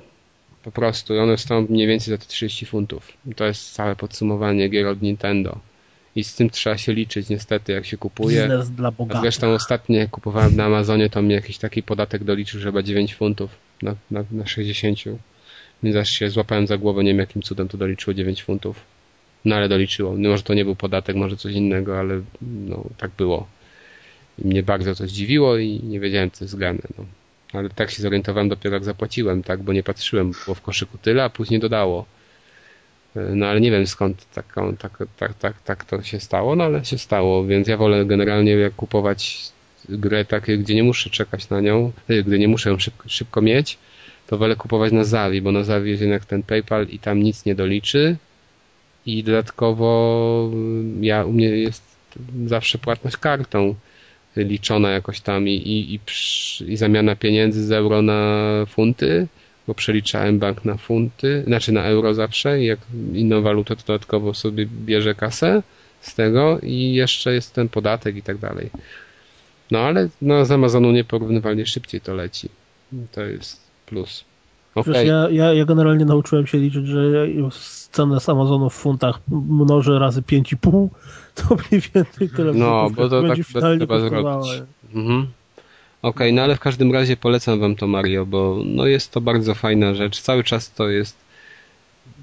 Po 0.64 0.72
prostu. 0.72 1.16
I 1.16 1.20
one 1.20 1.38
stoją 1.38 1.66
mniej 1.70 1.88
więcej 1.88 2.12
za 2.14 2.18
te 2.18 2.26
30 2.26 2.66
funtów. 2.66 3.14
To 3.36 3.46
jest 3.46 3.74
całe 3.74 3.96
podsumowanie 3.96 4.70
gier 4.70 4.88
od 4.88 5.02
Nintendo. 5.02 5.58
I 6.16 6.24
z 6.24 6.36
tym 6.36 6.50
trzeba 6.50 6.78
się 6.78 6.94
liczyć 6.94 7.30
niestety, 7.30 7.72
jak 7.72 7.86
się 7.86 7.98
kupuje. 7.98 8.42
Biznes 8.42 8.72
dla 8.72 8.88
A 8.88 8.92
bogatych. 8.92 9.22
zresztą 9.22 9.54
ostatnio 9.54 10.00
jak 10.00 10.10
kupowałem 10.10 10.56
na 10.56 10.66
Amazonie, 10.66 11.10
to 11.10 11.22
mi 11.22 11.34
jakiś 11.34 11.58
taki 11.58 11.84
podatek 11.84 12.24
doliczył, 12.24 12.60
że 12.60 12.66
chyba 12.68 12.84
9 12.84 13.16
funtów 13.16 13.69
na, 13.82 13.96
na, 14.12 14.24
na 14.32 14.46
60. 14.46 15.00
Więc 15.84 15.96
aż 15.96 16.10
się 16.12 16.30
złapałem 16.30 16.68
za 16.68 16.78
głowę, 16.78 17.04
nie 17.04 17.10
wiem 17.10 17.20
jakim 17.20 17.42
cudem 17.42 17.68
to 17.68 17.78
doliczyło 17.78 18.14
9 18.14 18.44
funtów. 18.44 18.84
No 19.46 19.56
ale 19.56 19.70
doliczyło. 19.70 20.18
No, 20.18 20.30
może 20.30 20.44
to 20.44 20.54
nie 20.54 20.66
był 20.66 20.76
podatek, 20.76 21.16
może 21.16 21.38
coś 21.38 21.54
innego, 21.54 22.00
ale 22.00 22.22
no 22.42 22.84
tak 22.98 23.12
było. 23.18 23.48
I 24.40 24.48
mnie 24.48 24.64
bardzo 24.64 24.96
to 24.96 25.08
zdziwiło 25.08 25.58
i 25.58 25.80
nie 25.84 26.00
wiedziałem 26.00 26.32
co 26.32 26.46
jest 26.46 26.56
grane. 26.56 26.82
No. 26.98 27.06
Ale 27.54 27.70
tak 27.70 27.92
się 27.92 28.02
zorientowałem 28.02 28.50
dopiero 28.50 28.76
jak 28.76 28.84
zapłaciłem, 28.84 29.44
tak, 29.44 29.64
bo 29.64 29.74
nie 29.74 29.84
patrzyłem, 29.84 30.32
było 30.46 30.56
w 30.56 30.62
koszyku 30.62 30.98
tyle, 30.98 31.24
a 31.24 31.30
później 31.30 31.60
dodało. 31.60 32.06
No 33.16 33.46
ale 33.46 33.62
nie 33.62 33.72
wiem 33.72 33.88
skąd 33.88 34.32
taką, 34.34 34.76
tak, 34.76 34.98
tak, 35.18 35.34
tak, 35.34 35.62
tak 35.62 35.86
to 35.86 36.02
się 36.04 36.20
stało, 36.20 36.56
no 36.56 36.64
ale 36.64 36.86
się 36.86 36.98
stało, 36.98 37.46
więc 37.46 37.68
ja 37.68 37.78
wolę 37.78 38.06
generalnie 38.06 38.52
jak 38.52 38.76
kupować 38.76 39.52
grę 39.90 40.26
takie, 40.26 40.58
gdzie 40.58 40.76
nie 40.76 40.84
muszę 40.84 41.10
czekać 41.10 41.50
na 41.50 41.62
nią, 41.62 41.92
y, 42.10 42.24
gdzie 42.24 42.40
nie 42.40 42.48
muszę 42.48 42.70
ją 42.70 42.80
szybko, 42.80 43.10
szybko 43.10 43.42
mieć, 43.42 43.78
to 44.28 44.38
wolę 44.38 44.56
kupować 44.56 44.92
na 44.92 45.04
Zawi, 45.04 45.42
bo 45.42 45.52
na 45.52 45.64
Zawi 45.64 45.90
jest 45.90 46.02
jednak 46.02 46.26
ten 46.26 46.44
PayPal 46.44 46.88
i 46.88 47.00
tam 47.00 47.24
nic 47.24 47.46
nie 47.46 47.56
doliczy 47.56 48.16
i 49.06 49.24
dodatkowo 49.24 50.52
y, 51.02 51.06
ja 51.06 51.26
u 51.26 51.32
mnie 51.32 51.48
jest 51.48 51.84
zawsze 52.46 52.78
płatność 52.78 53.18
kartą 53.18 53.76
liczona 54.36 54.92
jakoś 54.92 55.22
tam 55.22 55.48
i, 55.48 55.52
i, 55.54 55.96
i, 55.96 56.00
i 56.72 56.78
zamiana 56.78 57.16
pieniędzy 57.16 57.66
z 57.66 57.72
euro 57.72 58.02
na 58.02 58.46
funty, 58.68 59.28
bo 59.68 59.74
przeliczałem 59.74 60.40
bank 60.40 60.66
na 60.66 60.78
funty, 60.78 61.44
znaczy 61.48 61.72
na 61.72 61.84
euro 61.84 62.14
zawsze 62.14 62.62
i 62.62 62.66
jak 62.66 62.80
inną 63.14 63.42
walutę 63.42 63.76
to 63.76 63.84
dodatkowo 63.88 64.34
sobie 64.34 64.66
bierze 64.86 65.16
kasę 65.16 65.64
z 66.02 66.16
tego 66.16 66.60
i 66.64 66.94
jeszcze 66.94 67.34
jest 67.34 67.54
ten 67.54 67.70
podatek 67.70 68.16
i 68.16 68.22
tak 68.22 68.38
dalej. 68.38 68.70
No 69.72 69.80
ale 69.80 70.10
no, 70.22 70.46
z 70.46 70.52
Amazonu 70.52 70.92
nieporównywalnie 70.92 71.66
szybciej 71.66 72.02
to 72.02 72.14
leci. 72.14 72.50
To 73.12 73.22
jest 73.22 73.62
plus. 73.86 74.26
Przecież 74.84 75.08
ja, 75.08 75.30
ja, 75.30 75.54
ja 75.54 75.66
generalnie 75.66 76.06
nauczyłem 76.06 76.48
się 76.48 76.58
liczyć, 76.58 76.88
że 76.88 77.28
cenę 77.92 78.20
z 78.20 78.30
Amazonu 78.30 78.70
w 78.70 78.74
funtach 78.74 79.20
mnożę 79.50 80.00
razy 80.00 80.22
5,5, 80.22 80.88
to 81.36 81.44
mniej 81.56 81.82
więcej 81.96 82.30
tyle 82.30 82.54
No, 82.54 82.90
bo 82.90 83.10
to 83.10 83.24
tak 83.24 83.38
finalnie 83.46 83.78
trzeba 83.78 84.00
zrobić. 84.00 84.50
Mhm. 84.96 85.28
Okej, 86.02 86.34
no 86.34 86.42
ale 86.42 86.56
w 86.56 86.60
każdym 86.60 86.92
razie 86.92 87.18
polecam 87.18 87.60
wam 87.60 87.76
to 87.76 87.88
Mario, 87.88 88.26
bo 88.26 88.62
no 88.66 88.86
jest 88.86 89.12
to 89.12 89.22
bardzo 89.22 89.56
fajna 89.56 89.94
rzecz. 89.94 90.22
Cały 90.22 90.44
czas 90.44 90.72
to 90.72 90.90
jest 90.90 91.18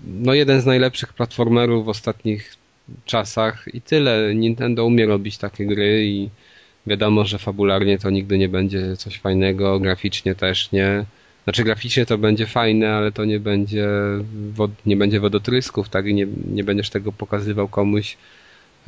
no 0.06 0.34
jeden 0.34 0.60
z 0.60 0.66
najlepszych 0.66 1.12
platformerów 1.12 1.84
w 1.84 1.88
ostatnich 1.88 2.54
czasach 3.04 3.64
i 3.74 3.80
tyle. 3.80 4.34
Nintendo 4.34 4.84
umie 4.84 5.06
robić 5.06 5.38
takie 5.38 5.66
gry 5.66 6.06
i 6.06 6.28
wiadomo, 6.86 7.24
że 7.24 7.38
fabularnie 7.38 7.98
to 7.98 8.10
nigdy 8.10 8.38
nie 8.38 8.48
będzie 8.48 8.96
coś 8.96 9.18
fajnego, 9.18 9.80
graficznie 9.80 10.34
też 10.34 10.72
nie. 10.72 11.04
Znaczy 11.44 11.64
graficznie 11.64 12.06
to 12.06 12.18
będzie 12.18 12.46
fajne, 12.46 12.94
ale 12.94 13.12
to 13.12 13.24
nie 13.24 13.40
będzie, 13.40 13.88
wod, 14.52 14.70
nie 14.86 14.96
będzie 14.96 15.20
wodotrysków, 15.20 15.88
tak? 15.88 16.06
I 16.06 16.14
nie, 16.14 16.26
nie 16.52 16.64
będziesz 16.64 16.90
tego 16.90 17.12
pokazywał 17.12 17.68
komuś 17.68 18.16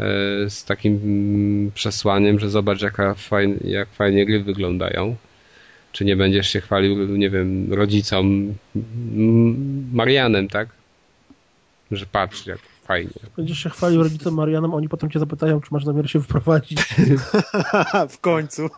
e, 0.01 0.05
z 0.51 0.65
takim 0.65 0.95
mm, 0.95 1.71
przesłaniem, 1.73 2.41
że 2.41 2.51
zobacz 2.51 2.83
jaka 2.83 3.15
fajn, 3.15 3.59
jak 3.65 3.89
fajnie 3.89 4.27
gry 4.27 4.43
wyglądają. 4.43 5.17
Czy 5.93 6.05
nie 6.05 6.17
będziesz 6.17 6.49
się 6.49 6.61
chwalił, 6.61 7.17
nie 7.17 7.31
wiem, 7.31 7.73
rodzicom 7.73 8.55
Marianem, 9.93 10.49
tak? 10.49 10.69
Że 11.91 12.07
patrz 12.07 12.47
jak 12.47 12.59
fajnie. 12.89 13.11
Będziesz 13.37 13.59
się 13.59 13.71
chwalił 13.71 14.03
rodzicom 14.03 14.35
Marianem, 14.35 14.75
oni 14.75 14.89
potem 14.89 15.11
cię 15.11 15.19
zapytają, 15.19 15.61
czy 15.61 15.69
masz 15.71 15.85
zamiar 15.85 16.11
się 16.11 16.19
wyprowadzić. 16.19 16.83
w 18.17 18.19
końcu. 18.21 18.69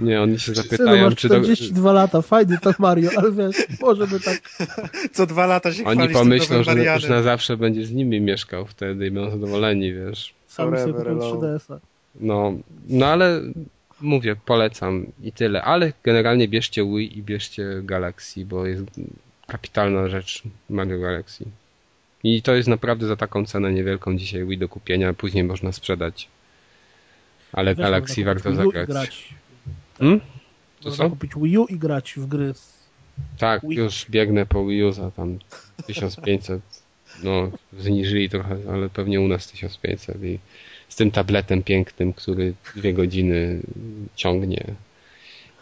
Nie, 0.00 0.22
oni 0.22 0.38
się 0.38 0.54
Synu, 0.54 0.62
zapytają, 0.62 1.04
masz 1.04 1.14
czy 1.14 1.28
to, 1.28 1.34
42 1.34 1.92
lata, 1.92 2.22
fajny 2.22 2.58
to 2.58 2.72
Mario, 2.78 3.10
ale 3.16 3.32
wiesz, 3.32 3.56
może 3.80 4.06
by 4.06 4.20
tak... 4.20 4.40
Co 5.16 5.26
dwa 5.26 5.46
lata 5.46 5.72
się 5.72 5.84
oni 5.84 6.08
pomyślą, 6.08 6.62
że 6.62 6.74
już 6.74 7.08
na 7.08 7.22
zawsze 7.22 7.56
będzie 7.56 7.86
z 7.86 7.92
nimi 7.92 8.20
mieszkał 8.20 8.66
wtedy 8.66 9.06
i 9.06 9.10
będą 9.10 9.30
zadowoleni, 9.30 9.92
wiesz. 9.92 10.34
Sami 10.46 10.78
sobie 10.78 10.92
kupią 10.92 11.10
alone. 11.10 11.58
3DS-a. 11.58 11.78
No, 12.20 12.52
no 12.88 13.06
ale 13.06 13.40
mówię, 14.00 14.36
polecam 14.44 15.06
i 15.22 15.32
tyle. 15.32 15.62
Ale 15.62 15.92
generalnie 16.02 16.48
bierzcie 16.48 16.84
Wii 16.84 17.18
i 17.18 17.22
bierzcie 17.22 17.80
Galaxy, 17.82 18.46
bo 18.46 18.66
jest 18.66 18.84
kapitalna 19.46 20.08
rzecz 20.08 20.42
Mario 20.70 21.00
Galaxy. 21.00 21.44
I 22.24 22.42
to 22.42 22.54
jest 22.54 22.68
naprawdę 22.68 23.06
za 23.06 23.16
taką 23.16 23.46
cenę 23.46 23.72
niewielką 23.72 24.16
dzisiaj 24.16 24.46
Wii 24.46 24.58
do 24.58 24.68
kupienia, 24.68 25.12
później 25.12 25.44
można 25.44 25.72
sprzedać. 25.72 26.28
Ale 27.52 27.74
Wiesz, 27.74 27.84
Galaxy 27.84 28.24
warto 28.24 28.54
zagrać. 28.54 28.88
grać. 28.88 29.34
Hmm? 29.98 30.20
Można 30.84 31.04
co? 31.04 31.10
kupić 31.10 31.32
Wii 31.36 31.58
U 31.58 31.66
i 31.66 31.76
grać 31.78 32.14
w 32.16 32.26
gry. 32.26 32.54
Tak, 33.38 33.62
Wii. 33.62 33.78
już 33.78 34.06
biegnę 34.10 34.46
po 34.46 34.66
Wii 34.66 34.84
U 34.84 34.92
za 34.92 35.10
tam 35.10 35.38
1500. 35.86 36.62
No, 37.22 37.50
zniżyli 37.78 38.30
trochę, 38.30 38.56
ale 38.72 38.88
pewnie 38.88 39.20
u 39.20 39.28
nas 39.28 39.50
1500 39.50 40.24
i 40.24 40.38
z 40.88 40.96
tym 40.96 41.10
tabletem 41.10 41.62
pięknym, 41.62 42.12
który 42.12 42.54
dwie 42.76 42.94
godziny 42.94 43.60
ciągnie 44.16 44.64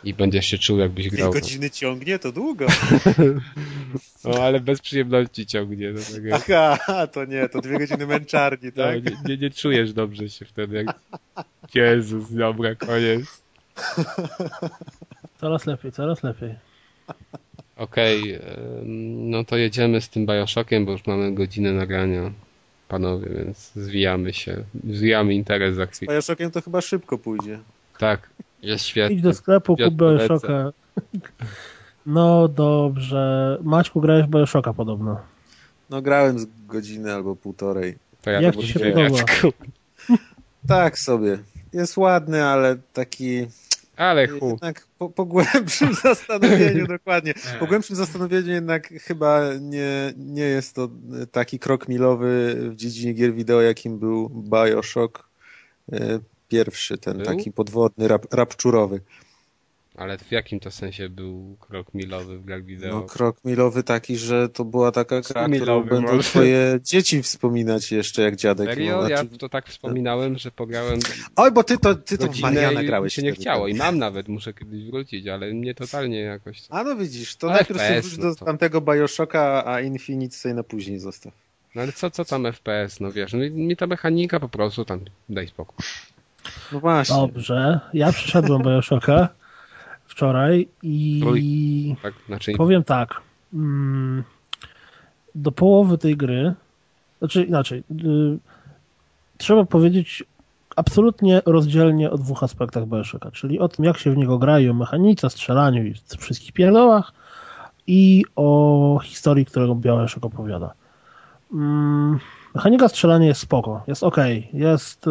i 0.05 0.15
będziesz 0.15 0.47
się 0.47 0.59
czuł 0.59 0.79
jakbyś 0.79 1.09
Dwie 1.09 1.17
grał. 1.17 1.33
godziny 1.33 1.71
ciągnie, 1.71 2.19
to 2.19 2.33
długo. 2.33 2.67
No, 4.25 4.31
ale 4.43 4.61
bez 4.61 4.81
przyjemności 4.81 5.47
ciągnie. 5.47 5.93
Do 5.93 6.01
tego. 6.01 6.57
Aha, 6.57 7.07
to 7.07 7.25
nie, 7.25 7.49
to 7.49 7.61
dwie 7.61 7.79
godziny 7.79 8.07
męczarni, 8.07 8.71
No, 8.77 8.85
tak? 8.85 9.05
nie, 9.05 9.17
nie, 9.25 9.37
nie 9.37 9.51
czujesz 9.51 9.93
dobrze 9.93 10.29
się 10.29 10.45
wtedy. 10.45 10.77
Jak... 10.85 10.99
Jezus, 11.75 12.33
dobra, 12.33 12.75
koniec. 12.75 13.43
Coraz 15.41 15.67
lepiej, 15.67 15.93
coraz 15.93 16.23
lepiej. 16.23 16.55
Okej, 17.77 18.33
em, 18.35 18.41
no 19.31 19.45
to 19.45 19.57
jedziemy 19.57 20.01
z 20.01 20.09
tym 20.09 20.27
Bioshockiem, 20.27 20.85
bo 20.87 20.93
już 20.93 21.07
mamy 21.07 21.33
godzinę 21.35 21.73
nagrania, 21.73 22.33
panowie, 22.89 23.29
więc 23.37 23.73
zwijamy 23.77 24.33
się. 24.33 24.65
Zwijamy 24.91 25.35
interes 25.35 25.75
za 25.77 25.87
chwilę. 25.87 26.15
Bioshockiem 26.15 26.51
to 26.51 26.63
chyba 26.63 26.81
szybko 26.81 27.19
pójdzie. 27.19 27.59
Tak, 27.99 28.31
jest 28.63 28.85
świetnie. 28.85 29.17
Idź 29.17 29.23
do 29.23 29.35
sklepu, 29.35 29.77
kup 29.77 29.95
Bioshocka. 29.95 30.73
No 32.07 32.49
dobrze. 32.49 33.59
Maćku, 33.63 34.01
grałeś 34.01 34.27
w 34.27 34.29
Bioshocka 34.29 34.73
podobno. 34.73 35.21
No 35.91 36.03
grałem 36.03 36.39
z 36.39 36.47
godziny 36.67 37.15
albo 37.15 37.37
półtorej. 37.37 37.99
To 38.23 38.31
ja 38.31 38.41
Jak 38.41 38.55
to 38.55 38.63
ci 38.63 38.69
się 38.69 38.81
podoba? 38.81 39.25
Tak 40.69 40.99
sobie. 40.99 41.39
Jest 41.73 41.97
ładny, 41.97 42.45
ale 42.45 42.77
taki 42.93 43.47
Ale 43.97 44.29
chu. 44.29 44.49
jednak 44.49 44.87
po, 44.99 45.09
po 45.09 45.25
głębszym 45.25 45.95
zastanowieniu, 46.03 46.87
dokładnie. 46.87 47.35
Po 47.61 47.67
głębszym 47.67 47.97
zastanowieniu 47.97 48.53
jednak 48.53 48.89
chyba 48.89 49.41
nie, 49.61 50.13
nie 50.17 50.43
jest 50.43 50.75
to 50.75 50.89
taki 51.33 51.59
krok 51.59 51.89
milowy 51.89 52.57
w 52.71 52.77
dziedzinie 52.77 53.13
gier 53.13 53.35
wideo, 53.35 53.63
jakim 53.63 53.99
był 53.99 54.29
Bioshock. 54.29 55.29
Pierwszy, 56.49 56.99
ten 56.99 57.17
Był? 57.17 57.27
taki 57.27 57.53
podwodny, 57.53 58.09
rap, 58.09 58.35
rapczurowy. 58.35 59.01
Ale 59.99 60.19
w 60.19 60.33
jakim 60.33 60.61
to 60.61 60.71
sensie 60.71 61.09
był 61.09 61.57
krok 61.61 61.95
milowy 61.95 62.39
w 62.39 62.45
grach 62.45 62.65
wideo? 62.65 62.95
No 62.95 63.03
krok 63.03 63.45
milowy 63.45 63.83
taki, 63.83 64.17
że 64.17 64.49
to 64.49 64.65
była 64.65 64.93
taka 64.93 65.21
gra, 65.21 65.49
którą 65.49 65.85
będą 65.85 66.17
może. 66.17 66.31
twoje 66.31 66.79
dzieci 66.83 67.23
wspominać 67.23 67.93
jeszcze 67.93 68.23
jak 68.23 68.37
dziadek. 68.37 68.69
Serio? 68.69 68.97
No, 68.97 69.07
znaczy... 69.07 69.29
Ja 69.33 69.39
to 69.39 69.49
tak 69.49 69.69
wspominałem, 69.69 70.39
że 70.39 70.51
pograłem 70.51 71.01
Oj, 71.37 71.53
bo 71.53 71.65
ty 71.65 71.79
to, 71.79 71.95
ty 71.95 72.19
to 72.19 72.27
w 72.27 72.41
Mariana 72.41 72.85
grałeś. 72.85 73.15
się 73.15 73.23
nie 73.23 73.33
chciało 73.33 73.69
i 73.69 73.75
mam 73.75 73.99
nawet, 73.99 74.29
muszę 74.29 74.55
kiedyś 74.55 74.85
wrócić, 74.85 75.27
ale 75.27 75.55
mnie 75.55 75.75
totalnie 75.75 76.21
jakoś... 76.21 76.63
A 76.69 76.85
no 76.85 76.97
widzisz, 76.97 77.37
to 77.37 77.47
najpierw 77.47 77.81
FPS, 77.81 78.07
wróć 78.07 78.19
do 78.19 78.29
no 78.29 78.35
to... 78.35 78.45
tamtego 78.45 78.81
Bioshocka, 78.81 79.67
a 79.67 79.81
Infinite 79.81 80.37
sobie 80.37 80.55
na 80.55 80.63
później 80.63 80.99
zostaw. 80.99 81.33
No 81.75 81.83
ale 81.83 81.93
co, 81.93 82.11
co 82.11 82.25
tam 82.25 82.53
FPS, 82.53 83.01
no 83.01 83.13
wiesz, 83.13 83.33
no, 83.33 83.39
mi 83.51 83.77
ta 83.77 83.87
mechanika 83.87 84.41
po 84.41 84.49
prostu 84.49 84.85
tam, 84.85 85.01
daj 85.29 85.49
spokój. 85.49 85.85
No 86.73 86.81
właśnie. 86.81 87.17
Dobrze, 87.17 87.81
ja 87.95 88.13
przyszedłem 88.13 88.63
Bioshocka 88.63 89.29
wczoraj 90.07 90.69
i 90.83 91.97
tak, 92.03 92.15
znaczy... 92.27 92.53
powiem 92.53 92.85
tak. 92.85 93.21
Mm, 93.55 94.25
do 95.35 95.53
połowy 95.53 95.99
tej 95.99 96.17
gry, 96.17 96.55
znaczy 97.19 97.45
inaczej, 97.45 97.79
y, 97.79 98.39
trzeba 99.39 99.65
powiedzieć 99.65 100.25
absolutnie 100.77 101.43
rozdzielnie 101.47 102.11
o 102.11 102.19
dwóch 102.19 102.43
aspektach 102.43 102.87
Bioshocka, 102.87 103.31
czyli 103.31 103.59
o 103.59 103.69
tym, 103.69 103.85
jak 103.85 103.99
się 103.99 104.11
w 104.11 104.17
niego 104.17 104.39
grają, 104.39 104.75
mechanice, 104.75 105.31
strzelaniu 105.31 105.85
i 105.85 105.95
wszystkich 106.19 106.53
pierdołach 106.53 107.13
i 107.89 108.25
o 108.37 109.01
historii, 109.05 109.47
którą 109.47 109.75
Bioshock 109.75 110.25
opowiada. 110.27 110.73
Mm, 111.53 112.19
Mechanika 112.55 112.89
strzelania 112.89 113.27
jest 113.27 113.41
spoko, 113.41 113.83
jest 113.87 114.03
ok, 114.03 114.17
jest 114.53 115.07
y, 115.07 115.11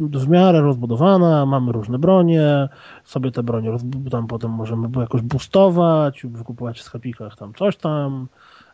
w 0.00 0.28
miarę 0.28 0.60
rozbudowana, 0.60 1.46
mamy 1.46 1.72
różne 1.72 1.98
bronie, 1.98 2.68
sobie 3.04 3.32
te 3.32 3.42
bronie 3.42 3.70
tam 4.10 4.26
potem 4.26 4.50
możemy 4.50 4.88
jakoś 5.00 5.22
boostować, 5.22 6.22
wykupować 6.24 6.78
w 6.78 6.82
sklepikach 6.82 7.36
tam 7.36 7.54
coś 7.54 7.76
tam, 7.76 8.28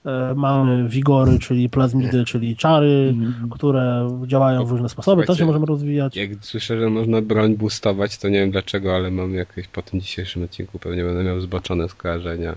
e, 0.05 0.35
mamy 0.35 0.89
wigory, 0.89 1.39
czyli 1.39 1.69
plazmidy, 1.69 2.25
czyli 2.25 2.57
czary, 2.57 3.15
mm. 3.17 3.49
które 3.51 4.09
działają 4.27 4.65
w 4.65 4.71
różne 4.71 4.89
sposoby, 4.89 5.25
to 5.25 5.37
się 5.37 5.47
możemy 5.47 5.67
rozwijać. 5.67 6.17
Jak 6.17 6.31
słyszę, 6.41 6.81
że 6.81 6.91
można 6.91 7.23
broń 7.23 7.57
boostować, 7.57 8.19
to 8.19 8.29
nie 8.29 8.39
wiem 8.39 8.51
dlaczego, 8.51 8.95
ale 8.95 9.11
mam 9.11 9.35
jakieś 9.35 9.69
po 9.69 9.83
tym 9.83 10.01
dzisiejszym 10.01 10.45
odcinku 10.45 10.79
pewnie 10.79 11.05
będę 11.05 11.25
miał 11.25 11.41
zboczone 11.41 11.89
skojarzenia. 11.89 12.55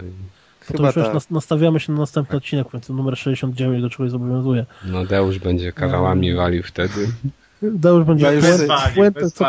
Chyba 0.77 0.93
to 0.93 0.99
już 0.99 1.23
tak. 1.23 1.31
nastawiamy 1.31 1.79
się 1.79 1.93
na 1.93 1.99
następny 1.99 2.37
odcinek, 2.37 2.67
w 2.67 2.71
końcu 2.71 2.93
numer 2.93 3.17
69 3.17 3.81
do 3.81 3.89
czegoś 3.89 4.11
zobowiązuje. 4.11 4.65
No 4.85 5.05
Deusz 5.05 5.39
będzie 5.39 5.71
kawałami 5.71 6.33
walił 6.33 6.63
wtedy. 6.63 7.07
Deusz 7.61 8.05
będzie 8.05 8.25
ja 8.25 8.41
puentę, 8.41 8.91
puentę 8.95 9.31
co, 9.31 9.45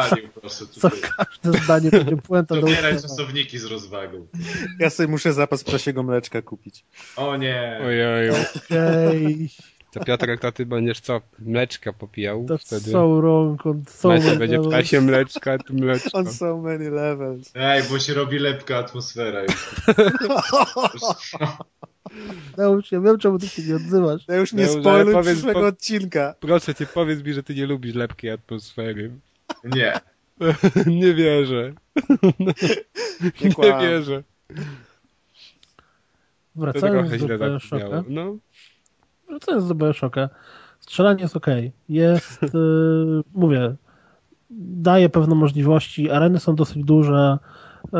co 0.70 0.90
każde 0.90 1.58
zdanie 1.64 1.90
będzie 1.90 2.16
puenta. 2.16 2.54
Dobieraj 2.54 2.92
czasowniki 2.92 3.58
z 3.58 3.64
rozwagą. 3.64 4.26
Ja 4.78 4.90
sobie 4.90 5.08
muszę 5.08 5.32
zapas 5.32 5.64
prosiego 5.64 6.02
mleczka 6.02 6.42
kupić. 6.42 6.84
O 7.16 7.36
nie. 7.36 7.80
Ojej. 7.84 8.30
Okej. 8.30 9.50
To 9.92 10.04
Piotrek, 10.04 10.40
to 10.40 10.52
ty 10.52 10.66
będziesz 10.66 11.00
co? 11.00 11.20
Mleczka 11.38 11.92
popijał 11.92 12.44
That's 12.44 12.58
wtedy? 12.58 12.90
so 12.90 13.16
wrong. 13.16 13.66
On 13.66 13.84
so 13.88 14.08
many 14.08 14.36
będzie 14.36 14.56
levels. 14.56 14.74
ptasie 14.74 15.00
mleczka, 15.00 15.58
tu 15.58 15.74
mleczko. 15.74 16.18
On 16.18 16.26
so 16.26 16.56
many 16.56 16.90
levels. 16.90 17.50
Ej, 17.54 17.82
bo 17.90 17.98
się 17.98 18.14
robi 18.14 18.38
lepka 18.38 18.76
atmosfera 18.76 19.42
już. 19.42 19.74
Deusz, 22.56 22.92
ja 22.92 23.00
wiem, 23.00 23.18
czemu 23.18 23.38
ty 23.38 23.48
się 23.48 23.62
nie 23.62 23.76
odzywasz. 23.76 24.22
Ja 24.28 24.36
już 24.36 24.52
nie 24.52 24.64
Deusz, 24.64 24.80
spoiluj 24.80 25.14
powiedz, 25.14 25.34
przyszłego 25.34 25.60
po... 25.60 25.66
odcinka. 25.66 26.34
Proszę 26.40 26.74
cię, 26.74 26.86
powiedz 26.86 27.24
mi, 27.24 27.32
że 27.32 27.42
ty 27.42 27.54
nie 27.54 27.66
lubisz 27.66 27.94
lepkiej 27.94 28.30
atmosfery. 28.30 29.10
Nie. 29.64 30.00
nie 30.86 31.14
wierzę. 31.14 31.72
Nie, 33.40 33.50
nie 33.58 33.80
wierzę. 33.80 34.22
Wracając 36.56 37.26
do 37.26 37.38
Bioshocka. 37.38 38.04
No. 38.08 38.36
Wracając 39.30 39.68
do 39.68 39.74
Bioshocka. 39.74 40.28
Strzelanie 40.80 41.22
jest 41.22 41.36
ok. 41.36 41.46
Jest, 41.88 42.42
yy, 42.42 43.22
mówię, 43.34 43.74
daje 44.50 45.08
pewne 45.08 45.34
możliwości. 45.34 46.10
Areny 46.10 46.40
są 46.40 46.54
dosyć 46.54 46.84
duże. 46.84 47.38
E, 47.92 47.98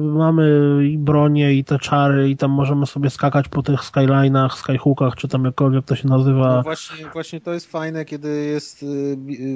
mamy 0.00 0.50
i 0.92 0.98
bronie, 0.98 1.54
i 1.54 1.64
te 1.64 1.78
czary, 1.78 2.30
i 2.30 2.36
tam 2.36 2.50
możemy 2.50 2.86
sobie 2.86 3.10
skakać 3.10 3.48
po 3.48 3.62
tych 3.62 3.80
skyline'ach, 3.80 4.56
skyhookach, 4.56 5.14
czy 5.14 5.28
tam 5.28 5.44
jakkolwiek 5.44 5.84
to 5.84 5.96
się 5.96 6.08
nazywa. 6.08 6.56
No 6.56 6.62
właśnie, 6.62 7.06
właśnie 7.12 7.40
to 7.40 7.52
jest 7.52 7.70
fajne, 7.70 8.04
kiedy 8.04 8.44
jest 8.44 8.82
y, 8.82 8.86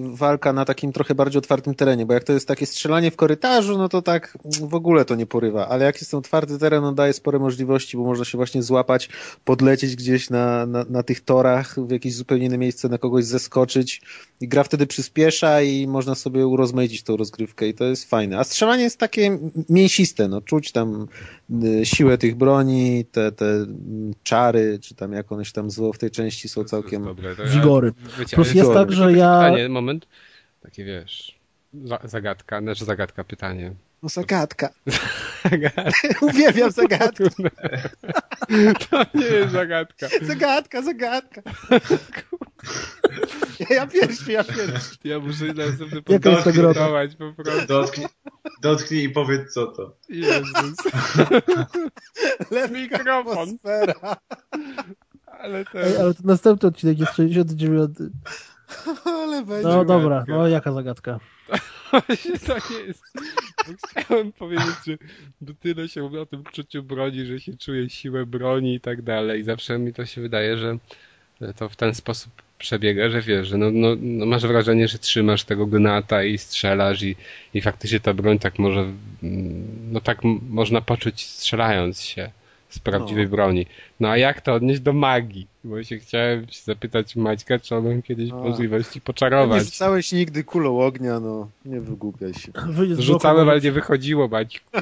walka 0.04 0.52
na 0.52 0.64
takim 0.64 0.92
trochę 0.92 1.14
bardziej 1.14 1.38
otwartym 1.38 1.74
terenie, 1.74 2.06
bo 2.06 2.14
jak 2.14 2.24
to 2.24 2.32
jest 2.32 2.48
takie 2.48 2.66
strzelanie 2.66 3.10
w 3.10 3.16
korytarzu, 3.16 3.78
no 3.78 3.88
to 3.88 4.02
tak 4.02 4.38
w 4.60 4.74
ogóle 4.74 5.04
to 5.04 5.14
nie 5.14 5.26
porywa, 5.26 5.68
ale 5.68 5.84
jak 5.84 5.94
jest 5.94 6.10
ten 6.10 6.18
otwarty 6.18 6.58
teren, 6.58 6.84
on 6.84 6.94
daje 6.94 7.12
spore 7.12 7.38
możliwości, 7.38 7.96
bo 7.96 8.04
można 8.04 8.24
się 8.24 8.38
właśnie 8.38 8.62
złapać, 8.62 9.08
podlecieć 9.44 9.96
gdzieś 9.96 10.30
na, 10.30 10.66
na, 10.66 10.84
na 10.90 11.02
tych 11.02 11.20
torach, 11.20 11.74
w 11.86 11.90
jakieś 11.90 12.14
zupełnie 12.14 12.46
inne 12.46 12.58
miejsce, 12.58 12.88
na 12.88 12.98
kogoś 12.98 13.24
zeskoczyć 13.24 14.02
i 14.40 14.48
gra 14.48 14.64
wtedy 14.64 14.86
przyspiesza 14.86 15.62
i 15.62 15.86
można 15.86 16.14
sobie 16.14 16.46
urozmaicić 16.46 17.02
tą 17.02 17.16
rozgrywkę 17.16 17.68
i 17.68 17.74
to 17.74 17.84
jest 17.84 18.10
fajne. 18.10 18.38
A 18.38 18.44
strzelanie 18.44 18.82
jest 18.82 18.98
takie 18.98 19.38
mięsiste, 19.68 20.28
no 20.28 20.40
czuć 20.40 20.72
tam 20.72 21.09
y, 21.64 21.86
siłę 21.86 22.18
tych 22.18 22.34
broni, 22.34 23.05
te, 23.12 23.32
te 23.32 23.66
czary, 24.22 24.78
czy 24.82 24.94
tam 24.94 25.12
jak 25.12 25.32
one 25.32 25.44
się 25.44 25.52
tam 25.52 25.70
zło 25.70 25.92
w 25.92 25.98
tej 25.98 26.11
części 26.11 26.48
są 26.48 26.64
całkiem... 26.64 27.05
Dobre, 27.05 27.34
wigory. 27.46 27.92
Plus 28.32 28.55
jest 28.55 28.72
tak, 28.72 28.92
że 28.92 29.12
ja... 29.12 29.38
Pytanie, 29.38 29.68
moment, 29.68 30.07
takie 30.61 30.84
wiesz, 30.84 31.38
zagadka, 32.05 32.61
znaczy 32.61 32.84
zagadka, 32.84 33.24
pytanie. 33.24 33.74
No 34.05 34.09
zagadka. 34.09 34.68
Uwielbiam 36.20 36.70
zagadki. 36.70 37.24
To 38.90 39.05
nie 39.14 39.26
jest 39.26 39.52
zagadka. 39.52 40.09
Zagadka, 40.22 40.82
zagadka. 40.82 41.42
Ja 43.70 43.86
pierwszy, 43.86 44.32
ja 44.32 44.44
pierwszy. 44.44 44.96
Ja 45.05 45.18
muszę 45.18 45.44
następny 45.44 46.02
podgłosować 46.02 47.16
po 47.16 47.42
prostu. 47.42 47.66
Dotknij, 47.66 48.07
dotknij 48.62 49.05
i 49.05 49.11
powiedz 49.11 49.52
co 49.52 49.66
to. 49.66 49.96
Jezus. 50.09 50.76
Mikrofon. 52.72 53.59
Ale 55.26 55.64
to... 55.64 55.80
Ej, 55.80 55.96
ale 55.96 56.14
to 56.14 56.20
następny 56.24 56.68
odcinek 56.68 56.98
jest 56.98 57.14
69. 57.14 57.90
Ale 59.05 59.42
będzie. 59.44 59.68
No 59.68 59.84
dobra, 59.84 60.24
no 60.28 60.48
jaka 60.48 60.72
zagadka? 60.72 61.20
Właśnie 61.90 62.38
to 62.38 62.55
nie 62.55 62.86
jest. 62.86 63.02
Chciałem 63.88 64.32
powiedzieć, 64.32 64.98
że 65.42 65.54
tyle 65.60 65.88
się 65.88 66.02
mówi 66.02 66.18
o 66.18 66.26
tym 66.26 66.44
czuciu 66.44 66.82
broni, 66.82 67.26
że 67.26 67.40
się 67.40 67.56
czuje 67.56 67.90
siłę 67.90 68.26
broni 68.26 68.74
i 68.74 68.80
tak 68.80 69.02
dalej. 69.02 69.40
I 69.40 69.44
zawsze 69.44 69.78
mi 69.78 69.92
to 69.92 70.06
się 70.06 70.20
wydaje, 70.20 70.56
że 70.56 70.78
to 71.56 71.68
w 71.68 71.76
ten 71.76 71.94
sposób 71.94 72.32
przebiega, 72.58 73.10
że 73.10 73.22
wiesz, 73.22 73.48
że 73.48 73.58
no, 73.58 73.70
no, 73.70 73.88
no 74.00 74.26
masz 74.26 74.46
wrażenie, 74.46 74.88
że 74.88 74.98
trzymasz 74.98 75.44
tego 75.44 75.66
gnata 75.66 76.24
i 76.24 76.38
strzelasz 76.38 77.02
i, 77.02 77.16
i 77.54 77.60
faktycznie 77.60 78.00
ta 78.00 78.14
broń 78.14 78.38
tak 78.38 78.58
może, 78.58 78.92
no 79.92 80.00
tak 80.00 80.18
można 80.48 80.80
poczuć 80.80 81.26
strzelając 81.26 82.00
się 82.02 82.30
z 82.75 82.79
prawdziwej 82.79 83.25
no. 83.25 83.31
broni. 83.31 83.66
No 84.01 84.09
a 84.09 84.16
jak 84.16 84.41
to 84.41 84.55
odnieść 84.55 84.81
do 84.81 84.93
magii? 84.93 85.47
Bo 85.64 85.83
się 85.83 85.99
chciałem 85.99 86.47
zapytać 86.64 87.16
Maćka, 87.16 87.59
czy 87.59 87.77
on 87.77 88.03
kiedyś 88.03 88.31
a. 88.31 88.35
możliwości 88.35 89.01
poczarować. 89.01 89.59
Nie 89.59 89.64
rzucałeś 89.64 90.12
nigdy 90.12 90.45
kulą 90.45 90.81
ognia, 90.81 91.20
no 91.20 91.49
nie 91.64 91.81
wygłupiaj 91.81 92.35
się. 92.35 92.53
Rzucałem, 92.99 93.49
ale 93.49 93.61
nie 93.61 93.72
wychodziło, 93.72 94.29
Maćku. 94.29 94.70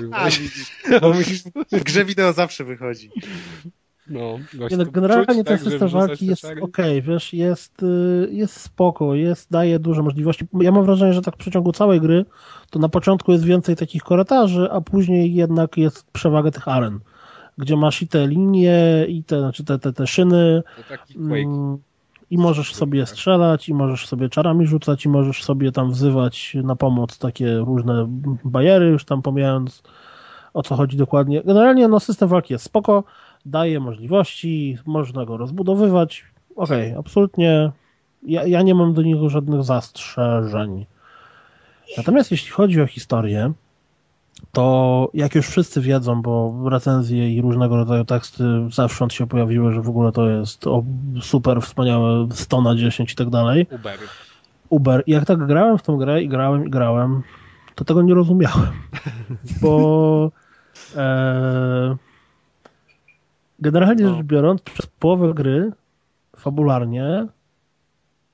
W 1.73 1.85
grze 1.85 2.05
wideo 2.05 2.33
zawsze 2.33 2.65
wychodzi. 2.65 3.11
No, 4.07 4.39
nie, 4.71 4.77
no, 4.77 4.87
generalnie 4.87 5.45
ten 5.45 5.45
tak, 5.45 5.61
system 5.61 5.89
walki 5.89 6.27
jest 6.27 6.45
ok, 6.61 6.77
wiesz, 7.03 7.33
jest, 7.33 7.83
y, 7.83 8.29
jest 8.31 8.61
spoko, 8.61 9.15
jest, 9.15 9.51
daje 9.51 9.79
duże 9.79 10.03
możliwości. 10.03 10.47
Ja 10.61 10.73
mam 10.73 10.85
wrażenie, 10.85 11.13
że 11.13 11.23
tak 11.23 11.35
w 11.35 11.39
przeciągu 11.39 11.73
całej 11.73 12.01
gry 12.01 12.25
to 12.71 12.79
na 12.79 12.89
początku 12.89 13.33
jest 13.33 13.45
więcej 13.45 13.77
takich 13.77 14.03
korytarzy, 14.03 14.69
a 14.71 14.81
później 14.81 15.35
jednak 15.35 15.77
jest 15.77 16.07
przewaga 16.13 16.51
tych 16.51 16.69
aren 16.69 17.01
gdzie 17.59 17.77
masz 17.77 18.03
i 18.03 18.09
te 18.09 18.27
linie, 18.27 19.07
i 19.09 19.25
te, 19.25 19.41
znaczy 19.41 19.65
te, 19.65 19.79
te, 19.79 19.93
te 19.93 20.07
szyny. 20.07 20.63
Mm, 21.17 21.79
I 22.31 22.39
możesz 22.39 22.75
sobie 22.75 23.07
strzelać, 23.07 23.69
i 23.69 23.75
możesz 23.75 24.07
sobie 24.07 24.29
czarami 24.29 24.67
rzucać, 24.67 25.05
i 25.05 25.09
możesz 25.09 25.45
sobie 25.45 25.73
tam 25.73 25.91
wzywać 25.91 26.57
na 26.63 26.77
pomoc 26.77 27.19
takie 27.19 27.57
różne 27.57 28.07
bariery, 28.45 28.87
już 28.87 29.05
tam 29.05 29.23
pomijając 29.23 29.83
o 30.55 30.63
co 30.63 30.77
chodzi 30.77 30.97
dokładnie. 30.97 31.43
Generalnie 31.45 31.89
no, 31.89 32.01
system 32.01 32.29
walki 32.29 32.53
jest 32.53 32.65
spoko, 32.65 33.05
daje 33.47 33.81
możliwości, 33.81 34.79
można 34.87 35.25
go 35.25 35.37
rozbudowywać. 35.37 36.25
Okej, 36.57 36.89
okay, 36.89 36.99
absolutnie. 36.99 37.73
Ja, 38.23 38.47
ja 38.47 38.63
nie 38.63 38.75
mam 38.75 38.95
do 38.95 39.03
niego 39.03 39.29
żadnych 39.29 39.63
zastrzeżeń. 39.63 40.87
Natomiast 41.97 42.31
jeśli 42.31 42.51
chodzi 42.51 42.81
o 42.81 42.87
historię, 42.87 43.53
to 44.53 45.11
jak 45.15 45.35
już 45.35 45.47
wszyscy 45.49 45.81
wiedzą, 45.81 46.23
bo 46.23 46.55
recenzje 46.71 47.35
i 47.35 47.43
różnego 47.43 47.77
rodzaju 47.77 48.05
teksty 48.05 48.45
zewsząd 48.71 49.13
się 49.13 49.27
pojawiły, 49.27 49.73
że 49.73 49.83
w 49.83 49.89
ogóle 49.89 50.13
to 50.13 50.29
jest 50.29 50.65
super 51.21 51.63
wspaniałe 51.63 52.29
100 52.33 52.63
na 52.63 52.77
10 52.77 53.13
i 53.13 53.17
tak 53.17 53.31
dalej. 53.31 53.67
Uber. 53.71 53.99
Uber. 54.69 55.03
I 55.07 55.13
jak 55.13 55.25
tak 55.25 55.47
grałem 55.47 55.79
w 55.79 55.83
tą 55.83 55.97
grę 55.97 56.23
i 56.23 56.29
grałem 56.29 56.67
i 56.67 56.71
grałem, 56.71 57.23
to 57.75 57.85
tego 57.85 58.03
nie 58.03 58.15
rozumiałem, 58.15 58.73
bo 59.63 60.31
e, 60.97 61.97
generalnie 63.59 64.05
No. 64.05 64.15
rzecz 64.17 64.27
biorąc, 64.27 64.63
przez 64.63 64.87
połowę 64.87 65.35
gry 65.35 65.73
fabularnie 66.37 67.27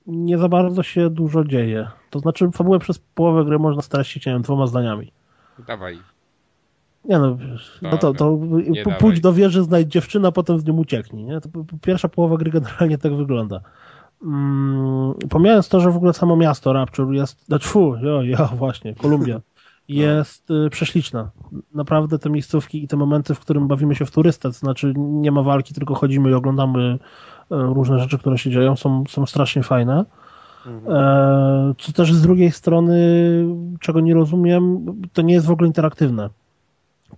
nie 0.06 0.38
za 0.38 0.48
bardzo 0.48 0.82
się 0.82 1.10
dużo 1.10 1.44
dzieje. 1.44 1.88
To 2.10 2.18
znaczy 2.18 2.50
fabułę 2.50 2.78
przez 2.78 2.98
połowę 2.98 3.44
gry 3.44 3.58
można 3.58 3.82
streścić, 3.82 4.26
nie 4.26 4.32
wiem, 4.32 4.42
dwoma 4.42 4.66
zdaniami. 4.66 5.12
Dawaj. 5.66 5.98
Nie 7.04 7.18
no, 7.18 7.38
no 7.82 7.98
to, 7.98 8.14
to 8.14 8.38
Nie 8.68 8.84
p- 8.84 8.84
dawaj. 8.84 9.00
pójdź 9.00 9.20
do 9.20 9.32
wieży, 9.32 9.62
znajdź 9.62 9.88
dziewczynę, 9.92 10.28
a 10.28 10.32
potem 10.32 10.58
z 10.58 10.64
nią 10.64 10.76
ucieknij. 10.76 11.24
Nie? 11.24 11.40
To 11.40 11.48
pierwsza 11.82 12.08
połowa 12.08 12.36
gry 12.36 12.50
generalnie 12.50 12.98
tak 12.98 13.14
wygląda. 13.16 13.60
Mm, 14.22 15.14
pomijając 15.30 15.68
to, 15.68 15.80
że 15.80 15.90
w 15.90 15.96
ogóle 15.96 16.12
samo 16.12 16.36
miasto 16.36 16.72
Rapture 16.72 17.14
jest, 17.14 17.46
znaczy 17.46 17.68
fu, 17.68 17.96
jo, 18.02 18.22
ja 18.22 18.44
właśnie, 18.56 18.94
Kolumbia, 18.94 19.40
jest 19.88 20.50
y, 20.50 20.70
prześliczna. 20.70 21.30
Naprawdę 21.74 22.18
te 22.18 22.30
miejscówki 22.30 22.84
i 22.84 22.88
te 22.88 22.96
momenty, 22.96 23.34
w 23.34 23.40
którym 23.40 23.68
bawimy 23.68 23.94
się 23.94 24.06
w 24.06 24.10
turystę, 24.10 24.48
to 24.48 24.52
znaczy 24.52 24.92
nie 24.96 25.32
ma 25.32 25.42
walki, 25.42 25.74
tylko 25.74 25.94
chodzimy 25.94 26.30
i 26.30 26.34
oglądamy 26.34 26.92
y, 26.92 26.98
różne 27.50 27.98
rzeczy, 27.98 28.18
które 28.18 28.38
się 28.38 28.50
dzieją, 28.50 28.76
są, 28.76 29.04
są 29.08 29.26
strasznie 29.26 29.62
fajne. 29.62 30.04
E, 30.66 31.74
co 31.78 31.92
też 31.92 32.14
z 32.14 32.22
drugiej 32.22 32.50
strony, 32.52 32.98
czego 33.80 34.00
nie 34.00 34.14
rozumiem, 34.14 34.86
to 35.12 35.22
nie 35.22 35.34
jest 35.34 35.46
w 35.46 35.50
ogóle 35.50 35.66
interaktywne. 35.66 36.30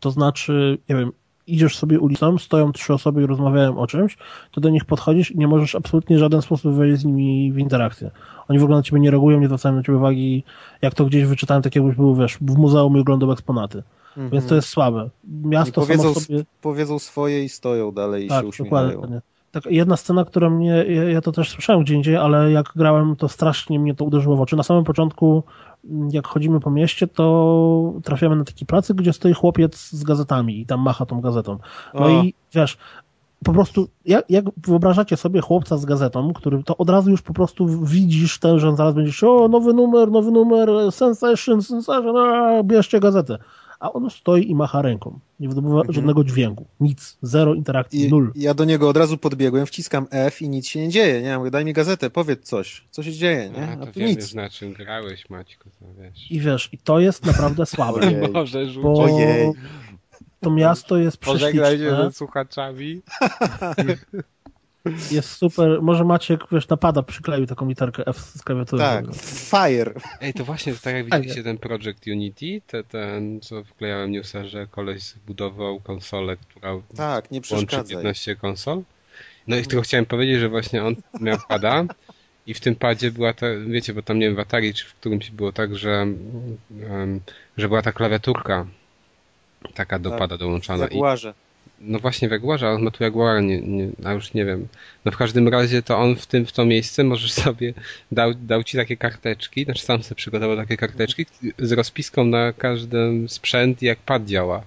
To 0.00 0.10
znaczy, 0.10 0.78
nie 0.88 0.96
wiem, 0.96 1.12
idziesz 1.46 1.76
sobie 1.76 2.00
ulicą, 2.00 2.38
stoją 2.38 2.72
trzy 2.72 2.94
osoby 2.94 3.22
i 3.22 3.26
rozmawiają 3.26 3.78
o 3.78 3.86
czymś, 3.86 4.18
to 4.50 4.60
do 4.60 4.70
nich 4.70 4.84
podchodzisz 4.84 5.30
i 5.30 5.38
nie 5.38 5.48
możesz 5.48 5.74
absolutnie 5.74 6.16
w 6.16 6.18
żaden 6.18 6.42
sposób 6.42 6.74
wejść 6.74 7.00
z 7.00 7.04
nimi 7.04 7.52
w 7.52 7.58
interakcję. 7.58 8.10
Oni 8.48 8.58
w 8.58 8.62
ogóle 8.62 8.78
na 8.78 8.82
ciebie 8.82 9.00
nie 9.00 9.10
reagują, 9.10 9.40
nie 9.40 9.46
zwracają 9.46 9.74
na 9.74 9.82
ciebie 9.82 9.98
uwagi. 9.98 10.44
Jak 10.82 10.94
to 10.94 11.04
gdzieś 11.04 11.24
wyczytałem, 11.24 11.62
tak 11.62 11.76
jakbyś 11.76 11.96
był, 11.96 12.14
wiesz, 12.14 12.38
w 12.40 12.58
muzeum 12.58 12.96
i 12.96 13.00
oglądał 13.00 13.32
eksponaty. 13.32 13.82
Więc 14.16 14.46
to 14.46 14.54
jest 14.54 14.68
słabe. 14.68 15.10
I 15.24 15.46
Miasto 15.46 15.86
samo 15.86 15.86
powiedzą, 15.86 16.20
sobie... 16.20 16.44
powiedzą 16.62 16.98
swoje 16.98 17.44
i 17.44 17.48
stoją 17.48 17.92
dalej 17.92 18.24
i 18.24 18.28
Tak, 18.28 18.42
się 18.42 18.48
uśmiechają. 18.48 18.90
dokładnie. 18.90 19.20
Tak, 19.52 19.66
jedna 19.66 19.96
scena, 19.96 20.24
która 20.24 20.50
mnie, 20.50 20.84
ja, 21.12 21.20
to 21.20 21.32
też 21.32 21.50
słyszałem 21.50 21.82
gdzie 21.82 21.94
indziej, 21.94 22.16
ale 22.16 22.50
jak 22.52 22.72
grałem, 22.76 23.16
to 23.16 23.28
strasznie 23.28 23.78
mnie 23.78 23.94
to 23.94 24.04
uderzyło 24.04 24.36
w 24.36 24.40
oczy. 24.40 24.56
Na 24.56 24.62
samym 24.62 24.84
początku, 24.84 25.42
m, 25.84 26.08
jak 26.12 26.26
chodzimy 26.26 26.60
po 26.60 26.70
mieście, 26.70 27.06
to 27.06 27.92
trafiamy 28.04 28.36
na 28.36 28.44
taki 28.44 28.66
placyk, 28.66 28.96
gdzie 28.96 29.12
stoi 29.12 29.32
chłopiec 29.32 29.90
z 29.90 30.04
gazetami 30.04 30.60
i 30.60 30.66
tam 30.66 30.80
macha 30.80 31.06
tą 31.06 31.20
gazetą. 31.20 31.58
No 31.94 32.00
O. 32.00 32.08
i 32.08 32.34
wiesz, 32.54 32.78
po 33.44 33.52
prostu, 33.52 33.88
jak, 34.04 34.30
jak 34.30 34.44
wyobrażacie 34.56 35.16
sobie 35.16 35.40
chłopca 35.40 35.76
z 35.76 35.84
gazetą, 35.84 36.32
który 36.32 36.62
to 36.62 36.76
od 36.76 36.90
razu 36.90 37.10
już 37.10 37.22
po 37.22 37.32
prostu 37.32 37.84
widzisz 37.84 38.38
ten, 38.38 38.58
że 38.58 38.76
zaraz 38.76 38.94
będziesz, 38.94 39.22
o, 39.22 39.48
nowy 39.48 39.72
numer, 39.72 40.10
nowy 40.10 40.30
numer, 40.30 40.68
sensation, 40.90 41.62
sensation, 41.62 42.16
a, 42.16 42.62
bierzcie 42.62 43.00
gazetę. 43.00 43.38
A 43.80 43.92
on 43.92 44.10
stoi 44.10 44.50
i 44.50 44.54
macha 44.54 44.82
ręką. 44.82 45.18
Nie 45.40 45.48
wydobywa 45.48 45.82
żadnego 45.88 46.24
dźwięku. 46.24 46.66
Nic. 46.80 47.18
Zero 47.22 47.54
interakcji. 47.54 48.00
I 48.04 48.08
nul. 48.10 48.32
ja 48.34 48.54
do 48.54 48.64
niego 48.64 48.88
od 48.88 48.96
razu 48.96 49.18
podbiegłem, 49.18 49.66
wciskam 49.66 50.06
F 50.10 50.42
i 50.42 50.48
nic 50.48 50.66
się 50.66 50.80
nie 50.80 50.88
dzieje, 50.88 51.22
nie? 51.22 51.38
Mówię, 51.38 51.50
daj 51.50 51.64
mi 51.64 51.72
gazetę, 51.72 52.10
powiedz 52.10 52.42
coś. 52.44 52.84
Co 52.90 53.02
się 53.02 53.12
dzieje, 53.12 53.50
nie? 53.50 53.66
A, 53.68 53.72
A 53.72 53.86
to 53.86 53.92
wiemy, 53.92 54.10
nic. 54.10 54.34
na 54.34 54.50
czym 54.50 54.72
grałeś, 54.72 55.30
Maćku, 55.30 55.70
to 55.80 55.86
wiesz. 56.02 56.30
I 56.32 56.40
wiesz, 56.40 56.68
i 56.72 56.78
to 56.78 57.00
jest 57.00 57.26
naprawdę 57.26 57.66
słabe. 57.76 58.00
Ojej. 58.00 58.28
Może 58.32 58.66
rzuć. 58.66 58.82
Bo 58.82 59.02
Ojej. 59.02 59.52
to 60.40 60.50
miasto 60.50 60.96
jest 60.96 61.16
Pożegnaj 61.16 61.52
się 61.72 61.78
prześliczne, 61.78 62.04
ze 62.04 62.12
słuchaczami. 62.12 63.00
jest 65.10 65.30
super. 65.30 65.82
Może 65.82 66.04
Maciek, 66.04 66.40
wiesz, 66.52 66.68
napada, 66.68 67.02
przykleił 67.02 67.46
taką 67.46 67.68
literkę 67.68 68.06
F 68.06 68.16
z 68.18 68.42
klawiatury. 68.42 68.82
Tak, 68.82 69.04
fire. 69.24 69.94
Ej, 70.20 70.34
to 70.34 70.44
właśnie, 70.44 70.74
tak 70.74 70.94
jak 70.94 71.04
widzieliście 71.04 71.42
ten 71.42 71.58
Project 71.58 72.06
Unity, 72.06 72.60
te, 72.66 72.84
ten, 72.84 73.40
co 73.40 73.64
wklejałem 73.64 74.10
newsa, 74.10 74.44
że 74.44 74.66
koleś 74.66 75.02
zbudował 75.02 75.80
konsolę, 75.80 76.36
która 76.36 76.72
Tak, 76.96 77.30
nie 77.30 77.36
łączy 77.36 77.48
przeszkadzaj. 77.66 77.96
15 77.96 78.36
konsol. 78.36 78.82
No 79.46 79.56
i 79.56 79.62
tylko 79.62 79.82
chciałem 79.82 80.06
powiedzieć, 80.06 80.40
że 80.40 80.48
właśnie 80.48 80.84
on 80.84 80.96
miał 81.20 81.36
pada 81.48 81.84
i 82.46 82.54
w 82.54 82.60
tym 82.60 82.76
padzie 82.76 83.10
była 83.10 83.32
ta, 83.32 83.46
wiecie, 83.66 83.94
bo 83.94 84.02
tam 84.02 84.18
nie 84.18 84.26
wiem, 84.26 84.36
w 84.36 84.40
Atari 84.40 84.74
czy 84.74 84.84
w 84.86 84.94
którymś 84.94 85.30
było 85.30 85.52
tak, 85.52 85.76
że, 85.76 85.92
em, 86.90 87.20
że 87.56 87.68
była 87.68 87.82
ta 87.82 87.92
klawiaturka 87.92 88.66
taka 89.74 89.98
do 89.98 90.10
Tak, 90.10 90.18
pada 90.18 90.36
dołączana. 90.38 90.86
I, 90.86 90.94
Jaguarze. 90.94 91.34
No 91.80 91.98
właśnie 91.98 92.28
w 92.28 92.30
Jaguarze, 92.30 92.68
ale 92.68 92.78
ma 92.78 92.90
tu 92.90 93.04
Jaguara, 93.04 93.40
nie, 93.40 93.60
nie, 93.60 93.88
a 94.04 94.12
już 94.12 94.34
nie 94.34 94.44
wiem. 94.44 94.68
No 95.04 95.12
w 95.12 95.16
każdym 95.16 95.48
razie 95.48 95.82
to 95.82 95.98
on 95.98 96.16
w 96.16 96.26
tym, 96.26 96.46
w 96.46 96.52
to 96.52 96.64
miejsce 96.64 97.04
możesz 97.04 97.32
sobie, 97.32 97.74
dał, 98.12 98.34
dał 98.34 98.64
ci 98.64 98.76
takie 98.76 98.96
karteczki, 98.96 99.64
znaczy 99.64 99.82
sam 99.82 100.02
sobie 100.02 100.16
przygotował 100.16 100.56
takie 100.56 100.76
karteczki 100.76 101.26
z 101.58 101.72
rozpiską 101.72 102.24
na 102.24 102.52
każdy 102.52 103.28
sprzęt 103.28 103.82
i 103.82 103.86
jak 103.86 103.98
pad 103.98 104.24
działa. 104.24 104.62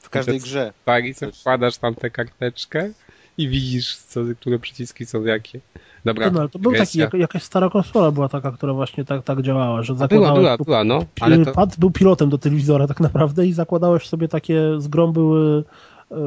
W 0.00 0.10
każdej 0.10 0.38
to- 0.38 0.44
grze. 0.44 0.72
Tak, 0.84 1.04
i 1.04 1.14
sobie 1.14 1.32
wkładasz 1.32 1.76
tam 1.78 1.94
tę 1.94 2.10
karteczkę 2.10 2.90
i 3.38 3.48
widzisz, 3.48 3.96
co, 3.96 4.20
które 4.40 4.58
przyciski 4.58 5.06
są 5.06 5.24
jakie. 5.24 5.60
Dobra, 6.04 6.30
No, 6.30 6.40
ale 6.40 6.48
to 6.48 6.58
był 6.58 6.72
taki, 6.72 6.98
jak, 6.98 7.14
jakaś 7.14 7.42
stara 7.42 7.70
konsola 7.70 8.10
była 8.10 8.28
taka, 8.28 8.52
która 8.52 8.72
właśnie 8.72 9.04
tak, 9.04 9.24
tak 9.24 9.42
działała, 9.42 9.82
że 9.82 9.92
A 9.92 9.96
była, 9.96 10.08
zakładałeś... 10.08 10.42
była, 10.42 10.56
była, 10.56 10.84
no, 10.84 11.04
ale 11.20 11.44
to... 11.44 11.52
Pad 11.52 11.76
był 11.78 11.90
pilotem 11.90 12.30
do 12.30 12.38
telewizora 12.38 12.86
tak 12.86 13.00
naprawdę 13.00 13.46
i 13.46 13.52
zakładałeś 13.52 14.08
sobie 14.08 14.28
takie, 14.28 14.60
z 14.78 14.88
grą 14.88 15.12
były 15.12 15.64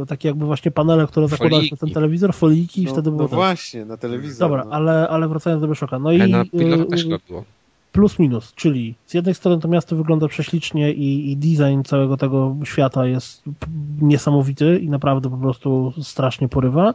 takie 0.07 0.27
jakby 0.27 0.45
właśnie 0.45 0.71
panele, 0.71 1.07
które 1.07 1.27
zakładałeś 1.27 1.71
na 1.71 1.77
ten 1.77 1.89
telewizor, 1.89 2.33
foliki 2.33 2.81
i 2.81 2.85
No, 2.85 2.91
wtedy 2.91 3.09
było 3.11 3.23
no 3.23 3.27
tak. 3.29 3.35
właśnie, 3.35 3.85
na 3.85 3.97
telewizor. 3.97 4.49
Dobra, 4.49 4.65
no. 4.65 4.71
ale, 4.71 5.07
ale 5.09 5.27
wracając 5.27 5.61
do 5.61 5.67
Byszoka. 5.67 5.99
No 5.99 6.11
i 6.11 6.31
na 6.31 6.45
pilota 6.45 6.83
y, 6.83 6.85
też 6.85 7.09
to 7.09 7.19
było. 7.27 7.43
plus 7.91 8.19
minus, 8.19 8.53
czyli 8.53 8.95
z 9.05 9.13
jednej 9.13 9.35
strony 9.35 9.61
to 9.61 9.67
miasto 9.67 9.95
wygląda 9.95 10.27
prześlicznie 10.27 10.91
i, 10.93 11.31
i 11.31 11.37
design 11.37 11.81
całego 11.83 12.17
tego 12.17 12.55
świata 12.63 13.05
jest 13.07 13.43
niesamowity 14.01 14.79
i 14.79 14.89
naprawdę 14.89 15.29
po 15.29 15.37
prostu 15.37 15.93
strasznie 16.01 16.49
porywa, 16.49 16.93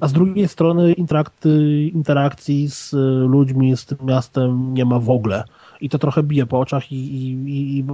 a 0.00 0.08
z 0.08 0.12
drugiej 0.12 0.48
strony 0.48 0.92
interakty, 0.92 1.82
interakcji 1.94 2.70
z 2.70 2.92
y, 2.94 2.96
ludźmi, 3.28 3.76
z 3.76 3.86
tym 3.86 3.98
miastem 4.02 4.74
nie 4.74 4.84
ma 4.84 4.98
w 4.98 5.10
ogóle. 5.10 5.44
I 5.80 5.88
to 5.88 5.98
trochę 5.98 6.22
bije 6.22 6.46
po 6.46 6.60
oczach 6.60 6.92
i, 6.92 6.96
i, 6.96 7.32
i, 7.32 7.78
i 7.78 7.84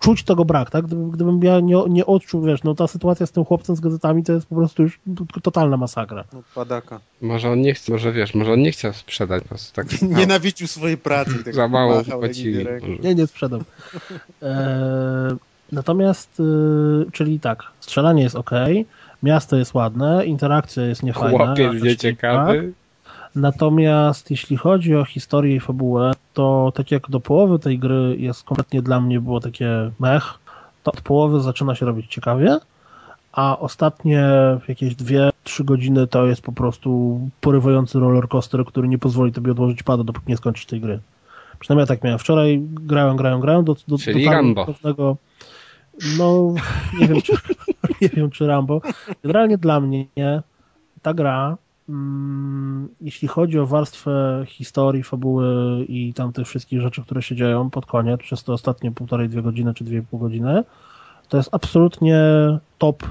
czuć 0.00 0.22
tego 0.22 0.44
brak, 0.44 0.70
tak? 0.70 0.86
Gdyby, 0.86 1.10
gdybym 1.10 1.42
ja 1.42 1.60
nie, 1.60 1.76
nie 1.88 2.06
odczuł, 2.06 2.42
wiesz, 2.42 2.62
no 2.62 2.74
ta 2.74 2.86
sytuacja 2.86 3.26
z 3.26 3.32
tym 3.32 3.44
chłopcem 3.44 3.76
z 3.76 3.80
gazetami 3.80 4.24
to 4.24 4.32
jest 4.32 4.46
po 4.46 4.54
prostu 4.54 4.82
już 4.82 5.00
totalna 5.42 5.76
masakra. 5.76 6.24
No, 6.32 6.42
padaka. 6.54 7.00
Może 7.20 7.50
on 7.50 7.60
nie 7.60 7.74
chce, 7.74 7.92
może 7.92 8.12
wiesz, 8.12 8.34
może 8.34 8.52
on 8.52 8.62
nie 8.62 8.72
chciał 8.72 8.92
sprzedać 8.92 9.42
po 9.42 9.48
prostu 9.48 9.74
tak. 9.74 9.86
Nienawidził 10.18 10.66
swojej 10.66 10.98
pracy. 10.98 11.34
tak 11.44 11.54
Za 11.54 11.68
mało 11.68 12.04
płacili. 12.04 12.66
Nie, 13.02 13.14
nie 13.14 13.26
sprzedam. 13.26 13.64
E, 14.42 15.36
natomiast, 15.72 16.40
y, 16.40 17.10
czyli 17.12 17.40
tak, 17.40 17.62
strzelanie 17.80 18.22
jest 18.22 18.36
ok, 18.36 18.50
miasto 19.22 19.56
jest 19.56 19.74
ładne, 19.74 20.26
interakcja 20.26 20.82
jest 20.82 21.02
niefajna. 21.02 21.46
Chłopiec 21.46 21.82
nieciekawy. 21.82 22.72
Natomiast 23.36 24.30
jeśli 24.30 24.56
chodzi 24.56 24.96
o 24.96 25.04
historię 25.04 25.56
i 25.56 25.60
fabułę, 25.60 26.12
to 26.34 26.72
tak 26.74 26.90
jak 26.90 27.10
do 27.10 27.20
połowy 27.20 27.58
tej 27.58 27.78
gry 27.78 28.16
jest 28.18 28.44
kompletnie 28.44 28.82
dla 28.82 29.00
mnie 29.00 29.20
było 29.20 29.40
takie 29.40 29.90
mech, 30.00 30.34
to 30.82 30.92
od 30.92 31.00
połowy 31.00 31.40
zaczyna 31.40 31.74
się 31.74 31.86
robić 31.86 32.06
ciekawie, 32.06 32.58
a 33.32 33.58
ostatnie 33.58 34.24
jakieś 34.68 34.94
dwie, 34.94 35.30
trzy 35.44 35.64
godziny 35.64 36.06
to 36.06 36.26
jest 36.26 36.42
po 36.42 36.52
prostu 36.52 37.20
porywający 37.40 37.98
rollercoaster, 37.98 38.64
który 38.64 38.88
nie 38.88 38.98
pozwoli 38.98 39.32
tobie 39.32 39.52
odłożyć 39.52 39.82
pada, 39.82 40.04
dopóki 40.04 40.26
nie 40.28 40.36
skończysz 40.36 40.66
tej 40.66 40.80
gry. 40.80 41.00
Przynajmniej 41.58 41.82
ja 41.82 41.86
tak 41.86 42.04
miałem. 42.04 42.18
Wczoraj 42.18 42.60
grałem, 42.62 43.16
grałem, 43.16 43.40
grałem 43.40 43.64
do, 43.64 43.76
do, 43.88 43.98
Czyli 43.98 44.24
dotarłem 44.24 44.46
Rambo. 44.46 44.66
do 44.66 44.72
pewnego 44.72 45.16
no, 46.18 46.54
nie 47.00 47.08
wiem, 47.08 47.22
czy, 47.22 47.32
nie 48.02 48.08
wiem, 48.08 48.30
czy 48.30 48.46
Rambo. 48.46 48.80
Generalnie 49.22 49.58
dla 49.58 49.80
mnie 49.80 50.06
ta 51.02 51.14
gra, 51.14 51.56
jeśli 53.00 53.28
chodzi 53.28 53.58
o 53.58 53.66
warstwę 53.66 54.44
historii, 54.46 55.02
fabuły 55.02 55.84
i 55.88 56.14
tam 56.14 56.32
tych 56.32 56.46
wszystkich 56.46 56.80
rzeczy, 56.80 57.02
które 57.02 57.22
się 57.22 57.36
dzieją 57.36 57.70
pod 57.70 57.86
koniec, 57.86 58.20
przez 58.20 58.44
te 58.44 58.52
ostatnie 58.52 58.92
półtorej, 58.92 59.28
dwie 59.28 59.42
godziny 59.42 59.74
czy 59.74 59.84
dwie 59.84 59.98
i 59.98 60.02
pół 60.02 60.20
godziny, 60.20 60.64
to 61.28 61.36
jest 61.36 61.48
absolutnie 61.52 62.20
top 62.78 63.02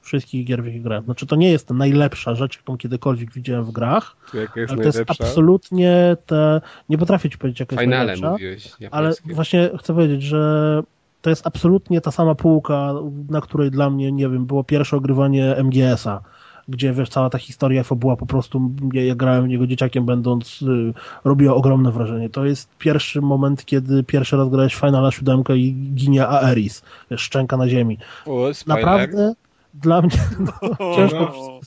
wszystkich 0.00 0.44
gier, 0.44 0.62
w 0.62 0.66
jakie 0.66 0.80
grałem. 0.80 1.04
Znaczy, 1.04 1.26
to 1.26 1.36
nie 1.36 1.50
jest 1.50 1.70
najlepsza 1.70 2.34
rzecz, 2.34 2.56
jaką 2.56 2.76
kiedykolwiek 2.76 3.32
widziałem 3.32 3.64
w 3.64 3.70
grach, 3.70 4.16
Jaka 4.34 4.60
jest 4.60 4.72
ale 4.72 4.82
to 4.82 4.88
jest 4.88 5.10
absolutnie 5.10 6.16
te... 6.26 6.60
Nie 6.88 6.98
potrafię 6.98 7.30
ci 7.30 7.38
powiedzieć, 7.38 7.60
jaka 7.60 7.74
jest 7.74 7.82
Finale 7.82 7.98
najlepsza. 7.98 8.30
mówiłeś. 8.30 8.72
Ale 8.90 9.12
właśnie 9.24 9.70
chcę 9.78 9.94
powiedzieć, 9.94 10.22
że 10.22 10.82
to 11.22 11.30
jest 11.30 11.46
absolutnie 11.46 12.00
ta 12.00 12.10
sama 12.10 12.34
półka, 12.34 12.94
na 13.28 13.40
której 13.40 13.70
dla 13.70 13.90
mnie, 13.90 14.12
nie 14.12 14.28
wiem, 14.28 14.46
było 14.46 14.64
pierwsze 14.64 14.96
ogrywanie 14.96 15.56
MGS-a, 15.64 16.20
gdzie 16.68 16.92
wiesz, 16.92 17.08
cała 17.08 17.30
ta 17.30 17.38
historia 17.38 17.82
fabuła 17.84 18.16
po 18.16 18.26
prostu, 18.26 18.70
ja, 18.92 19.04
ja 19.04 19.14
grałem 19.14 19.44
w 19.44 19.48
niego 19.48 19.66
dzieciakiem 19.66 20.06
będąc, 20.06 20.62
y, 20.62 20.92
robiła 21.24 21.54
ogromne 21.54 21.92
wrażenie. 21.92 22.30
To 22.30 22.44
jest 22.44 22.68
pierwszy 22.78 23.20
moment, 23.20 23.64
kiedy 23.64 24.04
pierwszy 24.04 24.36
raz 24.36 24.48
grałeś 24.48 24.74
Finala 24.74 25.10
7 25.10 25.42
i 25.56 25.72
ginie 25.94 26.28
Aeris, 26.28 26.82
szczęka 27.16 27.56
na 27.56 27.68
ziemi. 27.68 27.98
O. 28.26 28.50
Naprawdę 28.66 29.34
dla 29.74 30.02
mnie 30.02 30.18
no, 30.60 30.96
ciężko 30.96 31.60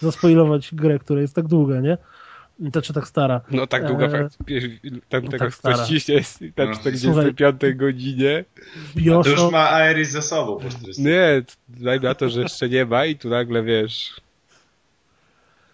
zaspoilować 0.00 0.74
grę, 0.74 0.98
która 0.98 1.20
jest 1.20 1.34
tak 1.34 1.46
długa, 1.46 1.80
nie? 1.80 1.98
To 2.72 2.82
czy 2.82 2.92
tak 2.92 3.08
stara? 3.08 3.40
No 3.50 3.66
tak 3.66 3.86
długa 3.86 4.06
E, 4.06 4.28
faktycznie, 4.28 4.78
ten 5.08 5.24
no 5.24 5.30
tego 5.30 5.44
tak 5.44 5.54
stara. 5.54 5.76
130 5.76 6.12
jest 6.12 6.40
na 6.56 6.64
No. 6.64 6.74
45 6.74 7.76
godzinie. 7.76 8.44
To 9.22 9.30
już 9.30 9.52
ma 9.52 9.70
Aeris 9.70 10.10
za 10.10 10.22
sobą 10.22 10.58
po 10.58 10.68
40. 10.68 11.02
Nie, 11.02 11.42
daj 11.68 12.00
na 12.00 12.14
to, 12.14 12.28
że 12.28 12.40
jeszcze 12.40 12.68
nie 12.68 12.84
ma 12.84 13.04
i 13.04 13.16
tu 13.16 13.28
nagle 13.28 13.62
wiesz... 13.62 14.20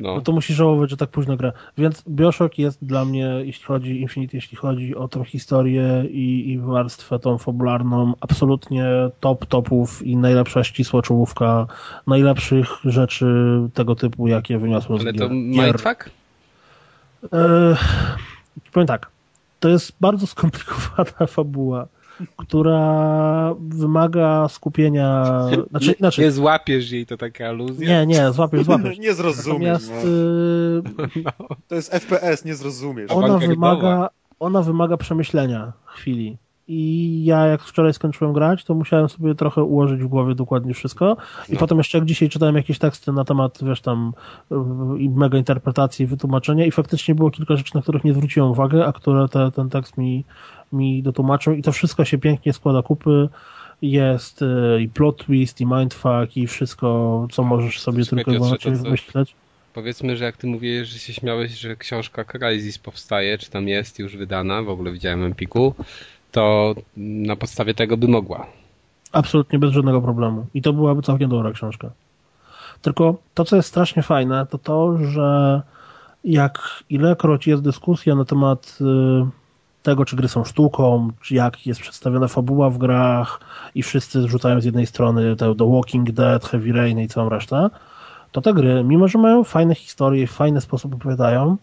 No, 0.00 0.14
no 0.14 0.20
to 0.20 0.32
musi 0.32 0.54
żałować, 0.54 0.90
że 0.90 0.96
tak 0.96 1.10
późno 1.10 1.36
gra. 1.36 1.52
Więc 1.78 2.02
Bioshock 2.08 2.58
jest 2.58 2.84
dla 2.84 3.04
mnie, 3.04 3.28
jeśli 3.44 3.64
chodzi 3.64 4.00
Infinite, 4.00 4.36
jeśli 4.36 4.56
chodzi 4.56 4.96
o 4.96 5.08
tą 5.08 5.24
historię 5.24 6.04
i, 6.10 6.50
i 6.50 6.58
warstwę 6.58 7.18
tą 7.18 7.38
fabularną, 7.38 8.12
absolutnie 8.20 8.84
top 9.20 9.46
topów 9.46 10.02
i 10.02 10.16
najlepsza 10.16 10.64
ścisła 10.64 11.02
czołówka 11.02 11.66
najlepszych 12.06 12.68
rzeczy 12.84 13.26
tego 13.74 13.94
typu, 13.94 14.28
jakie 14.28 14.58
wyniosłem 14.58 15.00
ale 15.00 15.12
z 15.12 15.16
to 15.16 15.28
gier. 15.28 15.28
gier. 15.28 15.66
mindfuck? 15.66 16.10
E, 17.32 17.76
powiem 18.72 18.86
tak, 18.86 19.10
to 19.60 19.68
jest 19.68 19.92
bardzo 20.00 20.26
skomplikowana 20.26 21.26
fabuła, 21.36 21.86
która 22.36 23.54
wymaga 23.60 24.48
skupienia, 24.48 25.24
znaczy, 25.70 25.86
nie, 25.88 25.94
znaczy 25.94 26.20
nie 26.20 26.30
złapiesz 26.30 26.90
jej, 26.90 27.06
to 27.06 27.16
taka 27.16 27.48
aluzja? 27.48 27.88
nie, 27.88 28.06
nie, 28.06 28.32
złapiesz, 28.32 28.64
złapiesz. 28.66 28.98
Nie 28.98 29.14
zrozumiesz. 29.14 29.88
Natomiast 29.88 30.06
No. 30.94 31.04
y, 31.04 31.56
To 31.68 31.74
jest 31.74 31.92
FPS, 31.92 32.44
nie 32.44 32.54
zrozumiesz. 32.54 33.10
Ona 33.10 33.38
wymaga, 33.38 34.08
ona 34.40 34.62
wymaga 34.62 34.96
przemyślenia 34.96 35.72
chwili. 35.86 36.36
I 36.68 37.22
ja 37.24 37.46
jak 37.46 37.62
wczoraj 37.62 37.94
skończyłem 37.94 38.32
grać, 38.32 38.64
to 38.64 38.74
musiałem 38.74 39.08
sobie 39.08 39.34
trochę 39.34 39.62
ułożyć 39.62 40.02
w 40.02 40.06
głowie 40.06 40.34
dokładnie 40.34 40.74
wszystko. 40.74 41.16
I 41.48 41.52
No. 41.52 41.58
potem 41.58 41.78
jeszcze 41.78 41.98
jak 41.98 42.04
dzisiaj 42.06 42.28
czytałem 42.28 42.56
jakieś 42.56 42.78
teksty 42.78 43.12
na 43.12 43.24
temat, 43.24 43.58
wiesz, 43.62 43.80
tam 43.80 44.12
y, 44.52 44.54
i 44.98 45.10
mega 45.10 45.38
interpretacji 45.38 46.02
i 46.04 46.06
wytłumaczenia 46.06 46.66
i 46.66 46.70
faktycznie 46.70 47.14
było 47.14 47.30
kilka 47.30 47.56
rzeczy, 47.56 47.74
na 47.74 47.82
których 47.82 48.04
nie 48.04 48.12
zwróciłem 48.14 48.50
uwagi, 48.50 48.76
a 48.80 48.92
które 48.92 49.28
te, 49.28 49.50
ten 49.50 49.70
tekst 49.70 49.98
mi, 49.98 50.24
mi 50.74 51.02
dotłumaczył 51.02 51.54
i 51.54 51.62
to 51.62 51.72
wszystko 51.72 52.04
się 52.04 52.18
pięknie 52.18 52.52
składa 52.52 52.82
kupy. 52.82 53.28
Jest 53.82 54.42
y, 54.42 54.82
i 54.82 54.88
plot 54.88 55.16
twist, 55.16 55.60
i 55.60 55.66
mindfuck, 55.66 56.36
i 56.36 56.46
wszystko, 56.46 57.28
co 57.32 57.42
możesz 57.42 57.80
sobie 57.80 58.04
Słuchaj, 58.04 58.24
tylko 58.24 58.50
Piotrze, 58.50 58.70
wymyśleć. 58.70 59.34
Powiedzmy, 59.74 60.16
że 60.16 60.24
jak 60.24 60.36
ty 60.36 60.46
mówiłeś, 60.46 60.88
że 60.88 60.98
się 60.98 61.12
śmiałeś, 61.12 61.52
że 61.52 61.76
książka 61.76 62.24
Crysis 62.24 62.78
powstaje, 62.78 63.38
czy 63.38 63.50
tam 63.50 63.68
jest 63.68 63.98
już 63.98 64.16
wydana, 64.16 64.62
w 64.62 64.68
ogóle 64.68 64.92
widziałem 64.92 65.24
Empiku, 65.24 65.74
to 66.32 66.74
na 66.96 67.36
podstawie 67.36 67.74
tego 67.74 67.96
by 67.96 68.08
mogła. 68.08 68.46
Absolutnie 69.12 69.58
bez 69.58 69.70
żadnego 69.72 70.00
problemu. 70.00 70.46
I 70.54 70.62
to 70.62 70.72
byłaby 70.72 71.02
całkiem 71.02 71.30
dobra 71.30 71.52
książka. 71.52 71.90
Tylko 72.82 73.16
to, 73.34 73.44
co 73.44 73.56
jest 73.56 73.68
strasznie 73.68 74.02
fajne, 74.02 74.46
to 74.46 74.58
to, 74.58 74.98
że 74.98 75.62
jak 76.24 76.84
ilekroć 76.90 77.46
jest 77.46 77.62
dyskusja 77.62 78.14
na 78.14 78.24
temat 78.24 78.78
y, 78.80 78.84
tego, 79.84 80.04
czy 80.04 80.16
gry 80.16 80.28
są 80.28 80.44
sztuką, 80.44 81.10
czy 81.20 81.34
jak 81.34 81.66
jest 81.66 81.80
przedstawiona 81.80 82.28
fabuła 82.28 82.70
w 82.70 82.78
grach 82.78 83.40
i 83.74 83.82
wszyscy 83.82 84.28
rzucają 84.28 84.60
z 84.60 84.64
jednej 84.64 84.86
strony 84.86 85.36
The 85.36 85.54
Walking 85.72 86.10
Dead, 86.10 86.44
Heavy 86.44 86.72
Rain 86.72 87.00
i 87.00 87.08
całą 87.08 87.28
resztę, 87.28 87.70
to 88.32 88.40
te 88.40 88.54
gry, 88.54 88.84
mimo 88.84 89.08
że 89.08 89.18
mają 89.18 89.44
fajne 89.44 89.74
historie, 89.74 90.26
w 90.26 90.30
fajny 90.30 90.60
sposób 90.60 90.94
opowiadają, 90.94 91.56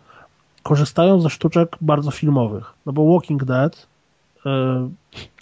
korzystają 0.63 1.21
ze 1.21 1.29
sztuczek 1.29 1.75
bardzo 1.81 2.11
filmowych. 2.11 2.73
No 2.85 2.93
bo 2.93 3.13
Walking 3.13 3.43
Dead 3.43 3.87
y, 4.45 4.49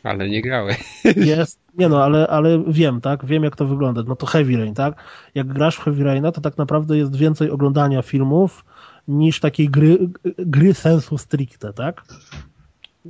Ale 0.03 0.30
nie 0.30 0.41
grałem. 0.41 0.76
jest, 1.15 1.60
nie 1.77 1.89
no, 1.89 2.03
ale, 2.03 2.27
ale 2.27 2.64
wiem, 2.68 3.01
tak, 3.01 3.26
wiem 3.26 3.43
jak 3.43 3.56
to 3.56 3.65
wygląda. 3.65 4.03
No 4.07 4.15
to 4.15 4.26
Heavy 4.26 4.57
Rain, 4.57 4.73
tak? 4.73 4.95
Jak 5.35 5.47
grasz 5.47 5.76
w 5.76 5.84
Heavy 5.84 6.03
Raina, 6.03 6.31
to 6.31 6.41
tak 6.41 6.57
naprawdę 6.57 6.97
jest 6.97 7.15
więcej 7.15 7.51
oglądania 7.51 8.01
filmów 8.01 8.65
niż 9.07 9.39
takiej 9.39 9.69
gry, 9.69 9.97
gry 10.38 10.73
sensu 10.73 11.18
stricte, 11.18 11.73
tak? 11.73 12.03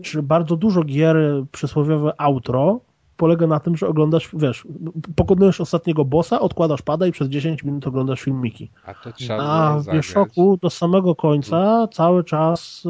Czyli 0.02 0.24
bardzo 0.24 0.56
dużo 0.56 0.84
gier, 0.84 1.18
przysłowiowe 1.52 2.22
outro, 2.22 2.80
polega 3.20 3.48
na 3.48 3.60
tym, 3.60 3.78
że 3.78 3.88
oglądasz, 3.88 4.30
wiesz, 4.34 4.68
pokonujesz 5.16 5.62
ostatniego 5.62 6.06
bossa, 6.06 6.40
odkładasz 6.40 6.82
pada 6.82 7.08
i 7.08 7.12
przez 7.12 7.28
10 7.28 7.64
minut 7.64 7.88
oglądasz 7.88 8.22
filmiki. 8.22 8.72
A 8.86 8.94
to 8.94 9.14
trzeba 9.14 9.44
A 9.44 9.70
było 9.70 9.84
w. 9.84 9.94
Bioshoku 9.94 10.60
do 10.62 10.70
samego 10.70 11.16
końca 11.16 11.88
cały 11.94 12.24
czas 12.24 12.84
y, 12.86 12.90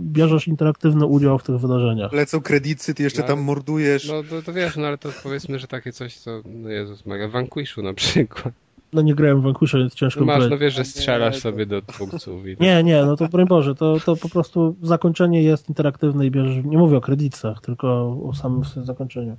bierzesz 0.00 0.48
interaktywny 0.48 1.06
udział 1.06 1.38
w 1.38 1.42
tych 1.42 1.58
wydarzeniach. 1.58 2.12
Lecą 2.12 2.40
kredyty, 2.40 2.94
ty 2.94 3.02
jeszcze 3.02 3.22
No, 3.22 3.28
tam 3.28 3.40
mordujesz. 3.40 4.08
No 4.08 4.22
to, 4.30 4.42
to 4.42 4.52
wiesz, 4.52 4.76
no 4.76 4.86
ale 4.86 4.98
to 4.98 5.08
powiedzmy, 5.22 5.58
że 5.58 5.66
takie 5.66 5.92
coś, 5.92 6.16
co, 6.16 6.30
no 6.44 6.68
Jezus 6.68 7.02
w 7.02 7.30
Vanquishu 7.30 7.82
na 7.82 7.94
przykład. 7.94 8.54
No 8.92 9.02
nie 9.02 9.14
grałem 9.14 9.40
w 9.40 9.44
Vanquisha, 9.44 9.78
więc 9.78 9.94
ciężko 9.94 10.20
No 10.20 10.26
masz, 10.26 10.34
powiedzieć. 10.36 10.50
no 10.50 10.58
wiesz, 10.58 10.74
że 10.74 10.84
strzelasz 10.84 11.38
sobie 11.38 11.66
do 11.66 11.82
twórców 11.82 12.46
i 12.46 12.56
Nie, 12.60 12.82
nie, 12.82 13.04
no 13.04 13.16
to 13.16 13.28
broń 13.28 13.46
Boże, 13.46 13.74
to, 13.74 13.96
to 14.04 14.16
po 14.16 14.28
prostu 14.28 14.76
zakończenie 14.82 15.42
jest 15.42 15.68
interaktywne 15.68 16.26
i 16.26 16.30
bierzesz, 16.30 16.64
nie 16.64 16.78
mówię 16.78 16.96
o 16.96 17.00
kredytach, 17.00 17.60
tylko 17.60 18.16
o 18.28 18.34
samym 18.34 18.62
zakończeniu. 18.64 19.36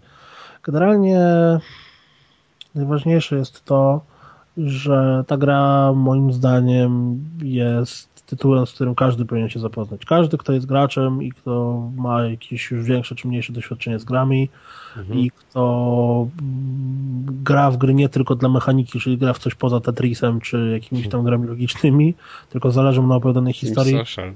Generalnie 0.64 1.20
najważniejsze 2.76 3.38
jest 3.38 3.66
to, 3.66 4.02
że 4.58 5.24
ta 5.28 5.38
gra 5.38 5.94
moim 5.94 6.34
zdaniem 6.34 7.24
jest 7.44 8.11
tytułem, 8.32 8.66
z 8.66 8.72
którym 8.74 8.96
każdy 8.96 9.26
powinien 9.26 9.50
się 9.50 9.60
zapoznać. 9.60 10.06
Każdy, 10.06 10.38
kto 10.38 10.54
jest 10.54 10.66
graczem 10.66 11.24
i 11.24 11.32
kto 11.32 11.84
ma 11.96 12.24
jakieś 12.24 12.72
już 12.72 12.84
większe 12.84 13.16
czy 13.16 13.28
mniejsze 13.28 13.54
doświadczenie 13.54 14.00
z 14.00 14.04
grami 14.04 14.50
Mhm. 14.98 15.20
i 15.20 15.32
kto 15.32 16.28
gra 17.44 17.72
w 17.72 17.78
gry 17.78 17.94
nie 17.94 18.10
tylko 18.10 18.36
dla 18.36 18.50
mechaniki, 18.50 19.00
czyli 19.00 19.18
gra 19.18 19.34
w 19.34 19.40
coś 19.40 19.56
poza 19.56 19.80
Tetrisem 19.80 20.42
czy 20.42 20.70
jakimiś 20.74 21.10
tam 21.10 21.24
grami 21.24 21.48
logicznymi, 21.48 22.14
tylko 22.50 22.72
zależy 22.72 23.02
mu 23.02 23.08
na 23.08 23.16
opowiadanej 23.16 23.54
historii 23.54 23.98
Social. 23.98 24.34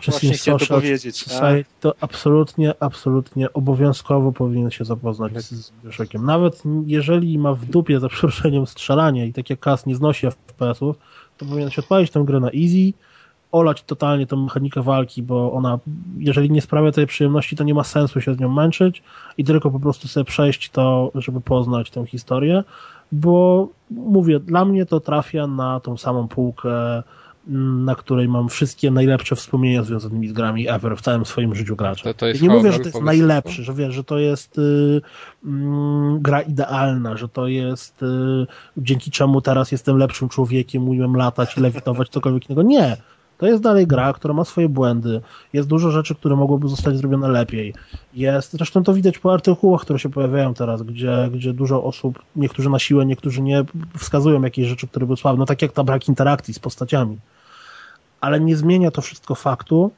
czy 0.00 0.10
Właśnie 0.10 0.32
chciałem 0.32 0.58
to 0.58 0.64
Social, 0.64 0.80
powiedzieć, 0.80 1.16
Society, 1.16 1.70
to 1.80 1.94
absolutnie, 2.00 2.74
absolutnie 2.80 3.52
obowiązkowo 3.52 4.32
powinien 4.32 4.70
się 4.70 4.84
zapoznać 4.84 5.42
z 5.42 5.72
Bioshockiem. 5.84 6.24
Nawet 6.24 6.62
jeżeli 6.86 7.38
ma 7.38 7.54
w 7.54 7.64
dupie 7.64 8.00
za 8.00 8.08
przeproszeniem 8.08 8.66
strzelanie 8.66 9.26
i 9.26 9.32
tak 9.32 9.50
jak 9.50 9.60
Kas 9.60 9.86
nie 9.86 9.94
znosi 9.94 10.26
FPS-ów, 10.26 10.96
to 11.38 11.46
powinien 11.46 11.70
się 11.70 11.82
odpalić 11.82 12.10
tę 12.10 12.22
grę 12.26 12.40
na 12.40 12.50
easy, 12.50 12.92
olać 13.52 13.82
totalnie 13.82 14.26
tę 14.26 14.36
mechanikę 14.36 14.82
walki, 14.82 15.22
bo 15.22 15.52
ona, 15.52 15.78
jeżeli 16.18 16.50
nie 16.50 16.60
sprawia 16.62 16.92
tej 16.92 17.06
przyjemności, 17.06 17.56
to 17.56 17.64
nie 17.64 17.74
ma 17.74 17.84
sensu 17.84 18.20
się 18.20 18.34
z 18.34 18.38
nią 18.38 18.48
męczyć 18.48 19.02
i 19.38 19.44
tylko 19.44 19.70
po 19.70 19.80
prostu 19.80 20.08
sobie 20.08 20.24
przejść 20.24 20.70
to, 20.70 21.10
żeby 21.14 21.40
poznać 21.40 21.90
tę 21.90 22.06
historię, 22.06 22.64
bo 23.12 23.68
mówię, 23.90 24.40
dla 24.40 24.64
mnie 24.64 24.86
to 24.86 25.00
trafia 25.00 25.46
na 25.46 25.80
tą 25.80 25.96
samą 25.96 26.28
półkę, 26.28 27.02
mm, 27.48 27.84
na 27.84 27.94
której 27.94 28.28
mam 28.28 28.48
wszystkie 28.48 28.90
najlepsze 28.90 29.36
wspomnienia 29.36 29.82
związane 29.82 30.28
z 30.28 30.32
grami 30.32 30.68
ever 30.68 30.96
w 30.96 31.00
całym 31.00 31.24
swoim 31.24 31.54
życiu 31.54 31.76
gracza. 31.76 32.04
To- 32.04 32.14
to 32.14 32.26
nie 32.26 32.48
mówię, 32.48 32.70
horror, 32.70 32.72
że 32.72 32.78
to 32.78 32.84
jest 32.84 32.94
najlepszy, 33.06 33.64
że 33.64 33.74
wiesz, 33.74 33.94
że 33.94 34.04
to 34.04 34.18
jest 34.18 34.58
y, 34.58 35.00
mm, 35.44 36.22
gra 36.22 36.40
idealna, 36.40 37.16
że 37.16 37.28
to 37.28 37.46
jest 37.46 38.02
y, 38.02 38.06
dzięki 38.76 39.10
czemu 39.10 39.40
teraz 39.40 39.72
jestem 39.72 39.96
lepszym 39.96 40.28
człowiekiem, 40.28 40.88
umiem 40.88 41.16
latać 41.16 41.56
i 41.56 41.60
lewitować, 41.60 42.08
cokolwiek 42.08 42.50
innego. 42.50 42.62
Nie. 42.62 42.96
To 43.40 43.46
jest 43.46 43.62
dalej 43.62 43.86
gra, 43.86 44.12
która 44.12 44.34
ma 44.34 44.44
swoje 44.44 44.68
błędy. 44.68 45.20
Jest 45.52 45.68
dużo 45.68 45.90
rzeczy, 45.90 46.14
które 46.14 46.36
mogłyby 46.36 46.68
zostać 46.68 46.96
zrobione 46.96 47.28
lepiej. 47.28 47.74
Jest, 48.14 48.52
zresztą 48.52 48.84
to 48.84 48.94
widać 48.94 49.18
po 49.18 49.32
artykułach, 49.32 49.80
które 49.80 49.98
się 49.98 50.08
pojawiają 50.08 50.54
teraz, 50.54 50.82
gdzie, 50.82 51.28
gdzie 51.32 51.52
dużo 51.52 51.84
osób, 51.84 52.18
niektórzy 52.36 52.70
na 52.70 52.78
siłę, 52.78 53.06
niektórzy 53.06 53.42
nie, 53.42 53.64
wskazują 53.98 54.42
jakieś 54.42 54.66
rzeczy, 54.66 54.88
które 54.88 55.06
były 55.06 55.16
słabe. 55.16 55.38
No 55.38 55.46
tak 55.46 55.62
jak 55.62 55.72
ta 55.72 55.84
brak 55.84 56.08
interakcji 56.08 56.54
z 56.54 56.58
postaciami. 56.58 57.18
Ale 58.20 58.40
nie 58.40 58.56
zmienia 58.56 58.90
to 58.90 59.02
wszystko 59.02 59.34
faktu, 59.34 59.90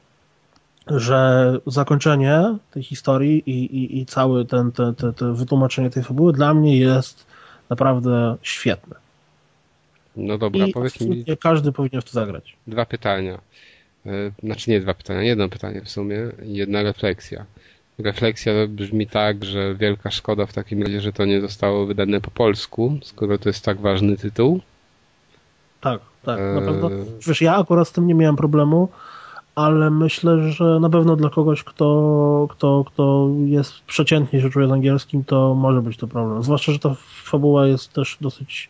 że 0.87 1.53
zakończenie 1.67 2.57
tej 2.71 2.83
historii 2.83 3.43
i, 3.45 3.77
i, 3.77 3.99
i 3.99 4.05
całe 4.05 4.45
ten, 4.45 4.71
te, 4.71 4.93
te, 4.93 5.13
te 5.13 5.33
wytłumaczenie 5.33 5.89
tej 5.89 6.03
fabuły 6.03 6.33
dla 6.33 6.53
mnie 6.53 6.77
jest 6.77 7.25
naprawdę 7.69 8.35
świetne. 8.41 9.02
No 10.15 10.37
dobra, 10.37 10.67
I 10.67 10.71
powiedz 10.71 11.01
mi 11.01 11.25
każdy 11.41 11.71
powinien 11.71 12.01
w 12.01 12.05
to 12.05 12.11
zagrać. 12.11 12.55
dwa 12.67 12.85
pytania. 12.85 13.39
E, 14.05 14.09
Znaczy 14.43 14.71
nie 14.71 14.79
dwa 14.81 14.93
pytania, 14.93 15.21
jedno 15.21 15.49
pytanie 15.49 15.81
w 15.81 15.89
sumie 15.89 16.17
i 16.45 16.53
jedna 16.53 16.83
refleksja. 16.83 17.45
Refleksja 17.99 18.53
brzmi 18.69 19.07
tak, 19.07 19.45
że 19.45 19.75
wielka 19.75 20.11
szkoda 20.11 20.45
w 20.45 20.53
takim 20.53 20.83
razie, 20.83 21.01
że 21.01 21.13
to 21.13 21.25
nie 21.25 21.41
zostało 21.41 21.85
wydane 21.85 22.21
po 22.21 22.31
polsku, 22.31 22.97
skoro 23.03 23.37
to 23.37 23.49
jest 23.49 23.65
tak 23.65 23.79
ważny 23.81 24.17
tytuł. 24.17 24.59
Tak, 25.81 26.01
tak, 26.23 26.39
na 26.39 26.59
Eee. 26.59 26.65
pewno. 26.65 26.89
Wiesz, 27.27 27.41
ja 27.41 27.55
akurat 27.55 27.87
z 27.87 27.91
tym 27.91 28.07
nie 28.07 28.15
miałem 28.15 28.35
problemu, 28.35 28.89
ale 29.55 29.89
myślę, 29.89 30.51
że 30.51 30.79
na 30.79 30.89
pewno 30.89 31.15
dla 31.15 31.29
kogoś, 31.29 31.63
kto, 31.63 32.47
kto, 32.51 32.83
kto 32.87 33.29
jest 33.45 33.73
przeciętnie 33.81 34.41
się 34.41 34.49
czuje 34.49 34.67
z 34.67 34.71
angielskim, 34.71 35.23
to 35.23 35.53
może 35.55 35.81
być 35.81 35.97
to 35.97 36.07
problem. 36.07 36.43
Zwłaszcza, 36.43 36.71
że 36.71 36.79
ta 36.79 36.95
fabuła 37.23 37.67
jest 37.67 37.93
też 37.93 38.17
dosyć 38.21 38.69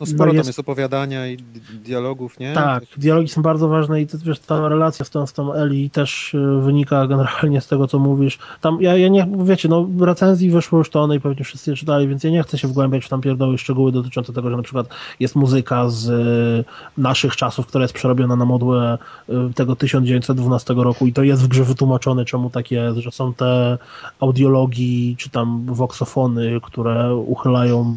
No 0.00 0.06
sporo 0.06 0.26
no 0.26 0.32
jest... 0.32 0.44
tam 0.44 0.48
jest 0.48 0.58
opowiadania 0.58 1.26
i 1.26 1.36
dialogów, 1.84 2.38
nie? 2.40 2.54
Tak, 2.54 2.84
dialogi 2.96 3.28
są 3.28 3.42
bardzo 3.42 3.68
ważne 3.68 4.02
i 4.02 4.06
to, 4.06 4.18
wiesz, 4.24 4.38
ta 4.38 4.68
relacja 4.68 5.04
z 5.04 5.10
tą, 5.10 5.26
z 5.26 5.32
tą 5.32 5.52
Eli 5.52 5.90
też 5.90 6.34
y, 6.34 6.60
wynika 6.60 7.06
generalnie 7.06 7.60
z 7.60 7.66
tego, 7.66 7.86
co 7.86 7.98
mówisz. 7.98 8.38
Tam, 8.60 8.82
ja, 8.82 8.96
ja 8.96 9.08
nie, 9.08 9.28
wiecie, 9.44 9.68
no 9.68 9.88
recenzji 10.00 10.50
wyszło 10.50 10.78
już 10.78 10.90
to, 10.90 11.14
i 11.14 11.20
pewnie 11.20 11.44
wszyscy 11.44 11.70
je 11.70 11.76
czytali, 11.76 12.08
więc 12.08 12.24
ja 12.24 12.30
nie 12.30 12.42
chcę 12.42 12.58
się 12.58 12.68
wgłębiać 12.68 13.04
w 13.04 13.08
tam 13.08 13.20
pierdoły 13.20 13.58
szczegóły 13.58 13.92
dotyczące 13.92 14.32
tego, 14.32 14.50
że 14.50 14.56
na 14.56 14.62
przykład 14.62 14.88
jest 15.20 15.36
muzyka 15.36 15.88
z 15.88 16.08
y, 16.08 16.64
naszych 17.00 17.36
czasów, 17.36 17.66
która 17.66 17.84
jest 17.84 17.94
przerobiona 17.94 18.36
na 18.36 18.44
modłę 18.44 18.98
y, 19.28 19.54
tego 19.54 19.76
1912 19.76 20.74
roku 20.74 21.06
i 21.06 21.12
to 21.12 21.22
jest 21.22 21.42
w 21.42 21.48
grze 21.48 21.64
wytłumaczone, 21.64 22.24
czemu 22.24 22.50
tak 22.50 22.70
jest, 22.70 22.98
że 22.98 23.10
są 23.10 23.34
te 23.34 23.78
audiologii, 24.20 25.16
czy 25.18 25.30
tam 25.30 25.64
voxofony, 25.66 26.60
które 26.62 27.14
uchylają 27.14 27.96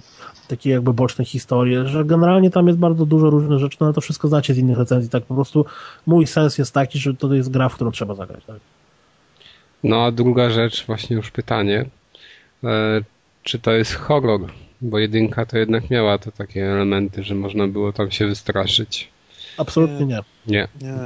takie 0.51 0.69
jakby 0.69 0.93
boczne 0.93 1.25
historie, 1.25 1.87
że 1.87 2.05
generalnie 2.05 2.49
tam 2.49 2.67
jest 2.67 2.79
bardzo 2.79 3.05
dużo 3.05 3.29
różnych 3.29 3.59
rzeczy, 3.59 3.77
no 3.79 3.85
ale 3.85 3.93
to 3.93 4.01
wszystko 4.01 4.27
znacie 4.27 4.53
z 4.53 4.57
innych 4.57 4.77
recenzji, 4.77 5.09
tak 5.09 5.23
po 5.23 5.35
prostu 5.35 5.65
mój 6.05 6.27
sens 6.27 6.57
jest 6.57 6.73
taki, 6.73 6.99
że 6.99 7.13
to 7.13 7.33
jest 7.33 7.51
gra, 7.51 7.69
w 7.69 7.75
którą 7.75 7.91
trzeba 7.91 8.15
zagrać, 8.15 8.45
tak? 8.45 8.59
No 9.83 10.05
a 10.05 10.11
druga 10.11 10.49
rzecz, 10.49 10.85
właśnie 10.85 11.15
już 11.15 11.31
pytanie, 11.31 11.85
e, 12.63 13.01
czy 13.43 13.59
to 13.59 13.71
jest 13.71 13.95
horror? 13.95 14.41
Bo 14.81 14.99
jedynka 14.99 15.45
to 15.45 15.57
jednak 15.57 15.89
miała 15.89 16.17
te 16.17 16.31
takie 16.31 16.71
elementy, 16.71 17.23
że 17.23 17.35
można 17.35 17.67
było 17.67 17.93
tam 17.93 18.11
się 18.11 18.27
wystraszyć. 18.27 19.09
Absolutnie 19.57 20.05
nie. 20.05 20.19
Nie. 20.47 20.67
nie. 20.81 20.97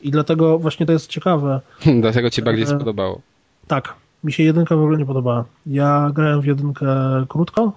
I 0.00 0.10
dlatego 0.10 0.58
właśnie 0.58 0.86
to 0.86 0.92
jest 0.92 1.10
ciekawe. 1.10 1.60
dlatego 2.00 2.30
ci 2.30 2.42
bardziej 2.42 2.64
e, 2.64 2.66
spodobało. 2.66 3.20
Tak. 3.66 3.94
Mi 4.24 4.32
się 4.32 4.42
jedynka 4.42 4.76
w 4.76 4.80
ogóle 4.80 4.98
nie 4.98 5.06
podobała. 5.06 5.44
Ja 5.66 6.10
grałem 6.14 6.40
w 6.40 6.46
jedynkę 6.46 6.86
krótko, 7.28 7.72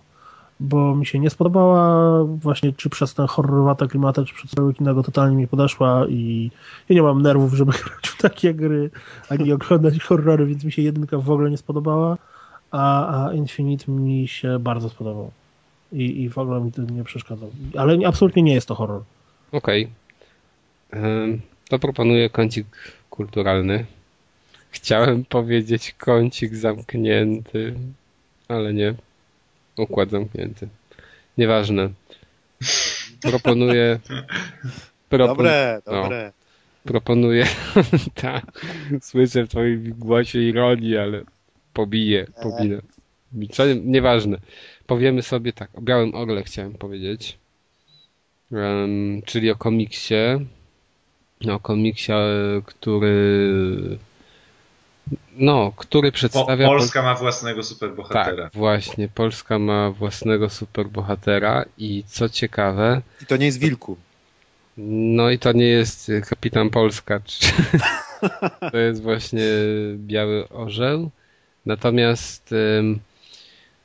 bo 0.62 0.96
mi 0.96 1.06
się 1.06 1.20
nie 1.20 1.30
spodobała 1.30 2.24
właśnie 2.24 2.74
czy 2.74 2.90
przez 2.90 3.14
ten 3.14 3.28
horrorowate 3.28 3.88
klimatę, 3.88 4.26
czy 4.26 4.34
przez 4.34 4.52
cały 4.52 4.74
innego 4.80 5.04
totalnie 5.04 5.38
mi 5.38 5.48
podeszła 5.48 6.06
i 6.10 6.52
ja 6.90 6.96
nie 6.96 7.02
mam 7.02 7.22
nerwów, 7.22 7.54
żeby 7.54 7.72
grać 7.84 8.08
w 8.08 8.18
takie 8.18 8.54
gry, 8.54 8.90
ani 9.30 9.54
oglądać 9.54 10.00
horrory, 10.00 10.46
więc 10.46 10.64
mi 10.64 10.72
się 10.72 10.82
jedynka 10.82 11.18
w 11.18 11.32
ogóle 11.32 11.52
nie 11.52 11.58
spodobała, 11.58 12.18
a, 12.72 13.26
a 13.26 13.34
Infinite 13.34 13.92
mi 13.92 14.28
się 14.28 14.60
bardzo 14.60 14.90
spodobał. 14.90 15.32
I, 15.94 16.22
I 16.22 16.30
w 16.30 16.38
ogóle 16.38 16.62
mi 16.62 16.72
to 16.72 16.82
nie 16.82 17.04
przeszkadzał. 17.04 17.52
Ale 17.78 18.08
absolutnie 18.08 18.44
nie 18.44 18.54
jest 18.54 18.68
to 18.68 18.76
horror. 18.76 19.02
Okej. 19.52 19.90
Okay. 20.92 21.40
To 21.70 21.80
proponuję 21.80 22.30
kącik 22.30 22.68
kulturalny. 23.10 23.86
Chciałem 24.72 25.26
powiedzieć 25.26 25.96
kącik 25.98 26.56
zamknięty, 26.56 27.76
ale 28.48 28.74
nie. 28.74 28.96
Układ 29.82 30.10
zamknięty. 30.10 30.68
Nieważne. 31.38 31.90
Proponuję. 33.22 34.00
Propon... 35.10 35.28
Dobre, 35.28 35.82
no. 35.88 35.92
dobre. 35.92 36.32
No, 36.86 36.92
proponuję. 36.92 37.46
tak. 38.22 38.46
Słyszę 39.02 39.44
w 39.44 39.50
twoim 39.50 39.94
głosie 39.94 40.40
ironię, 40.40 41.02
ale 41.02 41.24
pobiję, 41.74 42.28
pobiję. 42.44 42.82
Nieważne. 43.84 44.38
Powiemy 44.88 45.22
sobie 45.22 45.54
tak. 45.54 45.70
O 45.78 45.82
Białym 45.82 46.16
Orle 46.16 46.44
chciałem 46.44 46.74
powiedzieć. 46.74 47.38
Um, 48.52 49.22
czyli 49.26 49.52
o 49.52 49.56
komiksie. 49.56 50.16
O 51.50 51.60
komiksie, 51.60 52.12
który 52.66 53.98
no, 55.38 55.72
który 55.76 56.12
przedstawia... 56.12 56.68
Polska 56.68 57.02
ma 57.02 57.16
własnego 57.16 57.64
superbohatera. 57.64 58.44
Tak, 58.44 58.54
właśnie. 58.54 59.08
Polska 59.08 59.60
ma 59.60 59.92
własnego 59.92 60.50
superbohatera 60.50 61.66
i 61.78 62.04
co 62.08 62.30
ciekawe... 62.30 63.02
I 63.22 63.26
to 63.26 63.38
nie 63.38 63.46
jest 63.46 63.60
Wilku. 63.60 63.98
No 64.78 65.30
i 65.30 65.40
to 65.40 65.52
nie 65.52 65.66
jest 65.66 66.12
Kapitan 66.30 66.70
Polska. 66.70 67.22
to 68.72 68.78
jest 68.78 69.02
właśnie 69.02 69.48
Biały 69.96 70.50
Orzeł. 70.50 71.10
Natomiast 71.66 72.54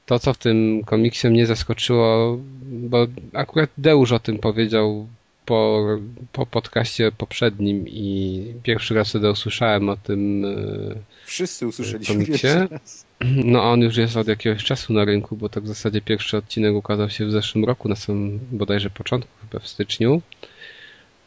to, 0.06 0.18
co 0.18 0.34
w 0.34 0.38
tym 0.38 0.82
komiksie 0.84 1.28
mnie 1.28 1.46
zaskoczyło, 1.46 2.38
bo 2.62 3.06
akurat 3.32 3.70
Deusz 3.78 4.12
o 4.12 4.18
tym 4.18 4.38
powiedział 4.38 5.06
po, 5.46 5.86
po 6.32 6.46
podcaście 6.46 7.12
poprzednim 7.12 7.88
i 7.88 8.44
pierwszy 8.62 8.94
raz 8.94 9.08
wtedy 9.08 9.30
usłyszałem 9.30 9.88
o 9.88 9.96
tym 9.96 10.44
e, 10.44 11.16
Wszyscy 11.24 11.66
usłyszeliśmy. 11.66 12.24
No 13.44 13.70
on 13.72 13.80
już 13.80 13.96
jest 13.96 14.16
od 14.16 14.28
jakiegoś 14.28 14.64
czasu 14.64 14.92
na 14.92 15.04
rynku, 15.04 15.36
bo 15.36 15.48
tak 15.48 15.64
w 15.64 15.68
zasadzie 15.68 16.00
pierwszy 16.00 16.36
odcinek 16.36 16.74
ukazał 16.74 17.10
się 17.10 17.26
w 17.26 17.30
zeszłym 17.30 17.64
roku, 17.64 17.88
na 17.88 17.96
samym 17.96 18.40
bodajże 18.52 18.90
początku, 18.90 19.30
chyba 19.40 19.62
w 19.62 19.68
styczniu. 19.68 20.22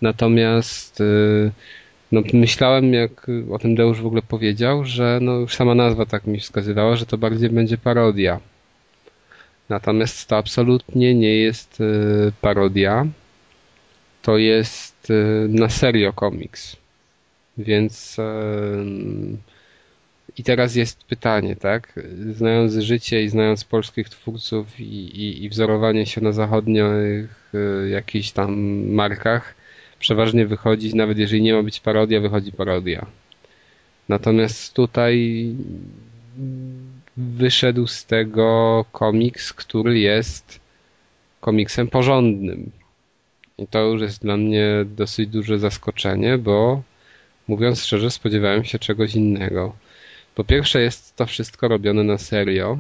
Natomiast 0.02 1.02
e, 1.02 1.52
no, 2.12 2.22
myślałem, 2.34 2.94
jak 2.94 3.28
o 3.52 3.60
tym 3.60 3.76
Deusz 3.76 4.02
w 4.02 4.06
ogóle 4.06 4.22
powiedział, 4.22 4.86
że 4.86 5.20
no, 5.22 5.32
już 5.32 5.56
sama 5.56 5.76
nazwa 5.76 6.06
tak 6.06 6.28
mi 6.28 6.40
wskazywała, 6.40 6.96
że 6.96 7.06
to 7.06 7.18
bardziej 7.18 7.50
będzie 7.50 7.78
parodia. 7.78 8.40
Natomiast 9.70 10.28
to 10.28 10.38
absolutnie 10.38 11.16
nie 11.16 11.36
jest 11.36 11.82
e, 11.82 12.32
parodia 12.42 13.08
to 14.22 14.38
jest 14.38 15.10
y, 15.10 15.46
na 15.50 15.70
serio 15.70 16.14
komiks. 16.14 16.76
Więc 17.58 18.18
i 20.40 20.44
teraz 20.44 20.76
jest 20.76 21.04
pytanie, 21.04 21.56
tak? 21.56 22.00
Znając 22.32 22.74
życie 22.74 23.24
i 23.24 23.30
znając 23.30 23.64
polskich 23.64 24.10
twórców 24.10 24.80
i, 24.80 24.84
i, 24.84 25.44
i 25.44 25.50
wzorowanie 25.50 26.06
się 26.06 26.22
na 26.22 26.32
zachodnich 26.32 26.84
y, 27.54 27.90
jakichś 27.90 28.32
tam 28.32 28.58
markach, 28.92 29.56
przeważnie 30.00 30.46
wychodzi, 30.46 30.96
nawet 30.96 31.18
jeżeli 31.18 31.42
nie 31.42 31.54
ma 31.54 31.64
być 31.64 31.80
parodia, 31.80 32.20
wychodzi 32.20 32.52
parodia. 32.52 33.06
Natomiast 34.10 34.74
tutaj 34.74 35.46
wyszedł 37.18 37.88
z 37.88 38.06
tego 38.06 38.86
komiks, 38.92 39.54
który 39.54 40.00
jest 40.00 40.60
komiksem 41.42 41.88
porządnym. 41.88 42.72
I 43.62 43.68
to 43.68 43.80
już 43.80 44.02
jest 44.02 44.22
dla 44.22 44.38
mnie 44.38 44.68
dosyć 44.86 45.30
duże 45.30 45.60
zaskoczenie, 45.60 46.38
bo 46.38 46.82
mówiąc 47.48 47.84
szczerze, 47.84 48.12
spodziewałem 48.12 48.64
się 48.64 48.80
czegoś 48.80 49.16
innego. 49.16 49.76
Po 50.36 50.44
pierwsze, 50.44 50.82
jest 50.82 51.16
to 51.16 51.26
wszystko 51.26 51.68
robione 51.68 52.04
na 52.04 52.18
serio, 52.18 52.80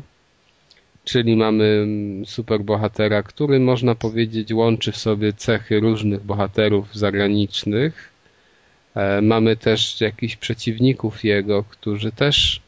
czyli 1.03 1.35
mamy 1.35 1.87
superbohatera, 2.25 3.23
który 3.23 3.59
można 3.59 3.95
powiedzieć 3.95 4.53
łączy 4.53 4.91
w 4.91 4.97
sobie 4.97 5.33
cechy 5.33 5.79
różnych 5.79 6.23
bohaterów 6.23 6.95
zagranicznych. 6.95 8.11
E, 8.95 9.21
mamy 9.21 9.55
też 9.55 10.01
jakichś 10.01 10.35
przeciwników 10.35 11.23
jego, 11.23 11.63
którzy 11.63 12.11
też 12.11 12.61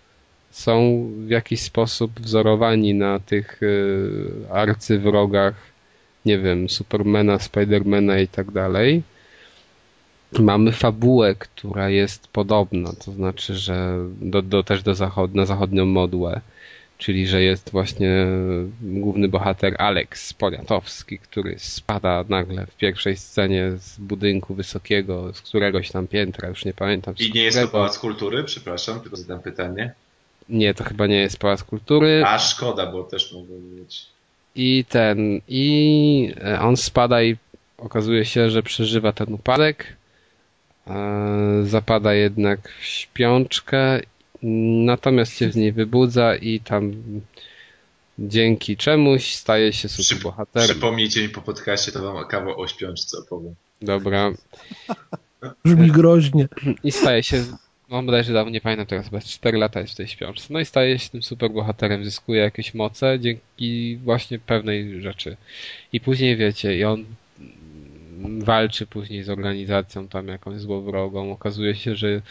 są 0.52 1.08
w 1.28 1.30
jakiś 1.30 1.62
sposób 1.62 2.20
wzorowani 2.20 2.94
na 2.94 3.20
tych 3.20 3.62
e, 3.64 4.54
arcywrogach 4.54 5.72
nie 6.26 6.40
wiem, 6.40 6.70
Supermana, 6.70 7.40
Spidermana 7.40 8.20
i 8.20 8.28
tak 8.28 8.52
dalej. 8.52 9.04
Mamy 10.40 10.72
fabułę, 10.72 11.36
która 11.36 11.90
jest 11.90 12.28
podobna, 12.28 12.94
to 13.06 13.12
znaczy, 13.12 13.56
że 13.56 13.98
do, 14.22 14.42
do, 14.42 14.64
też 14.64 14.84
do 14.84 14.96
zachod 14.96 15.36
na 15.36 15.46
zachodnią 15.46 15.86
modłę, 15.86 16.42
czyli 16.98 17.28
że 17.28 17.42
jest 17.42 17.72
właśnie 17.72 18.26
główny 18.82 19.28
bohater 19.28 19.76
Alex 19.78 20.34
Poniatowski, 20.34 21.20
który 21.20 21.56
spada 21.60 22.26
nagle 22.30 22.66
w 22.66 22.76
pierwszej 22.78 23.18
scenie 23.18 23.72
z 23.78 23.98
budynku 24.00 24.54
wysokiego, 24.54 25.34
z 25.34 25.42
któregoś 25.42 25.92
tam 25.92 26.08
piętra, 26.08 26.50
już 26.50 26.66
nie 26.66 26.74
pamiętam. 26.74 27.16
I 27.20 27.32
nie 27.32 27.44
jest 27.44 27.60
to 27.60 27.68
Pałac 27.68 28.00
Kultury? 28.00 28.44
Przepraszam, 28.44 29.00
tylko 29.00 29.18
zadam 29.18 29.40
pytanie. 29.40 29.94
Nie, 30.50 30.74
to 30.74 30.84
chyba 30.84 31.08
nie 31.08 31.20
jest 31.20 31.38
Pałac 31.38 31.64
Kultury. 31.64 32.24
A 32.26 32.40
szkoda, 32.40 32.92
bo 32.92 33.04
też 33.04 33.34
mogło 33.34 33.58
być. 33.58 34.06
I 34.56 34.86
ten, 34.90 35.42
i 35.48 36.34
e, 36.44 36.62
on 36.62 36.78
spada 36.78 37.24
i 37.24 37.38
okazuje 37.78 38.26
się, 38.26 38.50
że 38.50 38.64
przeżywa 38.64 39.14
ten 39.14 39.34
upadek. 39.34 39.98
E, 40.88 41.64
zapada 41.64 42.14
jednak 42.14 42.70
w 42.80 42.86
śpiączkę, 42.86 44.00
natomiast 44.86 45.38
się 45.38 45.52
z 45.52 45.56
niej 45.56 45.72
wybudza 45.72 46.36
i 46.36 46.60
tam 46.60 46.92
dzięki 48.20 48.78
czemuś 48.78 49.34
staje 49.36 49.74
się 49.74 49.90
superbohaterem. 49.90 50.70
Przypomnijcie 50.70 51.22
mi 51.22 51.30
po 51.30 51.42
podcaście, 51.42 51.92
to 51.92 52.14
wam 52.14 52.28
kawał 52.28 52.62
o 52.62 52.68
śpiączce 52.68 53.18
opowiem. 53.18 53.56
Dobra. 53.82 54.32
Brzmi 55.66 55.92
groźnie. 55.92 56.48
I 56.84 56.92
staje 56.92 57.24
się 57.24 57.44
no 57.92 58.04
bodajże 58.04 58.34
dawno, 58.34 58.52
nie 58.52 58.62
pamiętam 58.62 58.86
teraz, 58.86 59.06
chyba 59.06 59.22
4 59.22 59.58
lata 59.58 59.80
jest 59.80 59.94
w 59.94 59.98
tej 59.98 60.08
śpiączce. 60.08 60.54
No 60.54 60.60
i 60.60 60.66
staje 60.66 61.00
się 61.00 61.10
tym 61.10 61.24
super 61.24 61.52
bohaterem, 61.52 62.06
zyskuje 62.06 62.42
jakieś 62.42 62.74
moce 62.74 63.20
dzięki 63.20 63.98
właśnie 63.98 64.40
pewnej 64.40 65.02
rzeczy. 65.02 65.38
I 65.94 66.00
później 66.00 66.38
wiecie, 66.38 66.78
i 66.78 66.84
on 66.84 67.06
walczy 68.40 68.88
później 68.88 69.24
z 69.24 69.30
organizacją 69.30 70.08
tam 70.08 70.28
jakąś 70.28 70.60
złowrogą. 70.60 71.32
Okazuje 71.32 71.76
się, 71.76 71.96
że 71.96 72.08
e, 72.08 72.22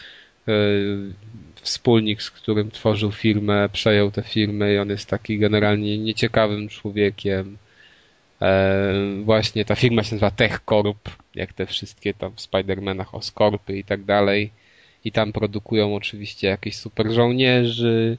wspólnik, 1.61 2.21
z 2.21 2.31
którym 2.31 2.71
tworzył 2.71 3.11
firmę, 3.11 3.69
przejął 3.73 4.11
tę 4.11 4.21
firmę 4.21 4.73
i 4.73 4.77
on 4.77 4.89
jest 4.89 5.09
taki 5.09 5.39
generalnie 5.39 5.97
nieciekawym 5.97 6.69
człowiekiem. 6.69 7.57
E, 8.41 8.93
właśnie 9.23 9.65
ta 9.65 9.75
firma 9.75 10.03
się 10.03 10.15
nazywa 10.15 10.31
TechCorp, 10.31 11.09
jak 11.35 11.53
te 11.53 11.65
wszystkie 11.65 12.13
tam 12.13 12.31
w 12.35 12.41
Spider-Manach 12.41 13.15
Oscorpy 13.15 13.77
i 13.77 13.83
tak 13.83 14.03
dalej. 14.03 14.51
I 15.05 15.11
tam 15.11 15.33
produkują 15.33 15.95
oczywiście 15.95 16.47
jakieś 16.47 16.75
super 16.75 17.11
żołnierzy, 17.11 18.17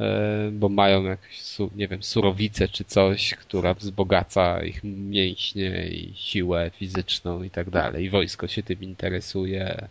e, 0.00 0.50
bo 0.52 0.68
mają 0.68 1.04
jakąś, 1.04 1.58
nie 1.76 1.88
wiem, 1.88 2.02
surowicę 2.02 2.68
czy 2.68 2.84
coś, 2.84 3.34
która 3.34 3.74
wzbogaca 3.74 4.62
ich 4.62 4.84
mięśnie 4.84 5.88
i 5.88 6.12
siłę 6.14 6.70
fizyczną 6.78 7.42
i 7.42 7.50
tak 7.50 7.70
dalej. 7.70 8.04
I 8.04 8.10
wojsko 8.10 8.48
się 8.48 8.62
tym 8.62 8.82
interesuje. 8.82 9.88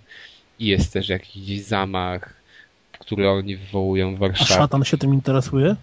I 0.60 0.66
jest 0.66 0.94
też 0.94 1.10
jakiś 1.10 1.62
zamach, 1.62 2.34
który 3.00 3.30
oni 3.30 3.56
wywołują 3.56 4.16
w 4.16 4.20
Warszawie. 4.20 4.56
A 4.56 4.58
szatan 4.58 4.84
się 4.84 4.98
tym 4.98 5.14
interesuje? 5.14 5.76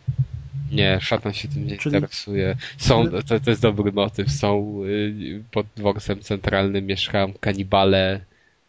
Nie, 0.72 0.98
szatan 1.00 1.32
się 1.32 1.48
tym 1.48 1.66
nie 1.66 1.76
Czyli... 1.76 1.94
interesuje. 1.94 2.56
Są, 2.78 3.10
to, 3.10 3.40
to 3.40 3.50
jest 3.50 3.62
dobry 3.62 3.92
motyw. 3.92 4.30
Są 4.32 4.82
y, 4.84 5.42
pod 5.50 5.66
dworcem 5.76 6.20
centralnym 6.20 6.86
mieszkają 6.86 7.32
kanibale, 7.40 8.20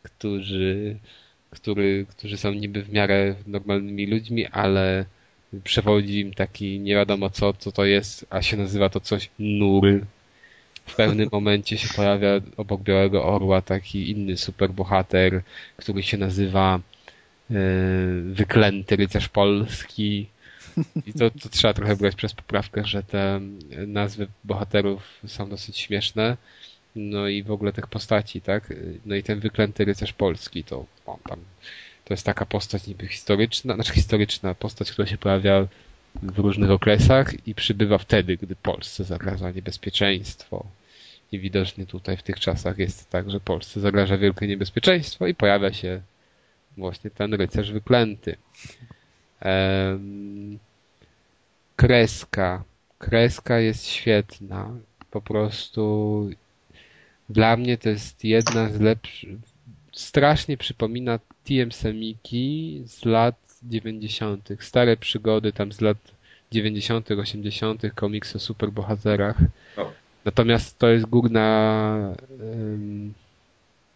którzy, 0.03 0.97
który, 1.51 2.05
którzy 2.09 2.37
są 2.37 2.53
niby 2.53 2.83
w 2.83 2.93
miarę 2.93 3.35
normalnymi 3.47 4.07
ludźmi, 4.07 4.47
ale 4.47 5.05
przewodzi 5.63 6.19
im 6.19 6.33
taki 6.33 6.79
nie 6.79 6.95
wiadomo 6.95 7.29
co, 7.29 7.53
co 7.53 7.71
to 7.71 7.85
jest, 7.85 8.25
a 8.29 8.41
się 8.41 8.57
nazywa 8.57 8.89
to 8.89 8.99
coś 8.99 9.29
nur. 9.39 10.05
W 10.85 10.95
pewnym 10.95 11.29
momencie 11.37 11.77
się 11.77 11.87
pojawia 11.95 12.29
obok 12.57 12.81
Białego 12.81 13.25
Orła 13.25 13.61
taki 13.61 14.11
inny 14.11 14.37
superbohater, 14.37 15.41
który 15.77 16.03
się 16.03 16.17
nazywa 16.17 16.79
yy, 17.49 17.57
Wyklęty 18.21 18.95
Rycerz 18.95 19.29
Polski 19.29 20.27
i 21.07 21.13
to, 21.13 21.29
to 21.29 21.49
trzeba 21.49 21.73
trochę 21.73 21.95
brać 21.95 22.15
przez 22.15 22.33
poprawkę, 22.33 22.85
że 22.85 23.03
te 23.03 23.41
nazwy 23.87 24.27
bohaterów 24.43 25.19
są 25.27 25.49
dosyć 25.49 25.77
śmieszne. 25.77 26.37
No 26.95 27.27
i 27.27 27.43
w 27.43 27.51
ogóle 27.51 27.73
tych 27.73 27.87
postaci, 27.87 28.41
tak? 28.41 28.73
No 29.05 29.15
i 29.15 29.23
ten 29.23 29.39
wyklęty 29.39 29.85
rycerz 29.85 30.13
polski, 30.13 30.63
to 30.63 30.85
on 31.05 31.19
tam, 31.29 31.39
to 32.05 32.13
jest 32.13 32.25
taka 32.25 32.45
postać 32.45 32.87
niby 32.87 33.07
historyczna, 33.07 33.75
znaczy 33.75 33.93
historyczna 33.93 34.55
postać, 34.55 34.91
która 34.91 35.07
się 35.07 35.17
pojawia 35.17 35.67
w 36.15 36.39
różnych 36.39 36.71
okresach 36.71 37.47
i 37.47 37.55
przybywa 37.55 37.97
wtedy, 37.97 38.37
gdy 38.37 38.55
Polsce 38.55 39.03
zagraża 39.03 39.51
niebezpieczeństwo. 39.51 40.65
I 41.31 41.39
widocznie 41.39 41.85
tutaj 41.85 42.17
w 42.17 42.23
tych 42.23 42.39
czasach 42.39 42.77
jest 42.77 43.09
tak, 43.09 43.31
że 43.31 43.39
Polsce 43.39 43.79
zagraża 43.79 44.17
wielkie 44.17 44.47
niebezpieczeństwo 44.47 45.27
i 45.27 45.35
pojawia 45.35 45.73
się 45.73 46.01
właśnie 46.77 47.09
ten 47.09 47.33
rycerz 47.33 47.71
wyklęty. 47.71 48.35
Kreska. 51.75 52.63
Kreska 52.97 53.59
jest 53.59 53.87
świetna. 53.87 54.69
Po 55.11 55.21
prostu 55.21 56.29
dla 57.31 57.57
mnie 57.57 57.77
to 57.77 57.89
jest 57.89 58.23
jedna 58.23 58.69
z 58.69 58.79
lepszych. 58.79 59.29
Strasznie 59.91 60.57
przypomina 60.57 61.19
TM 61.43 61.71
Semiki 61.71 62.81
z 62.85 63.05
lat 63.05 63.35
90. 63.63 64.49
Stare 64.59 64.97
przygody 64.97 65.53
tam 65.53 65.71
z 65.71 65.81
lat 65.81 65.97
90., 66.51 67.11
80. 67.11 67.81
komiks 67.95 68.35
o 68.35 68.39
superbohaterach. 68.39 69.37
Natomiast 70.25 70.79
to 70.79 70.87
jest 70.87 71.05
górna. 71.05 72.15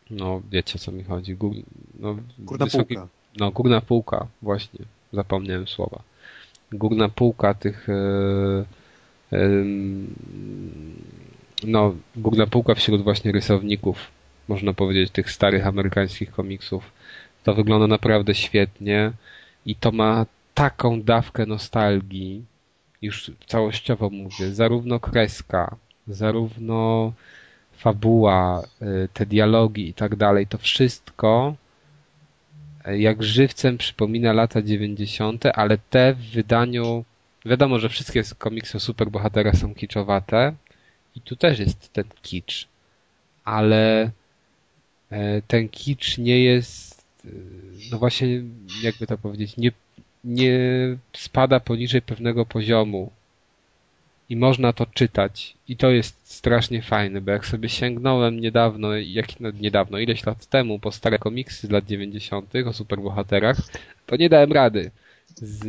No, 0.09 0.41
wiecie 0.51 0.79
co 0.79 0.91
mi 0.91 1.03
chodzi. 1.03 1.35
Gór, 1.35 1.55
no, 1.99 2.15
górna 2.39 2.65
wysoki, 2.65 2.95
półka. 2.95 3.07
No, 3.37 3.51
górna 3.51 3.81
półka, 3.81 4.27
właśnie 4.41 4.85
zapomniałem 5.13 5.67
słowa. 5.67 6.01
Górna 6.71 7.09
półka 7.09 7.53
tych 7.53 7.89
e, 7.89 7.95
e, 9.33 9.39
no, 11.67 11.95
górna 12.15 12.47
półka 12.47 12.75
wśród 12.75 13.01
właśnie 13.01 13.31
rysowników, 13.31 14.11
można 14.47 14.73
powiedzieć, 14.73 15.11
tych 15.11 15.31
starych 15.31 15.67
amerykańskich 15.67 16.31
komiksów. 16.31 16.91
To 17.43 17.53
wygląda 17.53 17.87
naprawdę 17.87 18.35
świetnie 18.35 19.11
i 19.65 19.75
to 19.75 19.91
ma 19.91 20.25
taką 20.53 21.01
dawkę 21.01 21.45
nostalgii, 21.45 22.45
już 23.01 23.31
całościowo 23.47 24.09
mówię, 24.09 24.53
zarówno 24.53 24.99
kreska, 24.99 25.75
zarówno 26.07 27.13
fabuła, 27.77 28.63
e, 28.81 29.07
te 29.13 29.25
dialogi 29.25 29.89
i 29.89 29.93
tak 29.93 30.15
dalej, 30.15 30.47
to 30.47 30.57
wszystko 30.57 31.55
jak 32.93 33.23
żywcem 33.23 33.77
przypomina 33.77 34.33
lata 34.33 34.61
90., 34.61 35.45
ale 35.53 35.77
te 35.77 36.13
w 36.13 36.31
wydaniu, 36.31 37.05
wiadomo, 37.45 37.79
że 37.79 37.89
wszystkie 37.89 38.23
komiksy 38.37 38.77
o 38.77 38.79
superbohatera 38.79 39.53
są 39.53 39.75
kiczowate 39.75 40.53
i 41.15 41.21
tu 41.21 41.35
też 41.35 41.59
jest 41.59 41.93
ten 41.93 42.05
kicz, 42.21 42.67
ale 43.43 44.11
e, 45.09 45.41
ten 45.41 45.69
kicz 45.69 46.17
nie 46.17 46.43
jest, 46.43 47.05
e, 47.25 47.29
no 47.91 47.97
właśnie, 47.97 48.27
jakby 48.83 49.07
to 49.07 49.17
powiedzieć, 49.17 49.57
nie, 49.57 49.71
nie 50.23 50.59
spada 51.13 51.59
poniżej 51.59 52.01
pewnego 52.01 52.45
poziomu 52.45 53.11
i 54.29 54.35
można 54.35 54.73
to 54.73 54.85
czytać. 54.85 55.53
I 55.67 55.77
to 55.77 55.91
jest 55.91 56.15
strasznie 56.23 56.81
fajne, 56.81 57.21
bo 57.21 57.31
jak 57.31 57.45
sobie 57.45 57.69
sięgnąłem 57.69 58.39
niedawno, 58.39 58.95
jak, 58.95 59.39
no, 59.39 59.51
niedawno, 59.51 59.99
ileś 59.99 60.25
lat 60.25 60.45
temu, 60.45 60.79
po 60.79 60.91
stare 60.91 61.19
komiksy 61.19 61.67
z 61.67 61.69
lat 61.69 61.85
90. 61.85 62.53
o 62.65 62.73
superbohaterach, 62.73 63.57
to 64.05 64.15
nie 64.15 64.29
dałem 64.29 64.51
rady 64.51 64.91
z 65.35 65.65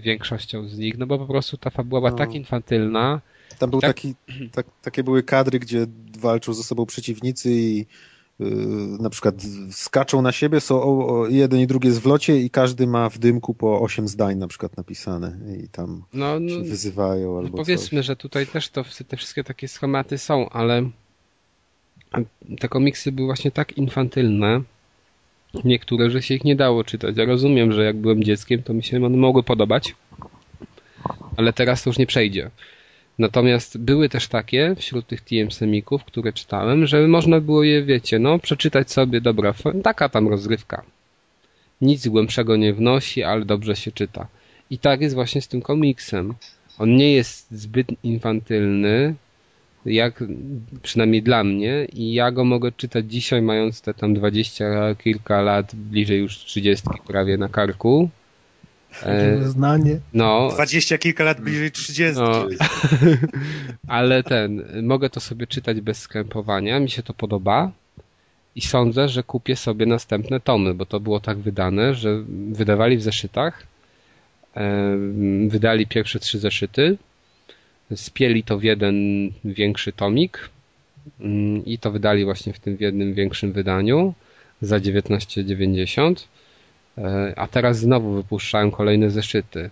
większością 0.00 0.68
z 0.68 0.78
nich, 0.78 0.98
no 0.98 1.06
bo 1.06 1.18
po 1.18 1.26
prostu 1.26 1.56
ta 1.56 1.70
fabuła 1.70 2.00
była 2.00 2.10
no. 2.10 2.16
tak 2.16 2.34
infantylna. 2.34 3.20
Tam 3.58 3.70
był 3.70 3.80
tak... 3.80 3.96
taki, 3.96 4.14
tak, 4.52 4.66
takie 4.82 5.04
były 5.04 5.22
kadry, 5.22 5.58
gdzie 5.58 5.86
walczą 6.18 6.54
ze 6.54 6.62
sobą 6.62 6.86
przeciwnicy 6.86 7.50
i 7.52 7.86
Y, 8.40 8.44
na 9.02 9.10
przykład 9.10 9.34
skaczą 9.70 10.22
na 10.22 10.32
siebie, 10.32 10.60
są 10.60 11.28
jeden 11.28 11.60
i 11.60 11.66
drugi 11.66 11.88
jest 11.88 12.00
w 12.00 12.06
locie 12.06 12.40
i 12.40 12.50
każdy 12.50 12.86
ma 12.86 13.08
w 13.08 13.18
dymku 13.18 13.54
po 13.54 13.80
8 13.80 14.08
zdań 14.08 14.36
na 14.36 14.48
przykład 14.48 14.76
napisane 14.76 15.38
i 15.64 15.68
tam 15.68 16.02
no, 16.12 16.40
no, 16.40 16.50
się 16.50 16.62
wyzywają 16.62 17.32
no 17.32 17.38
albo 17.38 17.56
Powiedzmy, 17.58 17.98
coś. 17.98 18.06
że 18.06 18.16
tutaj 18.16 18.46
też 18.46 18.68
to, 18.68 18.84
te 19.08 19.16
wszystkie 19.16 19.44
takie 19.44 19.68
schematy 19.68 20.18
są, 20.18 20.48
ale 20.48 20.90
te 22.60 22.68
komiksy 22.68 23.12
były 23.12 23.28
właśnie 23.28 23.50
tak 23.50 23.78
infantylne, 23.78 24.62
niektóre, 25.64 26.10
że 26.10 26.22
się 26.22 26.34
ich 26.34 26.44
nie 26.44 26.56
dało 26.56 26.84
czytać. 26.84 27.16
Ja 27.16 27.24
rozumiem, 27.24 27.72
że 27.72 27.84
jak 27.84 27.96
byłem 27.96 28.24
dzieckiem, 28.24 28.62
to 28.62 28.74
mi 28.74 28.82
się 28.82 29.06
one 29.06 29.16
mogły 29.16 29.42
podobać, 29.42 29.94
ale 31.36 31.52
teraz 31.52 31.82
to 31.82 31.90
już 31.90 31.98
nie 31.98 32.06
przejdzie. 32.06 32.50
Natomiast 33.18 33.78
były 33.78 34.08
też 34.08 34.28
takie 34.28 34.74
wśród 34.78 35.06
tych 35.06 35.20
TM 35.20 35.50
Semików, 35.50 36.04
które 36.04 36.32
czytałem, 36.32 36.86
że 36.86 37.08
można 37.08 37.40
było 37.40 37.62
je, 37.62 37.82
wiecie, 37.82 38.18
no, 38.18 38.38
przeczytać 38.38 38.90
sobie, 38.90 39.20
dobra, 39.20 39.54
taka 39.82 40.08
tam 40.08 40.28
rozrywka. 40.28 40.82
Nic 41.80 42.08
głębszego 42.08 42.56
nie 42.56 42.74
wnosi, 42.74 43.22
ale 43.22 43.44
dobrze 43.44 43.76
się 43.76 43.92
czyta. 43.92 44.26
I 44.70 44.78
tak 44.78 45.00
jest 45.00 45.14
właśnie 45.14 45.42
z 45.42 45.48
tym 45.48 45.62
komiksem. 45.62 46.34
On 46.78 46.96
nie 46.96 47.12
jest 47.12 47.50
zbyt 47.50 47.86
infantylny, 48.02 49.14
jak 49.86 50.24
przynajmniej 50.82 51.22
dla 51.22 51.44
mnie, 51.44 51.86
i 51.92 52.12
ja 52.12 52.30
go 52.30 52.44
mogę 52.44 52.72
czytać 52.72 53.04
dzisiaj, 53.12 53.42
mając 53.42 53.80
te 53.80 53.94
tam 53.94 54.14
dwadzieścia 54.14 54.94
kilka 54.94 55.42
lat, 55.42 55.74
bliżej 55.74 56.18
już 56.18 56.38
trzydziestki 56.38 56.98
prawie 57.06 57.36
na 57.36 57.48
karku 57.48 58.10
znanie. 59.42 60.00
No. 60.14 60.48
Dwadzieścia 60.54 60.98
kilka 60.98 61.24
lat 61.24 61.40
bliżej 61.40 61.70
30. 61.70 62.20
No. 62.20 62.46
Ale 63.88 64.22
ten, 64.22 64.64
mogę 64.82 65.10
to 65.10 65.20
sobie 65.20 65.46
czytać 65.46 65.80
bez 65.80 65.98
skrępowania, 65.98 66.80
mi 66.80 66.90
się 66.90 67.02
to 67.02 67.14
podoba 67.14 67.72
i 68.54 68.60
sądzę, 68.60 69.08
że 69.08 69.22
kupię 69.22 69.56
sobie 69.56 69.86
następne 69.86 70.40
tomy, 70.40 70.74
bo 70.74 70.86
to 70.86 71.00
było 71.00 71.20
tak 71.20 71.38
wydane, 71.38 71.94
że 71.94 72.22
wydawali 72.52 72.96
w 72.96 73.02
zeszytach, 73.02 73.66
wydali 75.48 75.86
pierwsze 75.86 76.18
trzy 76.18 76.38
zeszyty, 76.38 76.96
spieli 77.94 78.42
to 78.42 78.58
w 78.58 78.62
jeden 78.62 78.94
większy 79.44 79.92
tomik 79.92 80.48
mm, 81.20 81.64
i 81.64 81.78
to 81.78 81.90
wydali 81.90 82.24
właśnie 82.24 82.52
w 82.52 82.58
tym 82.58 82.76
w 82.76 82.80
jednym 82.80 83.14
większym 83.14 83.52
wydaniu 83.52 84.14
za 84.62 84.78
19,90 84.78 86.14
E, 86.14 86.33
a 87.36 87.46
teraz 87.46 87.78
znowu 87.78 88.14
wypuszczają 88.14 88.70
kolejne 88.70 89.10
zeszyty. 89.10 89.70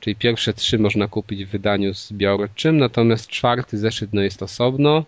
Czyli 0.00 0.16
pierwsze 0.16 0.52
trzy 0.52 0.78
można 0.78 1.08
kupić 1.08 1.44
w 1.44 1.48
wydaniu 1.48 1.94
zbiorczym, 1.94 2.78
natomiast 2.78 3.28
czwarty 3.28 3.78
zeszyt 3.78 4.10
no 4.12 4.22
jest 4.22 4.42
osobno. 4.42 5.04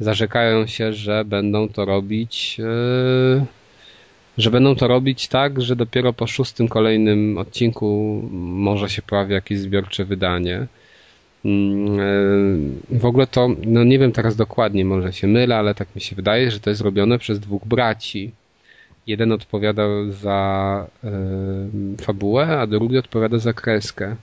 Zarzekają 0.00 0.66
się, 0.66 0.92
że 0.92 1.24
będą 1.24 1.68
to 1.68 1.84
robić, 1.84 2.56
e, 2.60 3.46
że 4.38 4.50
będą 4.50 4.74
to 4.74 4.88
robić 4.88 5.28
tak, 5.28 5.62
że 5.62 5.76
dopiero 5.76 6.12
po 6.12 6.26
szóstym 6.26 6.68
kolejnym 6.68 7.38
odcinku 7.38 8.22
może 8.32 8.88
się 8.88 9.02
pojawi 9.02 9.32
jakieś 9.32 9.58
zbiorcze 9.58 10.04
wydanie. 10.04 10.66
Mm, 11.44 12.00
e, 12.00 12.98
w 12.98 13.04
ogóle 13.04 13.26
to, 13.26 13.48
no 13.66 13.84
nie 13.84 13.98
wiem 13.98 14.12
teraz 14.12 14.36
dokładnie, 14.36 14.84
może 14.84 15.12
się 15.12 15.26
mylę, 15.26 15.56
ale 15.56 15.74
tak 15.74 15.94
mi 15.94 16.00
się 16.00 16.16
wydaje, 16.16 16.50
że 16.50 16.60
to 16.60 16.70
jest 16.70 16.82
robione 16.82 17.18
przez 17.18 17.40
dwóch 17.40 17.66
braci. 17.66 18.32
Jeden 19.06 19.32
odpowiada 19.32 19.82
za 20.10 20.86
y, 21.04 22.02
fabułę, 22.02 22.46
a 22.46 22.66
drugi 22.66 22.98
odpowiada 22.98 23.38
za 23.38 23.52
kreskę. 23.52 24.16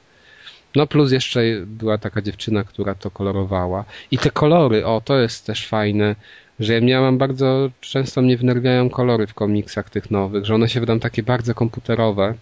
No 0.75 0.87
plus 0.87 1.11
jeszcze 1.11 1.41
była 1.65 1.97
taka 1.97 2.21
dziewczyna, 2.21 2.63
która 2.63 2.95
to 2.95 3.11
kolorowała. 3.11 3.85
I 4.11 4.17
te 4.17 4.29
kolory, 4.29 4.85
o 4.85 5.01
to 5.01 5.17
jest 5.17 5.45
też 5.45 5.67
fajne, 5.67 6.15
że 6.59 6.79
ja 6.79 7.01
mam 7.01 7.17
bardzo, 7.17 7.69
często 7.81 8.21
mnie 8.21 8.37
wnerwiają 8.37 8.89
kolory 8.89 9.27
w 9.27 9.33
komiksach 9.33 9.89
tych 9.89 10.11
nowych, 10.11 10.45
że 10.45 10.55
one 10.55 10.69
się 10.69 10.79
wydają 10.79 10.99
takie 10.99 11.23
bardzo 11.23 11.55
komputerowe. 11.55 12.33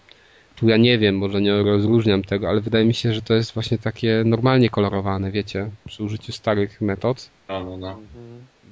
Tu 0.56 0.68
ja 0.68 0.76
nie 0.76 0.98
wiem, 0.98 1.18
może 1.18 1.40
nie 1.40 1.62
rozróżniam 1.62 2.22
tego, 2.22 2.48
ale 2.48 2.60
wydaje 2.60 2.84
mi 2.84 2.94
się, 2.94 3.14
że 3.14 3.22
to 3.22 3.34
jest 3.34 3.54
właśnie 3.54 3.78
takie 3.78 4.22
normalnie 4.26 4.70
kolorowane, 4.70 5.30
wiecie, 5.30 5.70
przy 5.84 6.02
użyciu 6.02 6.32
starych 6.32 6.80
metod. 6.80 7.30
No, 7.48 7.64
no, 7.64 7.76
no. 7.76 7.98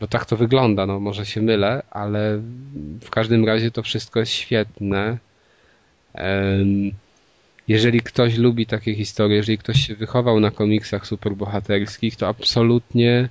Bo 0.00 0.06
tak 0.06 0.26
to 0.26 0.36
wygląda, 0.36 0.86
no 0.86 1.00
może 1.00 1.26
się 1.26 1.42
mylę, 1.42 1.82
ale 1.90 2.40
w 3.00 3.10
każdym 3.10 3.44
razie 3.44 3.70
to 3.70 3.82
wszystko 3.82 4.20
jest 4.20 4.32
świetne. 4.32 5.18
Jeżeli 7.68 8.00
ktoś 8.00 8.36
lubi 8.36 8.66
takie 8.66 8.94
historie, 8.94 9.36
jeżeli 9.36 9.58
ktoś 9.58 9.86
się 9.86 9.94
wychował 9.94 10.40
na 10.40 10.50
komiksach 10.50 11.06
superbohaterskich, 11.06 12.16
to 12.16 12.28
absolutnie 12.28 13.28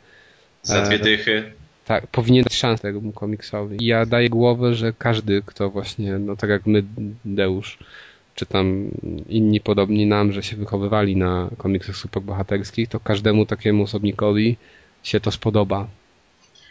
za 0.64 0.82
dwie 0.82 1.00
dychy. 1.00 1.52
Tak, 1.86 2.08
powinien 2.08 2.44
dać 2.44 2.54
szansę 2.54 2.94
temu 2.94 3.12
komiksowi. 3.12 3.78
I 3.84 3.86
ja 3.86 4.06
daję 4.06 4.30
głowę, 4.30 4.74
że 4.74 4.94
każdy, 4.94 5.42
kto 5.46 5.70
właśnie, 5.70 6.20
no 6.20 6.36
tak 6.36 6.50
jak 6.50 6.68
my, 6.68 6.84
Deusz, 7.26 7.78
czy 8.36 8.46
tam 8.46 8.92
inni 9.30 9.62
podobni 9.62 10.06
nam, 10.06 10.32
że 10.32 10.44
się 10.44 10.56
wychowywali 10.58 11.16
na 11.16 11.50
komiksach 11.58 11.96
superbohaterskich, 11.96 12.90
to 12.90 13.00
każdemu 13.00 13.46
takiemu 13.46 13.84
osobnikowi 13.84 14.58
się 15.04 15.20
to 15.20 15.32
spodoba. 15.32 15.88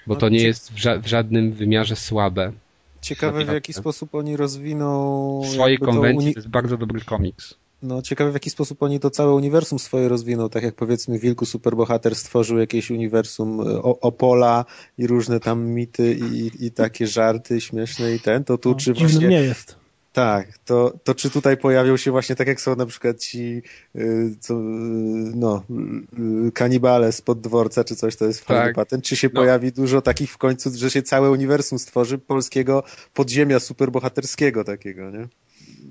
Bo 0.09 0.16
to 0.16 0.28
nie 0.28 0.43
jest 0.43 0.72
w, 0.72 0.76
ża 0.76 0.98
w 0.98 1.06
żadnym 1.06 1.52
wymiarze 1.52 1.97
słabe. 1.97 2.52
Ciekawe 3.01 3.44
w 3.44 3.52
jaki 3.52 3.72
sposób 3.72 4.14
oni 4.14 4.36
rozwiną... 4.36 5.43
W 5.44 5.48
swojej 5.48 5.78
konwencji 5.78 6.24
uni... 6.24 6.35
to 6.35 6.39
jest 6.39 6.48
bardzo 6.48 6.76
dobry 6.76 7.01
komiks. 7.01 7.55
No, 7.82 8.02
ciekawe 8.02 8.30
w 8.30 8.35
jaki 8.35 8.51
sposób 8.51 8.82
oni 8.82 9.01
to 9.01 9.10
całe 9.10 9.35
uniwersum 9.35 9.78
swoje 9.78 10.09
rozwiną, 10.09 10.48
tak 10.48 10.62
jak 10.62 10.74
powiedzmy 10.74 11.18
Wilku 11.18 11.47
Superbohater 11.47 12.14
stworzył 12.14 12.59
jakieś 12.59 12.90
uniwersum 12.90 13.60
e, 13.60 13.82
Opola 13.82 14.64
i 14.98 15.06
różne 15.06 15.40
tam 15.40 15.66
mity 15.66 16.18
i, 16.32 16.66
i 16.66 16.70
takie 16.70 17.06
żarty 17.06 17.60
śmieszne 17.60 18.14
i 18.14 18.20
ten, 18.20 18.44
to 18.44 18.59
tu 18.59 18.70
no, 18.70 18.74
czy 18.74 18.94
właśnie... 18.94 19.28
nie 19.28 19.40
jest. 19.40 19.77
Tak, 20.19 20.59
to, 20.59 20.93
to 21.05 21.15
czy 21.15 21.31
tutaj 21.31 21.57
pojawią 21.57 21.97
się 21.97 22.11
właśnie 22.11 22.36
tak 22.36 22.47
jak 22.47 22.61
są 22.61 22.77
na 22.77 22.86
przykład 22.86 23.20
ci 23.20 23.62
y, 23.97 24.36
co, 24.40 24.55
y, 24.55 24.57
no, 25.35 25.62
y, 26.49 26.53
kanibale 26.53 27.12
spod 27.12 27.40
dworca 27.40 27.85
czy 27.85 27.97
coś, 27.97 28.16
to 28.16 28.24
jest 28.24 28.45
fajny 28.45 28.65
tak. 28.65 28.74
patent, 28.74 29.05
czy 29.05 29.16
się 29.16 29.28
no. 29.32 29.40
pojawi 29.40 29.73
dużo 29.73 30.03
takich 30.03 30.31
w 30.31 30.39
końcu, 30.39 30.70
że 30.77 30.90
się 30.90 31.03
całe 31.03 31.31
uniwersum 31.31 31.78
stworzy 31.78 32.19
polskiego 32.19 32.82
podziemia 33.15 33.61
superbohaterskiego 33.61 34.65
takiego, 34.65 35.11
nie? 35.11 35.28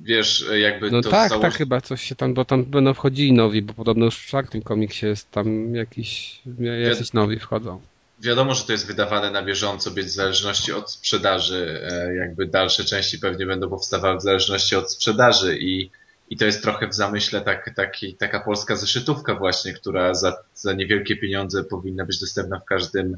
Wiesz, 0.03 0.45
jakby 0.57 0.91
no 0.91 1.01
to 1.01 1.09
tak, 1.09 1.41
tak 1.41 1.53
chyba 1.53 1.81
coś 1.81 2.01
się 2.01 2.15
tam, 2.15 2.33
bo 2.33 2.45
tam 2.45 2.63
będą 2.63 2.93
wchodzili 2.93 3.33
nowi, 3.33 3.61
bo 3.61 3.73
podobno 3.73 4.05
już 4.05 4.17
w 4.17 4.27
czwartym 4.27 4.61
komiksie 4.61 5.05
jest 5.05 5.31
tam 5.31 5.75
jakiś, 5.75 6.41
jakiś 6.89 7.13
nowi 7.13 7.39
wchodzą 7.39 7.81
wiadomo, 8.19 8.53
że 8.53 8.63
to 8.63 8.71
jest 8.71 8.87
wydawane 8.87 9.31
na 9.31 9.43
bieżąco, 9.43 9.91
więc 9.91 10.11
w 10.11 10.15
zależności 10.15 10.73
od 10.73 10.91
sprzedaży, 10.91 11.81
e, 11.91 12.15
jakby 12.15 12.45
dalsze 12.45 12.83
części 12.83 13.19
pewnie 13.19 13.45
będą 13.45 13.69
powstawały 13.69 14.17
w 14.17 14.21
zależności 14.21 14.75
od 14.75 14.91
sprzedaży 14.91 15.57
i, 15.57 15.91
i 16.29 16.37
to 16.37 16.45
jest 16.45 16.63
trochę 16.63 16.87
w 16.87 16.93
zamyśle 16.93 17.41
tak, 17.41 17.75
taki, 17.75 18.15
taka 18.15 18.39
polska 18.39 18.75
zeszytówka 18.75 19.35
właśnie, 19.35 19.73
która 19.73 20.13
za, 20.13 20.37
za 20.53 20.73
niewielkie 20.73 21.15
pieniądze 21.15 21.63
powinna 21.63 22.05
być 22.05 22.19
dostępna 22.19 22.59
w 22.59 22.65
każdym 22.65 23.17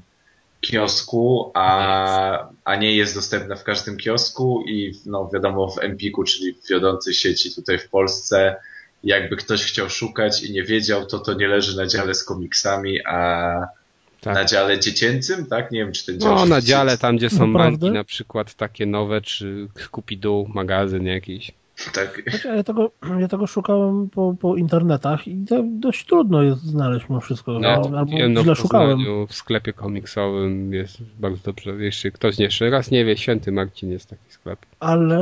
kiosku, 0.61 1.51
a, 1.53 2.49
a 2.63 2.76
nie 2.76 2.95
jest 2.95 3.15
dostępna 3.15 3.55
w 3.55 3.63
każdym 3.63 3.97
kiosku 3.97 4.63
i 4.67 4.93
no 5.05 5.30
wiadomo 5.34 5.67
w 5.67 5.80
Empiku, 5.80 6.23
czyli 6.23 6.53
w 6.53 6.69
wiodącej 6.69 7.13
sieci 7.13 7.55
tutaj 7.55 7.80
w 7.80 7.89
Polsce, 7.89 8.55
jakby 9.03 9.35
ktoś 9.35 9.65
chciał 9.65 9.89
szukać 9.89 10.43
i 10.43 10.53
nie 10.53 10.63
wiedział, 10.63 11.05
to 11.05 11.19
to 11.19 11.34
nie 11.34 11.47
leży 11.47 11.77
na 11.77 11.88
dziale 11.88 12.13
z 12.13 12.23
komiksami, 12.23 13.05
a 13.05 13.78
tak. 14.21 14.35
Na 14.35 14.45
dziale 14.45 14.79
dziecięcym, 14.79 15.45
tak? 15.45 15.71
Nie 15.71 15.79
wiem, 15.79 15.93
czy 15.93 16.05
ten 16.05 16.19
dział 16.19 16.35
No, 16.35 16.45
na 16.45 16.61
dziale 16.61 16.97
tam, 16.97 17.17
gdzie 17.17 17.29
są 17.29 17.47
manki 17.47 17.91
na 17.91 18.03
przykład 18.03 18.53
takie 18.53 18.85
nowe, 18.85 19.21
czy 19.21 19.67
Kupidu, 19.91 20.49
magazyn 20.53 21.05
jakiś. 21.05 21.51
Tak. 21.93 22.21
Ja 22.45 22.63
tego, 22.63 22.91
ja 23.19 23.27
tego 23.27 23.47
szukałem 23.47 24.09
po, 24.09 24.35
po 24.39 24.55
internetach 24.55 25.27
i 25.27 25.45
to 25.45 25.63
dość 25.63 26.05
trudno 26.05 26.43
jest 26.43 26.61
znaleźć 26.61 27.09
mimo 27.09 27.21
wszystko. 27.21 27.59
No, 27.59 27.69
albo 27.69 28.11
no, 28.29 28.43
źle 28.43 28.55
szukałem. 28.55 28.99
W 29.27 29.33
sklepie 29.33 29.73
komiksowym 29.73 30.73
jest 30.73 30.97
bardzo 31.19 31.43
dobrze. 31.43 31.71
Jeśli 31.79 32.11
ktoś 32.11 32.39
jeszcze 32.39 32.69
raz 32.69 32.91
nie 32.91 33.05
wie, 33.05 33.17
Święty 33.17 33.51
Marcin 33.51 33.91
jest 33.91 34.09
taki 34.09 34.21
sklep. 34.29 34.59
Ale 34.79 35.17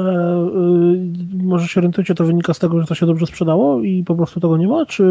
y, 1.33 1.43
może 1.43 1.67
się 1.67 1.79
orientujecie, 1.79 2.15
to 2.15 2.23
wynika 2.23 2.53
z 2.53 2.59
tego, 2.59 2.81
że 2.81 2.87
to 2.87 2.95
się 2.95 3.05
dobrze 3.05 3.25
sprzedało 3.25 3.81
i 3.81 4.03
po 4.03 4.15
prostu 4.15 4.39
tego 4.39 4.57
nie 4.57 4.67
ma? 4.67 4.85
Czy 4.85 5.03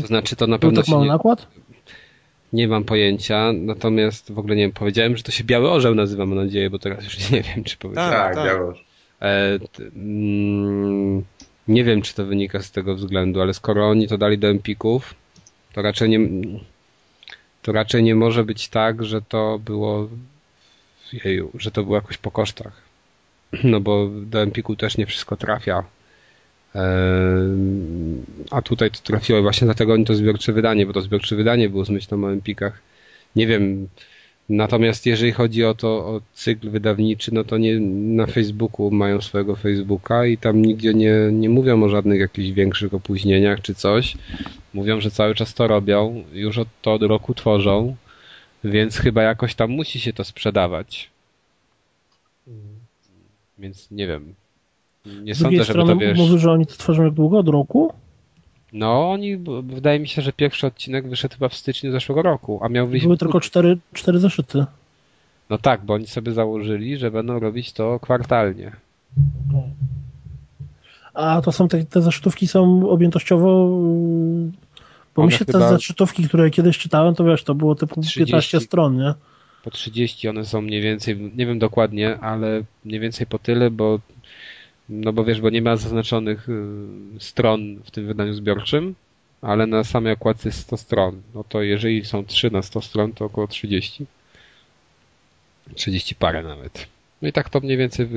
to 0.00 0.06
znaczy 0.06 0.36
to 0.36 0.46
na 0.46 0.58
pewno 0.58 0.82
tak 0.82 0.88
mały 0.90 1.02
nie... 1.02 1.12
nakład? 1.12 1.46
Nie 2.54 2.68
mam 2.68 2.84
pojęcia, 2.84 3.52
natomiast 3.52 4.32
w 4.32 4.38
ogóle 4.38 4.56
nie 4.56 4.62
wiem, 4.62 4.72
powiedziałem, 4.72 5.16
że 5.16 5.22
to 5.22 5.32
się 5.32 5.44
Biały 5.44 5.70
Orzeł 5.70 5.94
nazywa, 5.94 6.26
mam 6.26 6.38
nadzieję, 6.38 6.70
bo 6.70 6.78
teraz 6.78 7.04
już 7.04 7.18
nie 7.30 7.42
wiem, 7.42 7.64
czy 7.64 7.76
powiedziałem. 7.76 8.12
Tak, 8.12 8.34
tak. 8.34 8.46
Biały 8.46 8.68
Orzeł. 8.68 8.84
E, 9.22 9.58
mm, 9.96 11.24
nie 11.68 11.84
wiem, 11.84 12.02
czy 12.02 12.14
to 12.14 12.24
wynika 12.24 12.62
z 12.62 12.70
tego 12.70 12.94
względu, 12.94 13.40
ale 13.40 13.54
skoro 13.54 13.88
oni 13.88 14.08
to 14.08 14.18
dali 14.18 14.38
do 14.38 14.48
Empików, 14.48 15.14
to 15.72 15.82
raczej 15.82 16.08
nie, 16.08 16.20
to 17.62 17.72
raczej 17.72 18.02
nie 18.02 18.14
może 18.14 18.44
być 18.44 18.68
tak, 18.68 19.04
że 19.04 19.22
to 19.22 19.58
było 19.58 20.08
jeju, 21.24 21.50
że 21.54 21.70
to 21.70 21.82
było 21.82 21.96
jakoś 21.96 22.18
po 22.18 22.30
kosztach. 22.30 22.82
No 23.64 23.80
bo 23.80 24.08
do 24.08 24.42
Empiku 24.42 24.76
też 24.76 24.96
nie 24.96 25.06
wszystko 25.06 25.36
trafia. 25.36 25.84
A 28.50 28.62
tutaj 28.62 28.90
to 28.90 28.98
trafiło 29.02 29.42
właśnie 29.42 29.64
dlatego 29.64 29.92
oni 29.92 30.04
to 30.04 30.14
zbiorcze 30.14 30.52
wydanie, 30.52 30.86
bo 30.86 30.92
to 30.92 31.00
zbiorcze 31.00 31.36
wydanie 31.36 31.68
było 31.68 31.84
z 31.84 31.90
myślą 31.90 32.24
o 32.24 32.32
Empikach. 32.32 32.82
Nie 33.36 33.46
wiem, 33.46 33.88
natomiast 34.48 35.06
jeżeli 35.06 35.32
chodzi 35.32 35.64
o 35.64 35.74
to, 35.74 35.88
o 35.88 36.20
cykl 36.32 36.70
wydawniczy, 36.70 37.34
no 37.34 37.44
to 37.44 37.58
nie 37.58 37.80
na 37.80 38.26
Facebooku 38.26 38.90
mają 38.90 39.20
swojego 39.20 39.56
Facebooka 39.56 40.26
i 40.26 40.38
tam 40.38 40.62
nigdzie 40.62 40.94
nie, 40.94 41.14
nie 41.32 41.50
mówią 41.50 41.82
o 41.82 41.88
żadnych 41.88 42.20
jakichś 42.20 42.50
większych 42.50 42.94
opóźnieniach 42.94 43.60
czy 43.62 43.74
coś. 43.74 44.16
Mówią, 44.74 45.00
że 45.00 45.10
cały 45.10 45.34
czas 45.34 45.54
to 45.54 45.66
robią, 45.66 46.24
już 46.32 46.58
od, 46.58 46.68
to 46.82 46.92
od 46.92 47.02
roku 47.02 47.34
tworzą, 47.34 47.96
więc 48.64 48.96
chyba 48.98 49.22
jakoś 49.22 49.54
tam 49.54 49.70
musi 49.70 50.00
się 50.00 50.12
to 50.12 50.24
sprzedawać. 50.24 51.10
Więc 53.58 53.90
nie 53.90 54.06
wiem. 54.06 54.34
Nie 55.22 55.34
Z 55.34 55.38
sądzę, 55.38 55.64
żeby 55.64 55.84
to 55.84 55.96
wiesz... 55.96 56.18
Mówisz, 56.18 56.40
że 56.40 56.52
oni 56.52 56.66
to 56.66 56.74
tworzą 56.74 57.04
jak 57.04 57.14
długo? 57.14 57.38
Od 57.38 57.48
roku? 57.48 57.92
No, 58.72 59.10
oni, 59.10 59.36
wydaje 59.62 60.00
mi 60.00 60.08
się, 60.08 60.22
że 60.22 60.32
pierwszy 60.32 60.66
odcinek 60.66 61.08
wyszedł 61.08 61.34
chyba 61.34 61.48
w 61.48 61.54
styczniu 61.54 61.92
zeszłego 61.92 62.22
roku, 62.22 62.60
a 62.62 62.68
miał 62.68 62.86
wyjść... 62.86 63.06
Były 63.06 63.18
tylko 63.18 63.40
cztery, 63.40 63.78
cztery 63.92 64.18
zeszyty. 64.18 64.64
No 65.50 65.58
tak, 65.58 65.84
bo 65.84 65.94
oni 65.94 66.06
sobie 66.06 66.32
założyli, 66.32 66.96
że 66.96 67.10
będą 67.10 67.38
robić 67.38 67.72
to 67.72 68.00
kwartalnie. 68.00 68.72
A 71.14 71.42
to 71.42 71.52
są 71.52 71.68
te, 71.68 71.84
te 71.84 72.02
zeszytówki 72.02 72.46
są 72.46 72.88
objętościowo... 72.90 73.68
Bo 75.14 75.22
One 75.22 75.32
mi 75.32 75.38
się 75.38 75.44
te 75.44 75.68
zeszytówki, 75.68 76.28
które 76.28 76.50
kiedyś 76.50 76.78
czytałem, 76.78 77.14
to 77.14 77.24
wiesz, 77.24 77.44
to 77.44 77.54
było 77.54 77.74
typu 77.74 78.00
30, 78.00 78.20
15 78.20 78.60
stron, 78.60 78.96
nie? 78.96 79.14
Po 79.64 79.70
30 79.70 80.28
one 80.28 80.44
są 80.44 80.60
mniej 80.60 80.80
więcej, 80.80 81.32
nie 81.36 81.46
wiem 81.46 81.58
dokładnie, 81.58 82.18
ale 82.18 82.62
mniej 82.84 83.00
więcej 83.00 83.26
po 83.26 83.38
tyle, 83.38 83.70
bo 83.70 83.98
no 84.88 85.12
bo 85.12 85.24
wiesz, 85.24 85.40
bo 85.40 85.50
nie 85.50 85.62
ma 85.62 85.76
zaznaczonych 85.76 86.48
y, 86.48 86.62
stron 87.18 87.82
w 87.84 87.90
tym 87.90 88.06
wydaniu 88.06 88.34
zbiorczym, 88.34 88.94
ale 89.42 89.66
na 89.66 89.84
samej 89.84 90.12
okładce 90.12 90.48
jest 90.48 90.60
100 90.60 90.76
stron. 90.76 91.22
No 91.34 91.44
to 91.44 91.62
jeżeli 91.62 92.04
są 92.04 92.24
3 92.24 92.50
na 92.50 92.62
100 92.62 92.80
stron, 92.80 93.12
to 93.12 93.24
około 93.24 93.46
30. 93.46 94.06
30 95.74 96.14
parę 96.14 96.42
nawet. 96.42 96.86
No 97.22 97.28
i 97.28 97.32
tak 97.32 97.48
to 97.50 97.60
mniej 97.60 97.76
więcej 97.76 98.08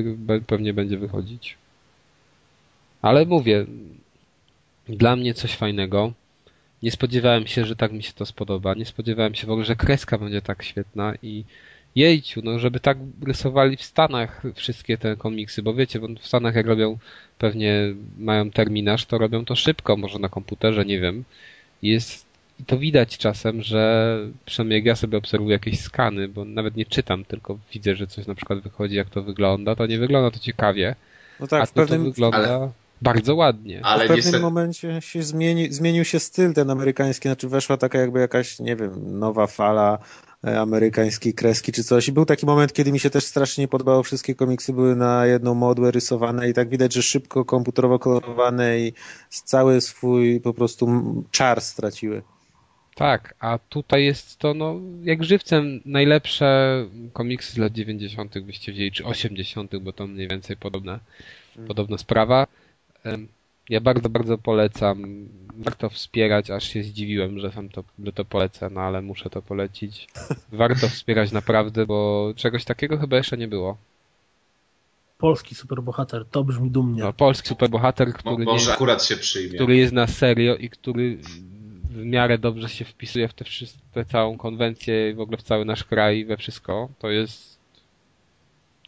pewnie 0.47 0.73
będzie 0.73 0.97
wychodzić. 0.97 1.57
Ale 3.01 3.25
mówię, 3.25 3.65
dla 4.89 5.15
mnie 5.15 5.33
coś 5.33 5.55
fajnego. 5.55 6.13
Nie 6.83 6.91
spodziewałem 6.91 7.47
się, 7.47 7.65
że 7.65 7.75
tak 7.75 7.91
mi 7.91 8.03
się 8.03 8.13
to 8.13 8.25
spodoba. 8.25 8.73
Nie 8.73 8.85
spodziewałem 8.85 9.35
się 9.35 9.47
w 9.47 9.49
ogóle, 9.49 9.65
że 9.65 9.75
kreska 9.75 10.17
będzie 10.17 10.41
tak 10.41 10.63
świetna 10.63 11.13
i 11.23 11.43
jejciu, 11.97 12.41
no 12.43 12.59
żeby 12.59 12.79
tak 12.79 12.97
rysowali 13.25 13.77
w 13.77 13.83
Stanach 13.83 14.43
wszystkie 14.55 14.97
te 14.97 15.15
komiksy, 15.15 15.61
bo 15.61 15.73
wiecie, 15.73 15.99
bo 15.99 16.07
w 16.21 16.27
Stanach 16.27 16.55
jak 16.55 16.67
robią, 16.67 16.97
pewnie 17.37 17.93
mają 18.17 18.51
terminarz, 18.51 19.05
to 19.05 19.17
robią 19.17 19.45
to 19.45 19.55
szybko, 19.55 19.97
może 19.97 20.19
na 20.19 20.29
komputerze, 20.29 20.85
nie 20.85 20.99
wiem. 20.99 21.23
Jest 21.81 22.27
i 22.59 22.65
to 22.65 22.77
widać 22.77 23.17
czasem, 23.17 23.61
że 23.61 24.17
przynajmniej 24.45 24.77
jak 24.77 24.85
ja 24.85 24.95
sobie 24.95 25.17
obserwuję 25.17 25.53
jakieś 25.53 25.79
skany, 25.79 26.27
bo 26.27 26.45
nawet 26.45 26.75
nie 26.75 26.85
czytam, 26.85 27.25
tylko 27.25 27.57
widzę, 27.73 27.95
że 27.95 28.07
coś 28.07 28.27
na 28.27 28.35
przykład 28.35 28.59
wychodzi, 28.59 28.95
jak 28.95 29.09
to 29.09 29.23
wygląda, 29.23 29.75
to 29.75 29.85
nie 29.85 29.99
wygląda 29.99 30.31
to 30.31 30.39
ciekawie. 30.39 30.95
No 31.39 31.47
tak, 31.47 31.63
a 31.63 31.65
to, 31.65 31.71
w 31.71 31.73
pewnym... 31.73 32.03
to 32.03 32.09
wygląda... 32.09 32.37
Ale 32.37 32.71
bardzo 33.01 33.35
ładnie. 33.35 33.79
Ale 33.83 33.97
w 33.97 34.07
pewnym 34.07 34.17
niestety... 34.17 34.39
momencie 34.39 35.01
się 35.01 35.23
zmieni, 35.23 35.73
zmienił 35.73 36.05
się 36.05 36.19
styl 36.19 36.53
ten 36.53 36.69
amerykański, 36.69 37.29
znaczy 37.29 37.49
weszła 37.49 37.77
taka 37.77 37.99
jakby 37.99 38.19
jakaś, 38.19 38.59
nie 38.59 38.75
wiem, 38.75 39.19
nowa 39.19 39.47
fala 39.47 39.99
amerykańskiej 40.43 41.33
kreski 41.33 41.71
czy 41.71 41.83
coś. 41.83 42.07
I 42.07 42.11
był 42.11 42.25
taki 42.25 42.45
moment, 42.45 42.73
kiedy 42.73 42.91
mi 42.91 42.99
się 42.99 43.09
też 43.09 43.23
strasznie 43.23 43.63
nie 43.63 43.67
podobało, 43.67 44.03
wszystkie 44.03 44.35
komiksy 44.35 44.73
były 44.73 44.95
na 44.95 45.25
jedną 45.25 45.53
modłę 45.53 45.91
rysowane 45.91 46.49
i 46.49 46.53
tak 46.53 46.69
widać, 46.69 46.93
że 46.93 47.01
szybko 47.01 47.45
komputerowo 47.45 47.99
kolorowane 47.99 48.79
i 48.79 48.93
cały 49.29 49.81
swój 49.81 50.41
po 50.41 50.53
prostu 50.53 50.87
czar 51.31 51.61
straciły. 51.61 52.21
Tak, 52.95 53.35
a 53.39 53.57
tutaj 53.69 54.05
jest 54.05 54.37
to, 54.37 54.53
no, 54.53 54.79
jak 55.03 55.23
żywcem 55.23 55.81
najlepsze 55.85 56.85
komiksy 57.13 57.53
z 57.53 57.57
lat 57.57 57.73
90. 57.73 58.39
byście 58.39 58.71
wzięli, 58.71 58.91
czy 58.91 59.05
80., 59.05 59.77
bo 59.77 59.93
to 59.93 60.07
mniej 60.07 60.27
więcej 60.27 60.57
podobna, 60.57 60.99
hmm. 61.53 61.67
podobna 61.67 61.97
sprawa. 61.97 62.47
Ja 63.69 63.81
bardzo, 63.81 64.09
bardzo 64.09 64.37
polecam. 64.37 65.27
Warto 65.57 65.89
wspierać, 65.89 66.49
aż 66.51 66.63
się 66.63 66.83
zdziwiłem, 66.83 67.39
że 67.39 67.51
sam 67.51 67.69
to, 67.69 67.83
że 68.05 68.13
to 68.13 68.25
polecę, 68.25 68.69
no 68.69 68.81
ale 68.81 69.01
muszę 69.01 69.29
to 69.29 69.41
polecić. 69.41 70.07
Warto 70.51 70.89
wspierać 70.89 71.31
naprawdę, 71.31 71.85
bo 71.85 72.31
czegoś 72.35 72.65
takiego 72.65 72.97
chyba 72.97 73.17
jeszcze 73.17 73.37
nie 73.37 73.47
było. 73.47 73.77
Polski 75.17 75.55
superbohater, 75.55 76.25
to 76.31 76.43
brzmi 76.43 76.71
dumnie. 76.71 77.03
No, 77.03 77.13
polski 77.13 77.47
superbohater, 77.49 78.13
który, 78.13 78.45
Mo, 78.45 78.51
może 78.51 78.67
nie, 78.67 78.73
akurat 78.73 79.03
się 79.03 79.15
przyjmie. 79.15 79.55
który 79.55 79.77
jest 79.77 79.93
na 79.93 80.07
serio 80.07 80.55
i 80.55 80.69
który 80.69 81.17
w 81.89 82.05
miarę 82.05 82.37
dobrze 82.37 82.69
się 82.69 82.85
wpisuje 82.85 83.27
w 83.27 83.33
tę 83.33 83.45
tę 83.93 84.05
całą 84.05 84.37
konwencję 84.37 85.09
i 85.09 85.13
w 85.13 85.19
ogóle 85.19 85.37
w 85.37 85.43
cały 85.43 85.65
nasz 85.65 85.83
kraj, 85.83 86.25
we 86.25 86.37
wszystko. 86.37 86.89
To 86.99 87.09
jest 87.09 87.59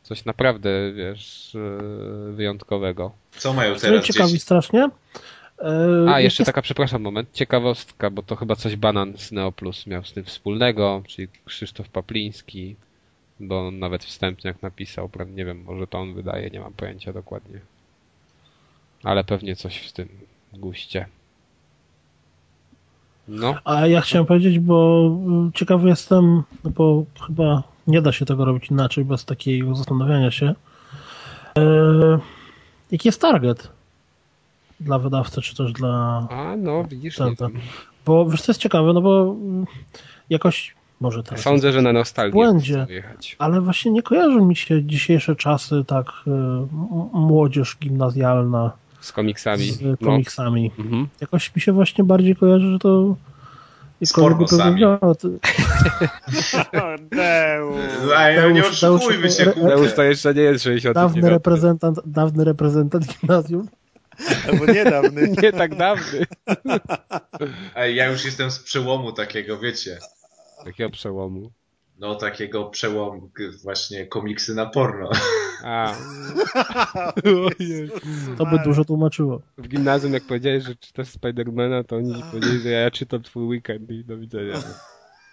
coś 0.04 0.26
naprawdę, 0.26 0.94
wiesz, 0.94 1.56
e, 1.56 2.32
wyjątkowego. 2.32 3.12
Co 3.32 3.54
mają 3.54 3.76
teraz 3.76 4.06
ciekawi 4.06 4.32
dzieci? 4.32 4.42
strasznie. 4.42 4.90
E, 5.60 6.14
A, 6.14 6.20
jeszcze 6.20 6.46
taka, 6.46 6.62
przepraszam, 6.62 7.02
moment, 7.02 7.30
ciekawostka, 7.34 8.10
bo 8.10 8.24
to 8.24 8.36
chyba 8.36 8.56
coś 8.56 8.76
Banan 8.76 9.18
z 9.18 9.32
Neoplus 9.32 9.88
miał 9.88 10.04
z 10.04 10.14
tym 10.14 10.24
wspólnego, 10.24 11.04
czyli 11.08 11.28
Krzysztof 11.46 11.90
Papliński, 11.90 12.76
bo 13.40 13.68
on 13.68 13.80
nawet 13.80 14.04
wstępniak 14.04 14.62
napisał, 14.62 15.10
nie 15.36 15.46
wiem, 15.46 15.64
może 15.64 15.88
to 15.88 16.00
on 16.00 16.14
wydaje, 16.14 16.50
nie 16.50 16.60
mam 16.60 16.74
pojęcia 16.74 17.14
dokładnie. 17.14 17.60
Ale 19.04 19.24
pewnie 19.24 19.56
coś 19.56 19.78
w 19.78 19.92
tym 19.92 20.10
guście. 20.54 21.06
No. 23.28 23.56
A 23.66 23.88
ja 23.88 24.02
chciałem 24.02 24.26
powiedzieć, 24.26 24.60
bo 24.60 25.10
ciekawy 25.54 25.90
jestem, 25.90 26.44
no 26.64 26.72
bo 26.72 27.06
chyba 27.28 27.64
nie 27.88 28.02
da 28.02 28.12
się 28.12 28.26
tego 28.26 28.46
robić 28.46 28.72
inaczej 28.72 29.06
bez 29.06 29.26
takiego 29.26 29.76
zastanawiania 29.76 30.32
się. 30.32 30.56
E, 31.58 32.20
jaki 32.92 33.08
jest 33.08 33.22
target 33.22 33.70
dla 34.80 35.00
wydawcy, 35.00 35.42
czy 35.42 35.56
też 35.56 35.74
dla... 35.74 36.28
A, 36.32 36.56
no, 36.58 36.84
widzisz. 36.84 37.16
Ten, 37.16 37.36
ten. 37.36 37.52
Bo 38.06 38.26
wiesz, 38.30 38.42
to 38.42 38.52
jest 38.52 38.62
ciekawe, 38.62 38.94
no 38.94 39.02
bo 39.02 39.36
jakoś 40.30 40.76
może 41.00 41.24
teraz... 41.24 41.42
Sądzę, 41.42 41.72
że 41.72 41.82
na 41.82 41.94
nostalgię 41.94 42.34
błędzie, 42.34 42.88
ale 43.38 43.62
właśnie 43.62 43.92
nie 43.92 44.02
kojarzą 44.04 44.46
mi 44.46 44.56
się 44.56 44.84
dzisiejsze 44.84 45.36
czasy, 45.36 45.84
tak 45.88 46.08
y, 46.28 46.32
młodzież 47.14 47.78
gimnazjalna 47.82 48.72
z 49.00 49.12
komiksami. 49.12 49.72
Z 49.72 49.82
no. 49.82 49.98
komiksami. 49.98 50.72
No. 50.78 50.84
Mhm. 50.84 51.08
Jakoś 51.22 51.56
mi 51.56 51.62
się 51.62 51.72
właśnie 51.72 52.04
bardziej 52.04 52.36
kojarzy, 52.36 52.72
że 52.72 52.80
to 52.80 53.16
z 54.06 54.14
pornosami. 54.14 54.82
Deusz. 57.12 58.54
nie 58.54 58.66
oszukujmy 58.66 59.32
się, 59.32 59.46
Deusz 59.46 59.94
to 59.94 60.04
jeszcze 60.04 60.34
nie 60.34 60.42
jest 60.42 60.64
60. 60.64 60.96
Dawny 60.96 61.30
reprezentant, 61.30 62.00
dawny 62.06 62.44
reprezentant 62.44 63.06
gimnazjum. 63.08 63.68
Albo 64.48 64.66
niedawny. 64.66 65.30
nie 65.44 65.52
tak 65.52 65.76
dawny. 65.76 66.26
Ej, 67.76 67.96
ja 67.96 68.08
już 68.08 68.26
jestem 68.26 68.52
z 68.52 68.60
przełomu 68.60 69.12
takiego, 69.12 69.60
wiecie. 69.60 70.00
Takiego 70.66 70.90
przełomu? 70.90 71.52
No, 72.00 72.16
takiego 72.16 72.66
przełomu, 72.66 73.30
właśnie 73.64 74.06
komiksy 74.06 74.56
na 74.56 74.66
porno. 74.66 75.10
A. 75.64 75.96
to 78.38 78.46
by 78.46 78.60
dużo 78.64 78.86
tłumaczyło. 78.86 79.42
W 79.58 79.68
gimnazjum, 79.68 80.14
jak 80.14 80.24
powiedziałeś, 80.24 80.64
że 80.64 80.76
czytasz 80.76 81.08
Spidermana, 81.08 81.84
to 81.84 81.96
oni 81.96 82.24
powiedzieli, 82.32 82.60
że 82.60 82.70
ja 82.70 82.92
czytam 82.92 83.24
twój 83.24 83.44
weekend 83.44 83.92
i 83.92 84.06
do 84.06 84.18
widzenia. 84.18 84.54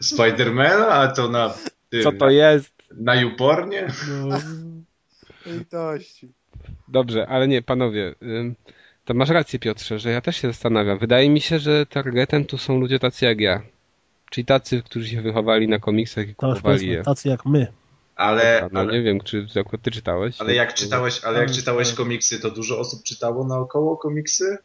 Spidermana? 0.02 0.88
A 0.88 1.08
to 1.08 1.28
na... 1.28 1.54
Tym, 1.88 2.02
Co 2.02 2.12
to 2.12 2.30
jest? 2.30 2.72
Na 2.90 3.14
Jupornie? 3.14 3.88
No. 4.26 4.38
Litości. 5.46 6.32
Dobrze, 6.88 7.26
ale 7.26 7.48
nie, 7.48 7.62
panowie. 7.62 8.14
To 9.04 9.14
masz 9.14 9.28
rację, 9.28 9.58
Piotrze, 9.58 9.98
że 9.98 10.10
ja 10.10 10.20
też 10.20 10.36
się 10.36 10.48
zastanawiam. 10.48 10.98
Wydaje 10.98 11.30
mi 11.30 11.40
się, 11.40 11.58
że 11.58 11.86
targetem 11.86 12.44
tu 12.44 12.58
są 12.58 12.80
ludzie 12.80 12.98
tacy 12.98 13.24
jak 13.24 13.40
ja. 13.40 13.62
Czyli 14.30 14.44
tacy, 14.44 14.82
którzy 14.82 15.08
się 15.08 15.22
wychowali 15.22 15.68
na 15.68 15.78
komiksach 15.78 16.28
i 16.28 16.34
kupowali 16.34 16.88
je. 16.88 17.02
Tacy 17.02 17.28
jak 17.28 17.46
my. 17.46 17.66
Ale, 18.16 18.68
no 18.72 18.80
ale, 18.80 18.92
nie 18.92 19.02
wiem, 19.02 19.20
czy 19.20 19.46
akurat 19.60 19.82
ty 19.82 19.90
czytałeś. 19.90 20.40
Ale 20.40 20.54
jak 20.54 20.74
czytałeś, 20.74 21.24
ale 21.24 21.38
jak 21.38 21.50
czytałeś 21.50 21.92
komiksy, 21.92 22.40
to 22.40 22.50
dużo 22.50 22.78
osób 22.78 23.02
czytało 23.02 23.44
naokoło 23.44 23.96
komiksy? 23.96 24.58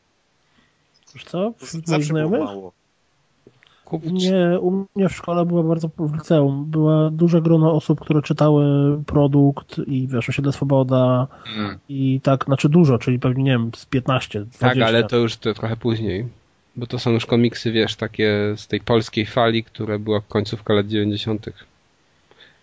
Wiesz 1.13 1.23
co? 1.23 1.53
Wśród 1.57 1.87
moich 1.87 2.03
znajomych? 2.03 2.49
U 3.91 3.99
mnie, 3.99 4.59
u 4.59 4.85
mnie 4.95 5.09
w 5.09 5.15
szkole 5.15 5.45
była 5.45 5.63
bardzo, 5.63 5.89
w 5.97 6.15
liceum, 6.15 6.65
była 6.65 7.09
duże 7.09 7.41
grono 7.41 7.73
osób, 7.73 8.01
które 8.01 8.21
czytały 8.21 8.65
produkt 9.05 9.77
i 9.87 10.07
wiesz, 10.07 10.29
Osiedle 10.29 10.51
Swoboda 10.51 11.27
hmm. 11.43 11.79
i 11.89 12.21
tak, 12.23 12.45
znaczy 12.45 12.69
dużo, 12.69 12.97
czyli 12.97 13.19
pewnie, 13.19 13.43
nie 13.43 13.51
wiem, 13.51 13.71
z 13.75 13.85
15, 13.85 14.39
20. 14.39 14.67
Tak, 14.67 14.77
ale 14.87 15.03
to 15.03 15.17
już 15.17 15.37
to 15.37 15.53
trochę 15.53 15.77
później. 15.77 16.27
Bo 16.75 16.87
to 16.87 16.99
są 16.99 17.11
już 17.11 17.25
komiksy, 17.25 17.71
wiesz, 17.71 17.95
takie 17.95 18.53
z 18.57 18.67
tej 18.67 18.79
polskiej 18.79 19.25
fali, 19.25 19.63
które 19.63 19.99
była 19.99 20.21
końcówka 20.21 20.73
lat 20.73 20.87
90. 20.87 21.45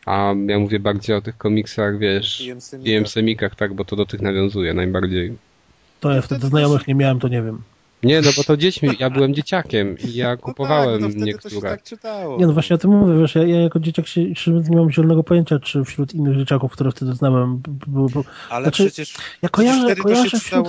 A 0.07 0.35
ja 0.47 0.59
mówię 0.59 0.81
bardziej 0.81 1.17
o 1.17 1.21
tych 1.21 1.37
komiksach, 1.37 1.99
wiesz, 1.99 2.49
i 2.85 3.09
semikach, 3.09 3.55
tak, 3.55 3.75
bo 3.75 3.85
to 3.85 3.97
do 3.97 4.07
tych 4.07 4.23
nawiązuje 4.23 4.75
najbardziej. 4.75 5.37
To 6.01 6.13
ja 6.13 6.23
wtedy 6.23 6.47
znajomych 6.47 6.89
nie 6.89 6.95
miałem, 6.95 7.21
to 7.21 7.29
nie 7.29 7.43
wiem. 7.43 7.63
Nie, 8.03 8.21
no 8.21 8.31
bo 8.37 8.45
to 8.45 8.57
dziećmi, 8.57 8.89
ja 8.99 9.11
byłem 9.11 9.35
dzieciakiem 9.35 9.99
i 9.99 10.15
ja 10.15 10.37
kupowałem 10.37 11.01
no 11.01 11.09
tak, 11.09 11.17
no 11.17 11.27
niektóre. 11.27 11.71
Tak 11.71 11.81
nie, 12.39 12.47
no 12.47 12.53
właśnie 12.53 12.77
o 12.77 12.79
tym 12.79 12.91
mówię, 12.91 13.21
wiesz, 13.21 13.35
ja, 13.35 13.47
ja 13.47 13.61
jako 13.61 13.81
dzieciak 13.81 14.07
się, 14.07 14.23
nie 14.69 14.77
mam 14.77 14.91
zielonego 14.91 15.25
pojęcia, 15.25 15.59
czy 15.59 15.85
wśród 15.85 16.15
innych 16.15 16.37
dzieciaków, 16.37 16.73
które 16.73 16.91
wtedy 16.91 17.13
znałem, 17.13 17.63
były... 17.87 18.09
Ale 18.51 18.65
znaczy, 18.65 18.85
przecież... 18.85 19.15
Ja 19.43 19.49
kojarzę, 19.49 19.97
kojarzę 19.97 20.39
wśród, 20.41 20.69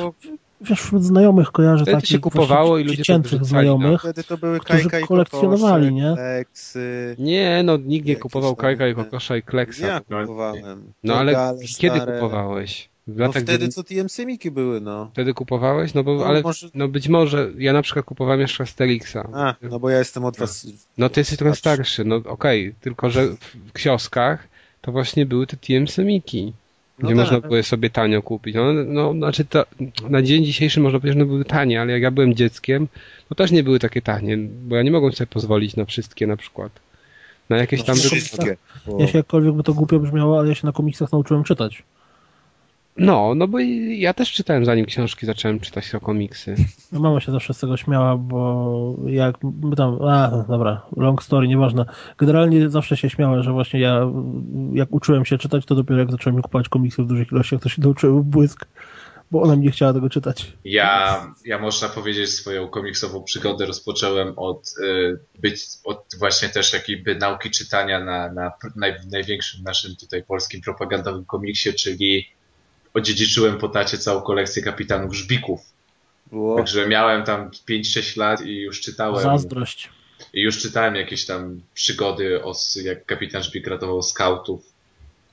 wiesz, 0.61 0.81
wśród 0.81 1.03
znajomych 1.03 1.51
kojarzę 1.51 1.83
Wtedy 1.83 1.97
takich 1.97 2.09
się 2.09 2.19
kupowało 2.19 2.77
i 2.77 2.83
ludzie 2.83 3.03
no. 3.09 3.45
znajomych, 3.45 4.03
no. 4.03 4.23
to 4.27 4.37
były 4.37 4.59
którzy 4.59 4.89
kolekcjonowali, 5.07 5.93
nie? 5.93 6.13
Kleksy. 6.15 7.15
Nie, 7.19 7.63
no 7.63 7.77
nikt 7.77 8.07
nie 8.07 8.15
kupował 8.15 8.55
kajka 8.55 8.87
i 8.87 8.95
kokosza 8.95 9.37
i 9.37 9.41
kleksa. 9.41 9.87
Ja 9.87 9.99
kupowałem. 9.99 10.93
No 11.03 11.15
ale 11.15 11.55
kiedy 11.77 11.99
kupowałeś? 11.99 12.89
no 13.07 13.31
wtedy 13.31 13.69
co 13.69 13.83
TM 13.83 14.09
Semiki 14.09 14.51
były, 14.51 14.81
no. 14.81 15.09
Wtedy 15.13 15.33
kupowałeś? 15.33 15.93
No 15.93 16.03
bo, 16.03 16.15
no, 16.15 16.25
ale, 16.25 16.41
może... 16.41 16.69
no 16.73 16.87
być 16.87 17.07
może, 17.07 17.51
ja 17.57 17.73
na 17.73 17.81
przykład 17.81 18.05
kupowałem 18.05 18.39
jeszcze 18.39 18.63
Asterixa. 18.63 19.29
A, 19.33 19.55
no 19.61 19.79
bo 19.79 19.89
ja 19.89 19.99
jestem 19.99 20.25
od 20.25 20.37
was... 20.37 20.67
No 20.97 21.09
ty 21.09 21.21
jesteś 21.21 21.37
trochę 21.37 21.55
starszy, 21.55 22.05
no 22.05 22.15
okej, 22.15 22.67
okay. 22.67 22.81
tylko 22.81 23.09
że 23.09 23.27
w 23.27 23.73
kioskach 23.73 24.47
to 24.81 24.91
właśnie 24.91 25.25
były 25.25 25.47
te 25.47 25.57
TM 25.57 25.87
No 27.01 27.09
gdzie 27.09 27.15
tak. 27.15 27.25
można 27.25 27.47
było 27.47 27.63
sobie 27.63 27.89
tanio 27.89 28.21
kupić. 28.21 28.55
No, 28.55 28.73
no 28.73 29.13
znaczy 29.13 29.45
to, 29.45 29.65
na 30.09 30.21
dzień 30.21 30.45
dzisiejszy 30.45 30.79
można 30.79 30.99
powiedzieć, 30.99 31.19
że 31.19 31.25
były 31.25 31.45
tanie, 31.45 31.81
ale 31.81 31.93
jak 31.93 32.01
ja 32.01 32.11
byłem 32.11 32.33
dzieckiem, 32.33 32.87
to 33.29 33.35
też 33.35 33.51
nie 33.51 33.63
były 33.63 33.79
takie 33.79 34.01
tanie, 34.01 34.37
bo 34.37 34.75
ja 34.75 34.83
nie 34.83 34.91
mogłem 34.91 35.13
sobie 35.13 35.27
pozwolić 35.27 35.75
na 35.75 35.85
wszystkie 35.85 36.27
na 36.27 36.37
przykład. 36.37 36.71
Na 37.49 37.57
jakieś 37.57 37.79
no, 37.79 37.85
tam... 37.85 37.95
Wszystkie. 37.95 38.57
Ja 38.99 39.07
się 39.07 39.17
jakkolwiek 39.17 39.53
by 39.53 39.63
to 39.63 39.73
głupio 39.73 39.99
brzmiało, 39.99 40.39
ale 40.39 40.49
ja 40.49 40.55
się 40.55 40.67
na 40.67 40.73
komiksach 40.73 41.11
nauczyłem 41.11 41.43
czytać. 41.43 41.83
No, 42.99 43.35
no 43.35 43.47
bo 43.47 43.59
ja 43.89 44.13
też 44.13 44.31
czytałem 44.31 44.65
zanim 44.65 44.85
książki 44.85 45.25
zacząłem 45.25 45.59
czytać 45.59 45.91
to 45.91 45.99
komiksy. 45.99 46.55
No 46.91 46.99
mama 46.99 47.19
się 47.19 47.31
zawsze 47.31 47.53
z 47.53 47.59
tego 47.59 47.77
śmiała, 47.77 48.17
bo 48.17 48.95
jak 49.05 49.35
tam, 49.77 50.01
a 50.01 50.45
dobra, 50.49 50.81
long 50.97 51.23
story, 51.23 51.47
nieważne. 51.47 51.85
Generalnie 52.17 52.69
zawsze 52.69 52.97
się 52.97 53.09
śmiała, 53.09 53.43
że 53.43 53.51
właśnie 53.51 53.79
ja 53.79 54.11
jak 54.73 54.91
uczyłem 54.91 55.25
się 55.25 55.37
czytać, 55.37 55.65
to 55.65 55.75
dopiero 55.75 55.99
jak 55.99 56.11
zacząłem 56.11 56.41
kupować 56.41 56.69
komiksy 56.69 57.03
w 57.03 57.07
dużych 57.07 57.31
ilościach, 57.31 57.61
to 57.61 57.69
się 57.69 57.81
nauczyłem 57.81 58.23
błysk, 58.23 58.65
bo 59.31 59.41
ona 59.41 59.55
mi 59.55 59.63
nie 59.63 59.71
chciała 59.71 59.93
tego 59.93 60.09
czytać. 60.09 60.53
Ja, 60.65 61.25
ja 61.45 61.59
można 61.59 61.89
powiedzieć 61.89 62.29
swoją 62.29 62.67
komiksową 62.67 63.23
przygodę 63.23 63.65
rozpocząłem 63.65 64.33
od 64.35 64.73
y, 64.83 65.19
być, 65.39 65.61
od 65.83 66.05
właśnie 66.19 66.49
też 66.49 66.73
jakiejby 66.73 67.15
nauki 67.15 67.51
czytania 67.51 68.03
na, 68.03 68.33
na 68.33 68.51
naj, 68.75 68.93
największym 69.11 69.63
naszym 69.63 69.95
tutaj 69.95 70.23
polskim 70.23 70.61
propagandowym 70.61 71.25
komiksie, 71.25 71.73
czyli 71.73 72.38
odziedziczyłem 72.93 73.57
po 73.57 73.69
tacie 73.69 73.97
całą 73.97 74.21
kolekcję 74.21 74.63
kapitanów 74.63 75.15
żbików. 75.15 75.61
Wow. 76.31 76.57
Także 76.57 76.87
miałem 76.87 77.23
tam 77.23 77.49
5-6 77.69 78.17
lat 78.17 78.45
i 78.45 78.61
już 78.61 78.81
czytałem. 78.81 79.23
Zazdrość. 79.23 79.89
I 80.33 80.41
już 80.41 80.61
czytałem 80.61 80.95
jakieś 80.95 81.25
tam 81.25 81.61
przygody, 81.73 82.43
o, 82.43 82.53
jak 82.83 83.05
kapitan 83.05 83.43
Żbik 83.43 83.67
ratował 83.67 84.01
skautów, 84.03 84.73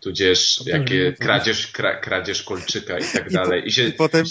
tudzież 0.01 0.63
jakie 0.67 1.13
kradzież, 1.13 1.67
kra, 1.67 1.97
kradzież 1.97 2.43
kolczyka 2.43 2.99
i 2.99 3.05
tak 3.15 3.33
dalej. 3.33 3.69
I, 3.69 3.73
się, 3.73 3.89
I 3.89 3.93
potem... 3.93 4.25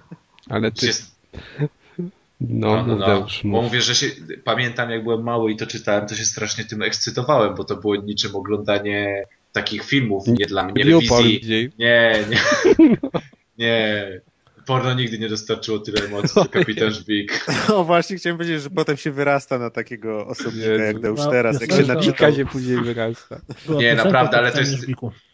Ale 0.50 0.72
ty... 0.72 0.86
Się... 0.86 0.92
No, 2.40 2.76
No, 2.76 2.86
no, 2.86 2.96
no, 2.96 3.18
już 3.18 3.40
bo 3.42 3.48
mów. 3.48 3.64
mówię, 3.64 3.82
że 3.82 3.94
się, 3.94 4.06
pamiętam 4.44 4.90
jak 4.90 5.02
byłem 5.02 5.22
mały 5.22 5.52
i 5.52 5.56
to 5.56 5.66
czytałem, 5.66 6.06
to 6.08 6.14
się 6.14 6.24
strasznie 6.24 6.64
tym 6.64 6.82
ekscytowałem, 6.82 7.54
bo 7.54 7.64
to 7.64 7.76
było 7.76 7.96
niczym 7.96 8.36
oglądanie 8.36 9.24
takich 9.52 9.84
filmów, 9.84 10.26
nie 10.26 10.46
dla 10.46 10.64
mnie, 10.64 10.84
gdzieś. 10.84 11.10
Nie, 11.78 12.24
nie, 12.28 12.96
nie. 13.58 14.20
Porno 14.66 14.94
nigdy 14.94 15.18
nie 15.18 15.28
dostarczyło 15.28 15.78
tyle 15.78 16.04
emocji, 16.06 16.28
co 16.28 16.44
Kapitan 16.44 16.90
Żbik. 16.90 17.46
No 17.68 17.84
właśnie, 17.84 18.16
chciałem 18.16 18.38
powiedzieć, 18.38 18.62
że 18.62 18.70
potem 18.70 18.96
się 18.96 19.10
wyrasta 19.10 19.58
na 19.58 19.70
takiego 19.70 20.26
osobnika 20.26 20.68
jak 20.68 21.00
Deusz 21.00 21.20
No, 21.20 21.30
teraz, 21.30 21.60
jak 21.60 21.70
się 21.70 21.76
piosenka- 21.76 21.86
naczytał. 21.86 22.02
Kilka 22.02 22.32
się 22.32 22.46
później 22.46 22.76
wyrasta. 22.80 23.40
Nie, 23.78 23.94
naprawdę, 23.94 24.38
ale 24.38 24.52
to 24.52 24.58
jest-. 24.60 24.86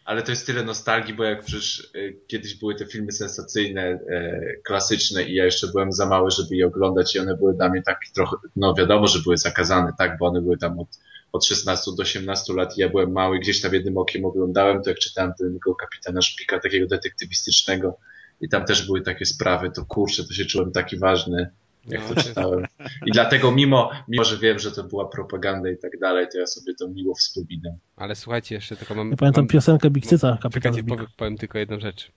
Ale 0.05 0.23
to 0.23 0.33
jest 0.33 0.47
tyle 0.47 0.65
nostalgii, 0.65 1.15
bo 1.15 1.25
jak 1.25 1.45
przecież 1.45 1.91
y, 1.97 2.17
kiedyś 2.27 2.55
były 2.55 2.75
te 2.75 2.87
filmy 2.87 3.13
sensacyjne, 3.13 3.83
e, 3.83 4.41
klasyczne 4.65 5.23
i 5.25 5.35
ja 5.35 5.45
jeszcze 5.45 5.67
byłem 5.67 5.93
za 5.93 6.07
mały, 6.07 6.31
żeby 6.31 6.57
je 6.57 6.67
oglądać 6.67 7.15
i 7.15 7.19
one 7.19 7.37
były 7.37 7.55
dla 7.55 7.69
mnie 7.69 7.83
tak 7.83 8.01
trochę, 8.15 8.37
no 8.57 8.75
wiadomo, 8.75 9.07
że 9.07 9.19
były 9.19 9.37
zakazane, 9.37 9.93
tak, 9.99 10.19
bo 10.19 10.27
one 10.27 10.43
były 10.43 10.59
tam 10.59 10.79
od, 10.79 10.89
od 11.33 11.45
16 11.47 11.91
do 11.97 12.03
18 12.03 12.53
lat 12.53 12.79
i 12.79 12.81
ja 12.81 12.89
byłem 12.89 13.13
mały, 13.13 13.39
gdzieś 13.39 13.61
tam 13.61 13.75
jednym 13.75 13.99
okiem 13.99 14.25
oglądałem, 14.25 14.83
to 14.83 14.91
jak 14.91 14.99
czytałem 14.99 15.33
tego 15.39 15.75
kapitana 15.75 16.23
Szpika, 16.23 16.59
takiego 16.61 16.87
detektywistycznego 16.87 17.99
i 18.41 18.49
tam 18.49 18.65
też 18.65 18.87
były 18.87 19.01
takie 19.03 19.25
sprawy, 19.25 19.71
to 19.71 19.85
kurczę, 19.85 20.25
to 20.25 20.35
się 20.35 20.45
czułem 20.45 20.73
taki 20.73 20.99
ważny, 20.99 21.51
jak 21.89 22.01
No, 22.03 22.09
to 22.09 22.15
to- 22.15 22.23
czytałem. 22.23 22.65
I 23.07 23.11
dlatego 23.13 23.53
mimo, 23.53 23.91
mimo, 24.09 24.25
że 24.25 24.37
wiem, 24.39 24.59
że 24.59 24.73
to 24.73 24.85
była 24.85 25.09
propaganda 25.09 25.71
i 25.71 25.79
tak 25.79 25.99
dalej, 25.99 26.27
to 26.33 26.39
ja 26.39 26.47
sobie 26.47 26.75
to 26.75 26.89
miło 26.89 27.15
wspominam. 27.15 27.73
Ale 27.97 28.15
słuchajcie, 28.17 28.55
jeszcze 28.55 28.77
tylko 28.77 28.95
mam... 28.95 29.11
Ja 29.11 29.17
pamiętam 29.17 29.43
mam... 29.45 29.49
piosenkę 29.49 29.91
Bikcyca, 29.91 30.39
Kapitan 30.43 30.73
Czekajcie, 30.73 30.89
powiem, 30.89 31.07
powiem 31.17 31.37
tylko 31.37 31.59
jedną 31.59 31.81
rzecz. 31.81 32.13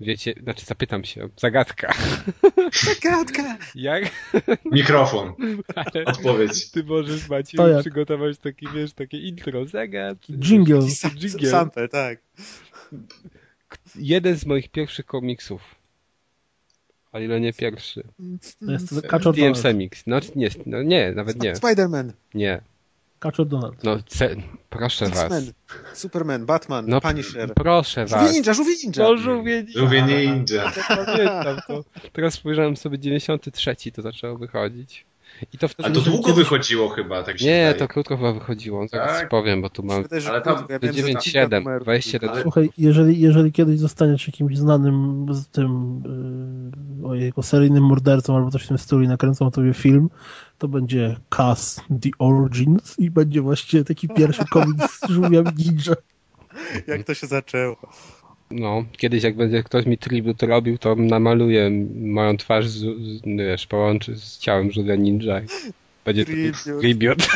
Wiecie, 0.00 0.34
znaczy 0.42 0.66
zapytam 0.66 1.04
się, 1.04 1.28
zagadka. 1.36 1.94
Zagadka! 3.02 3.58
Jak? 3.74 4.04
Mikrofon, 4.64 5.32
Ale 5.74 6.04
odpowiedź. 6.04 6.70
ty 6.70 6.84
możesz, 6.84 7.28
Maciej, 7.28 7.58
To 7.58 7.68
jak? 7.68 7.80
przygotować 7.80 8.38
takie, 8.38 8.66
wiesz, 8.74 8.92
takie 8.92 9.18
intro, 9.18 9.64
zagad. 9.66 10.18
Jingle. 10.30 10.80
Jingle. 11.16 11.50
Sample, 11.50 11.88
tak. 11.88 12.18
Jeden 13.96 14.36
z 14.36 14.46
moich 14.46 14.68
pierwszych 14.68 15.06
komiksów. 15.06 15.74
O 17.12 17.20
ile 17.20 17.40
nie 17.40 17.52
pierwszy. 17.52 18.02
To 18.66 18.72
jest 18.72 19.06
Kaczor 19.06 19.34
DMC 19.34 19.62
Donald. 19.62 19.78
Mix. 19.78 20.02
No 20.06 20.20
nie, 20.36 20.48
no 20.66 20.82
nie, 20.82 21.12
nawet 21.12 21.42
nie. 21.42 21.52
Spider-Man, 21.54 22.10
Nie. 22.34 22.60
Kaczor 23.18 23.46
Donald. 23.46 23.84
No, 23.84 23.96
ce... 24.06 24.36
proszę 24.70 25.08
was. 25.08 25.32
Superman, 25.94 26.46
Batman, 26.46 26.84
No, 26.88 27.00
Punisher. 27.00 27.54
proszę 27.54 28.08
Żółwie 28.08 28.24
was. 28.24 28.32
Ninja, 28.34 28.54
Żółwie 28.54 28.74
Ninja! 28.84 29.02
No, 29.02 29.16
żółwie 29.16 29.64
ninja. 30.02 30.34
Ninja. 30.34 30.70
To 30.70 30.80
pamiętam 31.06 31.56
to. 31.68 31.84
Teraz 32.12 32.34
spojrzałem 32.34 32.76
sobie 32.76 32.98
93 32.98 33.76
to 33.94 34.02
zaczęło 34.02 34.38
wychodzić. 34.38 35.06
I 35.52 35.58
to 35.58 35.68
wtedy... 35.68 35.88
A 35.88 35.92
to 35.92 36.00
długo 36.00 36.32
wychodziło 36.34 36.88
chyba, 36.88 37.22
tak 37.22 37.38
się 37.38 37.44
Nie, 37.46 37.52
wydaje. 37.66 37.74
to 37.74 37.88
krótko 37.88 38.16
chyba 38.16 38.32
wychodziło. 38.32 38.88
Zaraz 38.88 39.18
Tak? 39.20 39.28
powiem, 39.28 39.62
bo 39.62 39.70
tu 39.70 39.82
mam... 39.82 40.02
Wydaje, 40.02 40.20
że 40.22 40.30
Ale 40.30 40.40
tam 40.42 40.54
krótko, 40.56 40.72
ja 40.72 40.78
To 40.78 40.86
wiem, 40.86 40.94
że 40.96 41.02
tam 41.02 41.12
9-7, 41.12 41.22
kilka 41.22 41.58
numerów 41.58 41.82
27. 41.82 42.30
Ale- 42.30 42.42
Słuchaj, 42.42 42.70
jeżeli, 42.78 43.20
jeżeli 43.20 43.52
kiedyś 43.52 43.78
zostaniesz 43.78 44.26
jakimś 44.26 44.56
znanym 44.58 45.26
z 45.30 45.48
tym 45.48 46.02
yy, 47.02 47.08
ojejku, 47.08 47.42
seryjnym 47.42 47.84
mordercą 47.84 48.36
albo 48.36 48.50
coś 48.50 48.64
w 48.64 48.68
tym 48.68 48.78
stylu 48.78 49.02
i 49.02 49.08
nakręcą 49.08 49.50
tobie 49.50 49.74
film, 49.74 50.10
to 50.58 50.68
będzie 50.68 51.16
Cass 51.28 51.80
The 52.02 52.10
Origins 52.18 52.98
i 52.98 53.10
będzie 53.10 53.40
właściwie 53.42 53.84
taki 53.84 54.08
pierwszy 54.08 54.44
komiks 54.44 55.00
z 55.00 55.10
żółwiami 55.10 55.48
ninja. 55.58 55.94
Jak 56.86 57.04
to 57.04 57.14
się 57.14 57.26
zaczęło. 57.26 57.76
No, 58.50 58.84
kiedyś 58.96 59.22
jak 59.22 59.36
będzie 59.36 59.62
ktoś 59.62 59.86
mi 59.86 59.98
tribut 59.98 60.42
robił, 60.42 60.78
to 60.78 60.94
namaluję 60.94 61.70
moją 61.94 62.36
twarz, 62.36 62.68
z, 62.68 62.78
z, 62.78 63.20
wiesz, 63.38 63.66
połączy 63.66 64.16
z 64.16 64.38
ciałem 64.38 64.72
żółwia 64.72 64.94
ninja. 64.96 65.40
i 65.40 65.46
Będzie 66.04 66.24
tribut. 66.80 67.16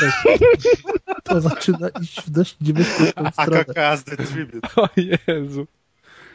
To 1.25 1.41
zaczyna 1.41 1.89
iść 2.03 2.21
w 2.21 2.31
dość 2.31 2.57
niebezpieczną 2.61 3.31
stronę. 3.31 3.61
AKK 3.61 3.97
z 3.99 4.05
The 4.05 4.17
Tribute. 4.17 4.69
O 4.77 4.89
Jezu. 4.97 5.67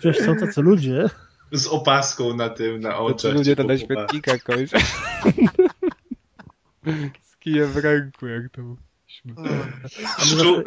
Wiesz, 0.03 0.17
są 0.17 0.35
tacy 0.35 0.61
ludzie, 0.61 1.09
Z 1.51 1.67
opaską 1.67 2.33
na 2.35 2.49
tym, 2.49 2.79
na 2.79 2.91
To 2.91 3.05
oczach. 3.05 3.33
ludzie 3.33 3.51
ci 3.51 3.55
to 3.55 3.63
na 3.63 3.77
śmietnikach 3.77 4.43
kończą. 4.43 4.77
Z 7.21 7.37
kijem 7.39 7.71
w 7.71 7.77
ręku, 7.77 8.27
jak 8.27 8.49
to 8.51 8.61
mówiliśmy. 8.61 9.33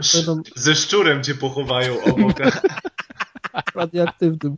Szczu... 0.02 0.42
Ze 0.56 0.74
szczurem 0.74 1.22
cię 1.22 1.34
pochowają 1.34 2.02
obok. 2.02 2.36
radioaktywnym. 3.74 4.56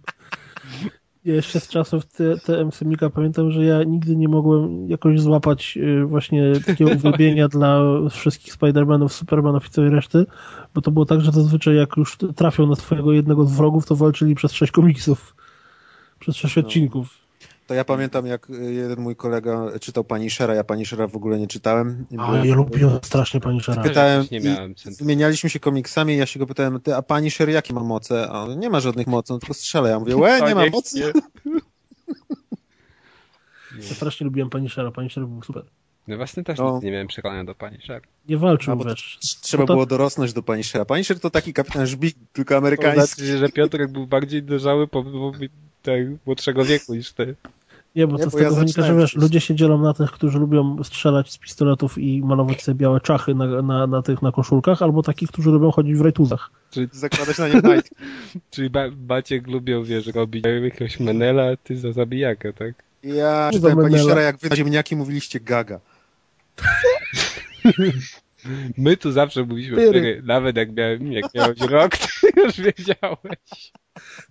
Ja 1.24 1.34
jeszcze 1.34 1.60
z 1.60 1.68
czasów 1.68 2.06
te- 2.06 2.36
TM-Semika 2.36 3.10
pamiętam, 3.10 3.50
że 3.50 3.64
ja 3.64 3.82
nigdy 3.84 4.16
nie 4.16 4.28
mogłem 4.28 4.90
jakoś 4.90 5.20
złapać 5.20 5.76
y, 5.76 6.04
właśnie 6.04 6.52
takiego 6.66 6.90
uwielbienia 6.96 7.48
dla 7.48 7.80
wszystkich 8.10 8.54
Spider-Manów, 8.54 9.08
Supermanów 9.08 9.66
i 9.66 9.70
całej 9.70 9.90
reszty, 9.90 10.26
bo 10.74 10.80
to 10.80 10.90
było 10.90 11.06
tak, 11.06 11.20
że 11.20 11.32
zazwyczaj 11.32 11.76
jak 11.76 11.96
już 11.96 12.16
trafią 12.36 12.66
na 12.66 12.76
twojego 12.76 13.12
jednego 13.12 13.44
z 13.44 13.56
wrogów, 13.56 13.86
to 13.86 13.96
walczyli 13.96 14.34
przez 14.34 14.52
sześć 14.52 14.72
komiksów. 14.72 15.36
Przez 16.18 16.36
sześć 16.36 16.56
No. 16.56 16.62
odcinków. 16.62 17.21
To 17.66 17.74
ja 17.74 17.84
pamiętam, 17.84 18.26
jak 18.26 18.50
y, 18.50 18.72
jeden 18.72 19.00
mój 19.00 19.16
kolega 19.16 19.78
czytał 19.80 20.04
Punishera, 20.04 20.54
ja 20.54 20.64
Punishera 20.64 21.06
w 21.08 21.16
ogóle 21.16 21.38
nie 21.38 21.46
czytałem. 21.46 22.06
A 22.18 22.26
byłem- 22.26 22.44
ja 22.46 22.54
lubiłem 22.54 22.98
strasznie 23.02 23.40
pani 23.40 23.60
Szara. 23.60 23.82
Pytałem, 23.82 24.24
Nie 24.30 24.38
i 24.38 24.44
miałem 24.44 24.76
sensu. 24.78 24.98
wymienialiśmy 25.04 25.50
się 25.50 25.60
komiksami 25.60 26.14
i 26.14 26.16
ja 26.16 26.26
się 26.26 26.38
go 26.38 26.46
pytałem, 26.46 26.80
ty, 26.80 26.94
a 26.96 27.02
Punisher 27.02 27.48
jakie 27.50 27.74
ma 27.74 27.80
moce? 27.82 28.28
A 28.30 28.42
on, 28.42 28.58
nie 28.58 28.70
ma 28.70 28.80
żadnych 28.80 29.06
mocy, 29.06 29.34
on 29.34 29.40
tylko 29.40 29.54
strzela. 29.54 29.88
Ja 29.88 29.98
mówię, 29.98 30.16
łe, 30.16 30.40
nie 30.48 30.54
ma 30.54 30.66
mocy? 30.66 31.12
Ja 33.78 33.94
strasznie 33.94 34.24
lubiłem 34.24 34.50
pani 34.50 34.68
Szara. 34.68 34.90
Pani 34.90 35.10
Szara 35.10 35.26
był 35.26 35.42
super. 35.42 35.62
No 36.08 36.16
właśnie 36.16 36.44
też 36.44 36.58
No. 36.58 36.74
nic 36.74 36.82
nie 36.84 36.90
miałem 36.90 37.06
przekonania 37.06 37.44
do 37.44 37.54
pani 37.54 37.78
Szar. 37.80 38.02
Nie 38.28 38.36
walczył, 38.36 38.76
to- 38.78 38.84
wiesz. 38.84 39.18
Trzeba 39.40 39.62
No 39.62 39.66
to- 39.66 39.72
było 39.74 39.86
dorosnąć 39.86 40.32
do 40.32 40.42
Punishera. 40.42 40.84
Punisher 40.84 41.20
to 41.20 41.30
taki 41.30 41.52
kapitan 41.52 41.86
Żbik, 41.86 42.16
tylko 42.32 42.56
amerykański. 42.56 43.22
Znaczy, 43.22 43.38
że 43.38 43.48
Piotrek 43.48 43.92
był 43.92 44.06
bardziej 44.06 44.42
dojrzały 44.42 44.88
po, 44.88 45.04
po 45.04 45.32
tak, 45.82 46.00
młodszego 46.26 46.64
wieku 46.64 46.94
niż 46.94 47.12
ty. 47.12 47.34
Nie, 47.96 48.06
bo 48.06 48.16
Nie, 48.16 48.24
to 48.24 48.30
z 48.30 48.32
bo 48.32 48.38
ja 48.38 48.44
tego 48.44 48.56
wynika, 48.56 48.82
że 48.82 48.96
wiesz, 48.96 49.16
ludzie 49.16 49.40
się 49.40 49.54
dzielą 49.54 49.78
na 49.78 49.94
tych, 49.94 50.10
którzy 50.10 50.38
lubią 50.38 50.84
strzelać 50.84 51.32
z 51.32 51.38
pistoletów 51.38 51.98
i 51.98 52.22
malować 52.22 52.62
sobie 52.62 52.78
białe 52.78 53.00
czachy 53.00 53.34
na, 53.34 53.62
na, 53.62 53.86
na 53.86 54.02
tych 54.02 54.22
na 54.22 54.32
koszulkach, 54.32 54.82
albo 54.82 55.02
takich, 55.02 55.28
którzy 55.28 55.50
lubią 55.50 55.70
chodzić 55.70 55.96
w 55.96 56.00
rajtuzach. 56.00 56.50
Zakładać 56.92 57.38
na 57.38 57.48
nie 57.48 57.60
majtki. 57.60 57.94
Czyli 58.50 58.70
ba 58.70 58.90
Baciek 58.90 59.46
lubią, 59.46 59.84
wiesz, 59.84 60.06
robić 60.06 60.44
jakiegoś 60.62 61.00
menela, 61.00 61.42
a 61.52 61.56
ty 61.56 61.76
za 61.76 61.92
zabijakę, 61.92 62.52
tak? 62.52 62.74
Ja 63.02 63.50
czytałem 63.52 63.76
Menela. 63.76 63.96
Punishera, 63.98 64.22
jak 64.22 64.38
wy 64.38 64.48
na 64.48 64.56
ziemniaki 64.56 64.96
mówiliście 64.96 65.40
gaga. 65.40 65.80
My 68.78 68.96
tu 68.96 69.12
zawsze 69.12 69.44
mówiliśmy, 69.44 69.76
Pyry. 69.76 69.92
pyry. 69.92 70.22
nawet 70.24 70.56
jak, 70.56 70.72
miałem, 70.76 71.12
jak 71.12 71.34
miałeś 71.34 71.60
rok, 71.60 71.96
to 71.96 72.06
już 72.44 72.60
wiedziałeś. 72.60 73.72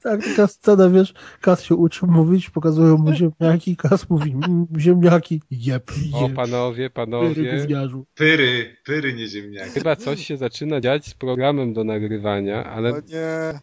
Tak, 0.03 0.21
taka 0.25 0.47
scena, 0.47 0.89
wiesz, 0.89 1.13
Kas 1.41 1.63
się 1.63 1.75
uczy 1.75 2.05
mówić, 2.05 2.49
pokazują 2.49 2.97
mu 2.97 3.13
ziemniaki, 3.13 3.75
Kas 3.75 4.09
mówi, 4.09 4.31
mm, 4.31 4.67
ziemniaki, 4.77 5.41
jeb, 5.51 5.91
O, 6.13 6.21
jeb, 6.27 6.33
panowie, 6.35 6.75
pyry, 6.77 6.89
panowie. 6.89 7.57
gówniarzu. 7.59 8.05
Pyry, 8.15 8.75
pyry 8.85 9.13
nie 9.13 9.27
ziemniaki. 9.27 9.71
Chyba 9.71 9.95
coś 9.95 10.25
się 10.27 10.37
zaczyna 10.37 10.81
dziać 10.81 11.05
z 11.05 11.13
programem 11.13 11.73
do 11.73 11.83
nagrywania, 11.83 12.63
ale 12.65 12.91
No 12.91 12.97
nie. 13.07 13.59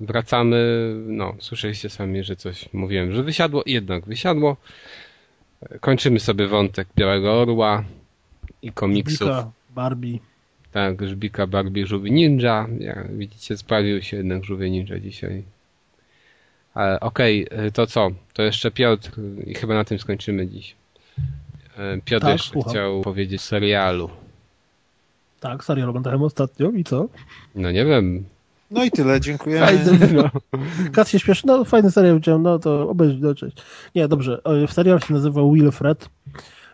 wracamy, 0.00 0.92
no, 1.06 1.34
słyszeliście 1.38 1.88
sami, 1.90 2.24
że 2.24 2.36
coś 2.36 2.72
mówiłem, 2.72 3.12
że 3.12 3.22
wysiadło, 3.22 3.62
jednak 3.66 4.06
wysiadło. 4.06 4.56
Kończymy 5.80 6.20
sobie 6.20 6.46
wątek 6.46 6.88
Białego 6.96 7.40
Orła 7.40 7.84
i 8.62 8.72
komiksów. 8.72 9.28
Bika, 9.28 9.50
Barbie. 9.70 10.18
Tak, 10.72 11.08
Żbika, 11.08 11.46
Barbie, 11.46 11.86
Żółwi 11.86 12.12
Ninja. 12.12 12.66
Jak 12.78 13.16
widzicie, 13.16 13.56
sprawił 13.56 14.02
się 14.02 14.16
jednak 14.16 14.44
Żółwie 14.44 14.70
Ninja 14.70 14.98
dzisiaj. 14.98 15.42
Ale 16.74 17.00
okej, 17.00 17.46
y, 17.66 17.72
to 17.72 17.86
co? 17.86 18.10
To 18.32 18.42
jeszcze 18.42 18.70
Piotr 18.70 19.10
i 19.46 19.54
chyba 19.54 19.74
na 19.74 19.84
tym 19.84 19.98
skończymy 19.98 20.46
dziś. 20.46 20.76
Y, 21.78 22.00
Piotr 22.04 22.26
Tak, 22.26 22.32
jeszcze 22.32 22.60
chciał 22.68 23.00
powiedzieć 23.00 23.40
serialu. 23.40 24.10
Tak, 25.40 25.64
serial 25.64 25.88
oglądałem 25.88 26.22
ostatnio 26.22 26.70
i 26.70 26.84
co? 26.84 27.08
No 27.54 27.70
nie 27.70 27.84
wiem. 27.84 28.24
No 28.74 28.84
i 28.84 28.90
tyle, 28.90 29.20
dziękujemy. 29.20 29.66
Fajny, 29.66 30.12
No. 30.14 30.30
Kas 30.92 31.08
się 31.08 31.18
śpieszy, 31.18 31.46
no 31.46 31.64
fajny 31.64 31.90
serial 31.90 32.14
widziałem, 32.14 32.42
no 32.42 32.58
to 32.58 32.88
obejrzyj, 32.88 33.20
no 33.20 33.34
cześć. 33.34 33.56
Nie, 33.94 34.08
dobrze, 34.08 34.40
e, 34.44 34.66
w 34.66 34.72
serial 34.72 35.00
się 35.00 35.14
nazywa 35.14 35.42
Wilfred 35.52 36.08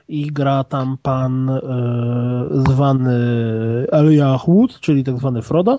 i 0.09 0.27
gra 0.33 0.65
tam 0.65 0.97
pan 1.03 1.51
e, 1.51 1.61
zwany 2.71 3.17
Elijah 3.93 4.45
Wood, 4.49 4.81
czyli 4.81 5.05
tak 5.05 5.19
zwany 5.19 5.43
Frodo. 5.43 5.79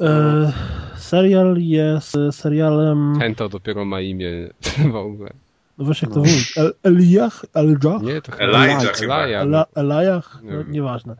E, 0.00 0.52
serial 0.96 1.56
jest 1.58 2.16
serialem, 2.30 3.16
Ten 3.20 3.34
to 3.34 3.48
dopiero 3.48 3.84
ma 3.84 4.00
imię 4.00 4.30
w 4.92 4.96
ogóle. 4.96 5.30
no 5.78 5.84
wiesz 5.84 6.02
jak 6.02 6.10
to 6.10 6.18
mówić, 6.18 6.58
El, 6.58 6.72
Elijah, 6.84 7.44
Elijah, 7.54 8.02
Nie, 8.02 8.22
to 8.22 8.32
chyba 8.32 8.44
Elijah. 8.44 9.02
Elijah. 9.02 9.66
Elijah, 9.76 10.40
Nie 10.42 10.52
no, 10.52 10.62
nieważne. 10.68 11.16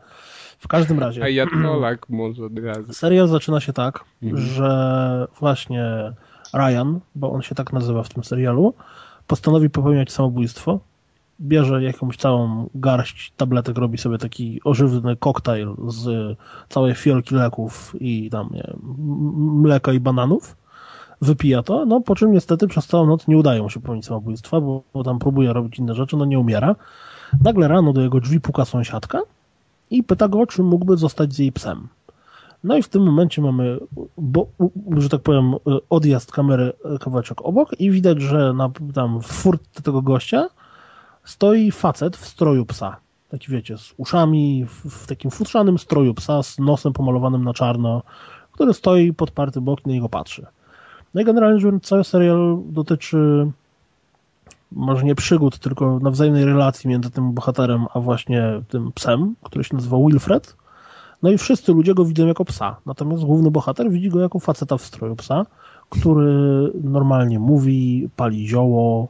W 0.63 0.67
każdym 0.67 0.99
razie. 0.99 1.23
Ajatolak 1.23 2.09
może 2.09 2.45
od 2.45 2.59
razu. 2.59 2.93
Serial 2.93 3.27
zaczyna 3.27 3.59
się 3.59 3.73
tak, 3.73 4.03
Mhm. 4.23 4.41
że 4.43 5.27
właśnie 5.39 6.13
Ryan, 6.53 6.99
bo 7.15 7.31
on 7.31 7.41
się 7.41 7.55
tak 7.55 7.73
nazywa 7.73 8.03
w 8.03 8.09
tym 8.09 8.23
serialu, 8.23 8.73
postanowi 9.27 9.69
popełniać 9.69 10.11
samobójstwo 10.11 10.79
bierze 11.41 11.83
jakąś 11.83 12.17
całą 12.17 12.69
garść 12.75 13.33
tabletek, 13.37 13.77
robi 13.77 13.97
sobie 13.97 14.17
taki 14.17 14.61
ożywny 14.63 15.15
koktajl 15.17 15.75
z 15.87 16.37
całej 16.69 16.95
fiolki 16.95 17.35
leków 17.35 17.95
i 17.99 18.29
tam 18.29 18.49
nie 18.51 18.73
mleka 19.37 19.93
i 19.93 19.99
bananów, 19.99 20.55
wypija 21.21 21.63
to, 21.63 21.85
no 21.85 22.01
po 22.01 22.15
czym 22.15 22.31
niestety 22.31 22.67
przez 22.67 22.87
całą 22.87 23.05
noc 23.05 23.27
nie 23.27 23.37
udaje 23.37 23.61
mu 23.61 23.69
się 23.69 23.79
popełnić 23.79 24.05
samobójstwa, 24.05 24.61
bo, 24.61 24.83
bo 24.93 25.03
tam 25.03 25.19
próbuje 25.19 25.53
robić 25.53 25.79
inne 25.79 25.95
rzeczy, 25.95 26.17
no 26.17 26.25
nie 26.25 26.39
umiera. 26.39 26.75
Nagle 27.43 27.67
rano 27.67 27.93
do 27.93 28.01
jego 28.01 28.19
drzwi 28.19 28.39
puka 28.41 28.65
sąsiadka 28.65 29.21
i 29.93 30.03
pyta 30.03 30.27
go, 30.27 30.47
czy 30.47 30.63
mógłby 30.63 30.97
zostać 30.97 31.33
z 31.33 31.39
jej 31.39 31.51
psem. 31.51 31.87
No 32.63 32.77
i 32.77 32.83
w 32.83 32.89
tym 32.89 33.03
momencie 33.03 33.41
mamy, 33.41 33.79
bo, 34.17 34.47
że 34.97 35.09
tak 35.09 35.21
powiem, 35.21 35.55
odjazd 35.89 36.31
kamery 36.31 36.73
kawałeczek 36.99 37.41
obok 37.41 37.79
i 37.79 37.91
widać, 37.91 38.21
że 38.21 38.53
na, 38.53 38.71
tam 38.93 39.21
w 39.21 39.25
furtce 39.25 39.81
tego 39.81 40.01
gościa 40.01 40.49
stoi 41.23 41.71
facet 41.71 42.17
w 42.17 42.25
stroju 42.25 42.65
psa. 42.65 42.97
Taki 43.29 43.51
wiecie, 43.51 43.77
z 43.77 43.93
uszami, 43.97 44.65
w, 44.65 44.89
w 44.89 45.07
takim 45.07 45.31
futrzanym 45.31 45.77
stroju 45.77 46.13
psa, 46.13 46.43
z 46.43 46.59
nosem 46.59 46.93
pomalowanym 46.93 47.43
na 47.43 47.53
czarno, 47.53 48.03
który 48.51 48.73
stoi 48.73 49.13
podparty 49.13 49.61
bok 49.61 49.79
i 49.85 49.87
na 49.87 49.93
niego 49.93 50.09
patrzy. 50.09 50.45
No 51.13 51.21
i 51.21 51.25
generalnie 51.25 51.79
cały 51.79 52.03
serial 52.03 52.57
dotyczy 52.65 53.51
może 54.75 55.03
nie 55.03 55.15
przygód, 55.15 55.59
tylko 55.59 55.99
nawzajemnej 55.99 56.45
relacji 56.45 56.89
między 56.89 57.11
tym 57.11 57.33
bohaterem, 57.33 57.85
a 57.93 57.99
właśnie 57.99 58.61
tym 58.67 58.91
psem, 58.91 59.35
który 59.43 59.63
się 59.63 59.75
nazywa 59.75 59.97
Wilfred. 59.97 60.55
No 61.23 61.29
i 61.29 61.37
wszyscy 61.37 61.73
ludzie 61.73 61.93
go 61.93 62.05
widzą 62.05 62.27
jako 62.27 62.45
psa. 62.45 62.75
Natomiast 62.85 63.23
główny 63.23 63.51
bohater 63.51 63.91
widzi 63.91 64.09
go 64.09 64.19
jako 64.19 64.39
faceta 64.39 64.77
w 64.77 64.81
stroju 64.81 65.15
psa, 65.15 65.45
który 65.89 66.71
normalnie 66.83 67.39
mówi, 67.39 68.09
pali 68.15 68.47
zioło, 68.47 69.07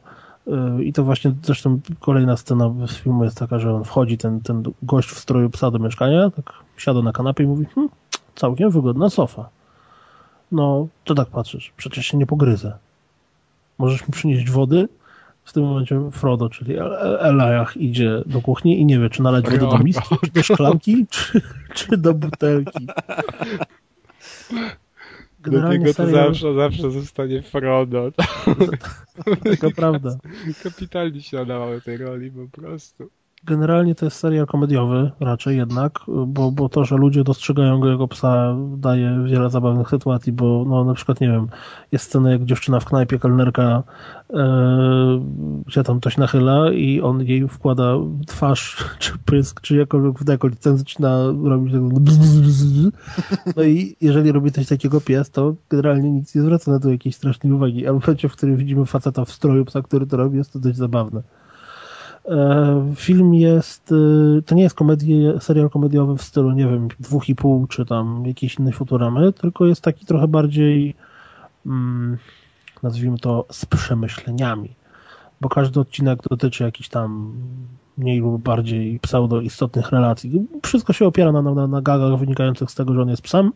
i 0.82 0.92
to 0.92 1.04
właśnie 1.04 1.34
zresztą 1.42 1.80
kolejna 2.00 2.36
scena 2.36 2.74
z 2.86 2.96
filmu 2.96 3.24
jest 3.24 3.38
taka, 3.38 3.58
że 3.58 3.74
on 3.74 3.84
wchodzi, 3.84 4.18
ten, 4.18 4.40
ten 4.40 4.62
gość 4.82 5.08
w 5.08 5.18
stroju 5.18 5.50
psa 5.50 5.70
do 5.70 5.78
mieszkania, 5.78 6.30
tak 6.30 6.52
siada 6.76 7.02
na 7.02 7.12
kanapie 7.12 7.44
i 7.44 7.46
mówi, 7.46 7.66
hm, 7.74 7.88
całkiem 8.34 8.70
wygodna 8.70 9.10
sofa. 9.10 9.48
No, 10.52 10.86
to 11.04 11.14
tak 11.14 11.28
patrzysz, 11.28 11.72
przecież 11.76 12.06
się 12.06 12.16
nie 12.16 12.26
pogryzę. 12.26 12.78
Możesz 13.78 14.08
mi 14.08 14.12
przynieść 14.12 14.50
wody? 14.50 14.88
W 15.44 15.52
tym 15.52 15.62
momencie 15.62 16.10
Frodo, 16.12 16.48
czyli 16.48 16.74
Elijah 17.20 17.76
idzie 17.76 18.22
do 18.26 18.40
kuchni 18.40 18.80
i 18.80 18.84
nie 18.84 18.98
wie, 18.98 19.10
czy 19.10 19.22
nalać 19.22 19.44
wody 19.44 19.58
do 19.58 19.78
miski, 19.78 20.16
czy 20.24 20.30
do 20.30 20.42
szklanki, 20.42 21.06
czy, 21.10 21.40
czy 21.74 21.96
do 21.96 22.14
butelki. 22.14 22.86
Generalnie 25.40 25.86
do 25.86 25.94
tego 25.94 26.10
to 26.10 26.16
zawsze, 26.16 26.54
zawsze 26.54 26.90
zostanie 26.90 27.42
Frodo. 27.42 28.12
Taka 29.50 29.70
prawda. 29.76 30.18
Kapitalnie 30.62 31.22
się 31.22 31.36
nadawały 31.36 31.80
tej 31.80 31.96
roli 31.96 32.30
po 32.30 32.60
prostu. 32.60 33.10
Generalnie 33.46 33.94
to 33.94 34.04
jest 34.04 34.16
serial 34.16 34.46
komediowy 34.46 35.10
raczej 35.20 35.56
jednak, 35.56 35.98
bo, 36.26 36.52
bo 36.52 36.68
to, 36.68 36.84
że 36.84 36.96
ludzie 36.96 37.24
dostrzegają 37.24 37.80
go 37.80 37.88
jako 37.88 38.08
psa 38.08 38.56
daje 38.76 39.24
wiele 39.24 39.50
zabawnych 39.50 39.88
sytuacji, 39.88 40.32
bo 40.32 40.64
no 40.68 40.84
na 40.84 40.94
przykład, 40.94 41.20
nie 41.20 41.28
wiem, 41.28 41.48
jest 41.92 42.04
scena 42.04 42.30
jak 42.30 42.44
dziewczyna 42.44 42.80
w 42.80 42.84
knajpie, 42.84 43.18
kelnerka 43.18 43.82
e, 44.30 44.42
się 45.68 45.82
tam 45.82 46.00
coś 46.00 46.16
nachyla 46.16 46.72
i 46.72 47.00
on 47.00 47.22
jej 47.22 47.48
wkłada 47.48 47.94
twarz, 48.26 48.84
czy 48.98 49.12
pysk, 49.24 49.60
czy 49.60 49.76
jakkolwiek 49.76 50.18
w 50.18 50.24
dekolt, 50.24 50.60
ten 50.60 50.76
zaczyna 50.76 51.24
robić 51.44 51.74
no 53.56 53.62
i 53.62 53.96
jeżeli 54.00 54.32
robi 54.32 54.52
coś 54.52 54.68
takiego 54.68 55.00
pies, 55.00 55.30
to 55.30 55.54
generalnie 55.70 56.10
nic 56.10 56.34
nie 56.34 56.42
zwraca 56.42 56.70
na 56.70 56.80
to 56.80 56.90
jakiejś 56.90 57.16
strasznej 57.16 57.52
uwagi, 57.52 57.86
ale 57.86 58.00
w 58.00 58.06
momencie, 58.06 58.28
w 58.28 58.32
którym 58.32 58.56
widzimy 58.56 58.86
faceta 58.86 59.24
w 59.24 59.32
stroju 59.32 59.64
psa, 59.64 59.82
który 59.82 60.06
to 60.06 60.16
robi, 60.16 60.36
jest 60.38 60.52
to 60.52 60.58
dość 60.58 60.76
zabawne. 60.76 61.22
E, 62.28 62.92
film 62.96 63.34
jest, 63.34 63.92
e, 63.92 64.42
to 64.42 64.54
nie 64.54 64.62
jest 64.62 64.74
komedie, 64.74 65.40
serial 65.40 65.70
komediowy 65.70 66.16
w 66.16 66.22
stylu, 66.22 66.52
nie 66.52 66.66
wiem, 66.66 66.88
dwóch 67.00 67.28
i 67.28 67.34
pół, 67.34 67.66
czy 67.66 67.86
tam 67.86 68.26
jakiejś 68.26 68.58
innej 68.58 68.72
Futuramy, 68.72 69.32
tylko 69.32 69.66
jest 69.66 69.80
taki 69.80 70.06
trochę 70.06 70.28
bardziej, 70.28 70.94
mm, 71.66 72.18
nazwijmy 72.82 73.18
to, 73.18 73.46
z 73.50 73.66
przemyśleniami, 73.66 74.74
bo 75.40 75.48
każdy 75.48 75.80
odcinek 75.80 76.22
dotyczy 76.30 76.64
jakichś 76.64 76.88
tam 76.88 77.32
mniej 77.98 78.20
lub 78.20 78.42
bardziej 78.42 79.00
pseudo 79.00 79.40
istotnych 79.40 79.90
relacji. 79.90 80.46
Wszystko 80.62 80.92
się 80.92 81.06
opiera 81.06 81.32
na, 81.32 81.42
na, 81.42 81.66
na 81.66 81.82
gagach 81.82 82.18
wynikających 82.18 82.70
z 82.70 82.74
tego, 82.74 82.94
że 82.94 83.02
on 83.02 83.08
jest 83.08 83.22
psem, 83.22 83.52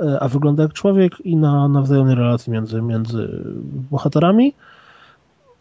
e, 0.00 0.20
a 0.20 0.28
wygląda 0.28 0.62
jak 0.62 0.72
człowiek 0.72 1.20
i 1.20 1.36
na, 1.36 1.68
na 1.68 1.82
wzajemnej 1.82 2.14
relacji 2.14 2.52
między, 2.52 2.82
między 2.82 3.44
bohaterami. 3.90 4.54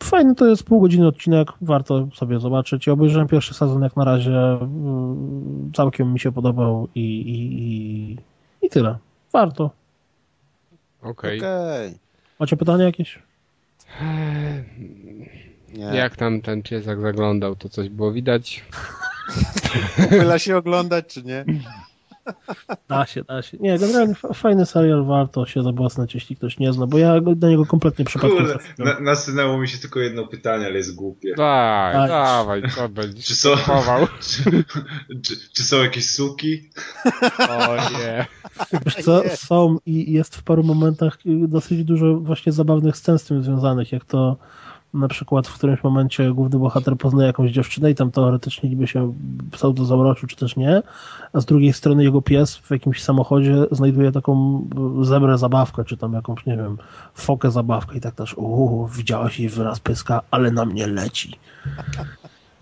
Fajny 0.04 0.36
to 0.36 0.48
jest 0.48 0.64
pół 0.64 0.82
godziny 0.82 1.08
odcinek, 1.08 1.48
warto 1.62 2.08
sobie 2.16 2.40
zobaczyć. 2.40 2.88
Ja 2.88 2.94
obejrzałem 2.94 3.28
pierwszy 3.28 3.54
sezon 3.54 3.84
jak 3.84 3.96
na 3.96 4.04
razie, 4.04 4.38
mm, 4.38 5.72
całkiem 5.76 6.14
mi 6.14 6.20
się 6.20 6.32
podobał 6.32 6.88
i, 6.96 7.02
i, 7.02 7.64
i, 7.64 8.18
i 8.66 8.70
tyle. 8.70 8.98
Warto. 9.34 9.72
Okej. 11.02 11.38
Okay. 11.38 11.86
okay. 11.88 11.98
Macie 12.40 12.58
pytania 12.58 12.84
jakieś? 12.84 13.20
Nie. 15.74 15.84
Jak 15.84 16.16
tam 16.16 16.42
ten 16.42 16.62
piesek 16.62 17.02
zaglądał, 17.02 17.56
to 17.56 17.70
coś 17.70 17.90
było 17.90 18.12
widać? 18.12 18.66
Chyla 20.10 20.40
się 20.40 20.58
oglądać, 20.58 21.06
czy 21.08 21.24
nie? 21.24 21.46
Da 22.90 23.06
się, 23.06 23.24
da 23.24 23.42
się. 23.42 23.58
Nie, 23.60 23.80
generalnie 23.80 24.16
fajny 24.34 24.66
serial, 24.66 25.06
warto 25.06 25.46
się 25.46 25.64
zabłysnąć, 25.64 26.16
jeśli 26.16 26.36
ktoś 26.36 26.60
nie 26.60 26.74
zna, 26.74 26.88
bo 26.88 26.98
ja 26.98 27.22
do 27.22 27.50
niego 27.50 27.66
kompletnie 27.66 28.06
przypadkiem 28.06 28.38
Kurde, 28.38 28.60
na, 28.78 29.00
nasunęło 29.00 29.58
mi 29.58 29.68
się 29.68 29.78
tylko 29.78 30.00
jedno 30.00 30.28
pytanie, 30.28 30.66
ale 30.66 30.78
jest 30.78 30.96
głupie. 30.96 31.34
Daj, 31.38 31.94
Daj. 31.94 32.10
dawaj, 32.10 32.64
co 32.76 32.90
będziesz 32.90 33.26
czy 33.26 33.36
są, 33.36 33.50
czy, 34.20 34.64
czy, 35.22 35.36
czy, 35.54 35.64
są 35.64 35.78
jakieś 35.78 36.10
suki? 36.10 36.70
O 37.50 37.76
nie. 37.76 38.26
Wiesz 38.86 38.96
co, 38.96 39.22
są 39.36 39.78
i 39.86 40.14
jest 40.14 40.36
w 40.36 40.44
paru 40.44 40.64
momentach 40.64 41.18
dosyć 41.26 41.84
dużo 41.84 42.20
właśnie 42.20 42.52
zabawnych 42.52 42.98
scen 42.98 43.20
z 43.20 43.24
tym 43.24 43.44
związanych, 43.44 43.92
jak 43.92 44.06
to 44.06 44.38
na 44.94 45.08
przykład 45.08 45.48
w 45.48 45.54
którymś 45.54 45.84
momencie 45.84 46.32
główny 46.34 46.60
bohater 46.60 46.98
poznaje 46.98 47.28
jakąś 47.28 47.52
dziewczynę 47.52 47.92
i 47.92 47.96
tam 47.96 48.12
teoretycznie 48.12 48.70
niby 48.70 48.88
się 48.88 49.14
pseudo 49.52 49.86
zauroczył, 49.86 50.28
czy 50.28 50.36
też 50.36 50.56
nie, 50.56 50.82
a 51.34 51.42
z 51.42 51.46
drugiej 51.46 51.74
strony 51.74 52.04
jego 52.04 52.22
pies 52.22 52.58
w 52.58 52.72
jakimś 52.72 53.04
samochodzie 53.04 53.56
znajduje 53.72 54.12
taką 54.12 54.62
zebrę 55.02 55.38
zabawkę, 55.38 55.86
czy 55.86 55.98
tam 55.98 56.14
jakąś, 56.14 56.46
nie 56.46 56.58
wiem, 56.58 56.78
fokę 57.14 57.52
zabawkę 57.52 57.98
i 57.98 58.02
tak 58.02 58.16
też, 58.16 58.34
uuu, 58.34 58.88
widziałaś 58.88 59.40
jej 59.40 59.50
wyraz 59.50 59.80
pyska, 59.80 60.22
ale 60.32 60.52
na 60.52 60.66
mnie 60.66 60.88
leci. 60.88 61.40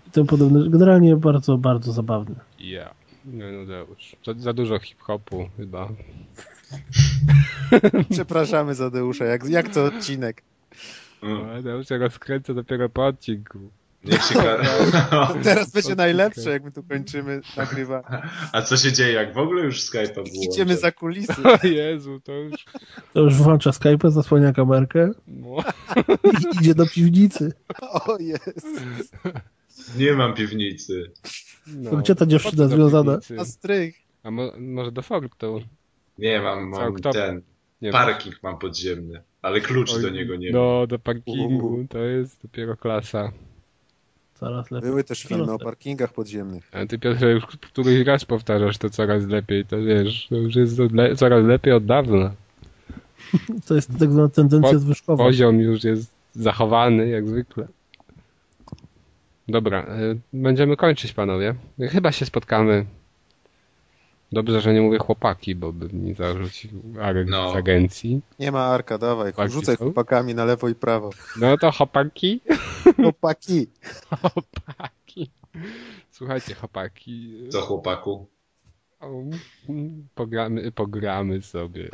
I 0.06 0.10
tym 0.10 0.26
podobne. 0.26 0.70
Generalnie 0.70 1.16
bardzo, 1.16 1.58
bardzo 1.58 1.92
zabawny. 1.92 2.34
Ja. 2.58 2.66
Yeah. 2.66 2.94
No, 3.24 3.44
no 3.52 3.66
Deusz. 3.66 4.16
Za, 4.26 4.34
za 4.34 4.52
dużo 4.52 4.78
hip-hopu 4.78 5.48
chyba. 5.56 5.88
Przepraszamy 8.10 8.74
Zadeusza, 8.74 9.24
jak, 9.24 9.48
jak 9.48 9.68
to 9.68 9.84
odcinek? 9.84 10.42
No, 11.22 11.60
ja 11.64 11.72
już 11.72 11.90
rozkręcę 11.90 12.54
dopiero 12.54 12.88
po 12.88 13.06
odcinku. 13.06 13.70
Niech 14.04 14.22
się 14.22 14.34
Teraz 15.44 15.70
będzie 15.70 15.94
najlepsze, 15.94 16.50
jak 16.50 16.64
my 16.64 16.72
tu 16.72 16.82
kończymy 16.82 17.40
nagrywa. 17.56 18.02
A 18.52 18.62
co 18.62 18.76
się 18.76 18.92
dzieje, 18.92 19.12
jak 19.12 19.34
w 19.34 19.38
ogóle 19.38 19.62
już 19.62 19.80
Skype'a 19.80 20.14
było? 20.14 20.44
Idziemy 20.52 20.76
za 20.76 20.92
kulisy. 20.92 21.34
O 21.44 21.66
Jezu, 21.66 22.20
to 22.20 22.32
już... 22.32 22.64
To 23.12 23.20
już 23.20 23.34
włącza 23.34 23.70
Skype'a, 23.70 24.10
zasłania 24.10 24.52
kamerkę 24.52 25.10
no. 25.26 25.56
i 26.24 26.60
idzie 26.60 26.74
do 26.74 26.86
piwnicy. 26.86 27.52
O 27.80 28.18
jest. 28.18 28.70
Nie 29.98 30.12
mam 30.12 30.34
piwnicy. 30.34 31.12
No. 31.66 31.90
Gdzie 31.90 32.14
ta 32.14 32.26
dziewczyna 32.26 32.68
związana? 32.68 33.18
Na 33.30 33.44
strych. 33.44 33.96
A 34.22 34.30
mo 34.30 34.52
może 34.58 34.92
do 34.92 35.02
Forktown? 35.02 35.62
Nie 36.18 36.40
mam, 36.40 36.68
mam 36.68 36.96
ten... 36.96 37.42
Nie 37.82 37.92
parking 37.92 38.42
mam 38.42 38.58
podziemny, 38.58 39.22
ale 39.46 39.60
klucz 39.60 39.94
Oj, 39.94 40.02
do 40.02 40.10
niego 40.10 40.36
nie 40.36 40.50
No, 40.50 40.86
do 40.86 40.98
parkingu, 40.98 41.86
to 41.88 41.98
jest 41.98 42.42
dopiero 42.42 42.76
klasa. 42.76 43.32
Coraz 44.34 44.70
lepiej. 44.70 44.90
Były 44.90 45.04
też 45.04 45.22
filmy 45.22 45.52
o 45.52 45.58
parkingach 45.58 46.12
podziemnych. 46.12 46.68
A 46.72 46.86
ty 46.86 46.98
Piotr 46.98 47.26
już 47.26 47.46
któryś 47.46 48.06
raz 48.06 48.24
powtarzasz 48.24 48.78
to 48.78 48.90
coraz 48.90 49.26
lepiej, 49.26 49.64
to 49.64 49.82
wiesz, 49.82 50.26
to 50.28 50.36
już 50.36 50.56
jest 50.56 50.78
le 50.78 51.16
coraz 51.16 51.44
lepiej 51.44 51.72
od 51.72 51.86
dawna. 51.86 52.32
To 53.66 53.74
jest 53.74 53.98
tak 53.98 54.12
zwana 54.12 54.28
tendencja 54.28 54.72
po 54.72 54.78
zwyżkowa. 54.78 55.24
Poziom 55.24 55.60
już 55.60 55.84
jest 55.84 56.12
zachowany, 56.34 57.08
jak 57.08 57.28
zwykle. 57.28 57.68
Dobra, 59.48 59.86
y, 60.00 60.18
będziemy 60.32 60.76
kończyć 60.76 61.12
panowie. 61.12 61.54
Chyba 61.80 62.12
się 62.12 62.26
spotkamy 62.26 62.86
Dobrze, 64.32 64.60
że 64.60 64.74
nie 64.74 64.80
mówię 64.80 64.98
chłopaki, 64.98 65.54
bo 65.54 65.72
by 65.72 65.88
mi 65.88 66.14
zarzucił 66.14 66.82
Arek 67.00 67.28
no. 67.30 67.52
z 67.52 67.56
agencji. 67.56 68.20
Nie 68.38 68.52
ma 68.52 68.64
Arka, 68.64 68.98
dawaj, 68.98 69.32
chłopaki 69.32 69.52
rzucaj 69.52 69.76
są? 69.76 69.84
chłopakami 69.84 70.34
na 70.34 70.44
lewo 70.44 70.68
i 70.68 70.74
prawo. 70.74 71.10
No 71.40 71.58
to 71.58 71.72
chłopaki. 71.72 72.40
Chłopaki. 73.02 73.66
chłopaki. 74.20 75.30
Słuchajcie, 76.10 76.54
chłopaki. 76.54 77.34
Co 77.50 77.60
chłopaku? 77.60 78.26
Pogramy, 80.14 80.72
pogramy 80.72 81.42
sobie. 81.42 81.90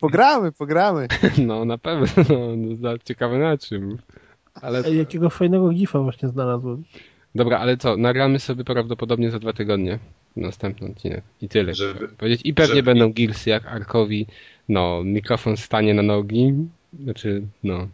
Pogramy, 0.00 0.52
pogramy. 0.52 1.08
No, 1.46 1.64
na 1.64 1.78
pewno. 1.78 2.06
No, 2.80 2.98
ciekawe 2.98 3.38
na 3.38 3.58
czym. 3.58 3.98
Ale... 4.54 4.82
Ej, 4.84 4.98
jakiego 4.98 5.30
fajnego 5.30 5.68
gifa 5.70 6.00
właśnie 6.00 6.28
znalazłem. 6.28 6.84
Dobra, 7.34 7.58
ale 7.58 7.76
co, 7.76 7.96
nagramy 7.96 8.38
sobie 8.38 8.64
prawdopodobnie 8.64 9.30
za 9.30 9.38
dwa 9.38 9.52
tygodnie 9.52 9.98
następny 10.36 10.88
odcinek 10.90 11.22
i 11.42 11.48
tyle. 11.48 11.74
Żeby- 11.74 12.08
powiedzieć. 12.08 12.40
I 12.44 12.54
pewnie 12.54 12.74
żeby- 12.76 12.82
będą 12.94 13.12
Gearsy 13.12 13.50
jak 13.50 13.66
Arkowi, 13.66 14.26
no, 14.68 15.02
mikrofon 15.04 15.56
stanie 15.56 15.94
na 15.94 16.02
nogi, 16.02 16.54
znaczy, 17.04 17.42
no, 17.64 17.88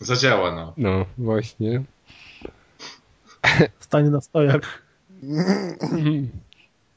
Zadziała, 0.00 0.54
no. 0.54 0.72
no, 0.76 1.06
właśnie. 1.18 1.82
Stanie 3.80 4.10
na 4.10 4.20
stojak. 4.20 4.62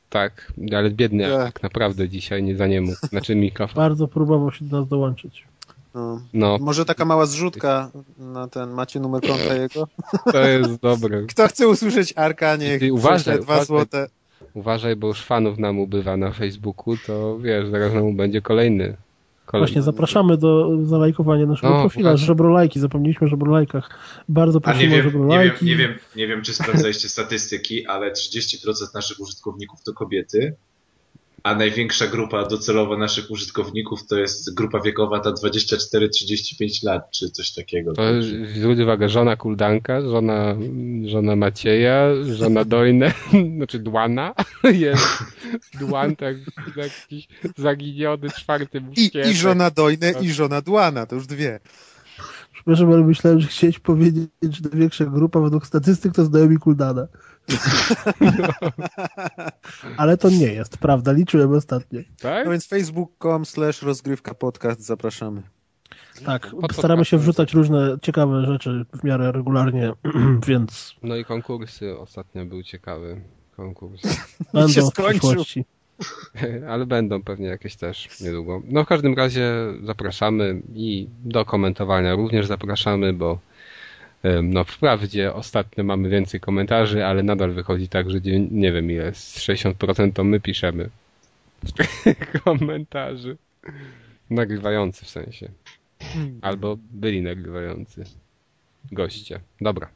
Tak, 0.10 0.54
ale 0.78 0.90
biedny 0.92 1.30
Tak. 1.30 1.54
tak 1.54 1.64
naprawdę 1.64 2.10
dzisiaj 2.10 2.44
nie 2.44 2.56
za 2.56 2.68
niemu. 2.68 2.92
Znaczy 3.10 3.36
mikrofon. 3.36 3.76
Bardzo 3.84 4.08
próbował 4.08 4.52
się 4.52 4.66
do 4.66 4.80
nas 4.80 4.90
dołączyć. 4.90 5.44
No. 5.94 6.22
No, 6.34 6.58
Może 6.62 6.86
taka 6.86 7.06
mała 7.06 7.26
zrzutka 7.26 7.92
na 8.18 8.48
ten, 8.48 8.70
macie 8.70 9.00
numer 9.00 9.22
konta 9.22 9.54
jego? 9.56 9.88
to 10.32 10.48
jest 10.48 10.76
dobre. 10.82 11.24
Kto 11.30 11.48
chce 11.48 11.68
usłyszeć 11.68 12.14
Arka, 12.16 12.56
niech 12.56 12.82
uważaj, 12.94 13.36
dwa 13.36 13.44
uważaj. 13.44 13.66
złote. 13.66 14.08
Uważaj, 14.54 14.96
bo 14.96 15.08
już 15.08 15.22
fanów 15.24 15.58
nam 15.58 15.80
ubywa 15.80 16.18
na 16.18 16.32
Facebooku, 16.32 16.96
to 17.08 17.40
wiesz, 17.40 17.68
zaraz 17.70 17.94
nam 17.94 18.16
będzie 18.18 18.42
kolejny. 18.42 18.98
kolejny. 19.46 19.68
Właśnie, 19.68 19.82
zapraszamy 19.82 20.38
do 20.38 20.70
zalajkowania 20.86 21.46
naszego 21.46 21.74
No, 21.74 21.80
profila. 21.82 22.10
właśnie. 22.12 22.28
Żebrolajki, 22.28 22.80
zapomnieliśmy 22.80 23.26
o 23.26 23.30
żebrolajkach. 23.30 23.90
Bardzo 24.30 24.60
A 24.64 24.74
nie 24.74 24.74
prosimy 24.74 24.94
o 24.94 24.96
wiem, 24.96 25.06
nie, 25.06 25.12
żebrolajki. 25.12 25.66
wiem, 25.66 25.78
nie, 25.78 25.88
wiem, 25.88 25.98
nie 26.16 26.28
wiem, 26.28 26.42
czy 26.42 26.54
sprawdzaliście 26.54 27.10
statystyki, 27.10 27.86
ale 27.88 28.12
30% 28.12 28.96
naszych 28.96 29.20
użytkowników 29.20 29.84
to 29.84 29.94
kobiety, 29.94 30.56
a 31.44 31.56
największa 31.56 32.08
grupa 32.08 32.46
docelowa 32.46 32.98
naszych 32.98 33.32
użytkowników 33.32 34.08
to 34.08 34.20
jest 34.20 34.56
grupa 34.56 34.82
wiekowa 34.82 35.20
ta 35.20 35.32
24-35 35.32 36.86
lat, 36.86 37.12
czy 37.12 37.30
coś 37.32 37.54
takiego. 37.54 37.94
To 37.94 38.04
zwróć 38.56 38.80
uwagę, 38.80 39.10
żona 39.10 39.36
Kuldanka, 39.36 40.02
żona, 40.02 40.56
żona 41.06 41.36
Macieja, 41.36 42.10
żona 42.24 42.66
Dojne, 42.66 43.14
znaczy 43.56 43.80
Dłana, 43.80 44.34
jest 44.74 45.24
Dłan, 45.80 46.16
tak, 46.16 46.36
jakiś 46.76 47.28
zaginiony 47.58 48.30
czwarty 48.30 48.82
I. 48.98 49.12
I 49.32 49.34
żona 49.34 49.72
Dojne, 49.72 50.14
i 50.22 50.32
żona 50.32 50.62
Dłana, 50.62 51.06
to 51.06 51.16
już 51.16 51.28
dwie. 51.28 51.60
Przepraszam, 52.54 52.92
ale 52.92 53.04
myślałem, 53.04 53.40
że 53.40 53.48
chciałeś 53.48 53.80
powiedzieć, 53.80 54.30
że 54.42 54.70
największa 54.72 55.06
grupa 55.06 55.40
według 55.40 55.68
statystyk 55.68 56.14
to 56.14 56.26
znajomi 56.26 56.58
Kuldana. 56.58 57.08
Ale 59.98 60.18
to 60.18 60.30
nie 60.30 60.54
jest, 60.54 60.78
prawda? 60.78 61.12
Liczyłem 61.12 61.54
ostatnio. 61.54 62.00
Tak? 62.20 62.46
No 62.46 62.52
więc 62.52 62.68
facebook.com 62.68 63.46
slash 63.46 63.82
rozgrywka 63.82 64.34
podcast 64.34 64.82
zapraszamy. 64.82 65.42
Tak, 66.26 66.52
Pod 66.62 66.74
staramy 66.74 67.06
się 67.06 67.18
wrzucać 67.18 67.54
różne 67.54 67.98
ciekawe 68.02 68.46
rzeczy 68.46 68.86
w 69.00 69.04
miarę 69.04 69.32
regularnie, 69.32 69.94
więc 70.48 70.96
No 71.04 71.16
i 71.16 71.26
konkursy, 71.26 72.00
ostatnio 72.00 72.46
był 72.46 72.64
ciekawy 72.64 73.22
konkurs. 73.58 74.02
będą 74.54 74.82
w 74.82 74.94
skończył. 74.94 75.20
przyszłości. 75.20 75.66
Ale 76.70 76.86
będą 76.86 77.24
pewnie 77.24 77.48
jakieś 77.48 77.76
też 77.76 78.22
niedługo. 78.22 78.62
No 78.66 78.84
w 78.84 78.88
każdym 78.88 79.14
razie 79.14 79.52
zapraszamy 79.84 80.62
i 80.76 81.08
do 81.24 81.46
komentowania 81.46 82.16
również 82.16 82.48
zapraszamy, 82.48 83.14
bo 83.14 83.40
no 84.44 84.64
wprawdzie 84.64 85.34
ostatnio 85.34 85.84
mamy 85.84 86.10
więcej 86.10 86.40
komentarzy, 86.40 87.06
ale 87.06 87.24
nadal 87.24 87.54
wychodzi 87.54 87.88
tak, 87.88 88.12
że 88.12 88.20
nie 88.52 88.72
wiem 88.72 88.92
ile, 88.92 89.14
z 89.14 89.38
60% 89.38 90.14
to 90.14 90.24
my 90.24 90.40
piszemy 90.40 90.90
komentarzy. 92.44 93.38
Nagrywający 94.30 95.06
w 95.06 95.10
sensie. 95.10 95.50
Albo 96.42 96.78
byli 96.92 97.22
nagrywający. 97.22 98.04
Goście. 98.92 99.40
Dobra. 99.62 99.90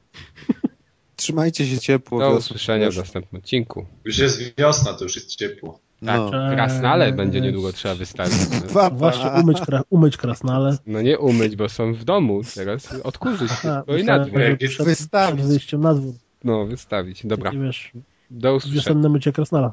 Trzymajcie 1.16 1.66
się 1.66 1.80
ciepło. 1.80 2.20
Do 2.20 2.32
usłyszenia 2.32 2.92
w 2.92 2.98
następnym 2.98 3.42
odcinku. 3.42 3.86
Już 4.06 4.18
jest 4.18 4.58
wiosna, 4.58 4.94
to 4.94 5.04
już 5.04 5.16
jest 5.16 5.36
ciepło. 5.36 5.80
Tak, 6.06 6.18
No. 6.18 6.32
krasnale 6.56 7.06
Cześć. 7.06 7.18
będzie 7.18 7.42
niedługo 7.42 7.74
trzeba 7.74 7.96
wystawić. 7.96 8.34
Pa, 8.74 8.90
pa. 8.90 8.90
Właśnie 8.90 9.30
umyć, 9.42 9.62
kra 9.62 9.82
umyć 9.90 10.18
krasnale. 10.18 10.78
No 10.88 11.02
nie 11.02 11.20
umyć, 11.20 11.56
bo 11.56 11.70
są 11.70 11.94
w 11.94 12.04
domu 12.04 12.42
teraz. 12.56 12.94
Odkurzyć 13.04 13.52
tylko 13.62 13.98
i 13.98 14.04
na 14.04 14.20
dwór. 14.20 14.42
przed, 14.68 14.86
wystawić. 14.86 15.36
przed 15.38 15.48
wyjściem 15.50 15.82
na 15.82 15.94
dwór. 15.94 16.14
No, 16.44 16.66
wystawić. 16.66 17.26
Dobra, 17.26 17.52
Takie, 17.52 17.64
wiesz, 17.64 17.92
do 18.32 18.56
usłyszenia. 18.56 18.82
wiosenne 18.82 19.10
mycie 19.10 19.32
krasnala. 19.32 19.72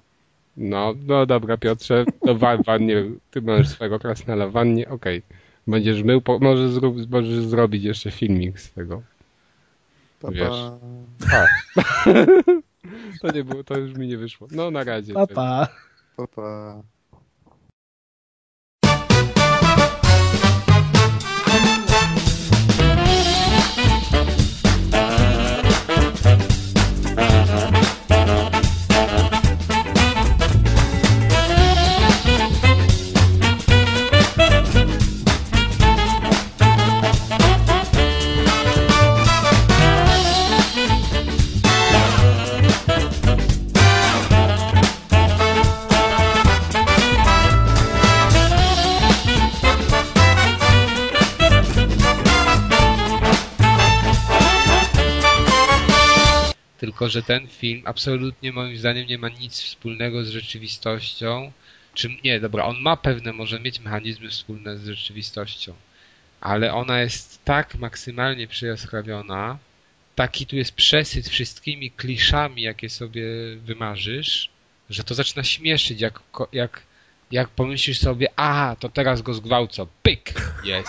No, 0.56 0.94
no 1.06 1.26
dobra, 1.26 1.56
Piotrze, 1.56 2.04
to 2.26 2.34
wa 2.34 2.56
wannie, 2.66 3.04
ty 3.30 3.42
masz 3.42 3.68
swojego 3.68 3.98
krasnala 3.98 4.46
w 4.46 4.52
wannie, 4.52 4.88
okej. 4.88 5.22
Będziesz 5.66 6.02
mył, 6.02 6.20
po, 6.20 6.38
możesz, 6.38 6.70
zrób, 6.70 7.10
możesz 7.10 7.44
zrobić 7.44 7.84
jeszcze 7.84 8.10
filmik 8.10 8.60
z 8.60 8.72
tego. 8.72 9.02
Pa, 10.20 10.28
pa. 10.28 10.34
Wiesz. 10.34 10.56
A. 11.32 11.46
to 13.22 13.32
nie 13.34 13.44
było, 13.44 13.64
to 13.64 13.78
już 13.78 13.94
mi 13.94 14.08
nie 14.08 14.18
wyszło. 14.18 14.48
No, 14.50 14.70
na 14.70 14.84
razie. 14.84 15.12
Pa, 15.14 15.26
pa. 15.26 15.68
Pa, 16.16 16.82
Tylko, 56.80 57.08
że 57.08 57.22
ten 57.22 57.48
film 57.48 57.82
absolutnie 57.84 58.52
moim 58.52 58.76
zdaniem 58.76 59.06
nie 59.06 59.18
ma 59.18 59.28
nic 59.28 59.60
wspólnego 59.60 60.24
z 60.24 60.28
rzeczywistością. 60.28 61.52
Czy 61.94 62.08
nie, 62.24 62.40
dobra, 62.40 62.64
on 62.64 62.80
ma 62.80 62.96
pewne, 62.96 63.32
może 63.32 63.60
mieć 63.60 63.80
mechanizmy 63.80 64.28
wspólne 64.28 64.78
z 64.78 64.86
rzeczywistością, 64.86 65.74
ale 66.40 66.74
ona 66.74 67.00
jest 67.00 67.44
tak 67.44 67.74
maksymalnie 67.74 68.46
przyjaskrawiona, 68.46 69.58
taki 70.14 70.46
tu 70.46 70.56
jest 70.56 70.72
przesyt 70.72 71.28
wszystkimi 71.28 71.90
kliszami, 71.90 72.62
jakie 72.62 72.88
sobie 72.88 73.24
wymarzysz, 73.56 74.50
że 74.90 75.04
to 75.04 75.14
zaczyna 75.14 75.44
śmieszyć, 75.44 76.00
jak, 76.00 76.20
jak, 76.52 76.82
jak 77.30 77.48
pomyślisz 77.48 77.98
sobie, 78.00 78.26
aha, 78.36 78.76
to 78.80 78.88
teraz 78.88 79.22
go 79.22 79.34
zgwałcą, 79.34 79.86
pyk, 80.02 80.32
jest. 80.64 80.88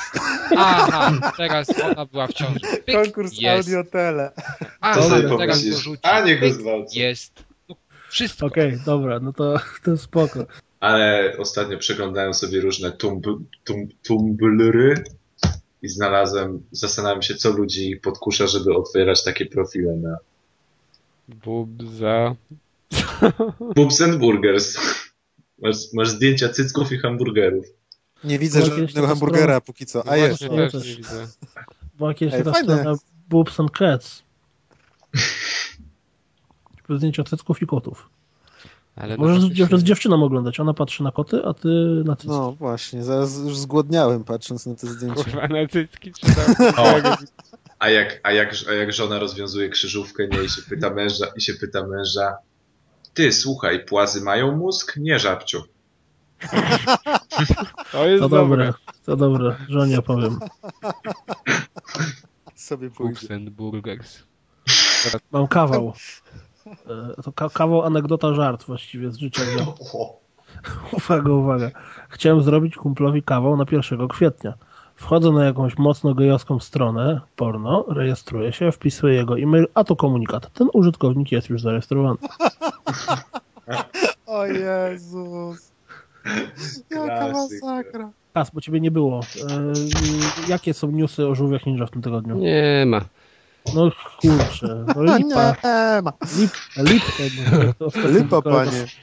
Aha, 0.57 1.31
teraz 1.37 1.67
ona 1.83 2.05
była 2.05 2.27
w 2.27 2.33
ciąży, 2.33 2.59
pyk, 2.85 2.95
Konkurs 2.95 3.33
jest. 3.39 3.67
audio-tele. 3.67 4.31
Aha, 4.81 5.01
To 5.29 5.37
teraz 5.37 5.69
go 5.69 5.77
rzuci, 5.77 5.99
a 6.03 6.21
nie 6.25 6.37
go 6.39 6.49
zgwałcą. 6.53 6.99
jest. 6.99 7.43
No, 7.69 7.75
wszystko. 8.09 8.45
Okej, 8.45 8.79
dobra, 8.85 9.19
no 9.19 9.33
to, 9.33 9.59
to 9.85 9.97
spoko. 9.97 10.45
Ale 10.79 11.33
ostatnio 11.37 11.77
przeglądałem 11.77 12.33
sobie 12.33 12.61
różne 12.61 12.91
tumb, 12.91 13.25
tumb, 13.63 13.91
tumblery 14.03 15.03
i 15.81 15.87
znalazłem, 15.89 16.63
zastanawiam 16.71 17.21
się, 17.21 17.35
co 17.35 17.49
ludzi 17.51 17.97
podkusza, 17.97 18.47
żeby 18.47 18.73
otwierać 18.75 19.23
takie 19.23 19.45
profile 19.45 19.95
na 19.95 20.17
Bubza. 21.27 22.35
Boobs 23.75 24.01
and 24.01 24.15
Burgers. 24.15 24.77
Masz, 25.61 25.77
masz 25.93 26.09
zdjęcia 26.09 26.49
cycków 26.49 26.91
i 26.91 26.97
hamburgerów. 26.97 27.65
Nie 28.23 28.39
widzę 28.39 28.65
żadnego 28.65 29.07
hamburgera 29.07 29.43
strona. 29.43 29.61
póki 29.61 29.85
co. 29.85 30.07
A 30.07 30.17
jest. 30.17 30.41
ja 30.41 30.69
też 30.69 30.87
nie 30.87 30.95
widzę. 30.95 31.27
Była 31.97 32.13
kiedyś 32.13 32.33
Ej, 32.35 32.41
strona 32.41 32.93
Boobs 33.29 33.59
and 33.59 33.71
Cats. 33.71 34.23
Zdjęcia 36.89 37.23
cycków 37.23 37.61
i 37.61 37.67
kotów. 37.67 38.09
Ale 38.95 39.17
Możesz 39.17 39.43
no, 39.43 39.49
z, 39.49 39.51
dziew- 39.51 39.79
z 39.79 39.83
dziewczyną 39.83 40.23
oglądać. 40.23 40.59
Ona 40.59 40.73
patrzy 40.73 41.03
na 41.03 41.11
koty, 41.11 41.45
a 41.45 41.53
ty 41.53 41.67
na 42.05 42.15
cycki. 42.15 42.29
No 42.29 42.51
właśnie, 42.51 43.03
zaraz 43.03 43.37
już 43.37 43.57
zgłodniałem 43.57 44.23
patrząc 44.23 44.65
na 44.65 44.75
te 44.75 44.87
zdjęcia. 44.87 45.23
Kurwa, 45.23 45.47
na 45.47 45.67
cycki 45.67 46.11
czy 46.13 46.25
tam... 46.35 46.55
O. 46.85 47.01
A 47.79 47.89
jak, 47.89 48.19
a, 48.23 48.31
jak, 48.31 48.53
a 48.69 48.73
jak 48.73 48.93
żona 48.93 49.19
rozwiązuje 49.19 49.69
krzyżówkę, 49.69 50.27
nie, 50.27 50.43
i 50.43 50.49
się 50.49 50.61
pyta 50.69 50.89
męża, 50.89 51.25
i 51.35 51.41
się 51.41 51.53
pyta 51.53 51.87
męża, 51.87 52.37
ty, 53.13 53.33
słuchaj, 53.33 53.85
płazy 53.85 54.21
mają 54.21 54.57
mózg? 54.57 54.97
Nie, 54.97 55.19
żabciu. 55.19 55.63
To 57.91 58.07
jest 58.07 58.21
To 58.23 58.29
dobre. 58.29 58.65
dobre, 58.65 58.73
to 59.05 59.15
dobre. 59.15 59.55
Żonie 59.69 59.99
opowiem. 59.99 60.39
Sobie 62.55 62.89
pójdzie. 62.89 63.39
Burgers. 63.39 64.23
Mam 65.31 65.47
kawał. 65.47 65.93
E, 66.67 67.21
To 67.23 67.31
ka 67.31 67.49
kawał 67.49 67.83
anegdota 67.83 68.33
żart 68.33 68.63
właściwie 68.63 69.11
z 69.11 69.17
życia. 69.17 69.41
Uwaga, 70.97 71.31
uwaga. 71.31 71.71
Chciałem 72.09 72.43
zrobić 72.43 72.75
kumplowi 72.75 73.23
kawał 73.23 73.57
na 73.57 73.65
1 73.71 74.07
kwietnia. 74.07 74.53
Wchodzę 75.01 75.31
na 75.31 75.45
jakąś 75.45 75.77
mocno 75.77 76.13
gejowską 76.13 76.59
stronę 76.59 77.21
porno, 77.35 77.85
rejestruję 77.87 78.53
się, 78.53 78.71
wpisuję 78.71 79.15
jego 79.15 79.39
e-mail, 79.39 79.67
a 79.73 79.83
to 79.83 79.95
komunikat. 79.95 80.53
Ten 80.53 80.67
użytkownik 80.73 81.31
jest 81.31 81.49
już 81.49 81.61
zarejestrowany. 81.61 82.17
O 84.25 84.45
Jezus. 84.45 85.71
Jaka 86.91 87.27
masakra. 87.31 88.09
Kas, 88.33 88.51
bo 88.53 88.61
ciebie 88.61 88.79
nie 88.79 88.91
było. 88.91 89.19
E, 89.19 89.73
jakie 90.47 90.73
są 90.73 90.91
newsy 90.91 91.27
o 91.27 91.35
żółwiach 91.35 91.65
ninja 91.65 91.85
w 91.85 91.91
tym 91.91 92.01
tygodniu? 92.01 92.35
Nie 92.35 92.83
ma. 92.87 93.01
No 93.75 93.91
kurczę, 94.21 94.85
no 94.95 95.03
lipa, 95.17 95.55
nie 95.63 96.01
ma. 96.01 96.13
lip, 96.37 96.51
lipę. 96.77 97.73
no, 97.79 97.87
Lipa, 98.09 98.41
panie. 98.41 98.85